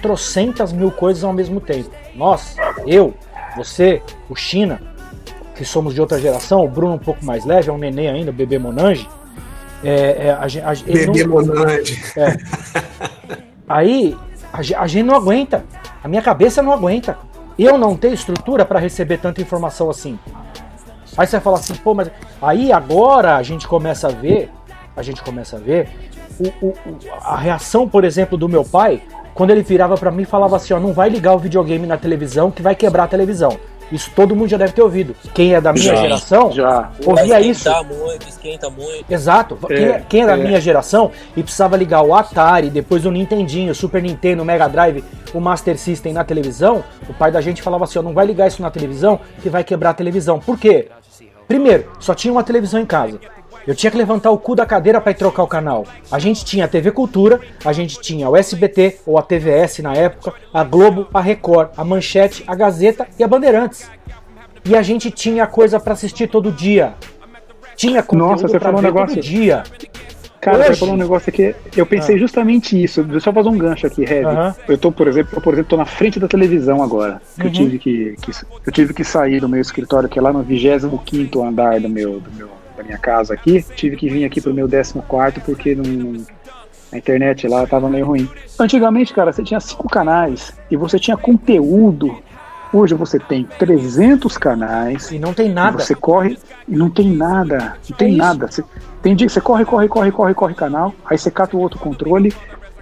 trocentas 0.00 0.72
mil 0.72 0.90
coisas 0.90 1.24
ao 1.24 1.32
mesmo 1.32 1.60
tempo. 1.60 1.90
Nós, 2.14 2.56
eu, 2.86 3.14
você, 3.56 4.02
o 4.28 4.34
China, 4.34 4.80
que 5.54 5.64
somos 5.64 5.94
de 5.94 6.00
outra 6.00 6.20
geração, 6.20 6.64
o 6.64 6.68
Bruno 6.68 6.94
um 6.94 6.98
pouco 6.98 7.24
mais 7.24 7.44
leve, 7.44 7.70
é 7.70 7.72
um 7.72 7.78
neném 7.78 8.08
ainda, 8.08 8.30
o 8.30 8.34
bebê 8.34 8.58
Monange. 8.58 9.08
É, 9.82 10.26
é, 10.26 10.30
a, 10.30 10.70
a, 10.70 10.74
bebê 10.74 11.24
não, 11.24 11.32
Monange. 11.32 12.02
É. 12.16 12.36
Aí 13.68 14.16
a, 14.52 14.58
a 14.82 14.86
gente 14.86 15.04
não 15.04 15.14
aguenta, 15.14 15.64
a 16.02 16.08
minha 16.08 16.22
cabeça 16.22 16.62
não 16.62 16.72
aguenta. 16.72 17.18
Eu 17.58 17.78
não 17.78 17.96
tenho 17.96 18.12
estrutura 18.12 18.66
para 18.66 18.78
receber 18.78 19.18
tanta 19.18 19.40
informação 19.40 19.88
assim. 19.88 20.18
Aí 21.16 21.26
você 21.26 21.40
fala 21.40 21.58
assim, 21.58 21.74
pô, 21.74 21.94
mas 21.94 22.10
aí 22.42 22.70
agora 22.70 23.36
a 23.36 23.42
gente 23.42 23.66
começa 23.66 24.08
a 24.08 24.10
ver, 24.10 24.50
a 24.94 25.02
gente 25.02 25.22
começa 25.22 25.56
a 25.56 25.58
ver 25.58 25.88
o, 26.38 26.66
o, 26.66 26.74
a 27.22 27.36
reação, 27.36 27.88
por 27.88 28.04
exemplo, 28.04 28.36
do 28.36 28.48
meu 28.48 28.62
pai 28.64 29.02
quando 29.36 29.50
ele 29.50 29.62
virava 29.62 29.96
para 29.96 30.10
mim 30.10 30.22
e 30.22 30.26
falava 30.26 30.56
assim, 30.56 30.72
ó, 30.72 30.80
não 30.80 30.94
vai 30.94 31.10
ligar 31.10 31.34
o 31.34 31.38
videogame 31.38 31.86
na 31.86 31.98
televisão 31.98 32.50
que 32.50 32.62
vai 32.62 32.74
quebrar 32.74 33.04
a 33.04 33.06
televisão. 33.06 33.56
Isso 33.92 34.10
todo 34.16 34.34
mundo 34.34 34.48
já 34.48 34.56
deve 34.56 34.72
ter 34.72 34.82
ouvido. 34.82 35.14
Quem 35.32 35.54
é 35.54 35.60
da 35.60 35.72
minha 35.72 35.94
já, 35.94 35.96
geração 35.96 36.50
já. 36.50 36.90
ouvia 37.04 37.40
isso. 37.40 37.68
muito, 37.84 38.26
esquenta 38.28 38.68
muito. 38.70 39.04
Exato. 39.08 39.58
É, 39.64 39.74
quem, 39.74 39.84
é, 39.84 40.04
quem 40.08 40.22
é 40.22 40.26
da 40.26 40.32
é. 40.32 40.36
minha 40.36 40.60
geração 40.60 41.12
e 41.36 41.42
precisava 41.42 41.76
ligar 41.76 42.02
o 42.02 42.14
Atari, 42.14 42.70
depois 42.70 43.04
o 43.04 43.10
Nintendinho, 43.10 43.70
o 43.70 43.74
Super 43.74 44.02
Nintendo, 44.02 44.42
o 44.42 44.44
Mega 44.44 44.66
Drive, 44.68 45.04
o 45.32 45.40
Master 45.40 45.78
System 45.78 46.14
na 46.14 46.24
televisão, 46.24 46.82
o 47.08 47.14
pai 47.14 47.30
da 47.30 47.40
gente 47.42 47.62
falava 47.62 47.84
assim, 47.84 47.98
ó, 47.98 48.02
não 48.02 48.14
vai 48.14 48.26
ligar 48.26 48.48
isso 48.48 48.62
na 48.62 48.70
televisão 48.70 49.20
que 49.42 49.50
vai 49.50 49.62
quebrar 49.62 49.90
a 49.90 49.94
televisão. 49.94 50.40
Por 50.40 50.58
quê? 50.58 50.88
Primeiro, 51.46 51.92
só 52.00 52.14
tinha 52.14 52.32
uma 52.32 52.42
televisão 52.42 52.80
em 52.80 52.86
casa. 52.86 53.20
Eu 53.66 53.74
tinha 53.74 53.90
que 53.90 53.96
levantar 53.96 54.30
o 54.30 54.38
cu 54.38 54.54
da 54.54 54.64
cadeira 54.64 55.00
para 55.00 55.10
ir 55.10 55.16
trocar 55.16 55.42
o 55.42 55.48
canal. 55.48 55.84
A 56.10 56.18
gente 56.18 56.44
tinha 56.44 56.66
a 56.66 56.68
TV 56.68 56.92
Cultura, 56.92 57.40
a 57.64 57.72
gente 57.72 58.00
tinha 58.00 58.28
o 58.28 58.36
SBT 58.36 59.00
ou 59.04 59.18
a 59.18 59.22
TVS 59.22 59.80
na 59.80 59.92
época, 59.94 60.32
a 60.54 60.62
Globo, 60.62 61.08
a 61.12 61.20
Record, 61.20 61.70
a 61.76 61.84
Manchete, 61.84 62.44
a 62.46 62.54
Gazeta 62.54 63.08
e 63.18 63.24
a 63.24 63.28
Bandeirantes. 63.28 63.90
E 64.64 64.76
a 64.76 64.82
gente 64.82 65.10
tinha 65.10 65.46
coisa 65.46 65.80
para 65.80 65.94
assistir 65.94 66.28
todo 66.28 66.52
dia. 66.52 66.94
Tinha 67.76 68.02
conteúdo 68.02 68.30
Nossa, 68.30 68.48
você 68.48 68.60
falou 68.60 68.78
um 68.78 68.82
negócio 68.82 69.16
todo 69.16 69.24
dia. 69.24 69.64
Cara, 70.40 70.58
Hoje... 70.58 70.68
você 70.68 70.76
falou 70.76 70.94
um 70.94 70.98
negócio 70.98 71.28
aqui. 71.28 71.54
Eu 71.76 71.84
pensei 71.84 72.14
ah. 72.14 72.18
justamente 72.18 72.80
isso. 72.80 73.02
Deixa 73.02 73.16
eu 73.16 73.20
só 73.20 73.32
fazer 73.32 73.48
um 73.48 73.58
gancho 73.58 73.86
aqui, 73.86 74.02
Heavy. 74.02 74.56
Eu 74.68 74.78
tô, 74.78 74.92
por 74.92 75.08
exemplo, 75.08 75.32
eu, 75.36 75.42
por 75.42 75.52
exemplo, 75.52 75.70
tô 75.70 75.76
na 75.76 75.84
frente 75.84 76.20
da 76.20 76.28
televisão 76.28 76.82
agora. 76.82 77.20
Que 77.34 77.46
eu 77.48 77.52
tive 77.52 77.78
que, 77.78 78.16
que, 78.22 78.30
eu 78.64 78.72
tive 78.72 78.94
que 78.94 79.02
sair 79.02 79.40
do 79.40 79.48
meu 79.48 79.60
escritório, 79.60 80.08
que 80.08 80.18
é 80.18 80.22
lá 80.22 80.32
no 80.32 80.42
25 80.42 81.42
andar 81.42 81.80
do 81.80 81.88
meu, 81.88 82.20
do 82.20 82.30
meu 82.30 82.48
da 82.76 82.82
minha 82.82 82.98
casa 82.98 83.34
aqui, 83.34 83.64
tive 83.74 83.96
que 83.96 84.08
vir 84.08 84.24
aqui 84.24 84.40
pro 84.40 84.54
meu 84.54 84.68
14 84.68 85.40
porque 85.44 85.74
não, 85.74 86.24
a 86.92 86.98
internet 86.98 87.48
lá 87.48 87.66
tava 87.66 87.88
meio 87.88 88.06
ruim. 88.06 88.28
Antigamente, 88.58 89.12
cara, 89.12 89.32
você 89.32 89.42
tinha 89.42 89.60
cinco 89.60 89.88
canais 89.88 90.52
e 90.70 90.76
você 90.76 90.98
tinha 90.98 91.16
conteúdo. 91.16 92.16
Hoje 92.72 92.94
você 92.94 93.18
tem 93.18 93.44
300 93.44 94.36
canais. 94.38 95.10
E 95.10 95.18
não 95.18 95.32
tem 95.32 95.50
nada. 95.50 95.78
Você 95.78 95.94
corre 95.94 96.38
e 96.68 96.76
não 96.76 96.90
tem 96.90 97.10
nada. 97.10 97.76
Não 97.88 97.96
tem 97.96 98.14
é 98.14 98.16
nada. 98.16 98.46
Você, 98.46 98.62
tem 99.02 99.14
dia 99.14 99.26
que 99.26 99.32
você 99.32 99.40
corre, 99.40 99.64
corre, 99.64 99.88
corre, 99.88 100.12
corre, 100.12 100.34
corre 100.34 100.54
canal. 100.54 100.94
Aí 101.04 101.16
você 101.16 101.30
cata 101.30 101.56
o 101.56 101.60
outro 101.60 101.78
controle, 101.78 102.32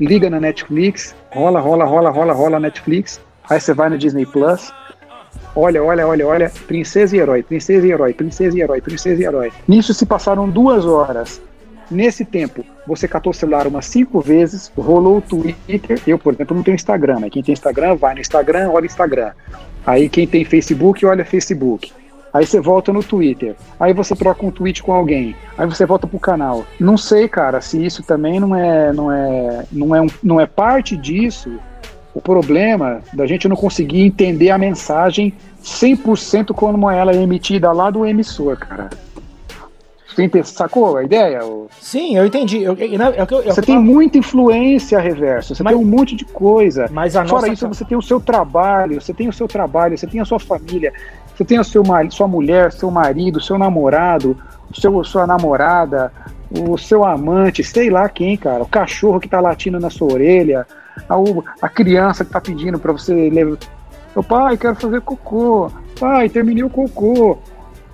liga 0.01 0.28
na 0.30 0.40
Netflix, 0.40 1.14
rola, 1.30 1.61
rola, 1.61 1.84
rola, 1.84 2.11
rola, 2.11 2.32
rola 2.32 2.61
Netflix. 2.61 3.20
Aí 3.49 3.61
você 3.61 3.74
vai 3.74 3.88
no 3.90 3.99
Disney 3.99 4.26
Plus 4.26 4.72
Olha, 5.57 5.82
olha, 5.82 6.07
olha, 6.07 6.26
olha, 6.26 6.52
princesa 6.66 7.16
e 7.16 7.20
herói, 7.20 7.42
princesa 7.42 7.86
e 7.86 7.92
herói, 7.92 8.12
princesa 8.12 8.59
e 8.59 8.61
herói, 8.61 8.80
princesa 8.80 9.22
e 9.22 9.24
herói. 9.24 9.52
Nisso 9.68 9.94
se 9.94 10.05
passaram 10.05 10.48
duas 10.48 10.84
horas. 10.84 11.40
Nesse 11.90 12.24
tempo, 12.24 12.64
você 12.86 13.07
catou 13.07 13.30
o 13.30 13.34
celular 13.34 13.66
umas 13.66 13.86
cinco 13.86 14.20
vezes, 14.20 14.72
rolou 14.76 15.18
o 15.18 15.20
Twitter. 15.20 16.00
Eu, 16.07 16.18
por 16.18 16.34
exemplo, 16.34 16.57
não 16.57 16.62
tenho 16.62 16.74
Instagram, 16.74 17.20
né? 17.20 17.30
Quem 17.30 17.42
tem 17.42 17.52
Instagram, 17.52 17.94
vai 17.94 18.14
no 18.14 18.20
Instagram, 18.20 18.70
olha 18.70 18.86
Instagram. 18.86 19.32
Aí 19.86 20.09
quem 20.09 20.26
tem 20.26 20.44
Facebook, 20.44 21.05
olha 21.05 21.24
Facebook. 21.24 21.92
Aí 22.32 22.44
você 22.44 22.59
volta 22.59 22.92
no 22.92 23.00
Twitter. 23.00 23.55
Aí 23.78 23.92
você 23.92 24.16
troca 24.16 24.44
um 24.44 24.50
tweet 24.50 24.82
com 24.82 24.92
alguém. 24.92 25.36
Aí 25.57 25.66
você 25.68 25.86
volta 25.86 26.05
pro 26.05 26.18
canal. 26.18 26.66
Não 26.80 26.96
sei, 26.96 27.28
cara, 27.28 27.61
se 27.61 27.84
isso 27.84 28.02
também 28.02 28.40
não 28.40 28.57
é, 28.57 28.92
não 28.92 29.12
é, 29.12 29.64
não 29.70 29.94
é, 29.94 30.00
um, 30.00 30.07
não 30.20 30.40
é 30.40 30.46
parte 30.46 30.96
disso 30.96 31.61
o 32.15 32.21
problema 32.21 33.03
da 33.12 33.27
gente 33.27 33.49
não 33.49 33.57
conseguir 33.57 34.03
entender 34.03 34.51
a 34.51 34.57
mensagem 34.57 35.35
100% 35.62 36.55
como 36.55 36.89
ela 36.89 37.12
é 37.12 37.21
emitida 37.21 37.73
lá 37.73 37.91
do 37.91 38.07
emissor, 38.07 38.57
cara. 38.57 38.89
Tem, 40.15 40.31
sacou 40.45 40.97
a 40.97 41.03
ideia? 41.03 41.41
Sim, 41.81 42.17
eu 42.17 42.25
entendi. 42.25 42.62
Eu, 42.62 42.75
eu, 42.75 43.43
eu, 43.43 43.53
você 43.53 43.61
tem 43.61 43.79
muita 43.79 44.17
influência 44.17 45.01
reverso, 45.01 45.57
você 45.57 45.62
mas, 45.65 45.75
tem 45.75 45.83
um 45.83 45.87
monte 45.87 46.15
de 46.15 46.25
coisa. 46.25 46.89
Mas 46.93 47.17
a 47.17 47.25
Fora 47.25 47.49
nossa... 47.49 47.53
isso, 47.53 47.67
você 47.67 47.85
tem 47.85 47.99
o 47.99 48.03
seu 48.03 48.21
trabalho, 48.21 49.01
você 49.01 49.12
tem 49.12 49.29
o 49.29 49.33
seu 49.33 49.49
trabalho, 49.49 49.99
você 49.99 50.07
tem 50.07 50.21
a 50.21 50.25
sua 50.25 50.39
família, 50.39 50.93
você 51.35 51.45
tem 51.45 51.59
a 51.59 51.65
seu, 51.65 51.83
sua 52.11 52.29
mulher, 52.29 52.71
seu 52.71 52.93
marido, 52.93 53.41
seu 53.41 53.59
namorado, 53.59 54.37
seu, 54.73 55.03
sua 55.03 55.27
namorada, 55.27 56.12
o 56.61 56.78
seu 56.78 57.05
amante, 57.05 57.64
sei 57.64 57.90
lá 57.90 58.09
quem, 58.09 58.36
cara, 58.36 58.62
o 58.62 58.68
cachorro 58.68 59.20
que 59.20 59.28
tá 59.28 59.40
latindo 59.40 59.80
na 59.80 59.90
sua 59.90 60.12
orelha, 60.12 60.66
a, 61.09 61.14
a 61.61 61.68
criança 61.68 62.24
que 62.24 62.28
está 62.28 62.40
pedindo 62.40 62.78
para 62.78 62.92
você 62.92 63.12
levar. 63.30 63.59
Pai, 64.28 64.57
quero 64.57 64.76
fazer 64.76 65.00
cocô. 65.00 65.70
Pai, 65.98 66.28
terminei 66.28 66.62
o 66.62 66.70
cocô. 66.70 67.38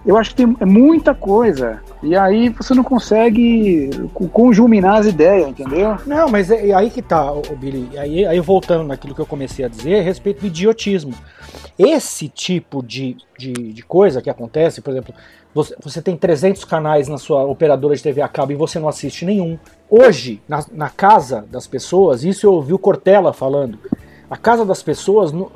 Eu 0.05 0.17
acho 0.17 0.31
que 0.31 0.37
tem 0.37 0.57
é 0.59 0.65
muita 0.65 1.15
coisa. 1.15 1.83
E 2.03 2.17
aí 2.17 2.49
você 2.49 2.73
não 2.75 2.83
consegue 2.83 3.91
conjuminar 4.33 5.01
as 5.01 5.07
ideias, 5.07 5.49
entendeu? 5.49 5.99
Não, 6.07 6.29
mas 6.29 6.51
é, 6.51 6.69
é 6.69 6.75
aí 6.75 6.91
que 6.91 7.03
tá, 7.03 7.31
o 7.33 7.57
Billy. 7.57 7.99
Aí, 7.99 8.25
aí 8.25 8.41
voltando 8.41 8.85
naquilo 8.85 9.15
que 9.15 9.21
eu 9.21 9.27
comecei 9.27 9.65
a 9.65 9.69
dizer 9.69 10.01
a 10.01 10.03
respeito 10.03 10.41
do 10.41 10.47
idiotismo. 10.47 11.13
Esse 11.79 12.29
tipo 12.29 12.83
de, 12.83 13.17
de, 13.39 13.53
de 13.53 13.83
coisa 13.83 14.23
que 14.23 14.31
acontece, 14.31 14.81
por 14.81 14.91
exemplo, 14.91 15.15
você, 15.55 15.75
você, 15.83 16.01
tem 16.01 16.17
300 16.17 16.65
canais 16.65 17.09
na 17.09 17.19
sua 17.19 17.45
operadora 17.45 17.95
de 17.95 18.03
TV 18.03 18.23
a 18.23 18.29
cabo 18.29 18.53
e 18.53 18.55
você 18.55 18.79
não 18.79 18.89
assiste 18.89 19.25
nenhum. 19.25 19.59
Hoje, 19.89 20.41
na, 20.49 20.65
na 20.73 20.89
casa 20.89 21.45
das 21.51 21.67
pessoas, 21.67 22.25
isso 22.25 22.47
eu 22.47 22.53
ouvi 22.55 22.73
o 22.73 22.79
Cortella 22.79 23.33
falando. 23.33 23.79
A 24.31 24.37
casa 24.37 24.65
das 24.65 24.83
pessoas 24.83 25.33
não, 25.33 25.51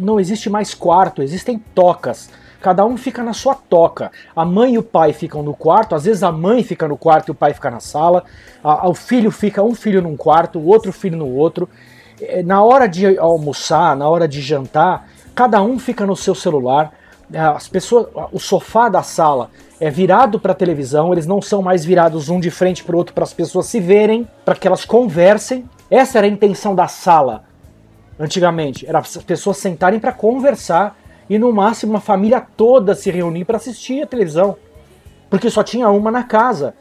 não 0.00 0.18
existe 0.18 0.48
mais 0.48 0.74
quarto, 0.74 1.22
existem 1.22 1.58
tocas. 1.74 2.30
Cada 2.64 2.82
um 2.86 2.96
fica 2.96 3.22
na 3.22 3.34
sua 3.34 3.54
toca. 3.54 4.10
A 4.34 4.42
mãe 4.42 4.72
e 4.72 4.78
o 4.78 4.82
pai 4.82 5.12
ficam 5.12 5.42
no 5.42 5.52
quarto, 5.52 5.94
às 5.94 6.06
vezes 6.06 6.22
a 6.22 6.32
mãe 6.32 6.62
fica 6.62 6.88
no 6.88 6.96
quarto 6.96 7.28
e 7.28 7.30
o 7.32 7.34
pai 7.34 7.52
fica 7.52 7.70
na 7.70 7.78
sala. 7.78 8.24
A, 8.62 8.88
o 8.88 8.94
filho 8.94 9.30
fica, 9.30 9.62
um 9.62 9.74
filho 9.74 10.00
num 10.00 10.16
quarto, 10.16 10.58
o 10.58 10.64
outro 10.64 10.90
filho 10.90 11.18
no 11.18 11.28
outro. 11.28 11.68
É, 12.18 12.42
na 12.42 12.64
hora 12.64 12.86
de 12.88 13.18
almoçar, 13.18 13.94
na 13.94 14.08
hora 14.08 14.26
de 14.26 14.40
jantar, 14.40 15.06
cada 15.34 15.60
um 15.60 15.78
fica 15.78 16.06
no 16.06 16.16
seu 16.16 16.34
celular 16.34 16.94
as 17.36 17.68
pessoas, 17.68 18.06
o 18.32 18.38
sofá 18.38 18.88
da 18.88 19.02
sala 19.02 19.50
é 19.78 19.90
virado 19.90 20.40
para 20.40 20.52
a 20.52 20.54
televisão, 20.54 21.12
eles 21.12 21.26
não 21.26 21.42
são 21.42 21.60
mais 21.60 21.84
virados 21.84 22.30
um 22.30 22.40
de 22.40 22.50
frente 22.50 22.82
para 22.82 22.94
o 22.94 22.98
outro 22.98 23.14
para 23.14 23.24
as 23.24 23.34
pessoas 23.34 23.66
se 23.66 23.78
verem, 23.78 24.26
para 24.42 24.54
que 24.54 24.66
elas 24.66 24.86
conversem. 24.86 25.68
Essa 25.90 26.18
era 26.18 26.26
a 26.26 26.30
intenção 26.30 26.74
da 26.74 26.88
sala 26.88 27.44
antigamente, 28.18 28.86
era 28.86 29.00
as 29.00 29.16
pessoas 29.18 29.58
sentarem 29.58 30.00
para 30.00 30.12
conversar 30.12 30.96
e 31.28 31.38
no 31.38 31.52
máximo 31.52 31.92
uma 31.92 32.00
família 32.00 32.44
toda 32.56 32.94
se 32.94 33.10
reunir 33.10 33.44
para 33.44 33.56
assistir 33.56 34.02
a 34.02 34.06
televisão, 34.06 34.56
porque 35.30 35.50
só 35.50 35.62
tinha 35.62 35.88
uma 35.88 36.10
na 36.10 36.22
casa. 36.22 36.74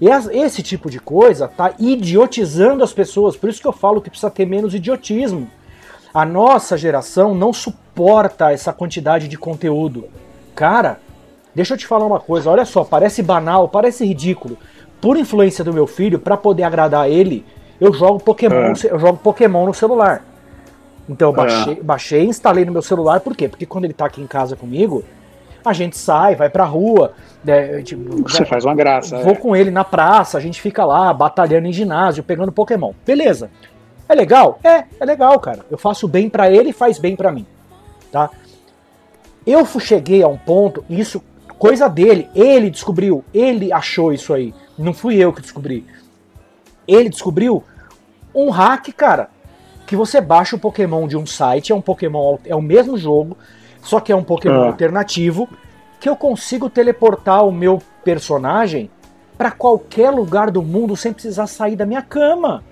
E 0.00 0.08
esse 0.08 0.62
tipo 0.62 0.90
de 0.90 1.00
coisa 1.00 1.48
tá 1.48 1.72
idiotizando 1.78 2.84
as 2.84 2.92
pessoas, 2.92 3.36
por 3.36 3.48
isso 3.48 3.60
que 3.60 3.66
eu 3.66 3.72
falo 3.72 4.00
que 4.00 4.10
precisa 4.10 4.30
ter 4.30 4.46
menos 4.46 4.74
idiotismo. 4.74 5.50
A 6.12 6.24
nossa 6.24 6.76
geração 6.76 7.34
não 7.34 7.52
suporta 7.52 8.52
essa 8.52 8.72
quantidade 8.72 9.28
de 9.28 9.38
conteúdo. 9.38 10.08
Cara, 10.54 11.00
deixa 11.54 11.74
eu 11.74 11.78
te 11.78 11.86
falar 11.86 12.06
uma 12.06 12.20
coisa, 12.20 12.50
olha 12.50 12.64
só, 12.64 12.84
parece 12.84 13.22
banal, 13.22 13.68
parece 13.68 14.04
ridículo. 14.04 14.58
Por 15.00 15.16
influência 15.16 15.64
do 15.64 15.72
meu 15.72 15.86
filho, 15.86 16.18
para 16.18 16.36
poder 16.36 16.62
agradar 16.62 17.10
ele, 17.10 17.44
eu 17.80 17.92
jogo 17.92 18.20
Pokémon, 18.20 18.72
é. 18.72 18.90
eu 18.90 18.98
jogo 18.98 19.18
Pokémon 19.18 19.66
no 19.66 19.74
celular. 19.74 20.22
Então 21.08 21.28
eu 21.28 21.32
baixei, 21.32 21.72
é. 21.74 21.82
baixei 21.82 22.24
e 22.24 22.26
instalei 22.26 22.64
no 22.64 22.72
meu 22.72 22.82
celular, 22.82 23.20
por 23.20 23.36
quê? 23.36 23.48
Porque 23.48 23.66
quando 23.66 23.84
ele 23.84 23.94
tá 23.94 24.06
aqui 24.06 24.20
em 24.20 24.26
casa 24.26 24.56
comigo, 24.56 25.04
a 25.64 25.72
gente 25.72 25.96
sai, 25.96 26.34
vai 26.34 26.48
pra 26.48 26.64
rua. 26.64 27.12
Né, 27.44 27.82
tipo, 27.82 28.22
Você 28.22 28.44
faz 28.44 28.64
uma 28.64 28.74
graça. 28.74 29.18
Vou 29.18 29.32
é. 29.32 29.36
com 29.36 29.54
ele 29.54 29.70
na 29.70 29.84
praça, 29.84 30.38
a 30.38 30.40
gente 30.40 30.60
fica 30.60 30.84
lá 30.84 31.12
batalhando 31.12 31.66
em 31.66 31.72
ginásio, 31.72 32.24
pegando 32.24 32.52
Pokémon. 32.52 32.92
Beleza. 33.04 33.50
É 34.08 34.14
legal? 34.14 34.58
É, 34.62 34.84
é 35.00 35.04
legal, 35.04 35.38
cara. 35.40 35.64
Eu 35.70 35.78
faço 35.78 36.06
bem 36.06 36.28
para 36.28 36.50
ele 36.50 36.70
e 36.70 36.72
faz 36.72 36.98
bem 36.98 37.16
para 37.16 37.32
mim. 37.32 37.46
Tá? 38.12 38.30
Eu 39.46 39.64
cheguei 39.80 40.22
a 40.22 40.28
um 40.28 40.36
ponto, 40.36 40.84
isso 40.88 41.22
coisa 41.58 41.88
dele, 41.88 42.28
ele 42.34 42.70
descobriu, 42.70 43.24
ele 43.32 43.72
achou 43.72 44.12
isso 44.12 44.34
aí. 44.34 44.54
Não 44.78 44.92
fui 44.92 45.16
eu 45.16 45.32
que 45.32 45.40
descobri. 45.40 45.86
Ele 46.86 47.08
descobriu 47.08 47.64
um 48.34 48.50
hack, 48.50 48.88
cara, 48.92 49.30
que 49.86 49.96
você 49.96 50.20
baixa 50.20 50.56
o 50.56 50.58
Pokémon 50.58 51.06
de 51.06 51.16
um 51.16 51.24
site, 51.24 51.72
é 51.72 51.74
um 51.74 51.80
Pokémon, 51.80 52.38
é 52.44 52.54
o 52.54 52.60
mesmo 52.60 52.98
jogo, 52.98 53.36
só 53.80 54.00
que 54.00 54.10
é 54.10 54.16
um 54.16 54.24
Pokémon 54.24 54.64
ah. 54.64 54.66
alternativo, 54.66 55.48
que 56.00 56.08
eu 56.08 56.16
consigo 56.16 56.68
teleportar 56.68 57.46
o 57.46 57.52
meu 57.52 57.80
personagem 58.04 58.90
para 59.38 59.50
qualquer 59.50 60.10
lugar 60.10 60.50
do 60.50 60.62
mundo 60.62 60.96
sem 60.96 61.12
precisar 61.12 61.46
sair 61.46 61.76
da 61.76 61.86
minha 61.86 62.02
cama. 62.02 62.64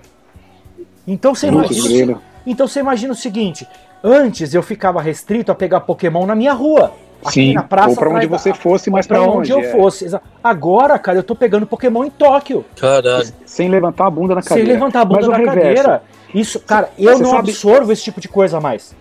Então 1.07 1.33
você 1.33 1.47
imagina, 1.47 2.21
então 2.45 2.67
você 2.67 2.79
imagina 2.79 3.13
o 3.13 3.15
seguinte, 3.15 3.67
antes 4.03 4.53
eu 4.53 4.61
ficava 4.61 5.01
restrito 5.01 5.51
a 5.51 5.55
pegar 5.55 5.81
Pokémon 5.81 6.25
na 6.25 6.35
minha 6.35 6.53
rua. 6.53 6.91
Sim, 7.31 7.53
na 7.53 7.63
praça, 7.63 7.89
ou 7.89 7.95
pra 7.95 8.09
onde 8.09 8.27
você 8.27 8.53
fosse, 8.53 8.89
mas 8.89 9.07
pra, 9.07 9.21
pra 9.21 9.29
onde, 9.29 9.51
eu 9.51 9.59
é. 9.59 9.71
fosse. 9.71 10.07
Agora, 10.43 10.97
cara, 10.99 11.19
eu 11.19 11.23
tô 11.23 11.35
pegando 11.35 11.65
Pokémon 11.65 12.03
em 12.05 12.09
Tóquio. 12.09 12.65
Caralho. 12.75 13.25
Sem 13.45 13.69
levantar 13.69 14.07
a 14.07 14.09
bunda 14.09 14.35
na 14.35 14.41
cadeira. 14.41 14.65
Sem 14.65 14.73
levantar 14.73 15.01
a 15.01 15.05
bunda 15.05 15.27
mas 15.27 15.39
na 15.39 15.45
cadeira. 15.45 16.03
Isso, 16.33 16.59
cara, 16.59 16.89
eu 16.97 17.17
não 17.17 17.31
sabe... 17.31 17.49
absorvo 17.49 17.91
esse 17.91 18.03
tipo 18.03 18.19
de 18.19 18.27
coisa 18.27 18.59
mais. 18.59 18.95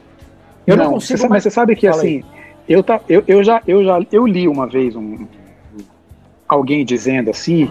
Eu 0.67 0.77
não, 0.77 0.85
não 0.85 0.93
consigo. 0.93 1.19
Você, 1.19 1.29
mais... 1.29 1.33
Mas 1.33 1.43
você 1.43 1.51
sabe 1.51 1.77
que 1.77 1.89
Fala 1.89 2.01
assim, 2.01 2.23
eu, 2.69 2.83
tá, 2.83 3.01
eu, 3.09 3.23
eu 3.27 3.43
já 3.43 3.63
eu 3.67 3.85
já 3.85 4.01
eu 4.11 4.27
li 4.27 4.49
uma 4.49 4.67
vez 4.67 4.97
um 4.97 5.27
alguém 6.49 6.85
dizendo 6.85 7.31
assim 7.31 7.71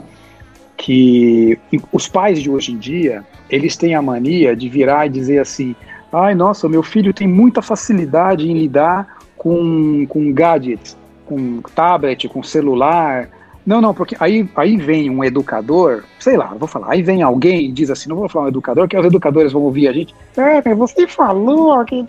que 0.78 1.58
os 1.92 2.08
pais 2.08 2.42
de 2.42 2.50
hoje 2.50 2.74
em 2.74 2.78
dia 2.78 3.24
eles 3.50 3.78
têm 3.78 3.96
a 3.96 4.02
mania 4.02 4.56
de 4.56 4.68
virar 4.68 5.06
e 5.06 5.10
dizer 5.10 5.40
assim, 5.40 5.76
ai 6.12 6.36
nossa, 6.36 6.68
meu 6.68 6.84
filho 6.84 7.14
tem 7.14 7.28
muita 7.28 7.62
facilidade 7.62 8.50
em 8.50 8.58
lidar 8.58 9.23
com, 9.44 10.06
com 10.08 10.32
gadgets, 10.32 10.98
com 11.26 11.62
tablet, 11.76 12.30
com 12.30 12.42
celular, 12.42 13.30
não, 13.66 13.82
não, 13.82 13.94
porque 13.94 14.16
aí, 14.20 14.50
aí 14.56 14.78
vem 14.78 15.10
um 15.10 15.24
educador, 15.24 16.04
sei 16.20 16.36
lá, 16.36 16.54
vou 16.58 16.68
falar, 16.68 16.92
aí 16.92 17.02
vem 17.02 17.22
alguém 17.22 17.66
e 17.66 17.72
diz 17.72 17.90
assim, 17.90 18.10
não 18.10 18.16
vou 18.16 18.30
falar 18.30 18.46
um 18.46 18.50
educador, 18.50 18.88
que 18.88 18.98
os 18.98 19.06
educadores 19.06 19.52
vão 19.52 19.62
ouvir 19.62 19.88
a 19.88 19.94
gente, 19.94 20.16
é, 20.36 20.74
você 20.74 21.08
falou 21.08 21.84
que... 21.86 22.06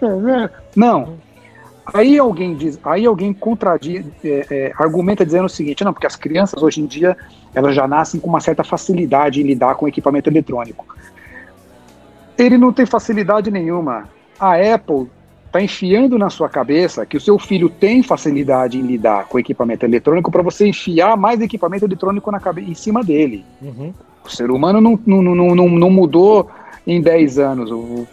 Não, 0.75 1.15
aí 1.93 2.19
alguém 2.19 2.57
diz, 2.57 2.79
aí 2.85 3.07
alguém 3.07 3.33
contradiz, 3.33 4.05
é, 4.25 4.47
é, 4.51 4.73
argumenta 4.77 5.25
dizendo 5.25 5.47
o 5.47 5.49
seguinte, 5.49 5.85
não, 5.85 5.93
porque 5.93 6.07
as 6.07 6.17
crianças 6.17 6.61
hoje 6.61 6.81
em 6.81 6.87
dia, 6.87 7.17
elas 7.53 7.75
já 7.75 7.87
nascem 7.87 8.19
com 8.19 8.29
uma 8.29 8.41
certa 8.41 8.65
facilidade 8.65 9.41
em 9.41 9.45
lidar 9.45 9.77
com 9.77 9.87
equipamento 9.87 10.29
eletrônico. 10.29 10.85
Ele 12.37 12.59
não 12.59 12.73
tem 12.73 12.85
facilidade 12.85 13.49
nenhuma. 13.49 14.09
A 14.41 14.55
Apple 14.57 15.09
está 15.55 15.63
enfiando 15.63 16.19
na 16.19 16.29
sua 16.31 16.49
cabeça 16.49 17.07
que 17.07 17.17
o 17.17 17.21
seu 17.21 17.39
filho 17.39 17.69
tem 17.69 18.03
facilidade 18.03 18.77
em 18.77 18.83
lidar 18.83 19.27
com 19.27 19.39
equipamento 19.39 19.87
eletrônico 19.87 20.31
para 20.31 20.43
você 20.43 20.67
enfiar 20.67 21.17
mais 21.17 21.41
equipamento 21.41 21.85
eletrônico 21.85 22.29
na 22.33 22.41
cabeça, 22.41 22.69
em 22.69 22.75
cima 22.75 23.05
dele. 23.05 23.45
Uhum. 23.63 23.95
O 24.25 24.29
ser 24.29 24.51
humano 24.51 24.81
não, 24.81 24.99
não, 25.07 25.23
não, 25.23 25.55
não, 25.55 25.69
não 25.69 25.91
mudou 25.91 26.51
em 26.85 27.01
10 27.01 27.39
anos 27.39 27.71
o, 27.71 28.05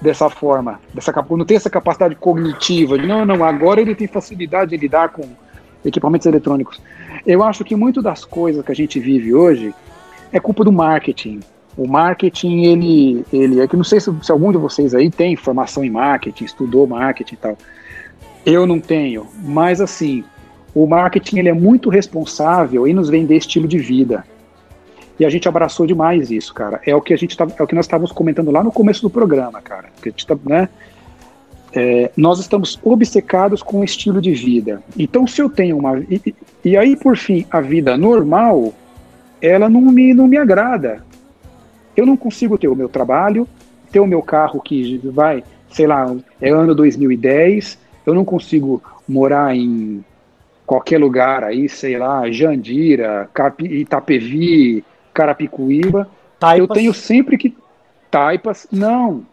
dessa 0.00 0.30
forma, 0.30 0.78
dessa, 0.94 1.12
não 1.30 1.44
tem 1.44 1.56
essa 1.56 1.68
capacidade 1.68 2.14
cognitiva 2.14 2.96
de 2.96 3.08
não, 3.08 3.24
não, 3.24 3.44
agora 3.44 3.80
ele 3.80 3.94
tem 3.94 4.06
facilidade 4.06 4.72
em 4.72 4.78
lidar 4.78 5.08
com 5.08 5.22
equipamentos 5.84 6.26
eletrônicos. 6.26 6.80
Eu 7.26 7.42
acho 7.42 7.64
que 7.64 7.74
muito 7.74 8.00
das 8.00 8.24
coisas 8.24 8.64
que 8.64 8.70
a 8.70 8.74
gente 8.74 9.00
vive 9.00 9.34
hoje 9.34 9.74
é 10.30 10.38
culpa 10.38 10.62
do 10.62 10.70
marketing. 10.70 11.40
O 11.76 11.88
marketing, 11.88 12.64
ele, 12.64 13.24
ele 13.32 13.60
é 13.60 13.66
que 13.66 13.76
não 13.76 13.84
sei 13.84 13.98
se, 13.98 14.12
se 14.22 14.30
algum 14.30 14.52
de 14.52 14.58
vocês 14.58 14.94
aí 14.94 15.10
tem 15.10 15.36
formação 15.36 15.82
em 15.82 15.90
marketing, 15.90 16.44
estudou 16.44 16.86
marketing 16.86 17.34
e 17.34 17.38
tal. 17.38 17.58
Eu 18.44 18.66
não 18.66 18.78
tenho, 18.78 19.26
mas 19.42 19.80
assim, 19.80 20.24
o 20.74 20.86
marketing 20.86 21.38
ele 21.38 21.48
é 21.48 21.52
muito 21.52 21.88
responsável 21.88 22.86
em 22.86 22.92
nos 22.92 23.08
vender 23.08 23.36
estilo 23.36 23.66
de 23.66 23.78
vida. 23.78 24.24
E 25.18 25.24
a 25.24 25.30
gente 25.30 25.48
abraçou 25.48 25.86
demais 25.86 26.30
isso, 26.30 26.52
cara. 26.52 26.80
É 26.84 26.94
o 26.94 27.00
que 27.00 27.14
a 27.14 27.16
gente 27.16 27.36
tá, 27.36 27.46
é 27.58 27.62
o 27.62 27.66
que 27.66 27.74
nós 27.74 27.84
estávamos 27.84 28.12
comentando 28.12 28.50
lá 28.50 28.62
no 28.62 28.72
começo 28.72 29.02
do 29.02 29.10
programa, 29.10 29.60
cara. 29.62 29.88
Que 30.02 30.08
a 30.08 30.12
gente 30.12 30.26
tá, 30.26 30.36
né? 30.44 30.68
É, 31.74 32.10
nós 32.16 32.38
estamos 32.38 32.78
obcecados 32.82 33.62
com 33.62 33.80
o 33.80 33.84
estilo 33.84 34.20
de 34.20 34.32
vida. 34.32 34.82
Então, 34.98 35.26
se 35.26 35.40
eu 35.40 35.48
tenho 35.48 35.78
uma. 35.78 35.98
E, 36.00 36.34
e, 36.64 36.76
aí, 36.76 36.96
por 36.96 37.16
fim, 37.16 37.46
a 37.50 37.60
vida 37.60 37.96
normal, 37.96 38.74
ela 39.40 39.68
não 39.68 39.80
me, 39.80 40.12
não 40.12 40.26
me 40.26 40.36
agrada 40.36 41.02
eu 41.96 42.06
não 42.06 42.16
consigo 42.16 42.58
ter 42.58 42.68
o 42.68 42.76
meu 42.76 42.88
trabalho, 42.88 43.46
ter 43.90 44.00
o 44.00 44.06
meu 44.06 44.22
carro 44.22 44.60
que 44.60 44.98
vai, 45.04 45.44
sei 45.70 45.86
lá, 45.86 46.14
é 46.40 46.50
ano 46.50 46.74
2010, 46.74 47.78
eu 48.06 48.14
não 48.14 48.24
consigo 48.24 48.82
morar 49.06 49.54
em 49.54 50.04
qualquer 50.66 50.98
lugar 50.98 51.44
aí, 51.44 51.68
sei 51.68 51.98
lá, 51.98 52.30
Jandira, 52.30 53.28
Capi, 53.34 53.66
Itapevi, 53.66 54.84
Carapicuíba. 55.12 56.08
Taipas. 56.38 56.58
Eu 56.58 56.74
tenho 56.74 56.94
sempre 56.94 57.36
que. 57.36 57.56
Taipas, 58.10 58.66
não. 58.70 59.24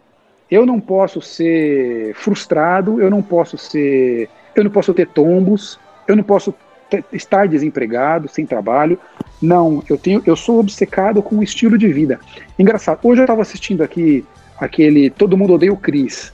Eu 0.50 0.66
não 0.66 0.80
posso 0.80 1.20
ser 1.20 2.14
frustrado, 2.14 3.00
eu 3.00 3.10
não 3.10 3.22
posso 3.22 3.56
ser. 3.56 4.28
Eu 4.54 4.64
não 4.64 4.70
posso 4.70 4.92
ter 4.92 5.06
tombos, 5.08 5.78
eu 6.06 6.16
não 6.16 6.24
posso 6.24 6.54
estar 7.12 7.48
desempregado, 7.48 8.28
sem 8.28 8.46
trabalho. 8.46 8.98
Não, 9.40 9.82
eu 9.88 9.96
tenho, 9.96 10.22
eu 10.26 10.36
sou 10.36 10.60
obcecado 10.60 11.22
com 11.22 11.38
o 11.38 11.42
estilo 11.42 11.78
de 11.78 11.88
vida. 11.88 12.20
Engraçado. 12.58 13.00
Hoje 13.02 13.20
eu 13.20 13.24
estava 13.24 13.42
assistindo 13.42 13.82
aqui 13.82 14.24
aquele 14.58 15.10
Todo 15.10 15.36
Mundo 15.36 15.54
Odeia 15.54 15.72
o 15.72 15.76
Chris, 15.76 16.32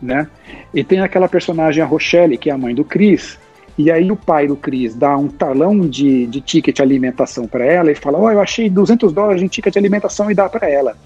né? 0.00 0.28
E 0.72 0.82
tem 0.82 1.00
aquela 1.00 1.28
personagem 1.28 1.82
a 1.82 1.86
Rochelle, 1.86 2.38
que 2.38 2.48
é 2.48 2.52
a 2.52 2.58
mãe 2.58 2.74
do 2.74 2.84
Chris. 2.84 3.38
E 3.78 3.90
aí 3.90 4.10
o 4.10 4.16
pai 4.16 4.46
do 4.46 4.56
Chris 4.56 4.94
dá 4.94 5.16
um 5.16 5.28
talão 5.28 5.80
de, 5.80 6.26
de 6.26 6.40
ticket 6.40 6.80
alimentação 6.80 7.46
para 7.46 7.64
ela 7.64 7.92
e 7.92 7.94
fala: 7.94 8.18
"Ó, 8.18 8.22
oh, 8.22 8.30
eu 8.30 8.40
achei 8.40 8.70
200 8.70 9.12
dólares 9.12 9.42
em 9.42 9.48
ticket 9.48 9.76
alimentação 9.76 10.30
e 10.30 10.34
dá 10.34 10.48
para 10.48 10.68
ela". 10.68 10.96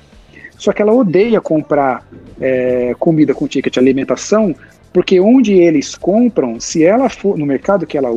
Só 0.57 0.73
que 0.73 0.83
ela 0.83 0.93
odeia 0.93 1.41
comprar 1.41 2.07
é, 2.41 2.95
comida 2.99 3.35
com 3.35 3.49
ticket 3.49 3.77
alimentação 3.77 4.55
porque 4.93 5.21
onde 5.21 5.53
eles 5.53 5.95
compram, 5.95 6.59
se 6.59 6.85
ela 6.85 7.09
for 7.09 7.39
no 7.39 7.47
mercado 7.47 7.87
que 7.87 7.97
ela, 7.97 8.11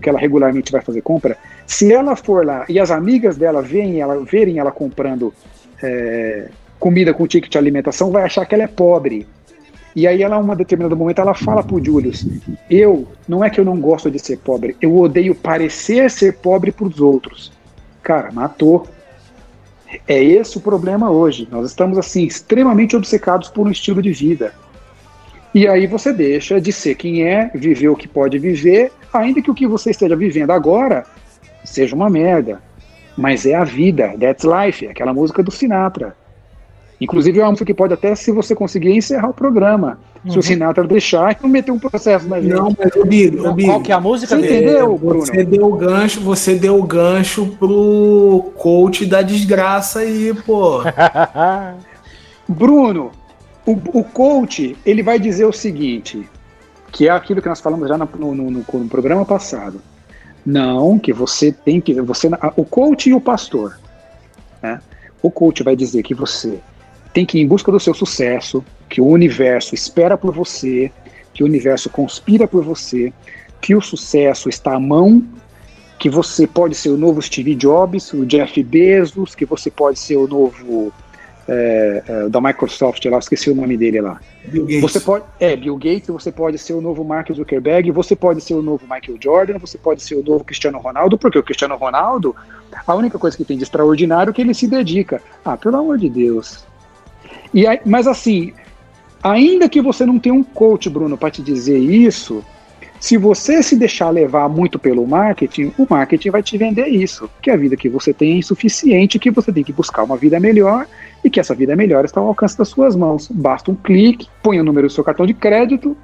que 0.00 0.08
ela 0.08 0.18
regularmente 0.18 0.70
vai 0.70 0.80
fazer 0.80 1.02
compra, 1.02 1.36
se 1.66 1.92
ela 1.92 2.14
for 2.14 2.46
lá 2.46 2.64
e 2.68 2.78
as 2.78 2.90
amigas 2.90 3.36
dela 3.36 3.62
verem 3.62 4.00
ela, 4.00 4.24
verem 4.24 4.58
ela 4.58 4.70
comprando 4.70 5.34
é, 5.82 6.48
comida 6.78 7.12
com 7.12 7.26
ticket 7.26 7.50
de 7.50 7.58
alimentação, 7.58 8.10
vai 8.10 8.24
achar 8.24 8.46
que 8.46 8.54
ela 8.54 8.64
é 8.64 8.68
pobre. 8.68 9.26
E 9.94 10.06
aí 10.06 10.22
ela, 10.22 10.38
um 10.38 10.54
determinado 10.54 10.96
momento, 10.96 11.20
ela 11.20 11.34
fala 11.34 11.64
pro 11.64 11.84
Julius, 11.84 12.24
eu, 12.70 13.08
não 13.28 13.44
é 13.44 13.50
que 13.50 13.58
eu 13.58 13.64
não 13.64 13.80
gosto 13.80 14.08
de 14.08 14.20
ser 14.20 14.38
pobre, 14.38 14.76
eu 14.80 14.96
odeio 14.96 15.34
parecer 15.34 16.08
ser 16.10 16.34
pobre 16.34 16.70
pros 16.70 17.00
outros. 17.00 17.52
Cara, 18.02 18.30
matou. 18.30 18.86
É 20.06 20.22
esse 20.22 20.56
o 20.56 20.60
problema 20.60 21.10
hoje. 21.10 21.48
Nós 21.50 21.68
estamos, 21.68 21.98
assim, 21.98 22.24
extremamente 22.24 22.96
obcecados 22.96 23.48
por 23.48 23.66
um 23.66 23.70
estilo 23.70 24.00
de 24.00 24.12
vida. 24.12 24.54
E 25.54 25.66
aí 25.66 25.86
você 25.86 26.12
deixa 26.12 26.60
de 26.60 26.72
ser 26.72 26.94
quem 26.94 27.24
é, 27.24 27.50
viver 27.54 27.88
o 27.88 27.96
que 27.96 28.06
pode 28.06 28.38
viver, 28.38 28.92
ainda 29.12 29.42
que 29.42 29.50
o 29.50 29.54
que 29.54 29.66
você 29.66 29.90
esteja 29.90 30.14
vivendo 30.14 30.50
agora 30.50 31.04
seja 31.64 31.94
uma 31.94 32.08
merda. 32.08 32.62
Mas 33.16 33.44
é 33.44 33.54
a 33.54 33.64
vida, 33.64 34.14
that's 34.18 34.44
life, 34.44 34.86
aquela 34.86 35.12
música 35.12 35.42
do 35.42 35.50
Sinatra. 35.50 36.14
Inclusive 37.00 37.40
é 37.40 37.42
uma 37.42 37.50
música 37.50 37.64
que 37.64 37.74
pode 37.74 37.94
até, 37.94 38.14
se 38.14 38.30
você 38.30 38.54
conseguir, 38.54 38.94
encerrar 38.94 39.30
o 39.30 39.34
programa. 39.34 39.98
Se 40.28 40.38
o 40.38 40.42
Sinatra 40.42 40.86
deixar, 40.86 41.34
não 41.42 41.48
meter 41.48 41.72
um 41.72 41.78
processo 41.78 42.28
na 42.28 42.40
gente. 42.40 42.52
Não, 42.52 42.76
mas 42.78 42.94
o 42.94 43.06
Bigo, 43.06 43.42
Qual 43.42 43.80
que 43.80 43.90
é 43.90 43.94
a 43.94 44.00
música 44.00 44.36
Você 44.36 44.42
dele? 44.42 44.56
entendeu, 44.56 44.98
Bruno? 44.98 45.20
Você 45.20 45.44
deu 45.44 45.66
o 45.66 45.76
gancho, 45.76 46.20
você 46.20 46.54
deu 46.54 46.78
o 46.78 46.82
gancho 46.82 47.46
pro 47.58 48.52
coach 48.56 49.06
da 49.06 49.22
desgraça 49.22 50.00
aí, 50.00 50.34
pô. 50.44 50.82
Bruno, 52.46 53.12
o, 53.72 54.00
o 54.00 54.04
coach, 54.04 54.76
ele 54.84 55.02
vai 55.02 55.18
dizer 55.18 55.44
o 55.44 55.52
seguinte, 55.52 56.28
que 56.92 57.08
é 57.08 57.10
aquilo 57.10 57.40
que 57.42 57.48
nós 57.48 57.60
falamos 57.60 57.88
já 57.88 57.96
no, 57.96 58.06
no- 58.18 58.34
no- 58.50 58.64
no 58.72 58.88
programa 58.88 59.24
passado. 59.24 59.80
Não, 60.44 60.98
que 60.98 61.12
você 61.12 61.52
tem 61.52 61.80
que. 61.80 62.00
Você, 62.00 62.28
o 62.56 62.64
coach 62.64 63.10
e 63.10 63.14
o 63.14 63.20
pastor. 63.20 63.78
né? 64.62 64.80
O 65.22 65.30
coach 65.30 65.62
vai 65.62 65.76
dizer 65.76 66.02
que 66.02 66.14
você 66.14 66.58
tem 67.12 67.26
que 67.26 67.38
ir 67.38 67.42
em 67.42 67.46
busca 67.46 67.70
do 67.70 67.78
seu 67.78 67.92
sucesso, 67.92 68.64
que 68.88 69.00
o 69.00 69.06
universo 69.06 69.74
espera 69.74 70.16
por 70.16 70.32
você, 70.34 70.90
que 71.34 71.42
o 71.42 71.46
universo 71.46 71.90
conspira 71.90 72.46
por 72.48 72.64
você, 72.64 73.12
que 73.60 73.74
o 73.74 73.80
sucesso 73.80 74.48
está 74.48 74.74
à 74.74 74.80
mão, 74.80 75.22
que 75.98 76.08
você 76.08 76.46
pode 76.46 76.74
ser 76.74 76.88
o 76.88 76.96
novo 76.96 77.20
Steve 77.20 77.54
Jobs, 77.54 78.12
o 78.14 78.24
Jeff 78.24 78.62
Bezos, 78.62 79.34
que 79.34 79.44
você 79.44 79.70
pode 79.70 79.98
ser 79.98 80.16
o 80.16 80.26
novo 80.26 80.90
é, 81.52 82.02
é, 82.06 82.28
da 82.28 82.40
Microsoft 82.40 83.04
lá, 83.06 83.18
esqueci 83.18 83.50
o 83.50 83.54
nome 83.56 83.76
dele 83.76 84.00
lá. 84.00 84.20
Bill 84.44 84.66
Gates. 84.66 84.80
Você 84.82 85.00
pode, 85.00 85.24
é, 85.40 85.56
Bill 85.56 85.76
Gates, 85.76 86.06
você 86.06 86.30
pode 86.30 86.56
ser 86.58 86.74
o 86.74 86.80
novo 86.80 87.04
Mark 87.04 87.32
Zuckerberg, 87.32 87.90
você 87.90 88.14
pode 88.14 88.40
ser 88.40 88.54
o 88.54 88.62
novo 88.62 88.84
Michael 88.84 89.18
Jordan, 89.20 89.58
você 89.58 89.76
pode 89.76 90.00
ser 90.00 90.14
o 90.14 90.22
novo 90.22 90.44
Cristiano 90.44 90.78
Ronaldo, 90.78 91.18
porque 91.18 91.38
o 91.38 91.42
Cristiano 91.42 91.74
Ronaldo, 91.76 92.36
a 92.86 92.94
única 92.94 93.18
coisa 93.18 93.36
que 93.36 93.44
tem 93.44 93.56
de 93.56 93.64
extraordinário 93.64 94.30
é 94.30 94.32
que 94.32 94.40
ele 94.40 94.54
se 94.54 94.68
dedica. 94.68 95.20
Ah, 95.44 95.56
pelo 95.56 95.76
amor 95.76 95.98
de 95.98 96.08
Deus. 96.08 96.64
E 97.52 97.66
aí, 97.66 97.80
mas 97.84 98.06
assim, 98.06 98.52
ainda 99.20 99.68
que 99.68 99.82
você 99.82 100.06
não 100.06 100.20
tenha 100.20 100.34
um 100.34 100.44
coach, 100.44 100.88
Bruno, 100.88 101.18
para 101.18 101.32
te 101.32 101.42
dizer 101.42 101.78
isso, 101.78 102.44
se 103.00 103.16
você 103.16 103.60
se 103.60 103.74
deixar 103.74 104.10
levar 104.10 104.48
muito 104.48 104.78
pelo 104.78 105.04
marketing, 105.04 105.72
o 105.76 105.86
marketing 105.88 106.30
vai 106.30 106.44
te 106.44 106.56
vender 106.56 106.86
isso, 106.86 107.28
que 107.42 107.50
a 107.50 107.56
vida 107.56 107.76
que 107.76 107.88
você 107.88 108.12
tem 108.12 108.34
é 108.34 108.36
insuficiente, 108.36 109.18
que 109.18 109.32
você 109.32 109.52
tem 109.52 109.64
que 109.64 109.72
buscar 109.72 110.04
uma 110.04 110.16
vida 110.16 110.38
melhor 110.38 110.86
e 111.24 111.30
que 111.30 111.40
essa 111.40 111.54
vida 111.54 111.76
melhor 111.76 112.04
está 112.04 112.20
ao 112.20 112.28
alcance 112.28 112.56
das 112.56 112.68
suas 112.68 112.96
mãos. 112.96 113.28
Basta 113.30 113.70
um 113.70 113.74
clique, 113.74 114.28
põe 114.42 114.60
o 114.60 114.64
número 114.64 114.86
do 114.86 114.92
seu 114.92 115.04
cartão 115.04 115.26
de 115.26 115.34
crédito 115.34 115.96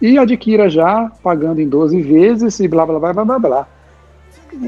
e 0.00 0.18
adquira 0.18 0.68
já, 0.68 1.10
pagando 1.22 1.60
em 1.60 1.68
12 1.68 2.00
vezes 2.02 2.60
e 2.60 2.68
blá 2.68 2.84
blá 2.84 2.98
blá 2.98 3.12
blá 3.12 3.24
blá 3.24 3.38
blá. 3.38 3.68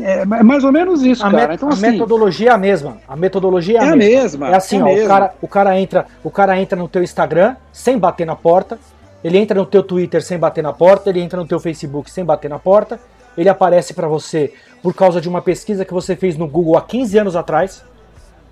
É 0.03 0.21
é 0.21 0.25
mais 0.25 0.65
ou 0.65 0.73
menos 0.73 1.03
isso, 1.03 1.25
A, 1.25 1.31
cara. 1.31 1.55
então, 1.55 1.69
a 1.69 1.73
assim, 1.73 1.91
metodologia 1.91 2.51
é 2.51 2.53
a 2.53 2.59
mesma. 2.59 2.99
A 3.09 3.17
metodologia 3.17 3.79
é 3.79 3.83
a, 3.83 3.87
é 3.87 3.91
a 3.91 3.97
mesma. 3.97 4.21
mesma. 4.21 4.49
É 4.51 4.57
assim, 4.57 4.79
é 4.79 4.83
ó, 4.83 4.87
mesmo. 4.87 5.05
o 5.05 5.09
cara, 5.09 5.35
o 5.43 5.49
cara 5.49 5.81
entra, 5.81 6.07
o 6.23 6.31
cara 6.31 6.61
entra 6.61 6.79
no 6.79 6.89
teu 6.89 7.03
Instagram 7.03 7.57
sem 7.73 7.99
bater 7.99 8.27
na 8.27 8.37
porta, 8.37 8.79
ele 9.23 9.39
entra 9.39 9.59
no 9.59 9.67
teu 9.67 9.83
Twitter 9.83 10.23
sem 10.23 10.39
bater 10.39 10.63
na 10.63 10.73
porta, 10.73 11.11
ele 11.11 11.21
entra 11.21 11.41
no 11.41 11.47
teu 11.47 11.59
Facebook 11.59 12.11
sem 12.11 12.25
bater 12.25 12.49
na 12.49 12.59
porta, 12.59 13.01
ele 13.37 13.49
aparece 13.49 13.95
pra 13.95 14.07
você 14.09 14.53
por 14.83 14.95
causa 14.95 15.21
de 15.21 15.29
uma 15.29 15.41
pesquisa 15.41 15.85
que 15.85 15.93
você 15.93 16.15
fez 16.15 16.37
no 16.37 16.47
Google 16.47 16.77
há 16.77 16.83
15 16.83 17.19
anos 17.19 17.37
atrás, 17.37 17.85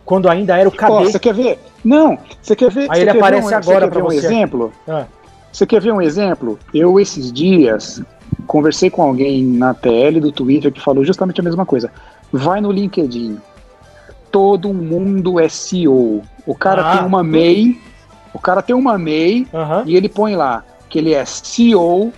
quando 0.07 0.31
ainda 0.31 0.57
era 0.57 0.67
o 0.69 0.73
cadê. 0.73 1.05
você 1.05 1.19
quer 1.19 1.35
ver? 1.35 1.59
Não, 1.85 2.17
você 2.41 2.57
quer 2.57 2.71
ver? 2.71 2.87
Aí 2.91 3.01
ele 3.03 3.07
quer 3.07 3.13
ver 3.13 3.19
aparece 3.19 3.53
um, 3.55 3.57
agora 3.59 3.91
ver 3.91 4.03
um 4.03 4.07
você. 4.07 4.17
exemplo? 4.17 4.73
Ah, 4.89 5.05
Você 5.53 5.67
quer 5.67 5.81
ver 5.81 5.93
um 5.93 6.01
exemplo? 6.01 6.59
Eu, 6.73 6.99
esses 7.01 7.31
dias, 7.33 8.01
conversei 8.47 8.89
com 8.89 9.03
alguém 9.03 9.45
na 9.45 9.75
TL 9.75 10.21
do 10.21 10.31
Twitter 10.33 10.73
que 10.73 10.81
falou 10.81 11.05
justamente 11.05 11.41
a 11.41 11.45
mesma 11.45 11.67
coisa. 11.67 11.91
Vai 12.33 12.61
no 12.61 12.71
LinkedIn. 12.71 13.39
Todo 14.31 14.73
mundo 14.73 15.41
é 15.41 15.49
CEO. 15.49 16.23
O 16.47 16.55
cara 16.55 16.83
Ah. 16.93 16.97
tem 16.99 17.07
uma 17.07 17.23
MEI, 17.25 17.81
o 18.33 18.39
cara 18.39 18.63
tem 18.63 18.77
uma 18.77 18.97
MEI 18.99 19.47
e 19.87 19.97
ele 19.97 20.09
põe 20.09 20.37
lá 20.37 20.63
que 20.89 20.99
ele 20.99 21.15
é 21.15 21.25
CEO, 21.25 22.13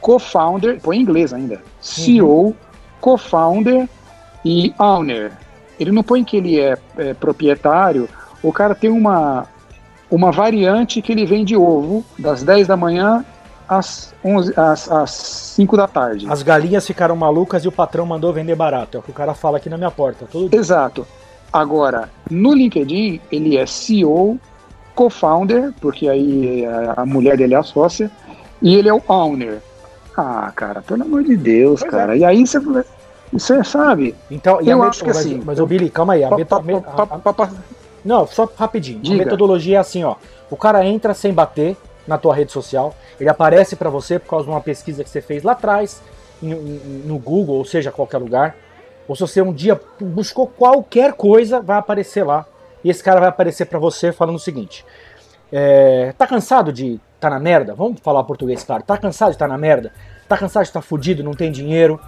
co-founder, 0.00 0.80
põe 0.80 0.96
em 0.96 1.00
inglês 1.02 1.32
ainda. 1.32 1.60
CEO, 1.80 2.54
co-founder 3.00 3.88
e 4.44 4.72
owner. 4.78 5.32
Ele 5.78 5.92
não 5.92 6.02
põe 6.02 6.24
que 6.24 6.36
ele 6.36 6.60
é, 6.60 6.76
é 6.96 7.14
proprietário. 7.14 8.08
O 8.42 8.52
cara 8.52 8.74
tem 8.74 8.90
uma, 8.90 9.46
uma 10.10 10.30
variante 10.30 11.02
que 11.02 11.12
ele 11.12 11.26
vende 11.26 11.56
ovo 11.56 12.04
das 12.18 12.42
10 12.42 12.66
da 12.66 12.76
manhã 12.76 13.24
às, 13.68 14.14
11, 14.24 14.52
às, 14.56 14.90
às 14.90 15.10
5 15.10 15.76
da 15.76 15.88
tarde. 15.88 16.26
As 16.28 16.42
galinhas 16.42 16.86
ficaram 16.86 17.16
malucas 17.16 17.64
e 17.64 17.68
o 17.68 17.72
patrão 17.72 18.06
mandou 18.06 18.32
vender 18.32 18.54
barato. 18.54 18.96
É 18.96 19.00
o 19.00 19.02
que 19.02 19.10
o 19.10 19.14
cara 19.14 19.34
fala 19.34 19.56
aqui 19.56 19.68
na 19.68 19.76
minha 19.76 19.90
porta. 19.90 20.26
Todo 20.30 20.48
dia. 20.48 20.58
Exato. 20.58 21.06
Agora, 21.52 22.10
no 22.30 22.52
LinkedIn, 22.52 23.20
ele 23.30 23.56
é 23.56 23.64
CEO, 23.64 24.38
co-founder, 24.94 25.72
porque 25.80 26.08
aí 26.08 26.64
a, 26.96 27.06
mulher 27.06 27.36
dele 27.36 27.54
é 27.54 27.58
a 27.58 27.62
sócia, 27.62 28.10
e 28.60 28.74
ele 28.74 28.88
é 28.88 28.94
o 28.94 29.02
owner. 29.08 29.60
Ah, 30.16 30.50
cara, 30.54 30.82
pelo 30.82 31.02
amor 31.02 31.22
de 31.22 31.36
Deus, 31.36 31.80
Pois 31.80 31.90
cara. 31.90 32.16
E 32.16 32.24
aí 32.24 32.44
você, 32.46 32.58
você 33.38 33.62
sabe. 33.64 34.14
Então, 34.30 34.60
e 34.60 34.68
Eu 34.68 34.82
acho 34.82 35.00
que 35.00 35.06
mas, 35.08 35.18
assim- 35.18 35.42
Mas, 35.44 35.60
ô 35.60 35.66
Billy, 35.66 35.90
calma 35.90 36.14
aí. 36.14 36.24
A 36.24 36.30
meta- 36.30 36.60
Não, 38.04 38.26
só 38.26 38.48
rapidinho. 38.56 39.00
Diga. 39.00 39.22
A 39.22 39.24
metodologia 39.24 39.76
é 39.76 39.80
assim, 39.80 40.04
ó. 40.04 40.16
O 40.50 40.56
cara 40.56 40.84
entra 40.84 41.14
sem 41.14 41.32
bater 41.32 41.76
na 42.06 42.18
tua 42.18 42.34
rede 42.34 42.52
social, 42.52 42.94
ele 43.18 43.30
aparece 43.30 43.76
pra 43.76 43.88
você 43.88 44.18
por 44.18 44.28
causa 44.28 44.44
de 44.44 44.50
uma 44.50 44.60
pesquisa 44.60 45.02
que 45.02 45.08
você 45.08 45.22
fez 45.22 45.42
lá 45.42 45.52
atrás, 45.52 46.02
no 46.42 47.18
Google, 47.18 47.56
ou 47.56 47.64
seja, 47.64 47.90
qualquer 47.90 48.18
lugar. 48.18 48.54
Ou 49.08 49.14
se 49.16 49.22
você 49.22 49.40
um 49.40 49.52
dia 49.52 49.80
buscou 50.00 50.46
qualquer 50.46 51.14
coisa, 51.14 51.60
vai 51.60 51.78
aparecer 51.78 52.24
lá. 52.24 52.44
E 52.82 52.90
esse 52.90 53.02
cara 53.02 53.20
vai 53.20 53.28
aparecer 53.30 53.66
pra 53.66 53.78
você 53.78 54.12
falando 54.12 54.36
o 54.36 54.40
seguinte: 54.40 54.84
é, 55.52 56.12
tá 56.18 56.26
cansado 56.26 56.72
de 56.72 57.00
tá 57.18 57.30
na 57.30 57.38
merda? 57.40 57.74
Vamos 57.74 58.00
falar 58.00 58.22
português, 58.24 58.62
claro. 58.64 58.82
Tá 58.82 58.98
cansado 58.98 59.32
de 59.32 59.38
tá 59.38 59.48
na 59.48 59.56
merda? 59.56 59.92
Tá 60.28 60.36
cansado 60.36 60.62
de 60.64 60.68
estar 60.68 60.80
tá 60.80 60.86
fudido, 60.86 61.22
não 61.22 61.32
tem 61.32 61.50
dinheiro? 61.50 61.98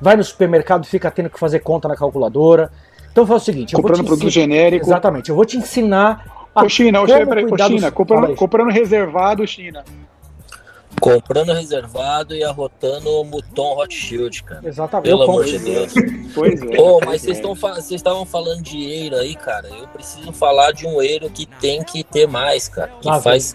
Vai 0.00 0.16
no 0.16 0.24
supermercado 0.24 0.84
e 0.84 0.86
fica 0.86 1.10
tendo 1.10 1.30
que 1.30 1.38
fazer 1.38 1.60
conta 1.60 1.88
na 1.88 1.96
calculadora. 1.96 2.70
Então 3.12 3.26
faz 3.26 3.42
o 3.42 3.44
seguinte, 3.44 3.72
eu 3.72 3.78
vou 3.80 3.84
comprando 3.90 4.04
te 4.04 4.08
produto 4.08 4.26
ensinar- 4.28 4.42
genérico. 4.54 4.84
Exatamente, 4.86 5.30
eu 5.30 5.36
vou 5.36 5.44
te 5.46 5.56
ensinar 5.56 6.48
a 6.54 6.64
Ô, 6.64 6.68
China, 6.68 7.00
ô, 7.00 7.06
como 7.06 7.14
China, 7.18 7.26
peraí, 7.26 7.46
dos- 7.46 7.60
China 7.66 7.80
Fala 7.80 7.92
comprando, 7.92 8.34
comprando 8.36 8.70
reservado, 8.70 9.46
China. 9.46 9.84
Comprando 11.00 11.52
reservado 11.52 12.34
e 12.34 12.42
arrotando 12.42 13.10
o 13.20 13.24
Muton 13.24 13.76
Hot 13.78 13.94
Shield, 13.94 14.42
cara. 14.44 14.66
Exatamente. 14.66 15.08
Pelo 15.10 15.22
amor 15.24 15.44
de 15.44 15.58
Deus. 15.58 15.92
Pois 16.34 16.60
é. 16.62 16.80
Ô, 16.80 16.98
pois 17.00 17.06
mas 17.06 17.22
vocês 17.22 17.92
é. 17.92 17.94
estavam 17.96 18.24
falando 18.24 18.62
de 18.62 18.78
eiro 18.82 19.16
aí, 19.16 19.34
cara. 19.34 19.68
Eu 19.68 19.86
preciso 19.88 20.32
falar 20.32 20.72
de 20.72 20.86
um 20.86 21.02
eiro 21.02 21.28
que 21.28 21.44
tem 21.44 21.82
que 21.82 22.02
ter 22.02 22.26
mais, 22.26 22.68
cara. 22.68 22.92
Que 23.00 23.08
Lá 23.08 23.20
faz. 23.20 23.54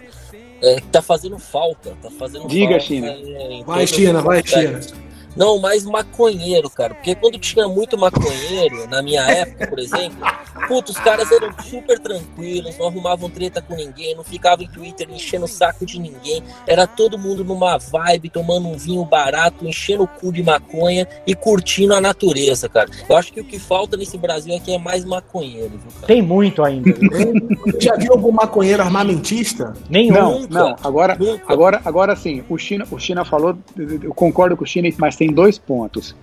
é, 0.62 0.76
que 0.76 0.86
tá 0.86 1.02
fazendo 1.02 1.36
falta. 1.36 1.96
Tá 2.00 2.10
fazendo 2.16 2.46
Diga, 2.46 2.70
falta. 2.74 2.84
China. 2.84 3.08
em 3.08 3.64
Vai, 3.64 3.86
China, 3.88 4.20
vai. 4.22 4.42
China. 4.46 4.80
Não, 5.36 5.58
mais 5.58 5.84
maconheiro, 5.84 6.68
cara. 6.70 6.94
Porque 6.94 7.14
quando 7.14 7.38
tinha 7.38 7.66
muito 7.68 7.96
maconheiro, 7.98 8.88
na 8.88 9.02
minha 9.02 9.22
época, 9.22 9.66
por 9.66 9.78
exemplo, 9.78 10.18
putz, 10.68 10.90
os 10.90 10.98
caras 10.98 11.30
eram 11.32 11.50
super 11.62 11.98
tranquilos, 11.98 12.76
não 12.78 12.86
arrumavam 12.86 13.30
treta 13.30 13.62
com 13.62 13.74
ninguém, 13.74 14.14
não 14.14 14.24
ficavam 14.24 14.64
em 14.64 14.68
Twitter 14.68 15.08
enchendo 15.10 15.44
o 15.44 15.48
saco 15.48 15.86
de 15.86 15.98
ninguém. 15.98 16.42
Era 16.66 16.86
todo 16.86 17.18
mundo 17.18 17.44
numa 17.44 17.78
vibe, 17.78 18.28
tomando 18.30 18.68
um 18.68 18.76
vinho 18.76 19.04
barato, 19.04 19.66
enchendo 19.66 20.04
o 20.04 20.08
cu 20.08 20.32
de 20.32 20.42
maconha 20.42 21.06
e 21.26 21.34
curtindo 21.34 21.94
a 21.94 22.00
natureza, 22.00 22.68
cara. 22.68 22.90
Eu 23.08 23.16
acho 23.16 23.32
que 23.32 23.40
o 23.40 23.44
que 23.44 23.58
falta 23.58 23.96
nesse 23.96 24.18
Brasil 24.18 24.54
aqui 24.54 24.74
é 24.74 24.78
mais 24.78 25.04
maconheiro, 25.04 25.70
viu, 25.70 25.92
cara? 25.94 26.06
Tem 26.06 26.22
muito 26.22 26.62
ainda. 26.62 26.90
Já 27.80 27.96
viu 27.96 28.12
algum 28.12 28.32
maconheiro 28.32 28.82
armamentista? 28.82 29.72
Nenhum. 29.88 30.12
Não, 30.12 30.40
Nunca. 30.40 30.54
não, 30.54 30.76
agora, 30.82 31.16
Nunca. 31.18 31.44
agora, 31.52 31.80
agora 31.84 32.16
sim, 32.16 32.44
o 32.48 32.58
China, 32.58 32.86
o 32.90 32.98
China 32.98 33.24
falou, 33.24 33.56
eu 33.76 34.12
concordo 34.14 34.56
com 34.56 34.64
o 34.64 34.66
China, 34.66 34.88
mas 34.98 35.16
tem 35.22 35.32
dois 35.32 35.56
pontos. 35.56 36.16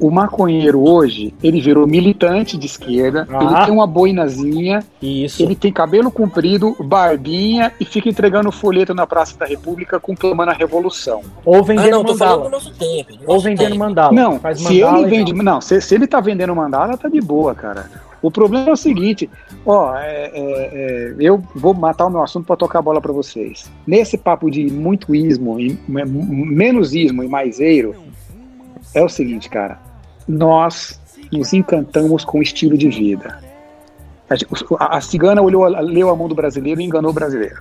O 0.00 0.10
maconheiro 0.12 0.80
hoje, 0.88 1.34
ele 1.42 1.60
virou 1.60 1.84
militante 1.84 2.56
de 2.56 2.66
esquerda, 2.66 3.26
Ah. 3.28 3.42
ele 3.42 3.64
tem 3.66 3.74
uma 3.74 3.86
boinazinha, 3.86 4.82
Isso. 5.02 5.42
ele 5.42 5.56
tem 5.56 5.72
cabelo 5.72 6.08
comprido, 6.10 6.74
barbinha 6.78 7.72
e 7.80 7.84
fica 7.84 8.08
entregando 8.08 8.50
folheto 8.52 8.94
na 8.94 9.06
Praça 9.08 9.36
da 9.36 9.44
República 9.44 9.98
conclamando 9.98 10.52
a 10.52 10.54
revolução. 10.54 11.20
Ou 11.44 11.56
Ah, 11.56 11.62
vendendo 11.62 11.90
não, 11.90 12.04
falando 12.04 12.06
do 12.06 12.18
mandala. 12.18 12.48
nosso 12.50 12.70
tempo. 12.74 13.12
do 13.16 13.22
Ou 13.26 13.34
nosso 13.34 13.44
vendendo 13.44 13.66
tempo. 13.72 13.78
mandala. 13.80 14.12
Não, 14.12 14.38
Faz 14.38 14.60
se 14.60 14.80
mandala 14.80 15.00
ele 15.00 15.10
vende, 15.10 15.32
não, 15.34 15.60
se, 15.60 15.80
se 15.80 15.94
ele 15.96 16.06
tá 16.06 16.20
vendendo 16.20 16.54
mandala, 16.54 16.96
tá 16.96 17.08
de 17.08 17.20
boa, 17.20 17.52
cara. 17.54 17.90
O 18.20 18.30
problema 18.30 18.68
é 18.68 18.72
o 18.72 18.76
seguinte, 18.76 19.30
ó, 19.64 19.94
é, 19.96 20.30
é, 20.32 20.32
é, 20.34 21.14
eu 21.20 21.42
vou 21.54 21.72
matar 21.72 22.06
o 22.06 22.10
meu 22.10 22.22
assunto 22.22 22.46
para 22.46 22.56
tocar 22.56 22.80
a 22.80 22.82
bola 22.82 23.00
para 23.00 23.12
vocês. 23.12 23.70
Nesse 23.86 24.18
papo 24.18 24.50
de 24.50 24.64
muito 24.72 25.14
ismo, 25.14 25.60
e 25.60 25.78
me- 25.86 26.04
menos 26.04 26.94
ismo 26.94 27.22
e 27.22 27.28
mais 27.28 27.60
eiro, 27.60 27.94
é 28.94 29.02
o 29.02 29.08
seguinte, 29.08 29.48
cara, 29.48 29.78
nós 30.26 31.00
nos 31.30 31.52
encantamos 31.52 32.24
com 32.24 32.38
o 32.38 32.42
estilo 32.42 32.76
de 32.76 32.88
vida. 32.88 33.38
A- 34.78 34.96
a 34.96 35.00
cigana 35.00 35.40
olhou, 35.40 35.64
leu 35.66 36.10
a 36.10 36.16
mão 36.16 36.28
do 36.28 36.34
brasileiro 36.34 36.80
e 36.80 36.84
enganou 36.84 37.10
o 37.10 37.14
brasileiro. 37.14 37.56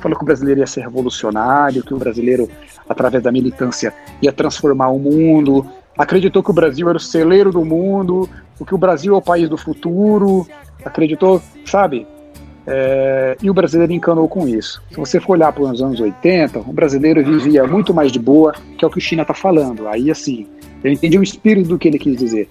Falou 0.00 0.16
que 0.16 0.24
o 0.24 0.26
brasileiro 0.26 0.60
ia 0.60 0.66
ser 0.66 0.80
revolucionário, 0.80 1.82
que 1.84 1.92
o 1.92 1.98
brasileiro, 1.98 2.48
através 2.88 3.22
da 3.22 3.30
militância, 3.30 3.92
ia 4.22 4.32
transformar 4.32 4.88
o 4.88 4.98
mundo. 4.98 5.66
Acreditou 5.98 6.42
que 6.42 6.50
o 6.50 6.54
Brasil 6.54 6.88
era 6.88 6.96
o 6.96 7.00
celeiro 7.00 7.52
do 7.52 7.64
mundo, 7.64 8.28
o 8.60 8.64
que 8.64 8.74
o 8.74 8.78
Brasil 8.78 9.14
é 9.14 9.18
o 9.18 9.22
país 9.22 9.48
do 9.48 9.56
futuro. 9.56 10.46
Acreditou, 10.84 11.42
sabe? 11.64 12.06
É, 12.66 13.36
e 13.42 13.50
o 13.50 13.54
brasileiro 13.54 13.92
encanou 13.92 14.28
com 14.28 14.46
isso. 14.46 14.82
Se 14.90 14.96
você 14.96 15.18
for 15.18 15.32
olhar 15.32 15.52
para 15.52 15.64
os 15.64 15.82
anos 15.82 15.98
80, 15.98 16.60
o 16.60 16.72
brasileiro 16.72 17.24
vivia 17.24 17.66
muito 17.66 17.92
mais 17.92 18.12
de 18.12 18.18
boa, 18.18 18.54
que 18.76 18.84
é 18.84 18.88
o 18.88 18.90
que 18.90 18.98
o 18.98 19.00
China 19.00 19.22
está 19.22 19.34
falando. 19.34 19.88
Aí, 19.88 20.10
assim, 20.10 20.46
eu 20.84 20.92
entendi 20.92 21.18
o 21.18 21.22
espírito 21.22 21.68
do 21.68 21.78
que 21.78 21.88
ele 21.88 21.98
quis 21.98 22.16
dizer. 22.16 22.48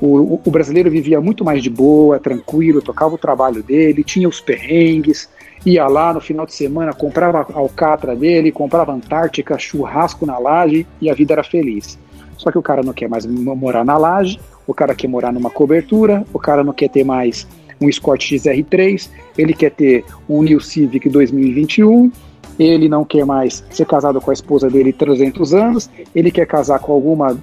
O, 0.00 0.40
o, 0.44 0.50
brasileiro 0.50 0.90
vivia 0.90 1.20
muito 1.20 1.44
mais 1.44 1.62
de 1.62 1.70
boa, 1.70 2.18
tranquilo, 2.18 2.82
tocava 2.82 3.14
o 3.14 3.18
trabalho 3.18 3.62
dele, 3.62 4.02
tinha 4.02 4.28
os 4.28 4.40
perrengues, 4.40 5.28
ia 5.64 5.86
lá 5.86 6.12
no 6.12 6.20
final 6.20 6.44
de 6.44 6.52
semana, 6.52 6.92
comprava 6.92 7.46
alcatra 7.54 8.16
dele, 8.16 8.50
comprava 8.50 8.92
Antártica, 8.92 9.56
churrasco 9.56 10.26
na 10.26 10.38
laje 10.38 10.84
e 11.00 11.08
a 11.08 11.14
vida 11.14 11.34
era 11.34 11.44
feliz. 11.44 11.96
Só 12.42 12.50
que 12.50 12.58
o 12.58 12.62
cara 12.62 12.82
não 12.82 12.92
quer 12.92 13.08
mais 13.08 13.24
morar 13.24 13.84
na 13.84 13.96
laje, 13.96 14.40
o 14.66 14.74
cara 14.74 14.96
quer 14.96 15.06
morar 15.06 15.32
numa 15.32 15.48
cobertura, 15.48 16.24
o 16.32 16.40
cara 16.40 16.64
não 16.64 16.72
quer 16.72 16.88
ter 16.88 17.04
mais 17.04 17.46
um 17.80 17.88
Escort 17.88 18.20
XR3, 18.20 19.08
ele 19.38 19.54
quer 19.54 19.70
ter 19.70 20.04
um 20.28 20.42
New 20.42 20.60
Civic 20.60 21.08
2021, 21.08 22.10
ele 22.58 22.88
não 22.88 23.04
quer 23.04 23.24
mais 23.24 23.64
ser 23.70 23.86
casado 23.86 24.20
com 24.20 24.30
a 24.30 24.34
esposa 24.34 24.68
dele 24.68 24.92
300 24.92 25.54
anos, 25.54 25.90
ele 26.12 26.32
quer 26.32 26.44
casar 26.46 26.80
com 26.80 26.92
alguma 26.92 27.38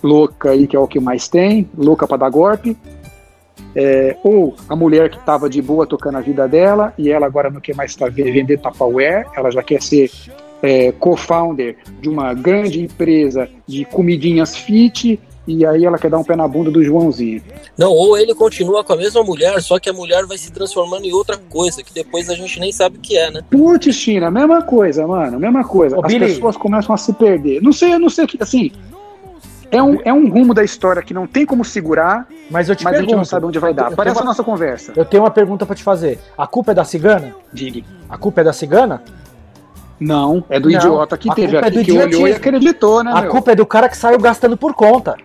louca 0.00 0.50
aí, 0.50 0.68
que 0.68 0.76
é 0.76 0.78
o 0.78 0.86
que 0.86 1.00
mais 1.00 1.26
tem, 1.26 1.68
louca 1.76 2.06
para 2.06 2.18
dar 2.18 2.30
golpe, 2.30 2.76
é, 3.74 4.16
ou 4.22 4.54
a 4.68 4.76
mulher 4.76 5.10
que 5.10 5.16
estava 5.16 5.50
de 5.50 5.60
boa 5.60 5.84
tocando 5.84 6.18
a 6.18 6.20
vida 6.20 6.46
dela 6.46 6.94
e 6.96 7.10
ela 7.10 7.26
agora 7.26 7.50
não 7.50 7.60
quer 7.60 7.74
mais 7.74 7.96
tá, 7.96 8.08
vender 8.08 8.60
Tupperware, 8.60 9.26
ela 9.34 9.50
já 9.50 9.64
quer 9.64 9.82
ser 9.82 10.08
é, 10.64 10.92
co-founder 10.92 11.76
de 12.00 12.08
uma 12.08 12.32
grande 12.32 12.80
empresa 12.80 13.48
de 13.66 13.84
comidinhas 13.84 14.56
fit 14.56 15.20
e 15.46 15.66
aí 15.66 15.84
ela 15.84 15.98
quer 15.98 16.10
dar 16.10 16.18
um 16.18 16.24
pé 16.24 16.34
na 16.34 16.48
bunda 16.48 16.70
do 16.70 16.82
Joãozinho. 16.82 17.42
Não, 17.76 17.90
ou 17.90 18.16
ele 18.16 18.34
continua 18.34 18.82
com 18.82 18.94
a 18.94 18.96
mesma 18.96 19.22
mulher, 19.22 19.60
só 19.60 19.78
que 19.78 19.90
a 19.90 19.92
mulher 19.92 20.24
vai 20.24 20.38
se 20.38 20.50
transformando 20.50 21.04
em 21.04 21.12
outra 21.12 21.36
coisa, 21.36 21.82
que 21.82 21.92
depois 21.92 22.30
a 22.30 22.34
gente 22.34 22.58
nem 22.58 22.72
sabe 22.72 22.96
o 22.96 23.00
que 23.00 23.18
é, 23.18 23.30
né? 23.30 23.42
Putz, 23.50 23.94
China, 23.94 24.30
mesma 24.30 24.62
coisa, 24.62 25.06
mano, 25.06 25.38
mesma 25.38 25.62
coisa. 25.62 25.98
Ô, 25.98 26.00
As 26.00 26.10
Billy. 26.10 26.26
pessoas 26.28 26.56
começam 26.56 26.94
a 26.94 26.98
se 26.98 27.12
perder. 27.12 27.60
Não 27.60 27.74
sei, 27.74 27.92
eu 27.92 27.98
não 27.98 28.08
sei 28.08 28.26
que, 28.26 28.42
assim, 28.42 28.72
é 29.70 29.82
um, 29.82 29.98
é 30.02 30.12
um 30.14 30.30
rumo 30.30 30.54
da 30.54 30.64
história 30.64 31.02
que 31.02 31.12
não 31.12 31.26
tem 31.26 31.44
como 31.44 31.62
segurar, 31.62 32.26
mas, 32.50 32.70
eu 32.70 32.76
te 32.76 32.84
mas 32.84 32.92
pergunto, 32.92 33.10
a 33.10 33.16
gente 33.16 33.18
não 33.18 33.24
sabe 33.26 33.44
onde 33.44 33.58
vai 33.58 33.74
dar. 33.74 33.94
Parece 33.94 34.16
uma, 34.16 34.22
a 34.22 34.26
nossa 34.26 34.42
conversa. 34.42 34.94
Eu 34.96 35.04
tenho 35.04 35.24
uma 35.24 35.30
pergunta 35.30 35.66
para 35.66 35.74
te 35.74 35.82
fazer. 35.82 36.18
A 36.38 36.46
culpa 36.46 36.72
é 36.72 36.74
da 36.74 36.84
cigana? 36.84 37.34
Diga. 37.52 37.82
A 38.08 38.16
culpa 38.16 38.40
é 38.40 38.44
da 38.44 38.52
cigana? 38.52 39.02
Não, 39.98 40.44
é 40.48 40.58
do 40.58 40.68
não, 40.68 40.76
idiota 40.76 41.16
que 41.16 41.32
teve 41.34 41.56
é 41.56 41.60
aqui, 41.60 41.84
que 41.84 41.92
olhou 41.92 42.26
e 42.26 42.32
acreditou, 42.32 43.02
né? 43.04 43.12
A 43.14 43.22
meu? 43.22 43.30
culpa 43.30 43.52
é 43.52 43.54
do 43.54 43.64
cara 43.64 43.88
que 43.88 43.96
saiu 43.96 44.18
gastando 44.18 44.56
por 44.56 44.74
conta. 44.74 45.16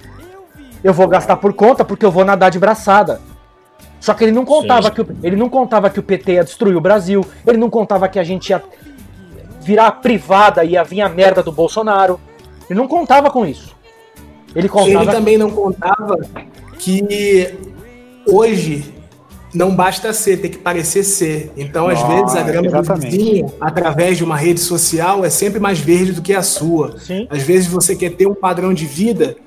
Eu 0.83 0.93
vou 0.93 1.07
gastar 1.07 1.37
por 1.37 1.53
conta 1.53 1.83
porque 1.83 2.05
eu 2.05 2.11
vou 2.11 2.23
nadar 2.23 2.51
de 2.51 2.59
braçada. 2.59 3.19
Só 3.99 4.13
que 4.13 4.23
ele 4.23 4.31
não 4.31 4.45
contava 4.45 4.89
que 4.91 5.01
o, 5.01 5.17
ele 5.21 5.35
não 5.35 5.49
contava 5.49 5.89
que 5.89 5.99
o 5.99 6.03
PT 6.03 6.33
ia 6.33 6.43
destruir 6.43 6.75
o 6.75 6.81
Brasil, 6.81 7.25
ele 7.45 7.57
não 7.57 7.69
contava 7.69 8.07
que 8.07 8.17
a 8.17 8.23
gente 8.23 8.49
ia 8.49 8.63
virar 9.61 9.91
privada 9.93 10.63
e 10.63 10.71
ia 10.71 10.83
vir 10.83 11.01
a 11.01 11.09
merda 11.09 11.43
do 11.43 11.51
Bolsonaro. 11.51 12.19
Ele 12.69 12.79
não 12.79 12.87
contava 12.87 13.29
com 13.29 13.45
isso. 13.45 13.75
Ele 14.55 14.69
contava 14.69 15.03
Ele 15.03 15.11
também 15.11 15.37
não 15.37 15.51
contava 15.51 16.17
que 16.77 17.53
hoje 18.25 18.98
não 19.53 19.75
basta 19.75 20.13
ser, 20.13 20.37
tem 20.37 20.51
que 20.51 20.57
parecer 20.57 21.03
ser. 21.03 21.51
Então, 21.57 21.87
às 21.87 22.01
vezes, 22.03 22.35
a 22.35 22.43
grama 22.43 22.67
exatamente. 22.67 23.05
do 23.05 23.11
vizinho, 23.11 23.53
através 23.59 24.17
de 24.17 24.23
uma 24.23 24.37
rede 24.37 24.59
social, 24.59 25.25
é 25.25 25.29
sempre 25.29 25.59
mais 25.59 25.79
verde 25.79 26.13
do 26.13 26.21
que 26.21 26.33
a 26.33 26.43
sua. 26.43 26.99
Sim. 26.99 27.27
Às 27.29 27.41
vezes 27.41 27.67
você 27.67 27.95
quer 27.95 28.11
ter 28.11 28.27
um 28.27 28.35
padrão 28.35 28.73
de 28.73 28.85
vida 28.85 29.37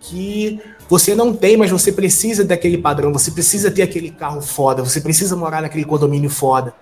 que 0.00 0.60
você 0.88 1.14
não 1.14 1.34
tem, 1.34 1.56
mas 1.56 1.70
você 1.70 1.92
precisa 1.92 2.44
daquele 2.44 2.78
padrão, 2.78 3.12
você 3.12 3.30
precisa 3.30 3.70
ter 3.70 3.82
aquele 3.82 4.10
carro 4.10 4.40
foda, 4.40 4.82
você 4.82 5.00
precisa 5.00 5.36
morar 5.36 5.60
naquele 5.60 5.84
condomínio 5.84 6.30
foda. 6.30 6.72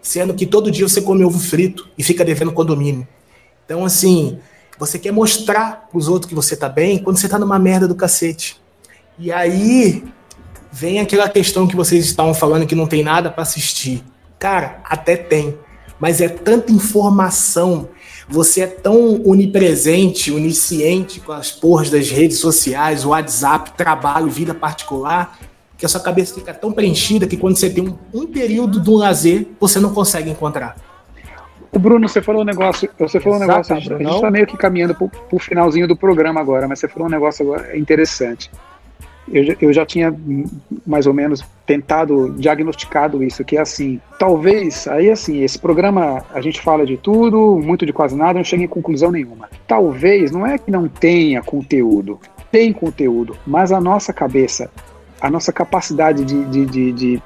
Sendo 0.00 0.34
que 0.34 0.46
todo 0.46 0.70
dia 0.70 0.88
você 0.88 1.00
come 1.00 1.24
ovo 1.24 1.38
frito 1.38 1.88
e 1.96 2.02
fica 2.02 2.24
devendo 2.24 2.50
condomínio. 2.50 3.06
Então, 3.64 3.84
assim, 3.84 4.38
você 4.78 4.98
quer 4.98 5.12
mostrar 5.12 5.88
pros 5.92 6.08
outros 6.08 6.28
que 6.28 6.34
você 6.34 6.56
tá 6.56 6.68
bem 6.68 6.98
quando 6.98 7.18
você 7.18 7.28
tá 7.28 7.38
numa 7.38 7.58
merda 7.58 7.86
do 7.86 7.94
cacete. 7.94 8.60
E 9.16 9.30
aí 9.30 10.02
vem 10.72 10.98
aquela 10.98 11.28
questão 11.28 11.68
que 11.68 11.76
vocês 11.76 12.04
estavam 12.04 12.32
falando 12.32 12.66
que 12.66 12.74
não 12.74 12.86
tem 12.86 13.04
nada 13.04 13.30
para 13.30 13.42
assistir. 13.42 14.02
Cara, 14.38 14.80
até 14.84 15.16
tem. 15.16 15.56
Mas 16.00 16.20
é 16.20 16.28
tanta 16.28 16.72
informação 16.72 17.88
você 18.28 18.62
é 18.62 18.66
tão 18.66 19.20
onipresente, 19.26 20.32
onisciente 20.32 21.20
com 21.20 21.32
as 21.32 21.50
porras 21.50 21.90
das 21.90 22.08
redes 22.08 22.38
sociais, 22.38 23.04
WhatsApp, 23.04 23.72
trabalho, 23.76 24.28
vida 24.28 24.54
particular, 24.54 25.38
que 25.76 25.84
a 25.84 25.88
sua 25.88 26.00
cabeça 26.00 26.34
fica 26.34 26.54
tão 26.54 26.72
preenchida 26.72 27.26
que 27.26 27.36
quando 27.36 27.56
você 27.56 27.68
tem 27.68 27.86
um, 27.86 27.98
um 28.14 28.26
período 28.26 28.80
do 28.80 28.94
lazer, 28.94 29.48
você 29.60 29.78
não 29.78 29.92
consegue 29.92 30.30
encontrar. 30.30 30.76
O 31.70 31.78
Bruno, 31.78 32.08
você 32.08 32.22
falou 32.22 32.42
um 32.42 32.44
negócio, 32.44 32.88
você 32.98 33.20
falou 33.20 33.38
um 33.38 33.40
negócio, 33.40 33.74
a 33.74 33.78
gente, 33.78 33.92
a 33.92 33.98
gente 33.98 34.20
tá 34.20 34.30
meio 34.30 34.46
que 34.46 34.56
caminhando 34.56 34.94
pro, 34.94 35.08
pro 35.08 35.38
finalzinho 35.38 35.86
do 35.86 35.96
programa 35.96 36.40
agora, 36.40 36.66
mas 36.68 36.78
você 36.78 36.88
falou 36.88 37.08
um 37.08 37.10
negócio 37.10 37.44
agora 37.44 37.76
interessante 37.76 38.50
eu, 39.30 39.56
eu 39.60 39.72
já 39.72 39.86
tinha 39.86 40.14
mais 40.86 41.06
ou 41.06 41.14
menos 41.14 41.44
tentado 41.66 42.34
diagnosticado 42.36 43.22
isso, 43.22 43.44
que 43.44 43.56
é 43.56 43.60
assim, 43.60 44.00
talvez, 44.18 44.88
aí 44.88 45.10
assim, 45.10 45.42
esse 45.42 45.58
programa 45.58 46.24
a 46.32 46.40
gente 46.40 46.60
fala 46.60 46.84
de 46.84 46.96
tudo, 46.96 47.60
muito 47.62 47.86
de 47.86 47.92
quase 47.92 48.16
nada, 48.16 48.34
não 48.34 48.44
chega 48.44 48.64
em 48.64 48.68
conclusão 48.68 49.10
nenhuma. 49.10 49.48
Talvez, 49.66 50.30
não 50.30 50.46
é 50.46 50.58
que 50.58 50.70
não 50.70 50.88
tenha 50.88 51.42
conteúdo, 51.42 52.18
tem 52.50 52.72
conteúdo, 52.72 53.36
mas 53.46 53.70
a 53.72 53.80
nossa 53.80 54.12
cabeça, 54.12 54.70
a 55.20 55.30
nossa 55.30 55.52
capacidade 55.52 56.24
de, 56.24 56.44
de, 56.46 56.66
de, 56.66 56.92
de 56.92 57.22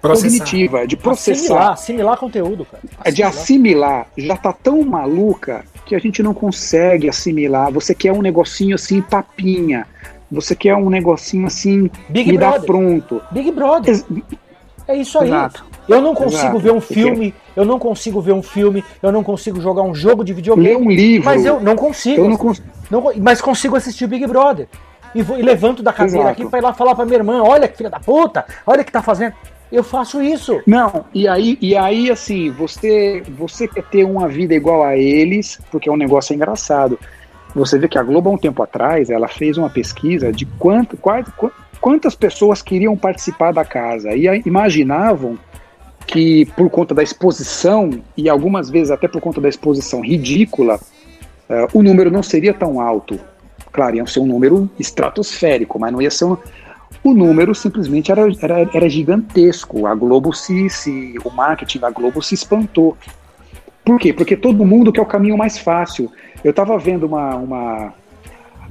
cognitiva, 0.00 0.86
de 0.86 0.96
processar. 0.96 1.42
Assimilar, 1.42 1.72
assimilar 1.72 2.18
conteúdo, 2.18 2.64
cara. 2.64 2.82
Assimilar. 2.84 3.12
De 3.14 3.22
assimilar, 3.22 4.06
já 4.16 4.36
tá 4.36 4.52
tão 4.52 4.82
maluca 4.82 5.64
que 5.84 5.94
a 5.94 5.98
gente 5.98 6.22
não 6.22 6.34
consegue 6.34 7.08
assimilar. 7.08 7.72
Você 7.72 7.94
quer 7.94 8.12
um 8.12 8.20
negocinho 8.20 8.74
assim, 8.74 9.00
papinha. 9.00 9.86
Você 10.30 10.56
quer 10.56 10.74
um 10.74 10.90
negocinho 10.90 11.46
assim, 11.46 11.90
Big 12.08 12.30
me 12.30 12.38
Brother. 12.38 12.60
dá 12.60 12.66
pronto. 12.66 13.22
Big 13.30 13.50
Brother. 13.52 13.94
Ex 13.94 14.06
é 14.88 14.96
isso 14.96 15.18
aí. 15.18 15.28
Exato. 15.28 15.64
Eu 15.88 16.00
não 16.00 16.14
consigo 16.14 16.42
Exato. 16.42 16.58
ver 16.58 16.72
um 16.72 16.80
filme, 16.80 17.34
eu 17.54 17.64
não 17.64 17.78
consigo 17.78 18.20
ver 18.20 18.32
um 18.32 18.42
filme, 18.42 18.84
eu 19.00 19.12
não 19.12 19.22
consigo 19.22 19.60
jogar 19.60 19.82
um 19.82 19.94
jogo 19.94 20.24
de 20.24 20.32
videogame. 20.32 20.68
Ler 20.68 20.76
um 20.76 20.90
livro. 20.90 21.24
Mas 21.24 21.44
eu 21.44 21.60
não 21.60 21.76
consigo. 21.76 22.22
Eu 22.22 22.28
não 22.28 22.36
cons 22.36 22.62
não, 22.90 23.02
mas 23.18 23.40
consigo 23.40 23.76
assistir 23.76 24.06
Big 24.06 24.26
Brother. 24.26 24.68
E, 25.14 25.22
vou, 25.22 25.38
e 25.38 25.42
levanto 25.42 25.82
da 25.82 25.92
cadeira 25.92 26.24
Exato. 26.24 26.42
aqui 26.42 26.50
para 26.50 26.58
ir 26.58 26.62
lá 26.62 26.74
falar 26.74 26.94
pra 26.94 27.04
minha 27.04 27.18
irmã: 27.18 27.42
olha 27.42 27.68
que 27.68 27.76
filha 27.76 27.90
da 27.90 28.00
puta, 28.00 28.44
olha 28.66 28.82
o 28.82 28.84
que 28.84 28.92
tá 28.92 29.02
fazendo. 29.02 29.34
Eu 29.70 29.82
faço 29.82 30.22
isso. 30.22 30.60
Não, 30.66 31.04
e 31.12 31.26
aí, 31.26 31.58
e 31.60 31.76
aí 31.76 32.10
assim, 32.10 32.50
você, 32.50 33.22
você 33.36 33.66
quer 33.66 33.82
ter 33.84 34.04
uma 34.04 34.28
vida 34.28 34.54
igual 34.54 34.84
a 34.84 34.96
eles, 34.96 35.58
porque 35.70 35.88
é 35.88 35.92
um 35.92 35.96
negócio 35.96 36.34
engraçado. 36.34 36.98
Você 37.56 37.78
vê 37.78 37.88
que 37.88 37.98
a 37.98 38.02
Globo, 38.02 38.28
há 38.28 38.32
um 38.34 38.38
tempo 38.38 38.62
atrás, 38.62 39.08
ela 39.08 39.28
fez 39.28 39.56
uma 39.56 39.70
pesquisa 39.70 40.30
de 40.30 40.44
quanto, 40.44 40.94
quais, 40.94 41.26
quantas 41.80 42.14
pessoas 42.14 42.60
queriam 42.60 42.94
participar 42.94 43.50
da 43.50 43.64
casa 43.64 44.14
e 44.14 44.26
imaginavam 44.44 45.38
que 46.06 46.44
por 46.54 46.68
conta 46.68 46.94
da 46.94 47.02
exposição, 47.02 47.90
e 48.14 48.28
algumas 48.28 48.68
vezes 48.68 48.90
até 48.90 49.08
por 49.08 49.22
conta 49.22 49.40
da 49.40 49.48
exposição 49.48 50.02
ridícula, 50.02 50.76
uh, 50.76 51.66
o 51.72 51.82
número 51.82 52.10
não 52.10 52.22
seria 52.22 52.52
tão 52.52 52.78
alto. 52.78 53.18
Claro, 53.72 53.96
ia 53.96 54.06
ser 54.06 54.20
um 54.20 54.26
número 54.26 54.70
estratosférico, 54.78 55.78
mas 55.78 55.90
não 55.90 56.02
ia 56.02 56.10
ser 56.10 56.26
um. 56.26 56.36
O 57.02 57.14
número 57.14 57.54
simplesmente 57.54 58.12
era, 58.12 58.22
era, 58.40 58.70
era 58.72 58.88
gigantesco. 58.88 59.86
A 59.86 59.94
Globo 59.94 60.32
se, 60.34 60.68
se. 60.68 61.14
O 61.24 61.30
marketing 61.30 61.78
da 61.78 61.90
Globo 61.90 62.22
se 62.22 62.34
espantou. 62.34 62.96
Por 63.84 63.98
quê? 63.98 64.12
Porque 64.12 64.36
todo 64.36 64.64
mundo 64.64 64.92
quer 64.92 65.00
o 65.00 65.06
caminho 65.06 65.38
mais 65.38 65.58
fácil. 65.58 66.10
Eu 66.46 66.50
estava 66.50 66.78
vendo 66.78 67.06
uma, 67.06 67.34
uma. 67.34 67.94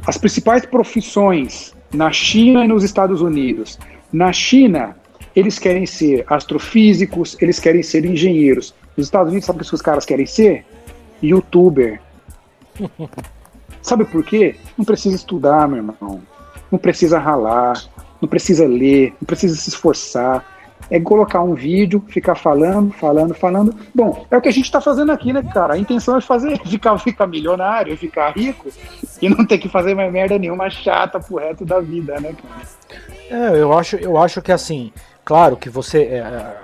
As 0.07 0.17
principais 0.17 0.65
profissões 0.65 1.75
na 1.93 2.09
China 2.09 2.63
e 2.63 2.69
nos 2.69 2.85
Estados 2.85 3.19
Unidos. 3.21 3.77
Na 4.13 4.31
China, 4.31 4.95
eles 5.35 5.59
querem 5.59 5.85
ser 5.85 6.23
astrofísicos, 6.29 7.35
eles 7.41 7.59
querem 7.59 7.83
ser 7.83 8.05
engenheiros. 8.05 8.73
Nos 8.95 9.07
Estados 9.07 9.27
Unidos, 9.27 9.45
sabe 9.45 9.61
o 9.61 9.65
que 9.65 9.75
os 9.75 9.81
caras 9.81 10.05
querem 10.05 10.25
ser? 10.25 10.65
Youtuber. 11.21 11.99
sabe 13.81 14.05
por 14.05 14.23
quê? 14.23 14.55
Não 14.77 14.85
precisa 14.85 15.17
estudar, 15.17 15.67
meu 15.67 15.79
irmão. 15.79 16.21
Não 16.71 16.79
precisa 16.79 17.19
ralar, 17.19 17.73
não 18.21 18.29
precisa 18.29 18.65
ler, 18.65 19.13
não 19.19 19.25
precisa 19.25 19.53
se 19.53 19.67
esforçar 19.67 20.45
é 20.89 20.99
colocar 20.99 21.41
um 21.41 21.53
vídeo, 21.53 22.03
ficar 22.07 22.35
falando, 22.35 22.91
falando, 22.91 23.33
falando. 23.33 23.75
Bom, 23.93 24.25
é 24.29 24.37
o 24.37 24.41
que 24.41 24.49
a 24.49 24.51
gente 24.51 24.65
está 24.65 24.79
fazendo 24.79 25.11
aqui, 25.11 25.33
né, 25.33 25.43
cara? 25.53 25.73
A 25.73 25.77
intenção 25.77 26.17
é 26.17 26.21
fazer, 26.21 26.59
ficar, 26.65 26.97
ficar 26.99 27.27
milionário, 27.27 27.97
ficar 27.97 28.31
rico 28.31 28.69
e 29.21 29.29
não 29.29 29.45
ter 29.45 29.57
que 29.57 29.69
fazer 29.69 29.95
mais 29.95 30.11
merda 30.11 30.37
nenhuma 30.37 30.69
chata 30.69 31.19
pro 31.19 31.37
resto 31.37 31.65
da 31.65 31.79
vida, 31.79 32.19
né, 32.19 32.33
cara? 32.33 33.53
É, 33.53 33.61
eu 33.61 33.77
acho, 33.77 33.95
eu 33.95 34.17
acho 34.17 34.41
que 34.41 34.51
assim, 34.51 34.91
claro 35.23 35.57
que 35.57 35.69
você. 35.69 36.03
É, 36.03 36.17
é 36.17 36.55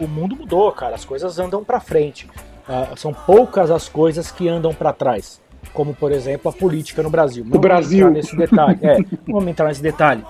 o 0.00 0.08
mundo 0.08 0.36
mudou, 0.36 0.70
cara, 0.72 0.94
as 0.94 1.04
coisas 1.04 1.38
andam 1.38 1.62
para 1.62 1.80
frente. 1.80 2.28
Uh, 2.68 2.98
são 2.98 3.12
poucas 3.12 3.70
as 3.70 3.88
coisas 3.88 4.30
que 4.30 4.48
andam 4.48 4.74
para 4.74 4.92
trás. 4.92 5.40
Como, 5.72 5.94
por 5.94 6.12
exemplo, 6.12 6.50
a 6.50 6.52
política 6.52 7.02
no 7.02 7.10
Brasil. 7.10 7.44
Não 7.44 7.56
o 7.56 7.60
Brasil. 7.60 8.10
Nesse 8.10 8.36
detalhe. 8.36 8.78
É, 8.82 8.98
vamos 9.26 9.48
entrar 9.48 9.68
nesse 9.68 9.82
detalhe. 9.82 10.24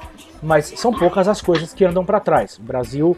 Mas 0.44 0.66
são 0.76 0.92
poucas 0.92 1.26
as 1.26 1.40
coisas 1.40 1.72
que 1.72 1.84
andam 1.84 2.04
para 2.04 2.20
trás. 2.20 2.58
O 2.58 2.62
Brasil, 2.62 3.16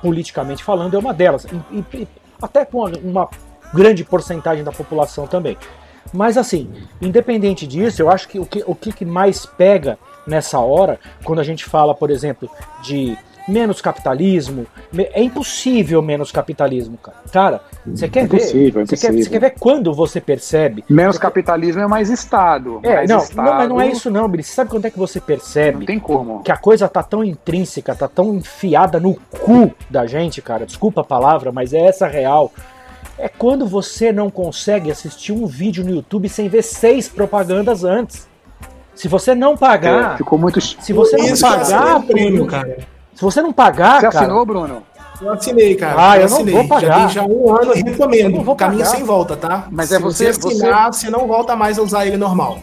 politicamente 0.00 0.64
falando, 0.64 0.96
é 0.96 0.98
uma 0.98 1.12
delas, 1.12 1.46
e, 1.70 1.84
e, 1.96 2.08
até 2.40 2.64
com 2.64 2.84
uma 3.04 3.28
grande 3.72 4.02
porcentagem 4.02 4.64
da 4.64 4.72
população 4.72 5.26
também. 5.26 5.56
Mas 6.12 6.36
assim, 6.36 6.70
independente 7.00 7.66
disso, 7.66 8.02
eu 8.02 8.10
acho 8.10 8.26
que 8.26 8.38
o 8.38 8.46
que, 8.46 8.64
o 8.66 8.74
que 8.74 9.04
mais 9.04 9.46
pega 9.46 9.98
nessa 10.26 10.58
hora, 10.58 10.98
quando 11.22 11.40
a 11.40 11.44
gente 11.44 11.64
fala, 11.64 11.94
por 11.94 12.10
exemplo, 12.10 12.50
de 12.82 13.16
menos 13.48 13.80
capitalismo. 13.80 14.66
É 14.96 15.22
impossível 15.22 16.00
menos 16.02 16.30
capitalismo, 16.30 16.96
cara. 16.96 17.16
Cara, 17.32 17.60
você 17.86 18.08
quer 18.08 18.24
impossível, 18.24 18.84
ver? 18.84 18.96
Você 18.96 18.96
quer, 18.96 19.12
você 19.12 19.30
quer 19.30 19.40
ver 19.40 19.54
quando 19.58 19.92
você 19.92 20.20
percebe? 20.20 20.84
Menos 20.88 21.18
capitalismo 21.18 21.82
é 21.82 21.86
mais 21.86 22.10
Estado. 22.10 22.80
É, 22.82 22.96
mais 22.96 23.10
não, 23.10 23.18
estado. 23.18 23.46
não, 23.46 23.54
mas 23.54 23.68
não 23.68 23.80
é 23.80 23.88
isso 23.88 24.10
não, 24.10 24.28
Billy. 24.28 24.42
Você 24.42 24.52
sabe 24.52 24.70
quando 24.70 24.84
é 24.84 24.90
que 24.90 24.98
você 24.98 25.20
percebe? 25.20 25.78
Não 25.78 25.86
tem 25.86 25.98
como. 25.98 26.42
Que 26.42 26.52
a 26.52 26.56
coisa 26.56 26.88
tá 26.88 27.02
tão 27.02 27.24
intrínseca, 27.24 27.94
tá 27.94 28.08
tão 28.08 28.34
enfiada 28.34 29.00
no 29.00 29.14
cu 29.14 29.72
da 29.90 30.06
gente, 30.06 30.40
cara. 30.40 30.66
Desculpa 30.66 31.00
a 31.00 31.04
palavra, 31.04 31.50
mas 31.50 31.72
é 31.72 31.80
essa 31.80 32.06
real. 32.06 32.52
É 33.18 33.28
quando 33.28 33.66
você 33.66 34.12
não 34.12 34.30
consegue 34.30 34.90
assistir 34.90 35.32
um 35.32 35.46
vídeo 35.46 35.84
no 35.84 35.90
YouTube 35.90 36.28
sem 36.28 36.48
ver 36.48 36.62
seis 36.62 37.08
propagandas 37.08 37.84
antes. 37.84 38.28
Se 38.94 39.08
você 39.08 39.34
não 39.34 39.56
pagar. 39.56 40.14
É, 40.14 40.16
ficou 40.18 40.38
muito. 40.38 40.60
Se 40.60 40.92
você 40.92 41.16
não 41.16 41.24
Isso, 41.26 41.42
pagar, 41.42 42.02
é 42.02 42.06
prêmio, 42.06 42.46
cara. 42.46 42.78
Se 43.14 43.22
você 43.22 43.42
não 43.42 43.52
pagar, 43.52 44.00
Você 44.00 44.08
cara. 44.10 44.24
assinou, 44.26 44.44
Bruno? 44.46 44.82
Eu 45.20 45.32
assinei, 45.32 45.76
cara. 45.76 45.94
Ah, 46.10 46.16
eu 46.16 46.28
não 46.28 46.36
assinei. 46.36 46.54
vou 46.54 46.66
pagar. 46.68 46.86
Já 46.88 46.94
tem 46.96 47.08
já 47.10 47.22
um 47.22 47.54
ano, 47.56 47.72
eu 47.72 47.84
recomendo. 47.84 48.20
Eu 48.24 48.30
não 48.30 48.42
vou 48.44 48.56
Caminho 48.56 48.82
pagar. 48.84 48.96
sem 48.96 49.04
volta, 49.04 49.36
tá? 49.36 49.66
Mas 49.70 49.88
Se 49.90 49.94
é 49.96 49.98
você- 50.00 50.32
você 50.32 50.46
assinar, 50.48 50.92
você 50.92 51.10
não 51.10 51.28
volta 51.28 51.54
mais 51.54 51.78
a 51.78 51.82
usar 51.82 52.06
ele 52.06 52.16
normal. 52.16 52.58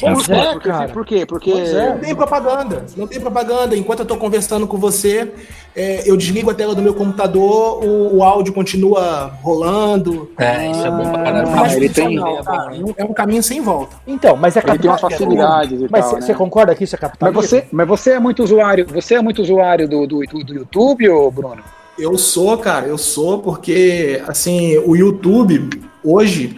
Pois 0.00 0.28
é, 0.28 0.52
porque, 0.52 0.68
cara. 0.68 0.88
Por 0.88 1.06
quê? 1.06 1.24
Porque. 1.26 1.50
É. 1.52 1.90
Não 1.90 1.98
tem 1.98 2.14
propaganda, 2.14 2.84
não 2.96 3.06
tem 3.06 3.20
propaganda. 3.20 3.76
Enquanto 3.76 4.00
eu 4.00 4.04
tô 4.06 4.16
conversando 4.16 4.66
com 4.66 4.76
você, 4.76 5.32
é, 5.74 6.02
eu 6.08 6.16
desligo 6.16 6.50
a 6.50 6.54
tela 6.54 6.74
do 6.74 6.82
meu 6.82 6.94
computador, 6.94 7.84
o, 7.84 8.16
o 8.16 8.22
áudio 8.24 8.52
continua 8.52 9.32
rolando. 9.40 10.30
É, 10.36 10.70
isso 10.70 10.84
é 10.86 10.90
bom 10.90 11.10
pra 11.10 11.22
caralho. 11.22 11.48
Ah, 11.48 11.56
Mas 11.56 11.76
ele 11.76 11.88
funcional, 11.88 12.42
tem- 12.70 12.84
é? 12.98 13.02
É 13.02 13.04
um 13.04 13.12
caminho 13.14 13.42
sem 13.42 13.60
volta. 13.60 13.96
Então, 14.06 14.36
mas 14.36 14.56
é 14.56 14.60
Ele 14.66 14.78
tem 14.78 14.90
umas 14.90 15.00
capital- 15.00 15.10
facilidades 15.10 15.80
e 15.80 15.86
Mas 15.90 16.04
você 16.06 16.32
né? 16.32 16.38
concorda 16.38 16.74
que 16.74 16.84
isso 16.84 16.96
é 16.96 16.98
Mas 17.00 17.10
capitalismo? 17.10 17.42
você, 17.42 17.64
mas 17.70 17.88
você 17.88 18.10
é 18.10 18.18
muito 18.18 18.42
usuário. 18.42 18.86
Você 18.92 19.14
é 19.14 19.22
muito 19.22 19.42
usuário 19.42 19.88
do, 19.88 20.06
do, 20.06 20.20
do 20.26 20.54
YouTube, 20.54 21.08
ô 21.08 21.30
Bruno? 21.30 21.62
Eu 21.96 22.18
sou, 22.18 22.58
cara, 22.58 22.86
eu 22.86 22.98
sou, 22.98 23.38
porque, 23.38 24.20
assim, 24.26 24.76
o 24.78 24.96
YouTube, 24.96 25.70
hoje, 26.02 26.56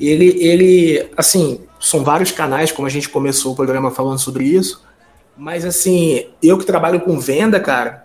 ele, 0.00 0.34
ele, 0.42 1.06
assim, 1.14 1.60
são 1.78 2.02
vários 2.02 2.30
canais, 2.30 2.72
como 2.72 2.86
a 2.86 2.90
gente 2.90 3.08
começou 3.08 3.52
o 3.52 3.56
programa 3.56 3.90
falando 3.90 4.18
sobre 4.18 4.44
isso, 4.44 4.82
mas, 5.36 5.64
assim, 5.64 6.26
eu 6.42 6.58
que 6.58 6.64
trabalho 6.66 7.00
com 7.00 7.18
venda, 7.20 7.60
cara, 7.60 8.04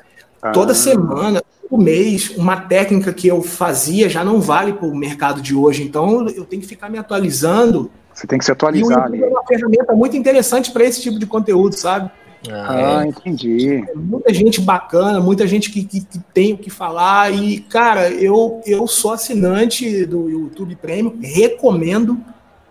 toda 0.53 0.71
Ah. 0.71 0.75
semana, 0.75 1.41
todo 1.67 1.81
mês, 1.81 2.31
uma 2.37 2.57
técnica 2.57 3.11
que 3.11 3.27
eu 3.27 3.41
fazia 3.41 4.07
já 4.07 4.23
não 4.23 4.39
vale 4.39 4.73
para 4.73 4.85
o 4.87 4.95
mercado 4.95 5.41
de 5.41 5.55
hoje, 5.55 5.81
então 5.83 6.27
eu 6.29 6.45
tenho 6.45 6.61
que 6.61 6.67
ficar 6.67 6.89
me 6.89 6.97
atualizando, 6.99 7.89
Você 8.13 8.27
tem 8.27 8.37
que 8.37 8.45
se 8.45 8.51
e 8.51 8.53
o 8.53 8.53
atualizar 8.53 9.05
YouTube 9.05 9.15
ali. 9.15 9.23
é 9.23 9.27
uma 9.27 9.43
ferramenta 9.47 9.93
muito 9.93 10.15
interessante 10.15 10.71
para 10.71 10.83
esse 10.83 11.01
tipo 11.01 11.17
de 11.17 11.25
conteúdo, 11.25 11.73
sabe? 11.75 12.11
Ah, 12.51 12.99
Ah, 12.99 13.07
entendi. 13.07 13.83
muita 13.95 14.31
gente 14.33 14.61
bacana, 14.61 15.19
muita 15.19 15.47
gente 15.47 15.71
que, 15.71 15.83
que, 15.85 16.01
que 16.01 16.19
tem 16.33 16.53
o 16.53 16.57
que 16.57 16.69
falar. 16.69 17.31
E, 17.33 17.61
cara, 17.61 18.09
eu, 18.11 18.61
eu 18.67 18.85
sou 18.85 19.13
assinante 19.13 20.05
do 20.05 20.29
YouTube 20.29 20.75
Premium, 20.75 21.17
recomendo 21.21 22.19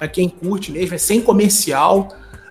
para 0.02 0.08
quem 0.08 0.28
curte 0.28 0.72
mesmo, 0.72 0.96
é 0.96 0.98
sem 0.98 1.20
comercial. 1.20 2.08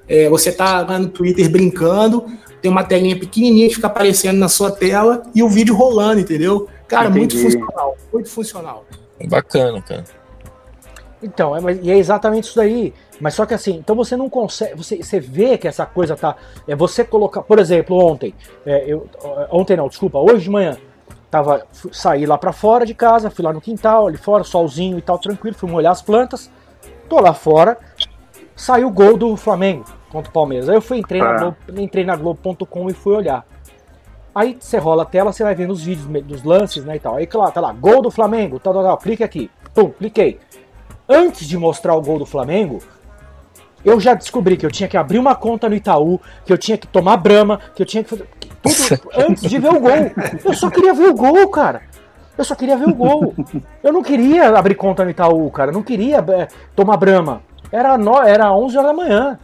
É, 0.07 0.29
você 0.29 0.53
tá 0.53 0.79
lá 0.87 0.97
no 0.97 1.09
Twitter 1.09 1.49
brincando, 1.51 2.25
tem 2.61 2.71
uma 2.71 2.81
telinha 2.83 3.19
pequenininha 3.19 3.67
que 3.67 3.75
fica 3.75 3.87
aparecendo 3.87 4.37
na 4.37 4.47
sua 4.47 4.71
tela 4.71 5.23
e 5.35 5.43
o 5.43 5.49
vídeo 5.49 5.75
rolando, 5.75 6.21
entendeu? 6.21 6.69
Cara, 6.87 7.09
muito 7.09 7.35
Entendi. 7.35 7.51
funcional, 7.57 7.97
muito 8.13 8.29
funcional. 8.29 8.85
é 9.19 9.27
bacana, 9.27 9.81
cara. 9.81 10.05
Então, 11.21 11.53
é, 11.55 11.59
mas- 11.59 11.79
e 11.83 11.91
é 11.91 11.97
exatamente 11.97 12.45
isso 12.45 12.55
daí. 12.55 12.93
Mas 13.19 13.33
só 13.33 13.45
que 13.45 13.53
assim, 13.53 13.75
então 13.75 13.95
você 13.97 14.15
não 14.15 14.29
consegue. 14.29 14.75
Você, 14.77 14.95
você 15.03 15.19
vê 15.19 15.57
que 15.57 15.67
essa 15.67 15.85
coisa 15.85 16.15
tá. 16.15 16.35
É 16.65 16.73
você 16.75 17.03
colocar. 17.03 17.41
Por 17.43 17.59
exemplo, 17.59 17.97
ontem. 17.97 18.33
é, 18.65 18.85
eu, 18.87 19.07
ontem 19.51 19.75
não, 19.75 19.89
desculpa, 19.89 20.17
hoje 20.19 20.45
de 20.45 20.49
manhã. 20.49 20.77
Tava, 21.29 21.65
fui- 21.73 21.91
saí 21.93 22.25
lá 22.25 22.37
pra 22.37 22.51
fora 22.53 22.85
de 22.85 22.93
casa, 22.93 23.29
fui 23.29 23.43
lá 23.45 23.51
no 23.53 23.61
quintal, 23.61 24.07
ali 24.07 24.17
fora, 24.17 24.43
solzinho 24.43 24.97
e 24.97 25.01
tal, 25.01 25.19
tranquilo, 25.19 25.55
fui 25.55 25.69
molhar 25.69 25.91
as 25.91 26.01
plantas. 26.01 26.49
Tô 27.11 27.19
lá 27.19 27.33
fora, 27.33 27.77
saiu 28.55 28.87
o 28.87 28.89
gol 28.89 29.17
do 29.17 29.35
Flamengo 29.35 29.83
contra 30.09 30.29
o 30.29 30.33
Palmeiras. 30.33 30.69
Aí 30.69 30.77
eu 30.77 30.81
fui, 30.81 30.97
entrei 30.97 31.19
na 31.19 31.31
Ah. 31.31 31.37
Globo, 31.39 31.57
entrei 31.75 32.05
na 32.05 32.15
Globo.com 32.15 32.89
e 32.89 32.93
fui 32.93 33.13
olhar. 33.13 33.45
Aí 34.33 34.55
você 34.57 34.77
rola 34.77 35.03
a 35.03 35.05
tela, 35.05 35.33
você 35.33 35.43
vai 35.43 35.53
vendo 35.53 35.71
os 35.71 35.83
vídeos 35.83 36.07
dos 36.23 36.41
lances, 36.41 36.85
né, 36.85 36.95
e 36.95 36.99
tal. 37.01 37.17
Aí, 37.17 37.27
claro, 37.27 37.51
tá 37.51 37.59
lá, 37.59 37.73
gol 37.73 38.01
do 38.01 38.09
Flamengo, 38.09 38.61
tal, 38.61 38.73
tal, 38.73 38.81
tal, 38.81 38.97
clique 38.97 39.25
aqui. 39.25 39.51
Pum, 39.73 39.89
cliquei. 39.89 40.39
Antes 41.05 41.45
de 41.45 41.57
mostrar 41.57 41.95
o 41.95 42.01
gol 42.01 42.17
do 42.17 42.25
Flamengo, 42.25 42.79
eu 43.83 43.99
já 43.99 44.13
descobri 44.13 44.55
que 44.55 44.65
eu 44.65 44.71
tinha 44.71 44.87
que 44.87 44.95
abrir 44.95 45.19
uma 45.19 45.35
conta 45.35 45.67
no 45.67 45.75
Itaú, 45.75 46.17
que 46.45 46.53
eu 46.53 46.57
tinha 46.57 46.77
que 46.77 46.87
tomar 46.87 47.17
brama, 47.17 47.59
que 47.75 47.81
eu 47.81 47.85
tinha 47.85 48.05
que 48.05 48.09
fazer 48.09 48.25
tudo 48.97 49.11
antes 49.17 49.49
de 49.49 49.59
ver 49.59 49.73
o 49.73 49.81
gol. 49.81 49.91
Eu 50.45 50.53
só 50.53 50.69
queria 50.69 50.93
ver 50.93 51.09
o 51.09 51.13
gol, 51.13 51.49
cara. 51.49 51.90
Eu 52.37 52.43
só 52.43 52.55
queria 52.55 52.77
ver 52.77 52.87
o 52.87 52.95
gol. 52.95 53.33
Eu 53.83 53.91
não 53.91 54.01
queria 54.01 54.49
abrir 54.49 54.75
conta 54.75 55.03
no 55.03 55.09
Itaú, 55.11 55.49
cara. 55.51 55.71
Eu 55.71 55.75
não 55.75 55.83
queria 55.83 56.17
é, 56.17 56.47
tomar 56.75 56.97
brama. 56.97 57.41
Era, 57.71 57.97
no, 57.97 58.21
era 58.21 58.51
11 58.51 58.77
horas 58.77 58.89
da 58.89 58.95
manhã. 58.95 59.39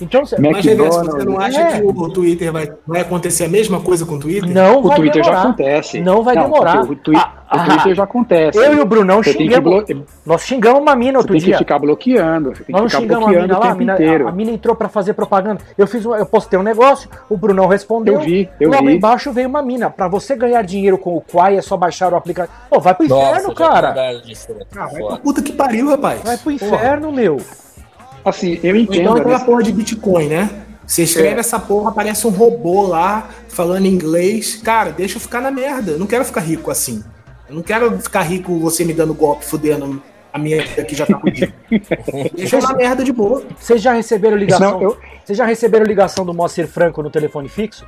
Então, 0.00 0.22
Mas, 0.38 0.64
Reverso, 0.64 1.02
você 1.04 1.24
não 1.24 1.40
acha 1.40 1.60
É. 1.60 1.80
que 1.80 1.86
o 1.86 2.08
Twitter 2.10 2.52
vai, 2.52 2.70
vai 2.86 3.00
acontecer 3.00 3.44
a 3.44 3.48
mesma 3.48 3.80
coisa 3.80 4.06
com 4.06 4.14
o 4.14 4.18
Twitter? 4.20 4.48
não 4.48 4.78
O 4.78 4.82
vai 4.82 4.96
Twitter 4.96 5.24
já 5.24 5.30
demorar. 5.30 5.48
acontece. 5.48 6.00
Não 6.00 6.22
vai 6.22 6.36
demorar. 6.36 6.84
O, 6.84 6.94
Twi- 6.96 7.16
Ah, 7.16 7.56
o 7.56 7.64
Twitter 7.64 7.92
ah, 7.92 7.94
já 7.94 8.02
acontece. 8.04 8.58
Eu 8.58 8.74
e 8.76 8.80
o 8.80 8.84
Brunão 8.86 9.20
tem 9.22 9.32
que 9.34 9.42
xingamos. 9.42 9.84
Nós 10.24 10.42
xingamos 10.42 10.80
uma 10.80 10.94
mina 10.94 11.12
Você 11.12 11.16
outro 11.18 11.32
tem 11.32 11.40
que 11.40 11.46
dia. 11.46 11.58
ficar 11.58 11.78
bloqueando. 11.80 12.54
Você 12.54 12.62
tem 12.64 12.72
Nós 12.76 12.92
que 12.92 12.96
não 12.96 13.00
ficar 13.02 13.14
xingamos 13.14 13.24
a 13.24 13.26
bloqueando 13.26 13.46
mina 13.48 13.58
o 13.58 13.60
lá, 13.60 13.70
a 13.70 13.74
mina, 13.74 13.94
inteiro. 13.94 14.26
a, 14.26 14.28
a 14.28 14.32
mina 14.32 14.50
entrou 14.52 14.76
pra 14.76 14.88
fazer 14.88 15.14
propaganda. 15.14 15.60
Eu 15.76 15.86
fiz, 15.86 16.06
um- 16.06 16.14
eu 16.14 16.26
postei 16.26 16.58
um 16.58 16.62
negócio, 16.62 17.08
o 17.28 17.36
Brunão 17.36 17.66
respondeu. 17.66 18.14
Eu 18.14 18.20
vi, 18.20 18.48
eu 18.60 18.70
logo 18.70 18.86
vi. 18.86 18.94
embaixo 18.96 19.32
veio 19.32 19.48
uma 19.48 19.62
mina. 19.62 19.90
Pra 19.90 20.06
você 20.06 20.36
ganhar 20.36 20.62
dinheiro 20.62 20.96
com 20.98 21.16
o 21.16 21.20
Quai 21.20 21.56
é 21.56 21.62
só 21.62 21.76
baixar 21.76 22.12
o 22.12 22.16
aplicativo. 22.16 22.56
Pô, 22.70 22.78
vai 22.78 22.94
pro 22.94 23.04
inferno, 23.06 23.48
já 23.48 23.54
cara. 23.54 23.94
Ah, 24.76 24.86
vai 24.86 25.02
pra 25.02 25.16
puta 25.16 25.42
que 25.42 25.52
pariu, 25.52 25.88
rapaz. 25.90 26.20
Vai 26.22 26.36
pro 26.36 26.56
Porra. 26.56 26.76
inferno, 26.76 27.10
meu. 27.10 27.38
Assim, 28.24 28.58
eu 28.62 28.76
entendo. 28.76 29.00
Então 29.02 29.16
aquela 29.16 29.38
né? 29.38 29.44
porra 29.44 29.62
de 29.62 29.72
Bitcoin, 29.72 30.28
né? 30.28 30.50
Você 30.86 31.02
escreve 31.02 31.36
É. 31.36 31.40
essa 31.40 31.58
porra, 31.58 31.90
aparece 31.90 32.26
um 32.26 32.30
robô 32.30 32.86
lá 32.86 33.28
falando 33.48 33.86
inglês. 33.86 34.56
Cara, 34.56 34.90
deixa 34.90 35.16
eu 35.16 35.20
ficar 35.20 35.40
na 35.40 35.50
merda. 35.50 35.92
Eu 35.92 35.98
não 35.98 36.06
quero 36.06 36.24
ficar 36.24 36.40
rico 36.40 36.70
assim. 36.70 37.02
Eu 37.48 37.54
não 37.54 37.62
quero 37.62 37.98
ficar 38.00 38.22
rico 38.22 38.58
você 38.58 38.84
me 38.84 38.92
dando 38.94 39.12
golpe, 39.14 39.44
fudendo 39.44 40.02
a 40.32 40.38
minha 40.38 40.62
vida 40.62 40.84
que 40.84 40.94
já 40.94 41.04
tá 41.06 41.18
fudida. 41.18 41.52
deixa 42.34 42.56
eu 42.56 42.62
na 42.62 42.74
merda 42.74 43.04
de 43.04 43.12
boa. 43.12 43.42
Vocês 43.58 43.80
já 43.82 43.92
receberam 43.92 44.36
ligação? 44.36 44.72
Não, 44.72 44.82
eu- 44.82 44.96
Vocês 45.24 45.36
já 45.36 45.44
receberam 45.44 45.84
ligação 45.84 46.24
do 46.24 46.32
Moacir 46.32 46.66
Franco 46.66 47.02
no 47.02 47.10
telefone 47.10 47.48
fixo? 47.48 47.86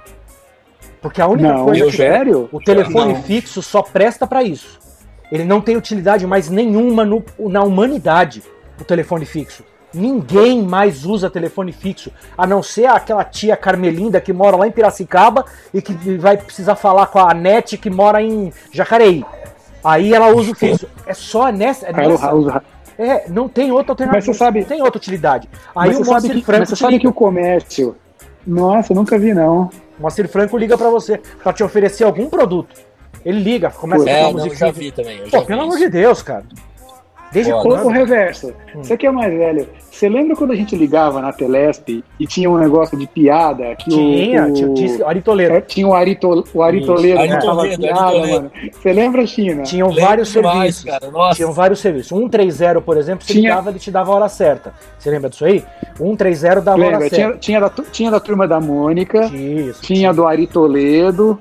Porque 1.00 1.20
a 1.22 1.26
única 1.26 1.52
Não, 1.54 1.64
coisa 1.64 1.80
eu 1.84 1.90
que 1.90 1.96
sério? 1.96 2.48
o 2.52 2.60
telefone 2.60 3.14
Não. 3.14 3.22
fixo 3.22 3.62
só 3.62 3.80
presta 3.82 4.26
pra 4.26 4.42
isso. 4.42 4.78
Ele 5.32 5.44
não 5.44 5.60
tem 5.60 5.76
utilidade 5.76 6.26
mais 6.26 6.50
nenhuma 6.50 7.04
no- 7.04 7.24
na 7.38 7.62
humanidade, 7.62 8.42
o 8.78 8.84
telefone 8.84 9.24
fixo. 9.24 9.64
Ninguém 9.92 10.62
mais 10.62 11.04
usa 11.04 11.28
telefone 11.28 11.72
fixo, 11.72 12.10
a 12.38 12.46
não 12.46 12.62
ser 12.62 12.86
aquela 12.86 13.24
tia 13.24 13.56
Carmelinda 13.56 14.20
que 14.20 14.32
mora 14.32 14.56
lá 14.56 14.66
em 14.66 14.70
Piracicaba 14.70 15.44
e 15.74 15.82
que 15.82 15.92
vai 16.16 16.36
precisar 16.36 16.76
falar 16.76 17.06
com 17.08 17.18
a 17.18 17.34
Nete 17.34 17.76
que 17.76 17.90
mora 17.90 18.22
em 18.22 18.52
Jacareí. 18.72 19.24
Aí 19.82 20.14
ela 20.14 20.28
usa 20.28 20.52
o 20.52 20.54
fixo. 20.54 20.86
É 21.06 21.14
só 21.14 21.50
nessa. 21.50 21.86
É, 21.88 21.92
nessa- 21.92 22.62
é, 22.98 23.24
não 23.28 23.48
tem 23.48 23.72
outra 23.72 23.92
alternativa. 23.92 24.18
Mas 24.18 24.24
você 24.26 24.34
sabe- 24.44 24.60
não 24.60 24.66
tem 24.66 24.82
outra 24.82 24.98
utilidade. 24.98 25.48
Aí 25.74 25.88
Mas 25.88 25.96
o 25.96 25.98
você 25.98 26.04
sabe, 26.04 26.10
Moacir 26.10 26.34
que, 26.34 26.44
Franco 26.44 26.60
mas 26.60 26.68
você 26.68 26.76
sabe 26.76 26.92
liga. 26.92 27.00
que 27.02 27.08
o 27.08 27.12
comércio. 27.12 27.96
Nossa, 28.46 28.94
nunca 28.94 29.18
vi, 29.18 29.32
não. 29.34 29.70
O 29.98 30.02
Moacir 30.02 30.28
Franco 30.28 30.56
liga 30.56 30.76
pra 30.78 30.88
você 30.90 31.18
pra 31.42 31.52
te 31.52 31.62
oferecer 31.64 32.04
algum 32.04 32.28
produto. 32.28 32.74
Ele 33.24 33.40
liga, 33.40 33.70
começa 33.70 34.04
a 34.04 34.10
É, 34.10 34.20
tocar 34.26 34.38
não, 34.38 34.46
eu 34.46 34.54
já 34.54 34.70
vi 34.70 34.92
também. 34.92 35.18
eu 35.18 35.24
já 35.26 35.30
Pô, 35.32 35.40
vi 35.40 35.46
pelo 35.46 35.60
amor 35.62 35.74
isso. 35.76 35.84
de 35.84 35.90
Deus, 35.90 36.22
cara. 36.22 36.44
Desde 37.32 37.52
quando? 37.52 37.86
ô, 37.86 37.88
Reverso, 37.88 38.48
Hum. 38.74 38.82
você 38.82 38.96
que 38.96 39.06
é 39.06 39.10
mais 39.10 39.32
velho, 39.32 39.68
você 39.90 40.08
lembra 40.08 40.34
quando 40.34 40.52
a 40.52 40.56
gente 40.56 40.74
ligava 40.74 41.20
na 41.20 41.32
Telesp 41.32 42.02
e 42.18 42.26
tinha 42.26 42.50
um 42.50 42.56
negócio 42.58 42.98
de 42.98 43.06
piada? 43.06 43.74
Que 43.76 43.90
Tinha, 43.90 44.46
o, 44.46 44.52
tinha, 44.52 44.68
o, 44.68 44.74
tinha 44.74 45.06
Ari 45.06 45.20
Toledo. 45.22 45.54
é, 45.54 45.60
tinha 45.60 45.86
o 45.86 45.94
Ari, 45.94 46.16
Tol- 46.16 46.44
o 46.54 46.62
Ari 46.62 46.78
Isso. 46.78 46.86
Toledo 46.86 47.18
Ari 47.20 47.28
que 47.28 47.38
Toledo, 47.40 47.60
Ari 47.60 47.76
piada, 47.94 48.18
mano. 48.26 48.52
Você 48.72 48.92
lembra, 48.92 49.26
China? 49.26 49.62
Tinham 49.62 49.88
Lembro 49.88 50.02
vários 50.04 50.32
demais, 50.32 50.76
serviços. 50.76 50.84
cara. 50.84 51.10
Nossa. 51.12 51.36
Tinham 51.36 51.52
vários 51.52 51.80
serviços. 51.80 52.08
130, 52.08 52.80
por 52.80 52.96
exemplo, 52.96 53.24
você 53.24 53.32
Tinha- 53.32 53.50
ligava, 53.50 53.70
ele 53.70 53.78
te 53.78 53.90
dava 53.90 54.10
a 54.10 54.14
hora 54.14 54.28
certa. 54.28 54.72
Você 54.98 55.10
lembra 55.10 55.30
disso 55.30 55.44
aí? 55.44 55.62
130 55.96 56.60
dava 56.60 56.82
a 56.82 56.86
hora 56.86 56.98
Lembra? 56.98 57.08
certa. 57.10 57.16
Tinha, 57.16 57.38
tinha, 57.38 57.60
da, 57.60 57.70
tinha 57.92 58.10
da 58.10 58.20
turma 58.20 58.48
da 58.48 58.60
Mônica, 58.60 59.26
Isso. 59.26 59.82
tinha 59.82 60.12
do 60.12 60.26
Ari 60.26 60.46
Toledo. 60.46 61.38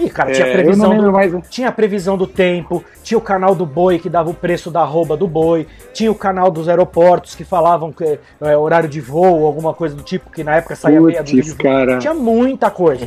Ih, 0.00 0.08
cara, 0.10 0.30
É, 0.30 0.32
tinha 0.34 0.46
eu 0.46 0.52
previsão 0.52 0.96
do, 0.96 1.12
mais. 1.12 1.32
tinha 1.50 1.68
a 1.68 1.72
previsão 1.72 2.16
do 2.16 2.26
tempo, 2.26 2.82
tinha 3.02 3.18
o 3.18 3.20
canal 3.20 3.54
do 3.54 3.66
boi 3.66 3.98
que 3.98 4.08
dava 4.08 4.30
o 4.30 4.34
preço 4.34 4.70
da 4.70 4.80
arroba 4.80 5.16
do 5.16 5.28
boi, 5.28 5.66
tinha 5.92 6.10
o 6.10 6.14
canal 6.14 6.50
dos 6.50 6.68
aeroportos 6.68 7.34
que 7.34 7.44
falavam 7.44 7.92
que 7.92 8.18
é, 8.40 8.56
horário 8.56 8.88
de 8.88 9.00
voo, 9.00 9.44
alguma 9.46 9.74
coisa 9.74 9.94
do 9.94 10.02
tipo, 10.02 10.30
que 10.30 10.42
na 10.42 10.56
época 10.56 10.74
saía 10.74 11.00
meia 11.00 11.22
dúzia 11.22 11.42
de 11.42 11.50
voo. 11.50 11.58
cara. 11.62 11.98
Tinha 11.98 12.14
muita 12.14 12.70
coisa. 12.70 13.06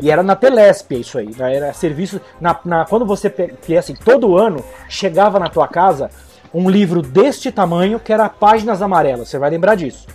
E 0.00 0.10
era 0.10 0.22
na 0.22 0.34
Telesp 0.34 0.92
isso 0.98 1.18
aí. 1.18 1.30
né? 1.38 1.56
Era 1.56 1.72
serviço. 1.72 2.20
Na, 2.40 2.58
na- 2.64 2.84
quando 2.84 3.06
você. 3.06 3.32
assim, 3.78 3.94
todo 3.94 4.36
ano 4.36 4.64
chegava 4.88 5.38
na 5.38 5.48
tua 5.48 5.68
casa 5.68 6.10
um 6.52 6.68
livro 6.68 7.00
deste 7.02 7.50
tamanho 7.52 7.98
que 8.00 8.12
era 8.12 8.28
páginas 8.28 8.82
amarelas. 8.82 9.28
Você 9.28 9.38
vai 9.38 9.48
lembrar 9.50 9.74
disso. 9.76 10.06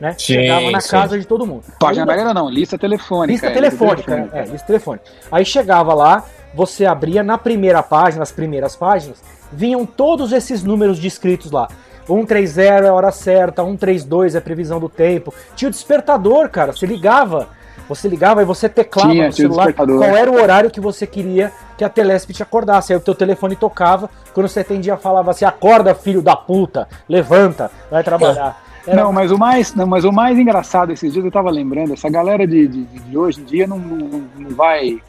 Né? 0.00 0.12
Sim, 0.12 0.34
chegava 0.34 0.70
na 0.70 0.80
sim. 0.80 0.90
casa 0.90 1.18
de 1.18 1.26
todo 1.26 1.46
mundo. 1.46 1.64
Página 1.80 2.12
Aí, 2.12 2.34
não, 2.34 2.50
lista 2.50 2.76
telefônica. 2.76 3.32
Lista 3.32 3.46
é, 3.46 3.50
telefônica, 3.50 4.02
telefônica. 4.02 4.38
é, 4.38 4.44
lista 4.44 4.66
telefônica. 4.66 5.04
Aí 5.32 5.44
chegava 5.44 5.94
lá, 5.94 6.24
você 6.54 6.84
abria 6.84 7.22
na 7.22 7.38
primeira 7.38 7.82
página, 7.82 8.22
as 8.22 8.32
primeiras 8.32 8.76
páginas, 8.76 9.22
vinham 9.52 9.86
todos 9.86 10.32
esses 10.32 10.62
números 10.62 10.98
descritos 10.98 11.50
lá. 11.50 11.68
130 12.06 12.62
é 12.62 12.88
a 12.88 12.94
hora 12.94 13.10
certa, 13.10 13.64
132 13.64 14.34
é 14.34 14.38
a 14.38 14.40
previsão 14.40 14.78
do 14.78 14.88
tempo. 14.88 15.34
Tinha 15.54 15.68
o 15.68 15.72
despertador, 15.72 16.48
cara. 16.48 16.72
Você 16.72 16.86
ligava, 16.86 17.48
você 17.88 18.08
ligava 18.08 18.42
e 18.42 18.44
você 18.44 18.68
teclava 18.68 19.10
Tinha, 19.10 19.26
no 19.26 19.32
celular 19.32 19.72
qual 19.72 20.02
era 20.02 20.30
o 20.30 20.40
horário 20.40 20.70
que 20.70 20.80
você 20.80 21.06
queria 21.06 21.52
que 21.76 21.84
a 21.84 21.88
Telesp 21.88 22.32
te 22.32 22.42
acordasse. 22.42 22.92
Aí 22.92 22.96
o 22.96 23.02
teu 23.02 23.14
telefone 23.14 23.56
tocava, 23.56 24.08
quando 24.32 24.48
você 24.48 24.60
atendia 24.60 24.96
falava 24.96 25.32
assim, 25.32 25.44
acorda 25.44 25.94
filho 25.94 26.22
da 26.22 26.36
puta, 26.36 26.88
levanta, 27.08 27.70
vai 27.90 28.04
trabalhar. 28.04 28.65
Era- 28.86 29.02
Não, 29.02 29.12
mas 29.12 29.30
o 29.32 29.38
mais, 29.38 29.74
não, 29.74 29.86
mas 29.86 30.04
o 30.04 30.12
mais 30.12 30.38
engraçado 30.38 30.92
esses 30.92 31.12
dias 31.12 31.24
eu 31.24 31.30
tava 31.30 31.50
lembrando, 31.50 31.92
essa 31.92 32.08
galera 32.08 32.46
de, 32.46 32.68
de, 32.68 32.84
de 32.84 33.18
hoje 33.18 33.40
em 33.40 33.44
dia 33.44 33.66
não, 33.66 33.78
não, 33.78 34.22
não 34.38 34.50
vai. 34.50 35.00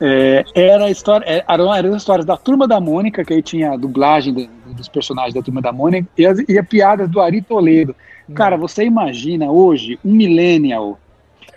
é, 0.00 0.44
era 0.54 0.86
a 0.86 0.90
história, 0.90 1.24
é, 1.26 1.44
eram, 1.48 1.74
eram 1.74 1.90
as 1.90 1.96
histórias 1.96 2.26
da 2.26 2.36
turma 2.36 2.66
da 2.66 2.80
Mônica, 2.80 3.24
que 3.24 3.32
aí 3.34 3.42
tinha 3.42 3.72
a 3.72 3.76
dublagem 3.76 4.32
de- 4.32 4.50
dos 4.74 4.88
personagens 4.88 5.34
da 5.34 5.42
turma 5.42 5.60
da 5.62 5.72
Mônica, 5.72 6.08
e, 6.16 6.26
as, 6.26 6.38
e 6.48 6.58
a 6.58 6.64
piada 6.64 7.06
do 7.06 7.20
Ari 7.20 7.42
Toledo. 7.42 7.94
Cara, 8.34 8.56
você 8.56 8.84
imagina 8.84 9.50
hoje 9.50 9.98
um 10.04 10.12
millennial, 10.12 10.98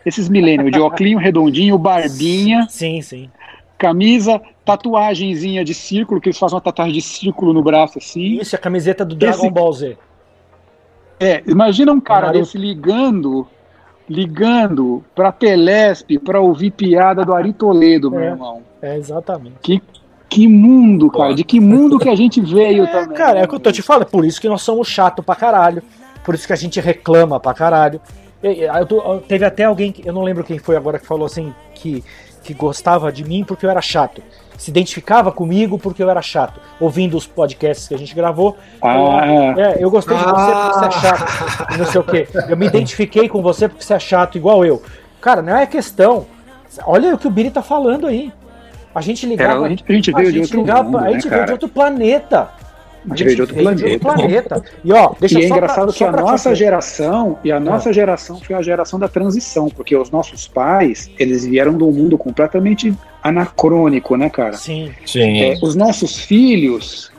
esses 0.05 0.27
millennial 0.27 0.69
de 0.69 0.79
óculos 0.79 1.21
redondinho, 1.21 1.77
barbinha, 1.77 2.67
Sim, 2.69 3.01
sim. 3.01 3.29
camisa, 3.77 4.41
tatuagenzinha 4.65 5.63
de 5.63 5.73
círculo, 5.73 6.19
que 6.19 6.27
eles 6.27 6.37
fazem 6.37 6.55
uma 6.55 6.61
tatuagem 6.61 6.93
de 6.93 7.01
círculo 7.01 7.53
no 7.53 7.63
braço 7.63 7.97
assim. 7.97 8.37
Isso, 8.41 8.53
a 8.55 8.59
camiseta 8.59 9.05
do 9.05 9.15
Dragon 9.15 9.37
Esse- 9.45 9.49
Ball 9.49 9.71
Z. 9.73 9.97
É, 11.19 11.41
imagina 11.47 11.91
um 11.91 11.99
cara 11.99 12.27
Naruto. 12.27 12.43
desse 12.45 12.57
ligando, 12.57 13.47
ligando 14.09 15.03
pra 15.15 15.31
Telesp 15.31 16.17
pra 16.19 16.39
ouvir 16.39 16.71
piada 16.71 17.25
do 17.25 17.33
Ari 17.33 17.53
Toledo, 17.53 18.09
meu 18.11 18.19
É. 18.21 18.27
irmão. 18.27 18.61
É, 18.81 18.95
exatamente. 18.97 19.55
Que, 19.61 19.81
que 20.29 20.47
mundo, 20.47 21.09
cara, 21.09 21.33
de 21.33 21.43
que 21.43 21.59
mundo 21.59 21.97
que 21.99 22.09
a 22.09 22.15
gente 22.15 22.39
veio 22.41 22.83
É, 22.83 22.87
também. 22.87 23.17
cara, 23.17 23.39
é 23.39 23.41
né, 23.41 23.45
o 23.45 23.49
que 23.49 23.55
eu 23.55 23.59
tô 23.59 23.71
te 23.71 23.81
falando, 23.81 24.03
é 24.03 24.09
por 24.09 24.23
isso 24.25 24.39
que 24.39 24.47
nós 24.47 24.61
somos 24.61 24.87
chato 24.87 25.23
pra 25.23 25.35
caralho, 25.35 25.81
por 26.23 26.35
isso 26.35 26.45
que 26.45 26.53
a 26.53 26.57
gente 26.57 26.79
reclama 26.79 27.39
pra 27.39 27.53
caralho. 27.53 27.99
Eu 28.43 28.85
tô- 28.85 29.01
eu- 29.01 29.19
teve 29.21 29.43
até 29.43 29.63
alguém, 29.63 29.91
que- 29.91 30.07
eu 30.07 30.13
não 30.13 30.21
lembro 30.21 30.43
quem 30.43 30.59
foi 30.59 30.75
agora, 30.77 30.99
que 30.99 31.07
falou 31.07 31.25
assim, 31.25 31.53
que, 31.73 32.03
que 32.43 32.53
gostava 32.53 33.11
de 33.11 33.23
mim 33.23 33.43
porque 33.43 33.65
eu 33.65 33.69
era 33.69 33.81
chato. 33.81 34.21
Se 34.57 34.71
identificava 34.71 35.31
comigo 35.31 35.77
porque 35.77 36.01
eu 36.01 36.09
era 36.09 36.21
chato. 36.21 36.59
Ouvindo 36.79 37.15
os 37.15 37.27
podcasts 37.27 37.87
que 37.87 37.93
a 37.93 37.97
gente 37.97 38.15
gravou. 38.15 38.57
Ah, 38.81 39.21
É, 39.57 39.77
eu 39.83 39.89
gostei 39.91 40.17
de 40.17 40.23
você 40.23 40.51
porque 40.51 40.79
você 40.79 40.85
é 40.85 40.91
chato. 40.91 41.73
e 41.73 41.77
não 41.77 41.85
sei 41.85 42.01
o 42.01 42.03
quê. 42.03 42.27
Eu 42.49 42.57
me 42.57 42.65
identifiquei 42.67 43.29
com 43.29 43.41
você 43.41 43.67
porque 43.67 43.83
você 43.83 43.93
é 43.93 43.99
chato 43.99 44.35
igual 44.37 44.65
eu. 44.65 44.81
Cara, 45.21 45.41
não 45.41 45.55
é 45.55 45.65
questão. 45.67 46.25
Olha 46.85 47.13
o 47.13 47.17
que 47.17 47.27
o 47.27 47.31
Biri 47.31 47.51
tá 47.51 47.61
falando 47.61 48.07
aí. 48.07 48.31
A 48.95 49.01
gente 49.01 49.27
ligava. 49.27 49.65
A 49.65 49.69
gente- 49.69 49.83
a 49.87 49.93
gente 49.93 50.11
veio 50.11 50.31
de 50.33 50.39
outro 50.39 50.59
ligava- 50.59 50.83
mundo, 50.83 50.97
A 50.97 51.01
né, 51.01 51.13
gente 51.13 51.29
veio 51.29 51.45
de 51.45 51.51
outro 51.51 51.69
planeta. 51.69 52.49
A 53.05 53.15
gente 53.15 53.23
veio 53.25 53.35
de 53.35 53.41
outro 53.41 53.55
planeta. 53.55 53.99
planeta. 53.99 54.63
E 54.83 54.91
ó, 54.91 55.13
deixa 55.19 55.39
E 55.39 55.45
é 55.45 55.47
só 55.47 55.47
pra- 55.49 55.57
engraçado 55.57 55.91
só 55.91 55.97
que 55.97 56.03
a 56.03 56.11
pra 56.11 56.21
nossa 56.21 56.53
geração, 56.55 57.39
e 57.43 57.51
a 57.51 57.59
nossa 57.59 57.93
geração 57.93 58.39
foi 58.41 58.55
a 58.55 58.61
geração 58.61 58.99
da 58.99 59.07
transição, 59.07 59.69
porque 59.69 59.95
os 59.95 60.09
nossos 60.11 60.47
pais, 60.47 61.09
eles 61.17 61.45
vieram 61.45 61.77
de 61.77 61.83
um 61.83 61.91
mundo 61.91 62.17
completamente 62.17 62.93
anacrônico, 63.23 64.15
né, 64.17 64.29
cara? 64.29 64.53
Sim. 64.53 64.91
Sim. 65.05 65.41
É, 65.41 65.57
os 65.61 65.75
nossos 65.75 66.19
filhos, 66.19 67.11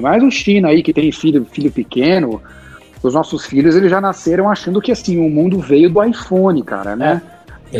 mais 0.00 0.22
o 0.22 0.30
China 0.30 0.68
aí 0.68 0.82
que 0.82 0.92
tem 0.92 1.10
filho, 1.10 1.46
filho 1.50 1.70
pequeno, 1.70 2.40
os 3.02 3.14
nossos 3.14 3.46
filhos 3.46 3.76
eles 3.76 3.90
já 3.90 4.00
nasceram 4.00 4.48
achando 4.50 4.80
que 4.80 4.90
assim 4.92 5.18
o 5.18 5.28
mundo 5.28 5.58
veio 5.60 5.90
do 5.90 6.02
iPhone, 6.02 6.62
cara, 6.62 6.96
né? 6.96 7.20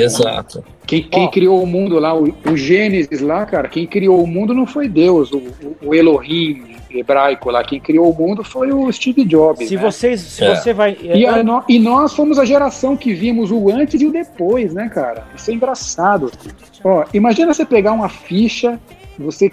Exato. 0.03 0.65
Quem, 0.87 1.03
quem 1.03 1.25
Ó. 1.25 1.29
criou 1.29 1.63
o 1.63 1.67
mundo 1.67 1.99
lá, 1.99 2.15
o, 2.15 2.33
o 2.51 2.57
Gênesis 2.57 3.21
lá, 3.21 3.45
cara, 3.45 3.69
quem 3.69 3.87
criou 3.87 4.23
o 4.23 4.27
mundo 4.27 4.55
não 4.55 4.67
foi 4.67 4.89
Deus, 4.89 5.33
o, 5.33 5.43
o- 5.83 5.95
Elohim 5.95 6.63
hebraico 6.89 7.51
lá, 7.51 7.63
quem 7.63 7.79
criou 7.81 8.11
o 8.11 8.15
mundo 8.17 8.43
foi 8.45 8.73
o 8.73 8.91
Steve 8.93 9.25
Jobs. 9.25 9.69
Se 9.69 9.75
né? 9.77 9.83
vocês. 9.83 10.21
Se 10.21 10.45
É. 10.45 10.55
você 10.55 10.73
vai. 10.73 10.97
E, 11.03 11.27
a 11.27 11.43
no- 11.43 11.63
e 11.69 11.79
nós 11.79 12.15
fomos 12.15 12.39
a 12.39 12.45
geração 12.45 12.97
que 12.97 13.13
vimos 13.13 13.51
o 13.51 13.71
antes 13.71 14.01
e 14.01 14.07
o 14.07 14.13
depois, 14.13 14.73
né, 14.73 14.89
cara? 14.89 15.25
Isso 15.37 15.51
é 15.51 15.55
engraçado. 15.55 16.31
Ó, 16.85 17.05
imagina 17.13 17.53
você 17.53 17.67
pegar 17.67 17.93
uma 17.93 18.09
ficha, 18.09 18.79
você 19.19 19.51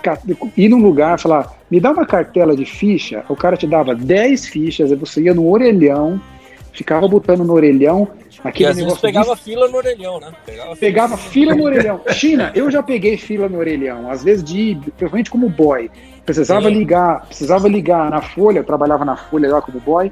ir 0.55 0.69
num 0.69 0.81
lugar 0.81 1.17
e 1.17 1.21
falar, 1.21 1.51
me 1.69 1.79
dá 1.79 1.91
uma 1.91 2.05
cartela 2.05 2.55
de 2.55 2.65
ficha, 2.65 3.23
o 3.27 3.35
cara 3.35 3.57
te 3.57 3.65
dava 3.67 3.95
10 3.95 4.47
fichas, 4.47 4.91
aí 4.91 4.97
você 4.97 5.23
ia 5.23 5.33
no 5.33 5.49
orelhão, 5.49 6.21
ficava 6.73 7.07
botando 7.07 7.43
no 7.43 7.53
orelhão 7.53 8.09
E 8.43 8.47
aquele 8.47 8.69
vezes 8.69 8.83
negócio 8.83 9.07
de 9.07 9.13
pegava 9.13 9.35
fila 9.37 9.67
no 9.67 9.77
orelhão, 9.77 10.19
né? 10.19 10.31
Pegava, 10.45 10.75
Pegava 10.75 11.17
fila 11.17 11.55
no 11.55 11.63
orelhão. 11.63 12.01
China, 12.11 12.51
eu 12.55 12.69
já 12.69 12.83
peguei 12.83 13.15
fila 13.15 13.47
no 13.47 13.59
orelhão, 13.59 14.09
às 14.09 14.23
vezes 14.23 14.43
de, 14.43 14.77
principalmente 14.97 15.29
como 15.29 15.47
boy. 15.47 15.89
Precisava 16.25 16.67
Sim. 16.67 16.75
ligar, 16.75 17.25
precisava 17.25 17.67
ligar 17.67 18.09
na 18.09 18.21
Folha, 18.21 18.59
eu 18.59 18.63
trabalhava 18.63 19.05
na 19.05 19.15
Folha 19.15 19.49
lá 19.51 19.61
como 19.61 19.79
boy. 19.79 20.11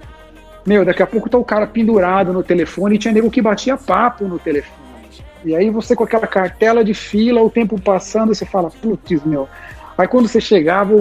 Meu, 0.66 0.86
daqui 0.86 1.02
a 1.02 1.08
pouco 1.08 1.30
tá 1.30 1.38
o 1.38 1.44
cara 1.44 1.66
pendurado 1.66 2.32
no 2.32 2.44
telefone 2.44 2.96
e 2.96 3.00
tinha 3.00 3.14
nego 3.14 3.32
que 3.32 3.42
batia 3.42 3.76
papo 3.76 4.26
no 4.26 4.38
telefone. 4.38 4.80
E 5.44 5.56
aí 5.56 5.72
você 5.72 5.96
com 5.96 6.04
aquela 6.04 6.28
cartela 6.28 6.84
de 6.84 6.94
fila, 6.94 7.42
o 7.42 7.50
tempo 7.50 7.80
passando, 7.82 8.34
você 8.34 8.46
fala, 8.46 8.70
putz, 8.70 9.24
meu. 9.26 9.50
Aí 9.98 10.08
quando 10.08 10.28
você 10.28 10.40
chegava, 10.40 10.94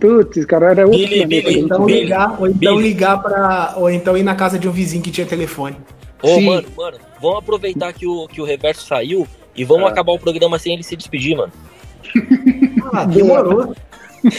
putz, 0.00 0.44
cara, 0.46 0.70
era 0.70 0.84
outro 0.86 0.98
Billy, 0.98 1.18
planeta, 1.20 1.48
Billy. 1.48 1.60
Então 1.60 1.84
Billy, 1.86 2.00
ligar, 2.02 2.40
ou 2.40 2.46
então 2.48 2.58
Billy. 2.76 2.88
ligar 2.88 3.22
para 3.22 3.74
ou 3.76 3.90
então 3.90 4.16
ir 4.16 4.22
na 4.22 4.34
casa 4.34 4.58
de 4.58 4.68
um 4.68 4.72
vizinho 4.72 5.02
que 5.02 5.10
tinha 5.10 5.26
telefone. 5.26 5.76
Ô, 6.22 6.28
Sim. 6.28 6.46
mano, 6.46 6.68
mano, 6.76 6.96
vamos 7.20 7.38
aproveitar 7.38 7.92
que 7.92 8.06
o, 8.06 8.26
que 8.28 8.40
o 8.40 8.44
reverso 8.44 8.86
saiu 8.86 9.26
e 9.54 9.64
vamos 9.64 9.84
Ah. 9.86 9.88
acabar 9.90 10.12
o 10.12 10.18
programa 10.18 10.58
sem 10.58 10.74
ele 10.74 10.82
se 10.82 10.96
despedir, 10.96 11.36
mano. 11.36 11.52
Ah, 12.92 13.04
demorou. 13.04 13.74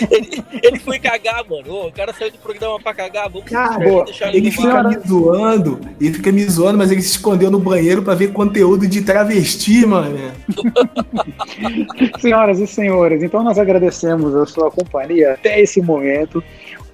Ele, 0.09 0.43
ele 0.63 0.79
foi 0.79 0.99
cagar, 0.99 1.43
mano. 1.47 1.71
Ô, 1.71 1.87
o 1.87 1.91
cara 1.91 2.13
saiu 2.13 2.31
do 2.31 2.37
programa 2.37 2.79
pra 2.79 2.93
cagar. 2.93 3.29
Vamos 3.29 3.49
Cara, 3.49 4.03
deixar 4.03 4.29
ele 4.29 4.37
Ele 4.37 4.51
fica 4.51 4.83
me 4.83 4.97
zoando, 5.07 5.79
ele 5.99 6.13
fica 6.13 6.31
me 6.31 6.43
zoando, 6.45 6.77
mas 6.77 6.91
ele 6.91 7.01
se 7.01 7.11
escondeu 7.11 7.51
no 7.51 7.59
banheiro 7.59 8.01
pra 8.01 8.15
ver 8.15 8.31
conteúdo 8.31 8.87
de 8.87 9.01
travesti, 9.01 9.85
mano. 9.85 10.17
Senhoras 12.19 12.59
e 12.59 12.67
senhores, 12.67 13.21
então 13.23 13.43
nós 13.43 13.57
agradecemos 13.59 14.35
a 14.35 14.45
sua 14.45 14.71
companhia 14.71 15.33
até 15.33 15.61
esse 15.61 15.81
momento. 15.81 16.43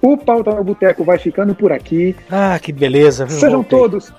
O 0.00 0.16
Pauta 0.16 0.52
no 0.52 0.64
Boteco 0.64 1.04
vai 1.04 1.18
ficando 1.18 1.54
por 1.54 1.70
aqui. 1.72 2.14
Ah, 2.30 2.58
que 2.58 2.72
beleza. 2.72 3.24
viu? 3.24 3.38
Sejam 3.38 3.62
Voltei, 3.62 3.78
todos. 3.78 4.12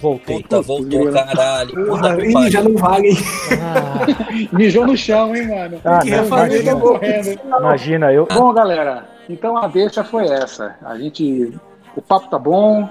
Voltei. 0.00 0.42
Puta, 0.42 0.60
voltou, 0.60 1.10
caralho. 1.10 1.86
Puta 1.86 2.08
ele 2.18 2.32
pariu. 2.32 2.50
já 2.50 2.62
não 2.62 2.76
vale. 2.76 3.08
hein? 3.08 3.16
Ah, 3.60 4.06
Mijou 4.52 4.86
no 4.86 4.96
chão, 4.96 5.34
hein, 5.34 5.48
mano? 5.48 5.80
Ah, 5.84 6.00
que 6.00 6.10
refazer, 6.10 6.78
correndo. 6.78 7.40
imagina, 7.44 8.12
eu. 8.12 8.26
Bom, 8.26 8.52
galera, 8.52 9.08
então 9.28 9.56
a 9.56 9.66
deixa 9.66 10.04
foi 10.04 10.26
essa. 10.26 10.76
A 10.84 10.96
gente. 10.98 11.52
O 11.96 12.02
papo 12.02 12.28
tá 12.28 12.38
bom. 12.38 12.88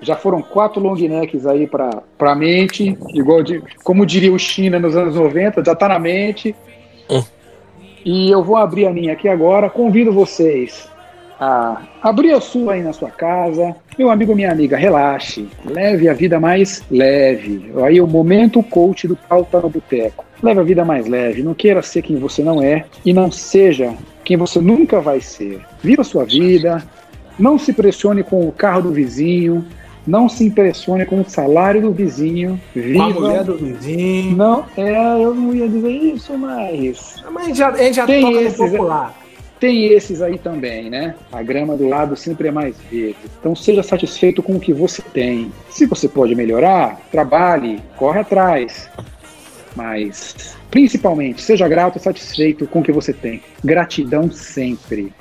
Já 0.00 0.14
foram 0.14 0.40
quatro 0.40 0.80
long 0.80 0.94
necks 0.94 1.44
aí 1.46 1.66
pra, 1.66 1.90
pra 2.16 2.34
mente. 2.34 2.96
Igual 3.14 3.42
de, 3.42 3.62
como 3.82 4.06
diria 4.06 4.32
o 4.32 4.38
China 4.38 4.78
nos 4.78 4.96
anos 4.96 5.16
90, 5.16 5.64
já 5.64 5.74
tá 5.74 5.88
na 5.88 5.98
mente. 5.98 6.54
Hum. 7.10 7.22
E 8.04 8.30
eu 8.30 8.42
vou 8.44 8.56
abrir 8.56 8.86
a 8.86 8.92
minha 8.92 9.12
aqui 9.12 9.28
agora. 9.28 9.68
Convido 9.68 10.12
vocês 10.12 10.88
a 11.40 11.82
abrir 12.02 12.32
a 12.32 12.40
sua 12.40 12.74
aí 12.74 12.82
na 12.82 12.92
sua 12.92 13.10
casa. 13.10 13.74
Meu 13.98 14.10
amigo, 14.10 14.34
minha 14.34 14.50
amiga, 14.50 14.76
relaxe. 14.76 15.48
Leve 15.64 16.08
a 16.08 16.14
vida 16.14 16.38
mais 16.40 16.82
leve. 16.90 17.72
Aí 17.84 18.00
o 18.00 18.06
momento 18.06 18.62
coach 18.62 19.06
do 19.06 19.16
pauta 19.16 19.60
no 19.60 19.68
boteco. 19.68 20.24
Leve 20.42 20.60
a 20.60 20.64
vida 20.64 20.84
mais 20.84 21.06
leve. 21.06 21.42
Não 21.42 21.54
queira 21.54 21.82
ser 21.82 22.02
quem 22.02 22.16
você 22.16 22.42
não 22.42 22.62
é 22.62 22.84
e 23.04 23.12
não 23.12 23.30
seja 23.30 23.94
quem 24.24 24.36
você 24.36 24.60
nunca 24.60 25.00
vai 25.00 25.20
ser. 25.20 25.60
Viva 25.82 26.02
a 26.02 26.04
sua 26.04 26.24
vida. 26.24 26.82
Não 27.38 27.58
se 27.58 27.72
pressione 27.72 28.22
com 28.22 28.48
o 28.48 28.52
carro 28.52 28.82
do 28.82 28.92
vizinho. 28.92 29.64
Não 30.06 30.26
se 30.26 30.46
impressione 30.46 31.04
com 31.04 31.20
o 31.20 31.28
salário 31.28 31.82
do 31.82 31.92
vizinho. 31.92 32.58
Com 32.72 33.02
a 33.02 33.10
mulher 33.10 33.44
Viva. 33.44 33.44
do 33.44 33.58
vizinho. 33.58 34.36
Não, 34.36 34.64
é, 34.74 35.22
eu 35.22 35.34
não 35.34 35.54
ia 35.54 35.68
dizer 35.68 35.90
isso, 35.90 36.38
mas 36.38 37.22
Mas 37.30 37.58
já, 37.58 37.68
a 37.68 37.76
gente 37.76 37.96
já 37.96 38.06
Tem 38.06 38.22
toca 38.22 38.34
no 38.34 38.40
esses, 38.40 38.56
popular. 38.56 39.14
Tem 39.58 39.86
esses 39.86 40.22
aí 40.22 40.38
também, 40.38 40.88
né? 40.88 41.14
A 41.32 41.42
grama 41.42 41.76
do 41.76 41.88
lado 41.88 42.16
sempre 42.16 42.48
é 42.48 42.50
mais 42.50 42.76
verde. 42.90 43.16
Então 43.38 43.54
seja 43.54 43.82
satisfeito 43.82 44.42
com 44.42 44.56
o 44.56 44.60
que 44.60 44.72
você 44.72 45.02
tem. 45.02 45.52
Se 45.70 45.86
você 45.86 46.08
pode 46.08 46.34
melhorar, 46.34 47.00
trabalhe, 47.10 47.80
corre 47.96 48.20
atrás. 48.20 48.88
Mas, 49.74 50.56
principalmente, 50.70 51.42
seja 51.42 51.68
grato 51.68 51.98
e 51.98 52.00
satisfeito 52.00 52.66
com 52.66 52.80
o 52.80 52.82
que 52.82 52.92
você 52.92 53.12
tem. 53.12 53.42
Gratidão 53.64 54.30
sempre. 54.30 55.12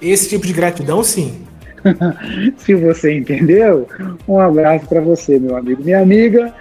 Esse 0.00 0.28
tipo 0.28 0.46
de 0.46 0.52
gratidão, 0.52 1.02
sim. 1.04 1.44
Se 2.58 2.74
você 2.74 3.16
entendeu, 3.16 3.86
um 4.26 4.38
abraço 4.38 4.86
para 4.86 5.00
você, 5.00 5.38
meu 5.38 5.56
amigo, 5.56 5.82
minha 5.82 6.00
amiga. 6.00 6.54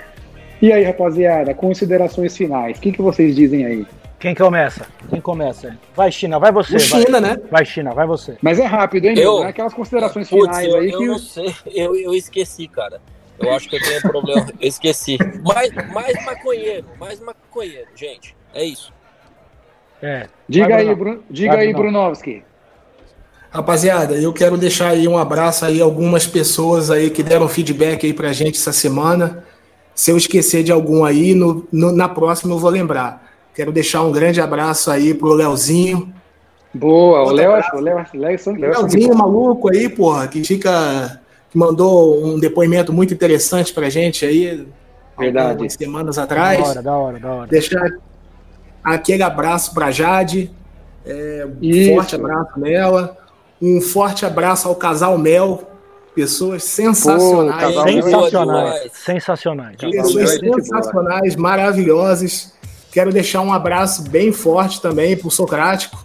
E 0.61 0.71
aí, 0.71 0.83
rapaziada, 0.83 1.53
considerações 1.53 2.35
finais. 2.35 2.77
O 2.77 2.81
que, 2.81 2.91
que 2.91 3.01
vocês 3.01 3.35
dizem 3.35 3.65
aí? 3.65 3.85
Quem 4.19 4.35
começa? 4.35 4.85
Quem 5.09 5.21
começa? 5.21 5.77
Vai, 5.95 6.11
China, 6.11 6.37
vai 6.39 6.51
você. 6.51 6.75
O 6.75 6.79
China, 6.79 7.21
vai. 7.21 7.21
né? 7.21 7.37
Vai, 7.49 7.65
China, 7.65 7.93
vai 7.93 8.05
você. 8.05 8.37
Mas 8.41 8.59
é 8.59 8.65
rápido, 8.65 9.05
hein? 9.05 9.15
Não 9.15 9.45
é 9.45 9.47
aquelas 9.47 9.73
considerações 9.73 10.29
Putz, 10.29 10.57
finais 10.57 10.67
eu, 10.67 10.77
aí 10.79 10.91
eu 10.91 10.99
que. 10.99 11.05
não 11.07 11.17
sei, 11.19 11.55
eu, 11.67 11.95
eu 11.95 12.13
esqueci, 12.13 12.67
cara. 12.67 12.99
Eu 13.39 13.53
acho 13.53 13.69
que 13.69 13.77
eu 13.77 13.81
tenho 13.81 13.97
um 13.99 14.01
problema. 14.01 14.47
Eu 14.59 14.67
esqueci. 14.67 15.17
Mais, 15.41 15.71
mais 15.93 16.25
maconheiro, 16.25 16.85
mais 16.99 17.21
maconheiro, 17.21 17.87
gente. 17.95 18.35
É 18.53 18.65
isso. 18.65 18.91
É. 20.01 20.27
Diga 20.49 20.67
Vai, 20.67 20.87
aí, 20.87 20.95
Bruno. 20.95 21.15
Bru... 21.15 21.23
Diga 21.29 21.53
Vai, 21.53 21.67
aí, 21.67 21.73
Bruno. 21.73 21.91
Brunovski. 21.91 22.43
Rapaziada, 23.49 24.15
eu 24.15 24.31
quero 24.33 24.57
deixar 24.57 24.89
aí 24.89 25.07
um 25.07 25.17
abraço 25.17 25.65
aí 25.65 25.81
a 25.81 25.83
algumas 25.85 26.27
pessoas 26.27 26.91
aí 26.91 27.09
que 27.09 27.23
deram 27.23 27.47
feedback 27.47 28.05
aí 28.05 28.13
pra 28.13 28.31
gente 28.33 28.57
essa 28.59 28.73
semana. 28.73 29.43
Se 29.95 30.11
eu 30.11 30.17
esquecer 30.17 30.61
de 30.63 30.71
algum 30.71 31.03
aí, 31.03 31.33
no, 31.33 31.65
no- 31.71 31.91
na 31.91 32.07
próxima 32.09 32.53
eu 32.53 32.59
vou 32.59 32.69
lembrar. 32.69 33.28
Quero 33.59 33.73
deixar 33.73 34.03
um 34.03 34.11
grande 34.13 34.39
abraço 34.39 34.89
aí 34.89 35.13
pro 35.13 35.33
Leozinho. 35.33 36.13
Boa, 36.73 37.17
o 37.17 37.21
Outro 37.23 37.35
Léo, 37.35 37.51
abraço. 37.51 37.75
o 37.75 37.79
Léo, 37.81 37.95
Léo, 37.97 38.05
Léo, 38.13 38.21
Léo, 38.21 38.57
Léo, 38.57 38.71
Leozinho 38.71 39.13
maluco 39.13 39.69
aí, 39.69 39.89
porra, 39.89 40.29
que 40.29 40.41
fica. 40.45 41.19
que 41.51 41.57
mandou 41.57 42.23
um 42.25 42.39
depoimento 42.39 42.93
muito 42.93 43.13
interessante 43.13 43.73
pra 43.73 43.89
gente 43.89 44.25
aí. 44.25 44.65
Verdade. 45.17 45.69
Semanas 45.73 46.15
Da 46.15 46.23
atrás. 46.23 46.69
hora, 46.69 46.81
da 46.81 46.95
hora, 46.95 47.19
da 47.19 47.33
hora. 47.33 47.47
Deixar 47.47 47.85
aquele 48.81 49.23
abraço 49.23 49.73
pra 49.73 49.91
Jade. 49.91 50.49
É, 51.05 51.45
um 51.45 51.57
Isso. 51.61 51.93
forte 51.95 52.15
abraço 52.15 52.57
nela. 52.57 53.17
Um 53.61 53.81
forte 53.81 54.25
abraço 54.25 54.69
ao 54.69 54.75
casal 54.75 55.17
Mel. 55.17 55.63
Pessoas 56.15 56.63
sensacionais. 56.63 57.75
Mel 57.75 57.97
é 57.97 58.01
Sensacionais. 58.03 58.91
Sensacionais. 58.93 59.75
Pessoas 59.75 60.31
é 60.31 60.39
sensacionais, 60.39 61.35
maravilhosas. 61.35 62.57
Quero 62.91 63.11
deixar 63.11 63.41
um 63.41 63.53
abraço 63.53 64.03
bem 64.09 64.31
forte 64.31 64.81
também 64.81 65.15
pro 65.15 65.29
Socrático. 65.29 66.01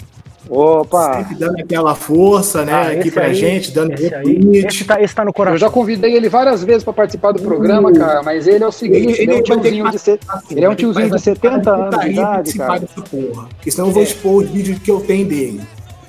Opa! 0.48 1.14
Sempre 1.20 1.36
dando 1.36 1.58
aquela 1.58 1.94
força, 1.94 2.66
né, 2.66 2.72
Ah, 2.74 2.88
aqui 2.88 3.10
pra 3.10 3.24
aí- 3.24 3.34
gente, 3.34 3.70
dando 3.72 3.94
Esse, 3.94 4.14
aí, 4.14 4.40
esse, 4.66 4.84
tá, 4.84 5.00
esse 5.00 5.14
tá 5.14 5.24
no 5.24 5.30
Eu 5.30 5.34
coração. 5.34 5.56
já 5.56 5.70
convidei 5.70 6.14
ele 6.14 6.28
várias 6.28 6.62
vezes 6.62 6.84
para 6.84 6.92
participar 6.92 7.32
do 7.32 7.40
programa, 7.40 7.90
cara, 7.90 8.22
mas 8.22 8.46
ele 8.46 8.62
é 8.62 8.66
o 8.66 8.70
seguinte, 8.70 9.22
ele, 9.22 9.32
é 9.32 9.36
um 9.36 9.38
vai 9.38 9.42
ter 9.42 9.54
que 9.54 9.60
tiozinho 9.62 9.90
de 9.90 9.98
se- 9.98 10.20
assim, 10.28 10.54
ele 10.56 10.64
é 10.66 10.68
um 10.68 10.74
tiozinho 10.74 11.04
de 11.06 11.10
fazer 11.12 11.24
70 11.24 11.72
uma 11.74 11.86
anos 11.86 12.00
de 12.04 12.10
idade, 12.10 12.26
participar 12.34 12.66
cara. 12.66 12.80
dessa 12.80 13.00
porra. 13.00 13.48
Porque 13.56 13.70
senão 13.70 13.86
eu 13.88 13.92
vou 13.94 14.02
expor 14.02 14.42
os 14.44 14.50
vídeos 14.50 14.78
que 14.80 14.90
eu 14.90 15.00
tenho 15.00 15.26
dele. 15.26 15.60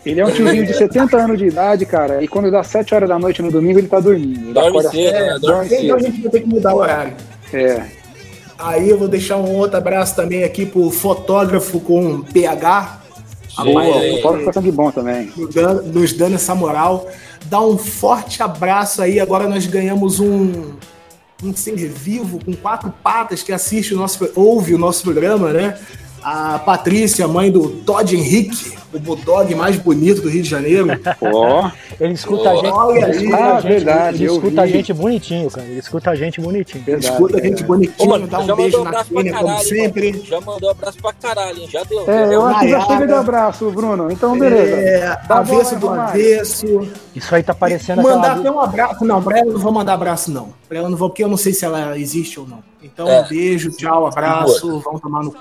Ele 0.05 0.19
é 0.19 0.25
um 0.25 0.31
tiozinho 0.31 0.65
de 0.65 0.73
70 0.73 1.17
anos 1.17 1.39
de 1.39 1.45
idade, 1.45 1.85
cara, 1.85 2.21
e 2.21 2.27
quando 2.27 2.51
dá 2.51 2.61
7 2.61 2.93
horas 2.93 3.07
da 3.07 3.17
noite 3.17 3.41
no 3.41 3.49
domingo 3.49 3.79
ele 3.79 3.87
tá 3.87 4.01
dormindo. 4.01 4.43
Ele 4.47 4.53
Dorme 4.53 4.81
cedo, 4.83 4.93
né? 4.93 5.01
cedo, 5.29 5.39
Dorme 5.39 5.69
dorme 5.69 5.85
Então 5.85 5.95
a 5.95 5.99
cedo. 5.99 6.11
gente 6.11 6.21
vai 6.23 6.31
ter 6.31 6.39
que 6.41 6.47
mudar 6.49 6.73
o 6.75 6.77
horário. 6.79 7.13
É. 7.53 7.83
Aí 8.57 8.89
eu 8.89 8.97
vou 8.97 9.07
deixar 9.07 9.37
um 9.37 9.51
outro 9.55 9.77
abraço 9.77 10.15
também 10.15 10.43
aqui 10.43 10.65
pro 10.65 10.89
fotógrafo 10.89 11.79
com 11.79 12.21
PH. 12.21 13.01
Boa, 13.57 13.83
Rapaz, 13.83 14.13
o 14.15 14.21
Paulo 14.21 14.39
fica 14.39 14.53
sangue 14.53 14.71
bom 14.71 14.91
também. 14.91 15.31
nos 15.35 15.53
dando- 15.53 15.83
nos 15.83 16.13
dando 16.13 16.35
essa 16.35 16.53
moral. 16.55 17.07
Dá 17.45 17.61
um 17.61 17.77
forte 17.77 18.41
abraço 18.41 19.01
aí. 19.01 19.19
Agora 19.19 19.47
nós 19.47 19.65
ganhamos 19.65 20.19
um, 20.19 20.73
um 21.43 21.55
ser 21.55 21.75
vivo 21.75 22.39
com 22.43 22.53
quatro 22.53 22.93
patas 23.03 23.43
que 23.43 23.51
assiste 23.53 23.93
o 23.93 23.97
nosso, 23.97 24.27
ouve 24.35 24.73
o 24.73 24.77
nosso 24.77 25.03
programa, 25.03 25.51
né? 25.53 25.77
A 26.23 26.57
Patrícia, 26.59 27.27
mãe 27.27 27.51
do 27.51 27.69
Todd 27.69 28.15
Henrique, 28.15 28.73
o 28.95 28.99
bulldog 28.99 29.53
mais 29.55 29.75
bonito 29.77 30.21
do 30.21 30.29
Rio 30.29 30.41
de 30.43 30.49
Janeiro. 30.49 30.87
Ó, 31.21 31.69
Ele 31.99 32.13
escuta 32.13 32.49
a 32.51 32.55
gente. 32.55 32.67
Olha 32.71 32.97
ele 32.97 33.05
aí. 33.05 33.11
escuta 33.17 33.35
Ah, 33.37 33.45
a 33.57 33.59
gente, 33.61 33.69
verdade, 33.69 34.23
ele 34.23 34.33
escuta 34.33 34.61
a 34.61 34.67
gente 34.67 34.93
bonitinho, 34.93 35.51
cara. 35.51 35.67
Ele 35.67 35.79
escuta 35.79 36.09
a 36.11 36.15
gente 36.15 36.41
bonitinho. 36.41 36.83
verdade. 36.83 37.13
Escuta 37.13 37.37
a 37.37 37.41
gente 37.41 37.55
cara. 37.55 37.67
bonitinho, 37.67 38.07
Ô, 38.07 38.11
mano, 38.11 38.27
dá 38.27 38.39
um 38.39 38.55
beijo 38.55 38.83
na 38.83 39.03
Kênia, 39.03 39.33
como 39.33 39.45
caralho. 39.47 39.67
sempre. 39.67 40.11
mano. 40.11 40.25
Já 40.25 40.41
mandou 40.41 40.69
abraço 40.71 40.97
pra 41.01 41.13
caralho, 41.13 41.57
hein? 41.59 41.67
Já 41.71 41.83
deu. 41.83 42.09
É, 42.09 42.35
eu 42.35 42.45
acho 42.45 42.59
que 42.59 42.69
já 42.69 42.81
chega 42.85 43.07
de 43.07 43.13
abraço, 43.13 43.71
Bruno. 43.71 44.11
Então, 44.11 44.37
beleza. 44.39 44.75
É, 44.75 45.17
Dá 45.27 45.37
avesso 45.37 45.75
do 45.77 45.89
avesso. 45.89 46.87
Isso 47.15 47.33
aí 47.35 47.43
tá 47.43 47.53
parecendo 47.53 48.01
Mandar 48.01 48.31
aquela. 48.33 48.39
até 48.39 48.51
um 48.51 48.59
abraço. 48.59 49.05
Não, 49.05 49.21
pra 49.21 49.37
ela 49.39 49.47
eu 49.47 49.53
não 49.53 49.59
vou 49.59 49.71
mandar 49.71 49.93
abraço, 49.93 50.31
não. 50.31 50.49
Pra 50.67 50.77
ela 50.77 50.87
eu 50.87 50.91
não 50.91 50.97
vou, 50.97 51.09
porque 51.09 51.23
eu 51.23 51.27
não 51.27 51.37
sei 51.37 51.53
se 51.53 51.65
ela 51.65 51.97
existe 51.97 52.39
ou 52.39 52.47
não. 52.47 52.59
Então, 52.83 53.07
É. 53.07 53.21
um 53.21 53.27
beijo, 53.27 53.71
tchau, 53.71 54.05
abraço, 54.07 54.79
vão 54.79 54.99
tomar 54.99 55.23
no 55.23 55.31
cu. 55.31 55.39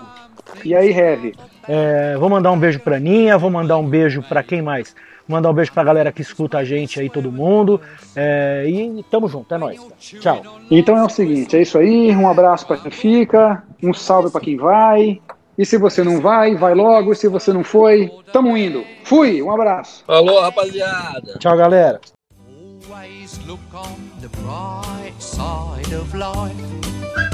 E 0.64 0.74
aí, 0.74 0.90
Heavy? 0.90 1.35
É, 1.69 2.16
vou 2.16 2.28
mandar 2.28 2.53
um 2.53 2.59
beijo 2.59 2.81
pra 2.81 2.99
Ninha, 2.99 3.39
vou 3.39 3.51
mandar 3.51 3.78
um 3.78 3.89
beijo 3.89 4.23
pra 4.23 4.43
quem 4.43 4.61
mais? 4.61 4.95
Vou 5.27 5.36
mandar 5.36 5.51
um 5.51 5.55
beijo 5.55 5.73
pra 5.73 5.82
galera 5.82 6.12
que 6.12 6.20
escuta 6.23 6.59
a 6.59 6.65
gente 6.65 7.01
aí, 7.01 7.09
todo 7.09 7.32
mundo. 7.32 7.81
É, 8.15 8.65
e 8.69 9.03
tamo 9.11 9.28
junto, 9.28 9.55
é 9.55 9.59
nóis. 9.59 9.81
cara. 9.81 10.20
Tchau. 10.20 10.57
Então 10.70 10.97
é 10.97 11.03
o 11.05 11.09
seguinte, 11.09 11.57
é 11.57 11.62
isso 11.62 11.78
aí. 11.78 12.15
Um 12.15 12.28
abraço 12.28 12.66
para 12.66 12.77
quem 12.77 12.91
fica, 12.91 13.62
um 13.82 13.95
salve 13.95 14.31
para 14.31 14.41
quem 14.41 14.57
vai. 14.57 15.20
E 15.57 15.65
se 15.65 15.78
você 15.78 16.03
não 16.03 16.20
vai, 16.20 16.55
vai 16.57 16.74
logo. 16.74 17.12
E 17.12 17.16
se 17.16 17.28
você 17.28 17.53
não 17.53 17.62
foi, 17.65 18.11
tamo 18.32 18.57
indo. 18.57 18.85
Fui, 19.05 19.41
um 19.41 19.51
abraço. 19.51 20.05
Falou, 20.07 20.41
rapaziada. 20.41 21.39
Tchau, 21.39 21.57
galera. 21.57 22.01
Always 22.91 23.41
look 23.47 23.61
on 23.73 23.97
the 24.20 24.28
bright 24.28 25.15
side 25.19 25.95
of 25.95 26.12
life. 26.15 27.34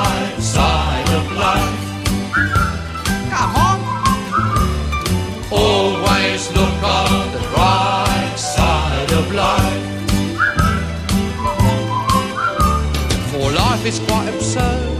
life 13.83 13.87
is 13.87 13.99
quite 14.07 14.27
absurd, 14.27 14.90